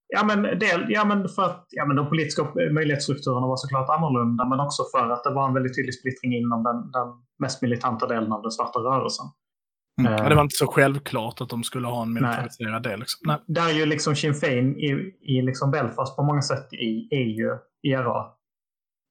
Ja 0.07 0.23
men, 0.23 0.59
del, 0.59 0.85
ja, 0.89 1.05
men 1.05 1.29
för 1.29 1.43
att 1.43 1.65
ja, 1.69 1.85
men 1.85 1.95
de 1.95 2.09
politiska 2.09 2.43
möjlighetsstrukturerna 2.71 3.47
var 3.47 3.57
såklart 3.57 3.89
annorlunda, 3.89 4.45
men 4.45 4.59
också 4.59 4.83
för 4.93 5.09
att 5.09 5.23
det 5.23 5.33
var 5.33 5.47
en 5.47 5.53
väldigt 5.53 5.75
tydlig 5.75 5.93
splittring 5.93 6.33
inom 6.33 6.63
den, 6.63 6.91
den 6.91 7.07
mest 7.39 7.61
militanta 7.61 8.07
delen 8.07 8.31
av 8.31 8.41
den 8.41 8.51
svarta 8.51 8.79
rörelsen. 8.79 9.25
Mm. 10.01 10.13
Uh, 10.13 10.29
det 10.29 10.35
var 10.35 10.41
inte 10.41 10.55
så 10.55 10.67
självklart 10.67 11.41
att 11.41 11.49
de 11.49 11.63
skulle 11.63 11.87
ha 11.87 12.01
en 12.01 12.13
militariserad 12.13 12.83
del. 12.83 12.99
Liksom. 12.99 13.19
Nej. 13.25 13.37
Där 13.47 13.69
är 13.69 13.73
ju 13.73 13.85
liksom 13.85 14.15
Sinn 14.15 14.33
Fein 14.33 14.79
i, 14.79 15.15
i 15.21 15.41
liksom 15.41 15.71
Belfast 15.71 16.15
på 16.15 16.23
många 16.23 16.41
sätt 16.41 16.73
i, 16.73 17.07
är 17.11 17.29
ju 17.39 17.57
IRA. 17.83 18.25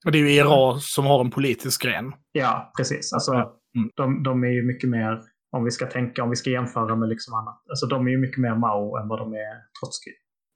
Och 0.06 0.12
det 0.12 0.18
är 0.18 0.22
ju 0.22 0.30
IRA 0.30 0.78
som 0.80 1.06
har 1.06 1.20
en 1.20 1.30
politisk 1.30 1.82
gren. 1.82 2.12
Ja, 2.32 2.72
precis. 2.76 3.12
Alltså, 3.12 3.32
mm. 3.32 3.90
de, 3.96 4.22
de 4.22 4.44
är 4.44 4.48
ju 4.48 4.62
mycket 4.62 4.90
mer, 4.90 5.20
om 5.56 5.64
vi 5.64 5.70
ska 5.70 5.86
tänka, 5.86 6.22
om 6.22 6.30
vi 6.30 6.36
ska 6.36 6.50
jämföra 6.50 6.96
med 6.96 7.08
liksom 7.08 7.34
annat, 7.34 7.62
alltså 7.70 7.86
de 7.86 8.06
är 8.06 8.10
ju 8.10 8.18
mycket 8.18 8.38
mer 8.38 8.54
Mao 8.54 8.96
än 8.96 9.08
vad 9.08 9.18
de 9.18 9.32
är 9.32 9.54
Trotsky. 9.80 10.10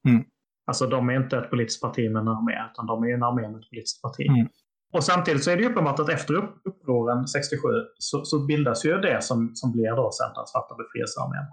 Mm. 0.09 0.25
Alltså 0.67 0.87
de 0.87 1.09
är 1.09 1.17
inte 1.17 1.39
ett 1.39 1.51
politiskt 1.51 1.83
parti 1.83 2.11
med 2.11 2.21
en 2.21 2.29
armé, 2.29 2.71
utan 2.73 2.87
de 2.87 3.05
är 3.05 3.15
en 3.15 3.23
armé 3.23 3.49
med 3.49 3.61
ett 3.61 3.71
politiskt 3.71 4.03
parti. 4.03 4.27
Mm. 4.29 4.49
Och 4.93 5.05
samtidigt 5.05 5.45
så 5.45 5.51
är 5.51 5.57
det 5.57 5.67
uppenbart 5.67 5.99
att 5.99 6.09
efter 6.09 6.35
upproren 6.65 7.27
67 7.27 7.69
så, 7.99 8.25
så, 8.25 8.47
bildas 8.47 8.85
ju 8.85 8.99
det 8.99 9.23
som, 9.23 9.51
som 9.55 9.73
blir 9.73 9.97
då 9.97 10.11
sen 10.13 10.35
den 10.35 10.47
svarta 10.47 10.75
befrielsearmén. 10.75 11.47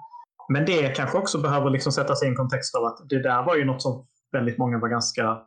Men 0.54 0.66
det 0.66 0.96
kanske 0.96 1.18
också 1.18 1.42
behöver 1.42 1.70
liksom 1.70 1.92
sättas 1.92 2.24
i 2.24 2.28
en 2.28 2.36
kontext 2.36 2.76
av 2.76 2.84
att 2.86 3.10
det 3.10 3.24
där 3.24 3.44
var 3.44 3.56
ju 3.56 3.66
något 3.66 3.82
som 3.82 4.08
väldigt 4.32 4.58
många 4.58 4.80
var 4.80 4.90
ganska, 4.90 5.38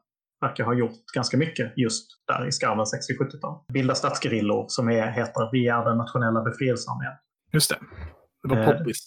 verkar 0.41 0.65
ha 0.65 0.75
gjort 0.75 1.05
ganska 1.15 1.37
mycket 1.37 1.73
just 1.77 2.07
där 2.27 2.49
i 2.49 2.53
skarven 2.53 2.85
60-70-tal. 2.85 3.59
Bilda 3.73 3.95
statsgerillor 3.95 4.65
som 4.69 4.89
är, 4.89 5.11
heter 5.11 5.49
Vi 5.53 5.69
är 5.69 5.85
den 5.85 5.99
nationella 5.99 6.43
befrielsearmén. 6.43 7.13
Just 7.53 7.71
det. 7.71 7.79
Det 8.43 8.49
var 8.49 8.73
poppis. 8.73 8.99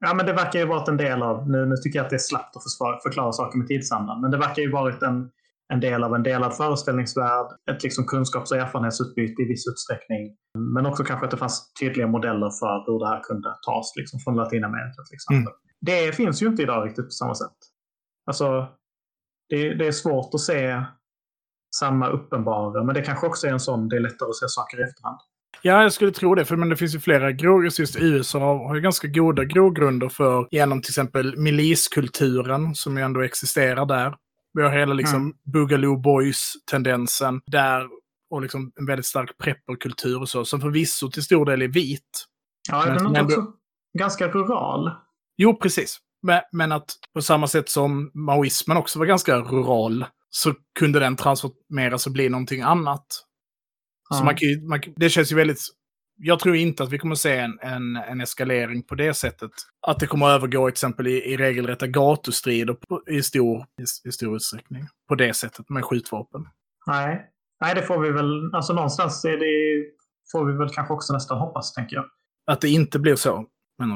Ja, 0.00 0.14
men 0.14 0.26
det 0.26 0.32
verkar 0.32 0.58
ju 0.58 0.66
varit 0.66 0.88
en 0.88 0.96
del 0.96 1.22
av, 1.22 1.50
nu, 1.50 1.66
nu 1.66 1.76
tycker 1.76 1.98
jag 1.98 2.04
att 2.04 2.10
det 2.10 2.16
är 2.16 2.30
slappt 2.32 2.56
att 2.56 2.62
försvara, 2.62 2.98
förklara 3.02 3.32
saker 3.32 3.58
med 3.58 3.66
tidsandan, 3.66 4.20
men 4.20 4.30
det 4.30 4.38
verkar 4.38 4.62
ju 4.62 4.70
varit 4.70 5.02
en, 5.02 5.30
en 5.72 5.80
del 5.80 6.04
av 6.04 6.14
en 6.14 6.22
delad 6.22 6.56
föreställningsvärld, 6.56 7.46
ett 7.70 7.82
liksom 7.82 8.04
kunskaps 8.04 8.52
och 8.52 8.58
erfarenhetsutbyte 8.58 9.42
i 9.42 9.44
viss 9.44 9.66
utsträckning. 9.66 10.36
Men 10.74 10.86
också 10.86 11.04
kanske 11.04 11.24
att 11.24 11.30
det 11.30 11.36
fanns 11.36 11.72
tydliga 11.80 12.06
modeller 12.06 12.50
för 12.50 12.84
hur 12.86 12.98
det 12.98 13.08
här 13.08 13.22
kunde 13.22 13.48
tas 13.66 13.92
liksom, 13.96 14.20
från 14.20 14.36
Latinamerika 14.36 15.02
till 15.02 15.14
exempel. 15.14 15.54
Mm. 15.54 15.68
Det 15.80 16.16
finns 16.16 16.42
ju 16.42 16.46
inte 16.46 16.62
idag 16.62 16.86
riktigt 16.86 17.04
på 17.04 17.10
samma 17.10 17.34
sätt. 17.34 17.58
Alltså, 18.26 18.66
det, 19.48 19.74
det 19.74 19.86
är 19.86 19.92
svårt 19.92 20.34
att 20.34 20.40
se 20.40 20.82
samma 21.76 22.08
uppenbara, 22.08 22.84
men 22.84 22.94
det 22.94 23.02
kanske 23.02 23.26
också 23.26 23.46
är 23.46 23.52
en 23.52 23.60
sån, 23.60 23.88
det 23.88 23.96
är 23.96 24.00
lättare 24.00 24.28
att 24.28 24.36
se 24.36 24.48
saker 24.48 24.80
i 24.80 24.82
efterhand. 24.82 25.18
Ja, 25.62 25.82
jag 25.82 25.92
skulle 25.92 26.12
tro 26.12 26.34
det. 26.34 26.44
För 26.44 26.56
men 26.56 26.68
det 26.68 26.76
finns 26.76 26.94
ju 26.94 27.00
flera 27.00 27.32
grogrunder. 27.32 27.80
Just 27.80 27.96
USA 27.96 28.38
har 28.38 28.74
ju 28.74 28.80
ganska 28.80 29.08
goda 29.08 29.44
grogrunder 29.44 30.08
för 30.08 30.48
genom 30.50 30.82
till 30.82 30.90
exempel 30.90 31.36
miliskulturen 31.36 32.74
som 32.74 32.96
ju 32.96 33.02
ändå 33.02 33.20
existerar 33.20 33.86
där. 33.86 34.14
Vi 34.52 34.62
har 34.62 34.70
hela 34.70 34.94
liksom 34.94 35.16
mm. 35.16 35.32
Boogaloo 35.44 35.96
Boys-tendensen 35.96 37.40
där 37.46 37.86
och 38.30 38.42
liksom 38.42 38.72
en 38.76 38.86
väldigt 38.86 39.06
stark 39.06 39.38
prepperkultur 39.38 40.20
och 40.20 40.28
så, 40.28 40.44
som 40.44 40.60
förvisso 40.60 41.10
till 41.10 41.22
stor 41.22 41.46
del 41.46 41.62
är 41.62 41.68
vit. 41.68 42.26
Ja, 42.70 42.84
men 42.86 42.96
den 42.96 43.16
är 43.16 43.20
ändå... 43.20 43.34
också 43.34 43.52
ganska 43.98 44.28
rural. 44.28 44.90
Jo, 45.36 45.56
precis. 45.56 45.98
Men, 46.22 46.40
men, 46.52 46.72
att 46.72 46.94
på 47.14 47.22
samma 47.22 47.46
sätt 47.46 47.68
som 47.68 48.10
maoismen 48.14 48.76
också 48.76 48.98
var 48.98 49.06
ganska 49.06 49.36
rural 49.36 50.04
så 50.30 50.54
kunde 50.78 50.98
den 50.98 51.16
transformeras 51.16 52.06
och 52.06 52.12
bli 52.12 52.28
någonting 52.28 52.62
annat. 52.62 53.06
Så 54.14 54.24
man 54.24 54.34
kan, 54.34 54.68
man, 54.68 54.80
det 54.96 55.08
känns 55.08 55.32
ju 55.32 55.36
väldigt... 55.36 55.60
Jag 56.20 56.38
tror 56.38 56.56
inte 56.56 56.82
att 56.82 56.92
vi 56.92 56.98
kommer 56.98 57.14
se 57.14 57.36
en, 57.36 57.58
en, 57.60 57.96
en 57.96 58.20
eskalering 58.20 58.82
på 58.82 58.94
det 58.94 59.14
sättet. 59.14 59.50
Att 59.86 59.98
det 59.98 60.06
kommer 60.06 60.26
att 60.26 60.34
övergå 60.34 60.68
exempel 60.68 61.06
i, 61.06 61.32
i 61.32 61.36
regelrätta 61.36 61.86
gatustrider 61.86 62.74
på, 62.74 63.02
i, 63.06 63.22
stor, 63.22 63.58
i, 63.58 64.08
i 64.08 64.12
stor 64.12 64.36
utsträckning. 64.36 64.84
På 65.08 65.14
det 65.14 65.34
sättet 65.34 65.68
med 65.68 65.84
skjutvapen. 65.84 66.46
Nej. 66.86 67.30
Nej, 67.60 67.74
det 67.74 67.82
får 67.82 68.00
vi 68.00 68.10
väl... 68.10 68.54
Alltså 68.54 68.72
någonstans 68.72 69.24
är 69.24 69.36
det, 69.36 69.84
får 70.32 70.44
vi 70.44 70.52
väl 70.52 70.68
kanske 70.68 70.94
också 70.94 71.12
nästan 71.12 71.38
hoppas, 71.38 71.72
tänker 71.72 71.96
jag. 71.96 72.04
Att 72.46 72.60
det 72.60 72.68
inte 72.68 72.98
blir 72.98 73.16
så? 73.16 73.46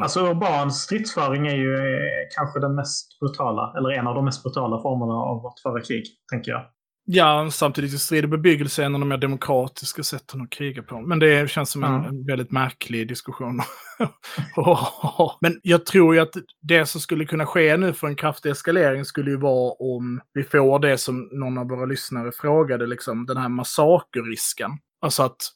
Alltså 0.02 0.20
urban 0.20 0.72
stridsföring 0.72 1.46
är 1.46 1.56
ju 1.56 1.74
eh, 1.74 2.28
kanske 2.36 2.60
den 2.60 2.74
mest 2.74 3.20
brutala, 3.20 3.74
eller 3.76 3.90
en 3.90 4.06
av 4.06 4.14
de 4.14 4.24
mest 4.24 4.42
brutala 4.42 4.82
formerna 4.82 5.14
av 5.14 5.46
att 5.46 5.60
föra 5.60 5.80
krig, 5.80 6.04
tänker 6.30 6.50
jag. 6.50 6.64
Ja, 7.04 7.50
samtidigt 7.50 7.94
är 7.94 7.98
strid 7.98 8.24
och 8.24 8.30
bebyggelse 8.30 8.84
en 8.84 8.94
av 8.94 9.00
de 9.00 9.08
mer 9.08 9.16
demokratiska 9.16 10.02
sätten 10.02 10.42
att 10.42 10.50
kriga 10.50 10.82
på. 10.82 11.00
Men 11.00 11.18
det 11.18 11.50
känns 11.50 11.70
som 11.70 11.84
en, 11.84 12.04
en 12.04 12.26
väldigt 12.26 12.50
märklig 12.50 13.08
diskussion. 13.08 13.60
Men 15.40 15.60
jag 15.62 15.86
tror 15.86 16.14
ju 16.14 16.20
att 16.20 16.34
det 16.62 16.86
som 16.86 17.00
skulle 17.00 17.24
kunna 17.24 17.46
ske 17.46 17.76
nu 17.76 17.92
för 17.92 18.06
en 18.06 18.16
kraftig 18.16 18.50
eskalering 18.50 19.04
skulle 19.04 19.30
ju 19.30 19.36
vara 19.36 19.72
om 19.72 20.20
vi 20.34 20.44
får 20.44 20.78
det 20.78 20.98
som 20.98 21.28
någon 21.32 21.58
av 21.58 21.68
våra 21.68 21.86
lyssnare 21.86 22.32
frågade, 22.32 22.86
liksom 22.86 23.26
den 23.26 23.36
här 23.36 23.48
massakerrisken. 23.48 24.70
Alltså 25.00 25.22
att 25.22 25.52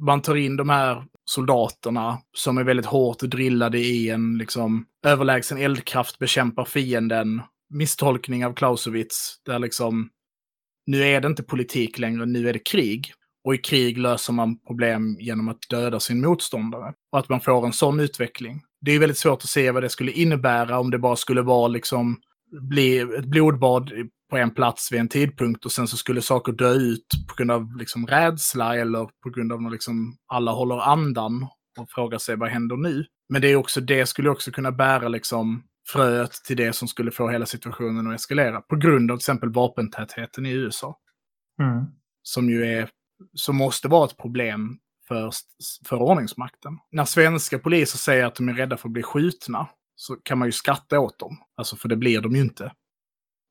man 0.00 0.22
tar 0.22 0.36
in 0.36 0.56
de 0.56 0.68
här 0.68 1.04
soldaterna 1.24 2.18
som 2.36 2.58
är 2.58 2.64
väldigt 2.64 2.86
hårt 2.86 3.18
drillade 3.18 3.78
i 3.78 4.10
en 4.10 4.38
liksom 4.38 4.86
överlägsen 5.06 5.58
eldkraft 5.58 6.18
bekämpar 6.18 6.64
fienden 6.64 7.42
misstolkning 7.70 8.46
av 8.46 8.54
Clausewitz. 8.54 9.36
Där 9.46 9.58
liksom, 9.58 10.10
nu 10.90 11.02
är 11.02 11.20
det 11.20 11.28
inte 11.28 11.42
politik 11.42 11.98
längre, 11.98 12.26
nu 12.26 12.48
är 12.48 12.52
det 12.52 12.58
krig. 12.58 13.12
Och 13.44 13.54
i 13.54 13.58
krig 13.58 13.98
löser 13.98 14.32
man 14.32 14.58
problem 14.66 15.16
genom 15.20 15.48
att 15.48 15.58
döda 15.70 16.00
sin 16.00 16.20
motståndare. 16.20 16.92
Och 17.12 17.18
att 17.18 17.28
man 17.28 17.40
får 17.40 17.66
en 17.66 17.72
sån 17.72 18.00
utveckling. 18.00 18.62
Det 18.80 18.92
är 18.92 18.98
väldigt 18.98 19.18
svårt 19.18 19.42
att 19.42 19.48
se 19.48 19.70
vad 19.70 19.82
det 19.82 19.88
skulle 19.88 20.12
innebära 20.12 20.78
om 20.78 20.90
det 20.90 20.98
bara 20.98 21.16
skulle 21.16 21.42
vara 21.42 21.68
liksom 21.68 22.16
bli 22.70 22.98
ett 22.98 23.24
blodbad 23.24 23.92
på 24.30 24.36
en 24.36 24.54
plats 24.54 24.92
vid 24.92 25.00
en 25.00 25.08
tidpunkt 25.08 25.64
och 25.64 25.72
sen 25.72 25.88
så 25.88 25.96
skulle 25.96 26.22
saker 26.22 26.52
dö 26.52 26.72
ut 26.72 27.06
på 27.28 27.34
grund 27.36 27.50
av 27.50 27.76
liksom 27.76 28.06
rädsla 28.06 28.76
eller 28.76 29.04
på 29.22 29.30
grund 29.34 29.52
av 29.52 29.66
att 29.66 29.72
liksom 29.72 30.16
alla 30.26 30.52
håller 30.52 30.78
andan 30.78 31.42
och 31.78 31.90
frågar 31.90 32.18
sig 32.18 32.36
vad 32.36 32.48
händer 32.48 32.76
nu. 32.76 33.04
Men 33.28 33.42
det 33.42 33.48
är 33.48 33.56
också 33.56 33.80
det 33.80 34.06
skulle 34.06 34.30
också 34.30 34.50
kunna 34.50 34.72
bära 34.72 35.08
liksom 35.08 35.62
fröet 35.92 36.32
till 36.32 36.56
det 36.56 36.72
som 36.72 36.88
skulle 36.88 37.10
få 37.10 37.28
hela 37.28 37.46
situationen 37.46 38.06
att 38.06 38.14
eskalera. 38.14 38.60
På 38.60 38.76
grund 38.76 39.10
av 39.10 39.16
till 39.16 39.20
exempel 39.20 39.52
vapentätheten 39.52 40.46
i 40.46 40.50
USA. 40.50 40.98
Mm. 41.62 41.84
Som 42.22 42.50
ju 42.50 42.64
är, 42.64 42.90
som 43.34 43.56
måste 43.56 43.88
vara 43.88 44.06
ett 44.06 44.16
problem 44.16 44.78
för, 45.08 45.30
för 45.88 45.96
ordningsmakten. 45.96 46.78
När 46.90 47.04
svenska 47.04 47.58
poliser 47.58 47.98
säger 47.98 48.24
att 48.24 48.34
de 48.34 48.48
är 48.48 48.54
rädda 48.54 48.76
för 48.76 48.88
att 48.88 48.92
bli 48.92 49.02
skjutna 49.02 49.68
så 49.94 50.16
kan 50.16 50.38
man 50.38 50.48
ju 50.48 50.52
skratta 50.52 51.00
åt 51.00 51.18
dem. 51.18 51.36
Alltså 51.56 51.76
för 51.76 51.88
det 51.88 51.96
blir 51.96 52.20
de 52.20 52.36
ju 52.36 52.40
inte. 52.40 52.72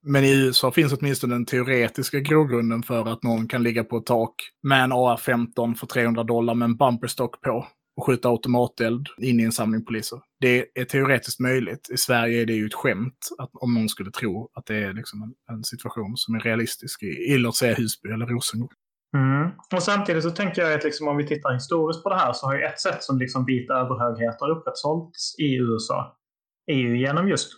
Men 0.02 0.24
i 0.24 0.46
USA 0.46 0.72
finns 0.72 0.94
åtminstone 0.94 1.36
den 1.36 1.46
teoretiska 1.46 2.20
grogrunden 2.20 2.84
för 2.84 3.14
att 3.14 3.24
någon 3.24 3.48
kan 3.48 3.64
ligga 3.64 3.84
på 3.84 3.98
ett 3.98 4.06
tak 4.06 4.36
med 4.64 4.84
en 4.84 4.92
AR-15 4.92 5.76
för 5.76 5.88
300 5.88 6.24
dollar 6.24 6.56
med 6.56 6.66
en 6.66 6.78
bumperstock 6.78 7.42
på 7.42 7.68
och 8.00 8.06
skjuta 8.06 8.30
automateld 8.30 9.08
in 9.18 9.40
i 9.40 9.44
en 9.44 9.52
samling 9.52 9.86
poliser. 9.86 10.20
Det 10.40 10.80
är 10.80 10.86
teoretiskt 10.86 11.40
möjligt. 11.40 11.90
I 11.94 11.98
Sverige 11.98 12.42
är 12.42 12.46
det 12.46 12.54
ju 12.54 12.66
ett 12.66 12.74
skämt 12.74 13.30
att, 13.38 13.50
om 13.54 13.74
någon 13.74 13.90
skulle 13.90 14.12
tro 14.12 14.50
att 14.54 14.66
det 14.66 14.76
är 14.76 14.94
liksom 14.94 15.24
en, 15.24 15.56
en 15.56 15.64
situation 15.64 16.18
som 16.18 16.36
är 16.36 16.40
realistisk 16.40 17.04
i, 17.04 17.06
i 17.06 17.38
låt 17.38 17.56
säga 17.56 17.76
Husby 17.76 18.10
eller 18.10 18.26
Rosengård. 18.26 18.74
Mm. 19.18 19.52
Och 19.76 19.84
samtidigt 19.84 20.24
så 20.24 20.32
tänker 20.32 20.62
jag 20.62 20.74
att 20.74 20.84
liksom, 20.84 21.08
om 21.08 21.18
vi 21.18 21.28
tittar 21.28 21.54
historiskt 21.54 22.04
på 22.04 22.10
det 22.10 22.16
här 22.16 22.34
så 22.34 22.46
har 22.46 22.56
ju 22.56 22.64
ett 22.64 22.80
sätt 22.80 23.04
som 23.04 23.20
liksom 23.20 23.46
vita 23.46 23.74
överhögheter 23.74 24.50
upprätthållits 24.50 25.40
i 25.40 25.56
USA 25.56 26.18
är 26.66 26.78
ju 26.78 27.00
genom 27.00 27.30
just 27.30 27.54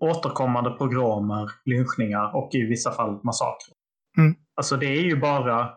återkommande 0.00 0.70
pogromer, 0.70 1.50
lynchningar 1.64 2.36
och 2.36 2.54
i 2.54 2.62
vissa 2.62 2.92
fall 2.92 3.20
massakrer. 3.24 3.74
Mm. 4.18 4.34
Alltså 4.54 4.76
det 4.76 4.86
är 4.86 5.02
ju 5.02 5.16
bara, 5.16 5.72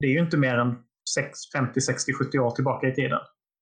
det 0.00 0.06
är 0.06 0.10
ju 0.10 0.20
inte 0.20 0.36
mer 0.36 0.58
än 0.58 0.76
50, 1.54 1.80
60, 1.80 2.12
70 2.12 2.38
år 2.38 2.50
tillbaka 2.50 2.86
i 2.86 2.94
tiden. 2.94 3.18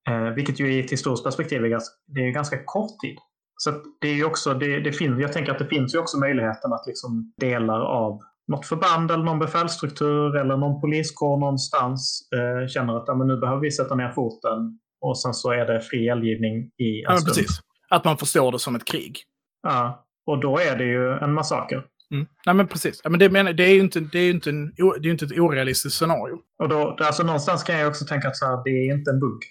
Eh, 0.09 0.34
vilket 0.34 0.61
ju 0.61 0.72
i 0.72 0.80
ett 0.80 0.93
historiskt 0.93 1.24
perspektiv 1.24 1.64
är 1.64 1.68
ganska, 1.68 1.95
det 2.07 2.20
är 2.20 2.30
ganska 2.30 2.64
kort 2.64 3.01
tid. 3.01 3.16
Så 3.57 3.72
det 4.01 4.09
är 4.09 4.24
också, 4.24 4.55
det, 4.55 4.80
det 4.80 4.93
finns, 4.93 5.20
jag 5.20 5.32
tänker 5.32 5.53
att 5.53 5.59
det 5.59 5.66
finns 5.66 5.95
ju 5.95 5.99
också 5.99 6.18
möjligheten 6.18 6.72
att 6.72 6.86
liksom 6.86 7.32
delar 7.36 7.80
av 7.80 8.20
något 8.49 8.66
förband 8.66 9.11
eller 9.11 9.24
någon 9.24 9.38
befälsstruktur 9.38 10.36
eller 10.36 10.57
någon 10.57 10.80
poliskår 10.80 11.41
någonstans 11.41 12.28
eh, 12.34 12.68
känner 12.68 12.97
att 12.97 13.05
ja, 13.07 13.14
men 13.14 13.26
nu 13.26 13.36
behöver 13.36 13.61
vi 13.61 13.70
sätta 13.70 13.95
ner 13.95 14.12
foten 14.12 14.78
och 15.01 15.18
sen 15.18 15.34
så 15.34 15.53
är 15.53 15.66
det 15.66 15.80
fri 15.80 16.09
eldgivning 16.09 16.57
i 16.78 16.99
en 16.99 17.03
ja, 17.03 17.16
stund. 17.16 17.36
Precis. 17.36 17.61
Att 17.88 18.05
man 18.05 18.16
förstår 18.16 18.53
det 18.53 18.59
som 18.59 18.76
ett 18.76 18.84
krig. 18.84 19.18
Ja, 19.62 20.07
och 20.26 20.41
då 20.41 20.59
är 20.59 20.76
det 20.76 20.84
ju 20.84 21.12
en 21.12 21.32
massaker. 21.32 21.84
Mm. 22.15 22.27
Nej 22.47 22.55
men 22.55 22.69
precis. 22.69 23.01
Ja, 23.05 23.11
men 23.11 23.21
det, 23.21 23.31
menar, 23.31 23.53
det 23.53 23.65
är 23.65 23.75
ju 23.75 23.81
inte, 23.81 24.01
det 24.01 24.19
är 24.19 24.31
inte, 24.31 24.51
en, 24.51 24.73
det 24.77 25.09
är 25.09 25.11
inte 25.11 25.25
ett 25.25 25.39
orealistiskt 25.39 25.99
scenario. 25.99 26.39
Och 26.63 26.69
då, 26.69 26.97
alltså 27.01 27.23
någonstans 27.23 27.63
kan 27.63 27.79
jag 27.79 27.89
också 27.89 28.05
tänka 28.05 28.29
att 28.29 28.37
så 28.37 28.47
här, 28.47 28.65
det 28.65 28.71
är 28.71 28.95
inte 28.95 29.11
en 29.11 29.21
bugg, 29.21 29.43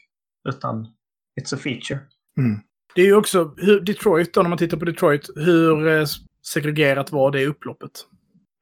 utan 0.50 0.88
it's 1.42 1.56
a 1.56 1.58
feature. 1.64 2.00
Mm. 2.38 2.60
Det 2.96 3.02
är 3.02 3.06
ju 3.06 3.16
också 3.16 3.54
hur 3.58 3.80
Detroit, 3.82 4.34
då, 4.34 4.42
när 4.42 4.50
man 4.50 4.58
tittar 4.58 4.78
på 4.78 4.86
Detroit, 4.86 5.30
hur 5.36 5.88
eh, 5.88 6.06
segregerat 6.48 7.12
var 7.12 7.32
det 7.32 7.46
upploppet? 7.46 7.92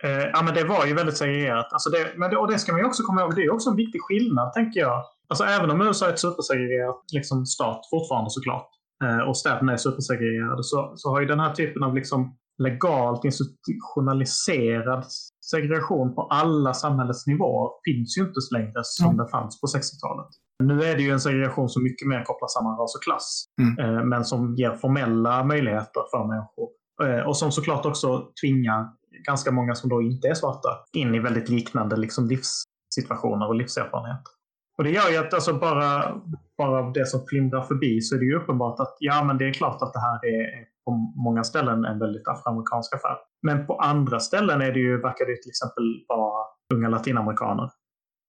Eh, 0.03 0.11
ja, 0.11 0.41
men 0.43 0.53
det 0.53 0.63
var 0.63 0.85
ju 0.85 0.93
väldigt 0.93 1.17
segregerat. 1.17 1.73
Alltså 1.73 1.89
det, 1.89 2.13
men 2.15 2.29
det, 2.29 2.37
och 2.37 2.51
det 2.51 2.59
ska 2.59 2.71
man 2.71 2.81
ju 2.81 2.87
också 2.87 3.03
komma 3.03 3.21
ihåg, 3.21 3.35
det 3.35 3.43
är 3.43 3.53
också 3.53 3.69
en 3.69 3.75
viktig 3.75 4.01
skillnad, 4.01 4.53
tänker 4.53 4.79
jag. 4.79 5.03
Alltså 5.29 5.43
även 5.43 5.71
om 5.71 5.81
USA 5.81 6.07
är 6.07 6.13
ett 6.13 6.19
supersegregerat 6.19 7.03
liksom, 7.13 7.45
stat 7.45 7.87
fortfarande 7.89 8.29
såklart, 8.29 8.69
eh, 9.03 9.19
och 9.19 9.37
städerna 9.37 9.73
är 9.73 9.77
supersegregerade, 9.77 10.63
så, 10.63 10.93
så 10.95 11.09
har 11.09 11.21
ju 11.21 11.27
den 11.27 11.39
här 11.39 11.53
typen 11.53 11.83
av 11.83 11.95
liksom, 11.95 12.37
legalt 12.57 13.25
institutionaliserad 13.25 15.05
segregation 15.51 16.15
på 16.15 16.21
alla 16.21 16.73
samhällets 16.73 17.27
nivåer 17.27 17.69
finns 17.85 18.17
ju 18.17 18.21
inte 18.21 18.41
så 18.41 18.57
längre 18.57 18.81
som 18.83 19.05
mm. 19.05 19.17
den 19.17 19.27
fanns 19.27 19.61
på 19.61 19.67
60-talet. 19.67 20.27
Nu 20.63 20.83
är 20.83 20.95
det 20.95 21.01
ju 21.01 21.11
en 21.11 21.19
segregation 21.19 21.69
som 21.69 21.83
mycket 21.83 22.07
mer 22.07 22.23
kopplar 22.23 22.47
samman 22.47 22.77
ras 22.77 22.95
och 22.95 23.03
klass, 23.03 23.45
mm. 23.61 23.79
Eh, 23.79 24.05
men 24.05 24.25
som 24.25 24.55
ger 24.55 24.75
formella 24.75 25.43
möjligheter 25.43 26.01
för 26.11 26.27
människor. 26.27 26.69
Eh, 27.03 27.27
och 27.27 27.37
som 27.37 27.51
såklart 27.51 27.85
också 27.85 28.31
tvingar 28.41 28.89
ganska 29.27 29.51
många 29.51 29.75
som 29.75 29.89
då 29.89 30.01
inte 30.01 30.27
är 30.27 30.33
svarta 30.33 30.69
in 30.93 31.15
i 31.15 31.19
väldigt 31.19 31.49
liknande 31.49 31.97
liksom, 31.97 32.27
livssituationer 32.27 33.47
och 33.47 33.55
livserfarenheter. 33.55 34.31
Och 34.77 34.83
det 34.83 34.89
gör 34.89 35.09
ju 35.09 35.17
att 35.17 35.33
alltså 35.33 35.53
bara, 35.53 36.15
bara 36.57 36.91
det 36.91 37.05
som 37.05 37.25
flimrar 37.27 37.61
förbi 37.61 38.01
så 38.01 38.15
är 38.15 38.19
det 38.19 38.25
ju 38.25 38.35
uppenbart 38.35 38.79
att 38.79 38.95
ja, 38.99 39.23
men 39.23 39.37
det 39.37 39.45
är 39.45 39.53
klart 39.53 39.81
att 39.81 39.93
det 39.93 39.99
här 39.99 40.25
är 40.25 40.76
på 40.87 41.13
många 41.15 41.43
ställen 41.43 41.85
en 41.85 41.99
väldigt 41.99 42.27
afroamerikansk 42.27 42.95
affär. 42.95 43.17
Men 43.41 43.67
på 43.67 43.79
andra 43.79 44.19
ställen 44.19 44.61
är 44.61 44.71
det 44.71 44.79
ju, 44.79 45.01
verkar 45.01 45.25
det 45.25 45.41
till 45.41 45.49
exempel 45.49 46.05
vara 46.07 46.45
unga 46.73 46.89
latinamerikaner 46.89 47.69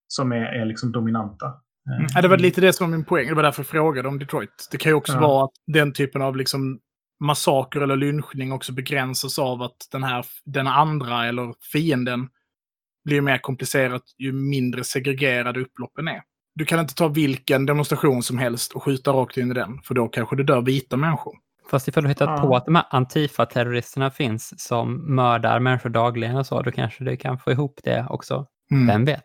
som 0.09 0.33
är, 0.33 0.47
är 0.61 0.65
liksom 0.65 0.93
dominanta. 0.93 1.47
Mm. 1.47 2.07
Ja, 2.15 2.23
det 2.23 2.29
var 2.29 2.37
lite 2.37 2.61
det 2.61 2.73
som 2.73 2.91
var 2.91 2.97
min 2.97 3.05
poäng. 3.05 3.29
Det 3.29 3.35
var 3.35 3.43
därför 3.43 3.63
jag 3.63 3.67
frågade 3.67 4.09
om 4.09 4.19
Detroit. 4.19 4.69
Det 4.71 4.77
kan 4.77 4.91
ju 4.91 4.97
också 4.97 5.13
ja. 5.13 5.21
vara 5.21 5.45
att 5.45 5.53
den 5.67 5.93
typen 5.93 6.23
av 6.23 6.37
liksom 6.37 6.79
massaker 7.25 7.81
eller 7.81 7.97
lynchning 7.97 8.53
också 8.53 8.73
begränsas 8.73 9.39
av 9.39 9.63
att 9.63 9.89
den 9.93 10.05
här 10.05 10.27
den 10.45 10.67
andra 10.67 11.27
eller 11.27 11.55
fienden 11.73 12.29
blir 13.05 13.21
mer 13.21 13.39
komplicerat 13.39 14.03
ju 14.19 14.33
mindre 14.33 14.85
segregerade 14.85 15.61
upploppen 15.61 16.09
är. 16.09 16.23
Du 16.55 16.65
kan 16.65 16.81
inte 16.81 16.95
ta 16.95 17.09
vilken 17.09 17.67
demonstration 17.67 18.23
som 18.23 18.39
helst 18.39 18.73
och 18.73 18.83
skjuta 18.83 19.13
rakt 19.13 19.37
in 19.37 19.51
i 19.51 19.55
den, 19.55 19.81
för 19.85 19.95
då 19.95 20.09
kanske 20.09 20.37
det 20.37 20.45
dör 20.45 20.63
vita 20.63 20.97
människor. 20.97 21.35
Fast 21.71 21.89
ifall 21.89 22.03
du 22.03 22.09
hittat 22.09 22.31
ja. 22.37 22.43
på 22.43 22.57
att 22.57 22.65
de 22.65 22.75
här 22.75 22.85
Antifa-terroristerna 22.91 24.11
finns 24.11 24.61
som 24.67 25.15
mördar 25.15 25.61
människor 25.61 25.91
dagligen 25.91 26.37
och 26.37 26.47
så, 26.47 26.63
då 26.63 26.71
kanske 26.71 27.05
du 27.05 27.17
kan 27.17 27.39
få 27.39 27.53
ihop 27.53 27.81
det 27.85 28.07
också. 28.11 28.47
Mm. 28.71 28.87
Vem 28.87 29.05
vet? 29.05 29.25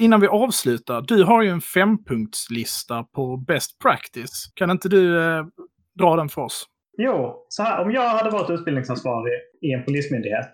Innan 0.00 0.20
vi 0.20 0.26
avslutar, 0.26 1.04
du 1.08 1.24
har 1.24 1.42
ju 1.42 1.48
en 1.48 1.60
fempunktslista 1.60 3.02
på 3.02 3.36
best 3.36 3.78
practice. 3.78 4.52
Kan 4.54 4.70
inte 4.70 4.88
du 4.88 5.24
eh, 5.24 5.44
dra 5.98 6.16
den 6.16 6.28
för 6.28 6.42
oss? 6.42 6.66
Jo, 6.98 7.46
så 7.48 7.62
här, 7.62 7.84
om 7.84 7.90
jag 7.90 8.08
hade 8.08 8.30
varit 8.30 8.50
utbildningsansvarig 8.50 9.32
i 9.62 9.72
en 9.72 9.84
polismyndighet, 9.84 10.52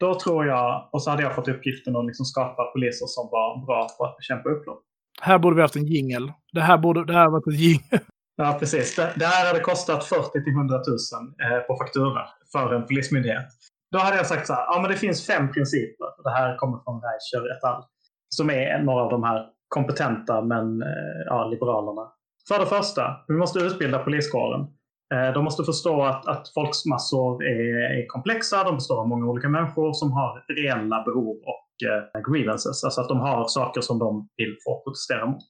då 0.00 0.20
tror 0.20 0.46
jag, 0.46 0.88
och 0.92 1.02
så 1.02 1.10
hade 1.10 1.22
jag 1.22 1.34
fått 1.34 1.48
uppgiften 1.48 1.96
att 1.96 2.06
liksom 2.06 2.26
skapa 2.26 2.64
poliser 2.64 3.06
som 3.06 3.28
var 3.32 3.66
bra 3.66 3.88
på 3.98 4.04
att 4.04 4.16
bekämpa 4.16 4.48
upplopp. 4.48 4.82
Här 5.20 5.38
borde 5.38 5.56
vi 5.56 5.62
haft 5.62 5.76
en 5.76 5.86
jingel. 5.86 6.32
Det 6.52 6.60
här 6.60 6.78
borde 6.78 7.04
det 7.04 7.12
här 7.12 7.28
varit 7.28 7.46
ett 7.46 7.60
jingel. 7.60 8.00
Ja, 8.40 8.56
precis. 8.60 8.96
Det, 8.96 9.12
det 9.16 9.24
här 9.24 9.46
hade 9.46 9.60
kostat 9.60 10.04
40 10.04 10.44
till 10.44 10.52
100 10.52 10.76
000 10.76 10.84
eh, 11.42 11.60
på 11.66 11.76
faktura 11.76 12.28
för 12.52 12.74
en 12.74 12.86
polismyndighet. 12.86 13.46
Då 13.92 13.98
hade 13.98 14.16
jag 14.16 14.26
sagt 14.26 14.46
så 14.46 14.52
här, 14.52 14.62
ja 14.62 14.80
men 14.80 14.90
det 14.90 14.96
finns 14.96 15.26
fem 15.26 15.52
principer. 15.52 16.22
Det 16.24 16.30
här 16.30 16.56
kommer 16.56 16.78
från 16.84 17.00
Reicher 17.02 17.56
et 17.56 17.64
al. 17.64 17.84
Som 18.28 18.50
är 18.50 18.82
några 18.82 19.02
av 19.02 19.10
de 19.10 19.22
här 19.22 19.46
kompetenta 19.68 20.42
men 20.42 20.82
eh, 20.82 21.20
ja, 21.26 21.48
liberalerna. 21.48 22.12
För 22.48 22.58
det 22.58 22.66
första, 22.66 23.16
vi 23.28 23.34
måste 23.34 23.58
utbilda 23.58 23.98
poliskåren. 23.98 24.66
Eh, 25.14 25.32
de 25.34 25.44
måste 25.44 25.64
förstå 25.64 26.02
att, 26.02 26.28
att 26.28 26.48
folksmassor 26.54 27.44
är, 27.44 28.00
är, 28.00 28.06
komplexa. 28.06 28.64
De 28.64 28.74
består 28.74 29.00
av 29.00 29.08
många 29.08 29.26
olika 29.26 29.48
människor 29.48 29.92
som 29.92 30.12
har 30.12 30.44
reella 30.48 31.02
behov 31.04 31.36
och 31.36 31.88
eh, 31.88 32.32
grievances. 32.32 32.84
Alltså 32.84 33.00
att 33.00 33.08
de 33.08 33.20
har 33.20 33.44
saker 33.48 33.80
som 33.80 33.98
de 33.98 34.28
vill 34.36 34.56
få 34.64 34.82
protestera 34.84 35.26
mot. 35.26 35.44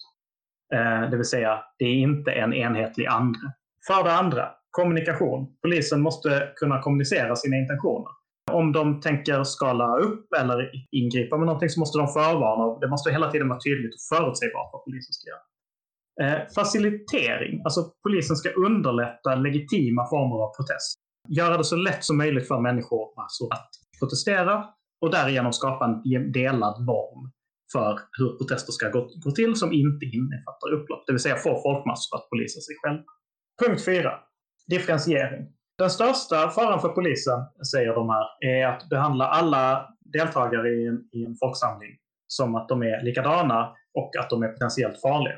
Eh, 0.75 1.11
det 1.11 1.17
vill 1.17 1.25
säga, 1.27 1.59
det 1.79 1.85
är 1.85 1.95
inte 1.95 2.31
en 2.31 2.55
enhetlig 2.55 3.07
ande. 3.07 3.39
För 3.87 4.05
det 4.05 4.13
andra, 4.13 4.49
kommunikation. 4.71 5.47
Polisen 5.63 6.01
måste 6.01 6.53
kunna 6.57 6.83
kommunicera 6.83 7.37
sina 7.37 7.57
intentioner. 7.57 8.13
Om 8.53 8.73
de 8.73 9.01
tänker 9.01 9.45
skala 9.45 9.99
upp 9.99 10.33
eller 10.41 10.71
ingripa 10.91 11.37
med 11.37 11.47
någonting 11.47 11.69
så 11.69 11.81
måste 11.81 11.99
de 11.99 12.09
förvarna. 12.09 12.79
Det 12.81 12.89
måste 12.89 13.11
hela 13.11 13.31
tiden 13.31 13.49
vara 13.49 13.61
tydligt 13.61 13.95
och 13.95 14.17
förutsägbart 14.17 14.71
vad 14.73 14.85
polisen 14.85 15.13
ska 15.13 15.31
göra. 15.31 15.41
Eh, 16.23 16.39
facilitering, 16.55 17.61
alltså 17.65 17.81
polisen 18.03 18.37
ska 18.37 18.51
underlätta 18.51 19.35
legitima 19.35 20.09
former 20.09 20.37
av 20.45 20.51
protest. 20.57 20.99
Göra 21.29 21.57
det 21.57 21.65
så 21.65 21.77
lätt 21.77 22.05
som 22.05 22.17
möjligt 22.17 22.49
för 22.49 22.61
människor 22.61 23.03
alltså, 23.17 23.45
att 23.45 23.71
protestera 24.01 24.65
och 25.01 25.11
därigenom 25.11 25.53
skapa 25.53 25.85
en 25.85 26.33
delad 26.33 26.87
norm 26.87 27.31
för 27.73 28.01
hur 28.19 28.39
protester 28.39 28.73
ska 28.73 28.89
gå, 28.89 29.09
gå 29.25 29.31
till 29.31 29.57
som 29.57 29.73
inte 29.73 30.05
innefattar 30.07 30.73
upplopp. 30.73 31.07
Det 31.07 31.13
vill 31.13 31.23
säga 31.23 31.37
få 31.37 31.63
folkmassor 31.63 32.17
att 32.17 32.31
polisa 32.31 32.61
sig 32.61 32.75
själva. 32.83 33.05
Punkt 33.63 33.85
4. 33.85 34.13
Differentiering. 34.71 35.47
Den 35.79 35.91
största 35.91 36.49
faran 36.49 36.81
för 36.81 36.89
polisen, 36.89 37.41
säger 37.73 37.95
de 37.95 38.09
här, 38.09 38.27
är 38.41 38.67
att 38.67 38.89
behandla 38.89 39.29
alla 39.29 39.87
deltagare 40.13 40.69
i 40.69 40.87
en, 40.87 40.99
i 41.13 41.25
en 41.25 41.37
folksamling 41.41 41.97
som 42.27 42.55
att 42.55 42.69
de 42.69 42.83
är 42.83 43.05
likadana 43.05 43.73
och 43.95 44.17
att 44.21 44.31
de 44.31 44.43
är 44.43 44.49
potentiellt 44.49 45.01
farliga. 45.01 45.37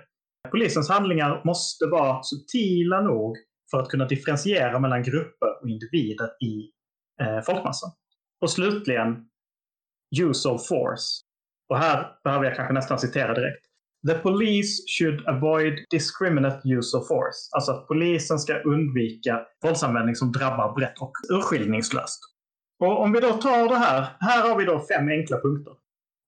Polisens 0.48 0.88
handlingar 0.88 1.42
måste 1.44 1.86
vara 1.86 2.22
subtila 2.22 3.00
nog 3.00 3.36
för 3.70 3.78
att 3.78 3.88
kunna 3.88 4.04
differentiera 4.04 4.78
mellan 4.78 5.02
grupper 5.02 5.62
och 5.62 5.68
individer 5.68 6.30
i 6.44 6.70
eh, 7.22 7.40
folkmassan. 7.40 7.90
Och 8.40 8.50
slutligen, 8.50 9.26
use 10.20 10.48
of 10.48 10.66
force. 10.68 11.22
Och 11.68 11.78
här 11.78 12.06
behöver 12.24 12.44
jag 12.44 12.56
kanske 12.56 12.74
nästan 12.74 12.98
citera 12.98 13.34
direkt. 13.34 13.66
The 14.08 14.14
police 14.14 14.82
should 14.98 15.28
avoid 15.28 15.74
discriminate 15.90 16.68
use 16.68 16.96
of 16.96 17.08
force. 17.08 17.48
Alltså 17.56 17.72
att 17.72 17.88
polisen 17.88 18.38
ska 18.38 18.54
undvika 18.54 19.40
våldsanvändning 19.64 20.14
som 20.14 20.32
drabbar 20.32 20.74
brett 20.74 20.98
och 21.00 21.12
urskiljningslöst. 21.32 22.20
Och 22.80 23.02
om 23.02 23.12
vi 23.12 23.20
då 23.20 23.32
tar 23.32 23.68
det 23.68 23.76
här. 23.76 24.16
Här 24.20 24.48
har 24.48 24.58
vi 24.58 24.64
då 24.64 24.86
fem 24.86 25.08
enkla 25.08 25.40
punkter. 25.40 25.72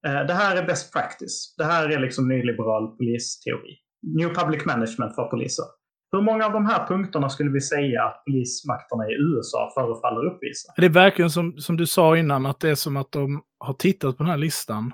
Eh, 0.06 0.26
det 0.26 0.34
här 0.34 0.56
är 0.56 0.66
best 0.66 0.92
practice. 0.92 1.54
Det 1.56 1.64
här 1.64 1.88
är 1.88 2.00
liksom 2.00 2.28
nyliberal 2.28 2.96
polisteori. 2.96 3.78
New 4.02 4.28
public 4.34 4.64
management 4.64 5.14
för 5.14 5.24
poliser. 5.24 5.64
Hur 6.12 6.22
många 6.22 6.46
av 6.46 6.52
de 6.52 6.66
här 6.66 6.86
punkterna 6.86 7.28
skulle 7.28 7.50
vi 7.50 7.60
säga 7.60 8.04
att 8.04 8.24
polismakterna 8.24 9.04
i 9.08 9.12
USA 9.12 9.70
förefaller 9.74 10.26
uppvisa? 10.26 10.72
Det 10.76 10.84
är 10.84 10.90
verkligen 10.90 11.30
som, 11.30 11.58
som 11.58 11.76
du 11.76 11.86
sa 11.86 12.16
innan, 12.16 12.46
att 12.46 12.60
det 12.60 12.70
är 12.70 12.74
som 12.74 12.96
att 12.96 13.12
de 13.12 13.42
har 13.58 13.74
tittat 13.74 14.16
på 14.16 14.22
den 14.22 14.30
här 14.30 14.38
listan 14.38 14.92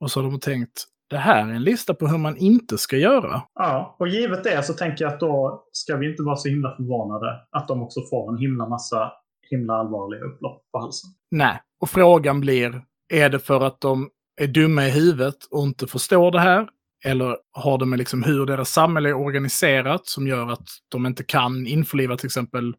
och 0.00 0.10
så 0.10 0.22
har 0.22 0.30
de 0.30 0.40
tänkt, 0.40 0.84
det 1.10 1.16
här 1.16 1.48
är 1.48 1.52
en 1.52 1.62
lista 1.62 1.94
på 1.94 2.06
hur 2.06 2.18
man 2.18 2.36
inte 2.36 2.78
ska 2.78 2.96
göra. 2.96 3.42
Ja, 3.54 3.96
och 3.98 4.08
givet 4.08 4.44
det 4.44 4.62
så 4.62 4.72
tänker 4.72 5.04
jag 5.04 5.14
att 5.14 5.20
då 5.20 5.64
ska 5.72 5.96
vi 5.96 6.10
inte 6.10 6.22
vara 6.22 6.36
så 6.36 6.48
himla 6.48 6.76
förvånade 6.76 7.40
att 7.50 7.68
de 7.68 7.82
också 7.82 8.00
får 8.10 8.32
en 8.32 8.38
himla 8.38 8.68
massa 8.68 9.12
himla 9.50 9.74
allvarliga 9.74 10.24
upplopp 10.24 10.62
på 10.72 10.78
halsen. 10.78 11.10
Nej, 11.30 11.60
och 11.80 11.90
frågan 11.90 12.40
blir, 12.40 12.82
är 13.14 13.28
det 13.28 13.38
för 13.38 13.60
att 13.60 13.80
de 13.80 14.10
är 14.40 14.46
dumma 14.46 14.86
i 14.86 14.90
huvudet 14.90 15.44
och 15.50 15.62
inte 15.62 15.86
förstår 15.86 16.30
det 16.30 16.40
här? 16.40 16.68
Eller 17.06 17.36
har 17.52 17.78
det 17.78 17.86
med 17.86 17.98
liksom 17.98 18.22
hur 18.22 18.46
deras 18.46 18.70
samhälle 18.70 19.08
är 19.08 19.14
organiserat 19.14 20.06
som 20.06 20.26
gör 20.26 20.48
att 20.48 20.68
de 20.88 21.06
inte 21.06 21.24
kan 21.24 21.66
införliva 21.66 22.16
till 22.16 22.26
exempel 22.26 22.76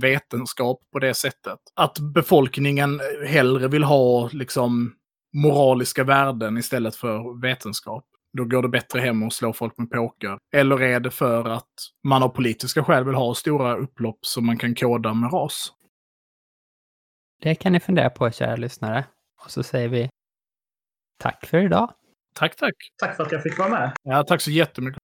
vetenskap 0.00 0.80
på 0.92 0.98
det 0.98 1.14
sättet? 1.14 1.58
Att 1.74 1.98
befolkningen 1.98 3.00
hellre 3.26 3.68
vill 3.68 3.84
ha 3.84 4.28
liksom 4.32 4.94
moraliska 5.32 6.04
värden 6.04 6.58
istället 6.58 6.96
för 6.96 7.40
vetenskap. 7.40 8.04
Då 8.38 8.44
går 8.44 8.62
det 8.62 8.68
bättre 8.68 9.00
hem 9.00 9.22
och 9.22 9.32
slå 9.32 9.52
folk 9.52 9.78
med 9.78 9.90
poker. 9.90 10.38
Eller 10.54 10.82
är 10.82 11.00
det 11.00 11.10
för 11.10 11.48
att 11.48 11.72
man 12.04 12.22
av 12.22 12.28
politiska 12.28 12.84
skäl 12.84 13.04
vill 13.04 13.14
ha 13.14 13.34
stora 13.34 13.76
upplopp 13.76 14.18
som 14.26 14.46
man 14.46 14.58
kan 14.58 14.74
koda 14.74 15.14
med 15.14 15.32
ras? 15.32 15.72
Det 17.42 17.54
kan 17.54 17.72
ni 17.72 17.80
fundera 17.80 18.10
på, 18.10 18.30
kära 18.30 18.56
lyssnare. 18.56 19.04
Och 19.44 19.50
så 19.50 19.62
säger 19.62 19.88
vi 19.88 20.10
tack 21.18 21.46
för 21.46 21.58
idag. 21.58 21.92
Tack, 22.32 22.56
tack. 22.56 22.74
Tack 22.98 23.16
för 23.16 23.22
att 23.24 23.32
jag 23.32 23.42
fick 23.42 23.58
vara 23.58 23.68
med. 23.68 23.92
Ja, 24.02 24.24
tack 24.24 24.40
så 24.40 24.50
jättemycket. 24.50 24.98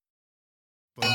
Bum, 1.01 1.09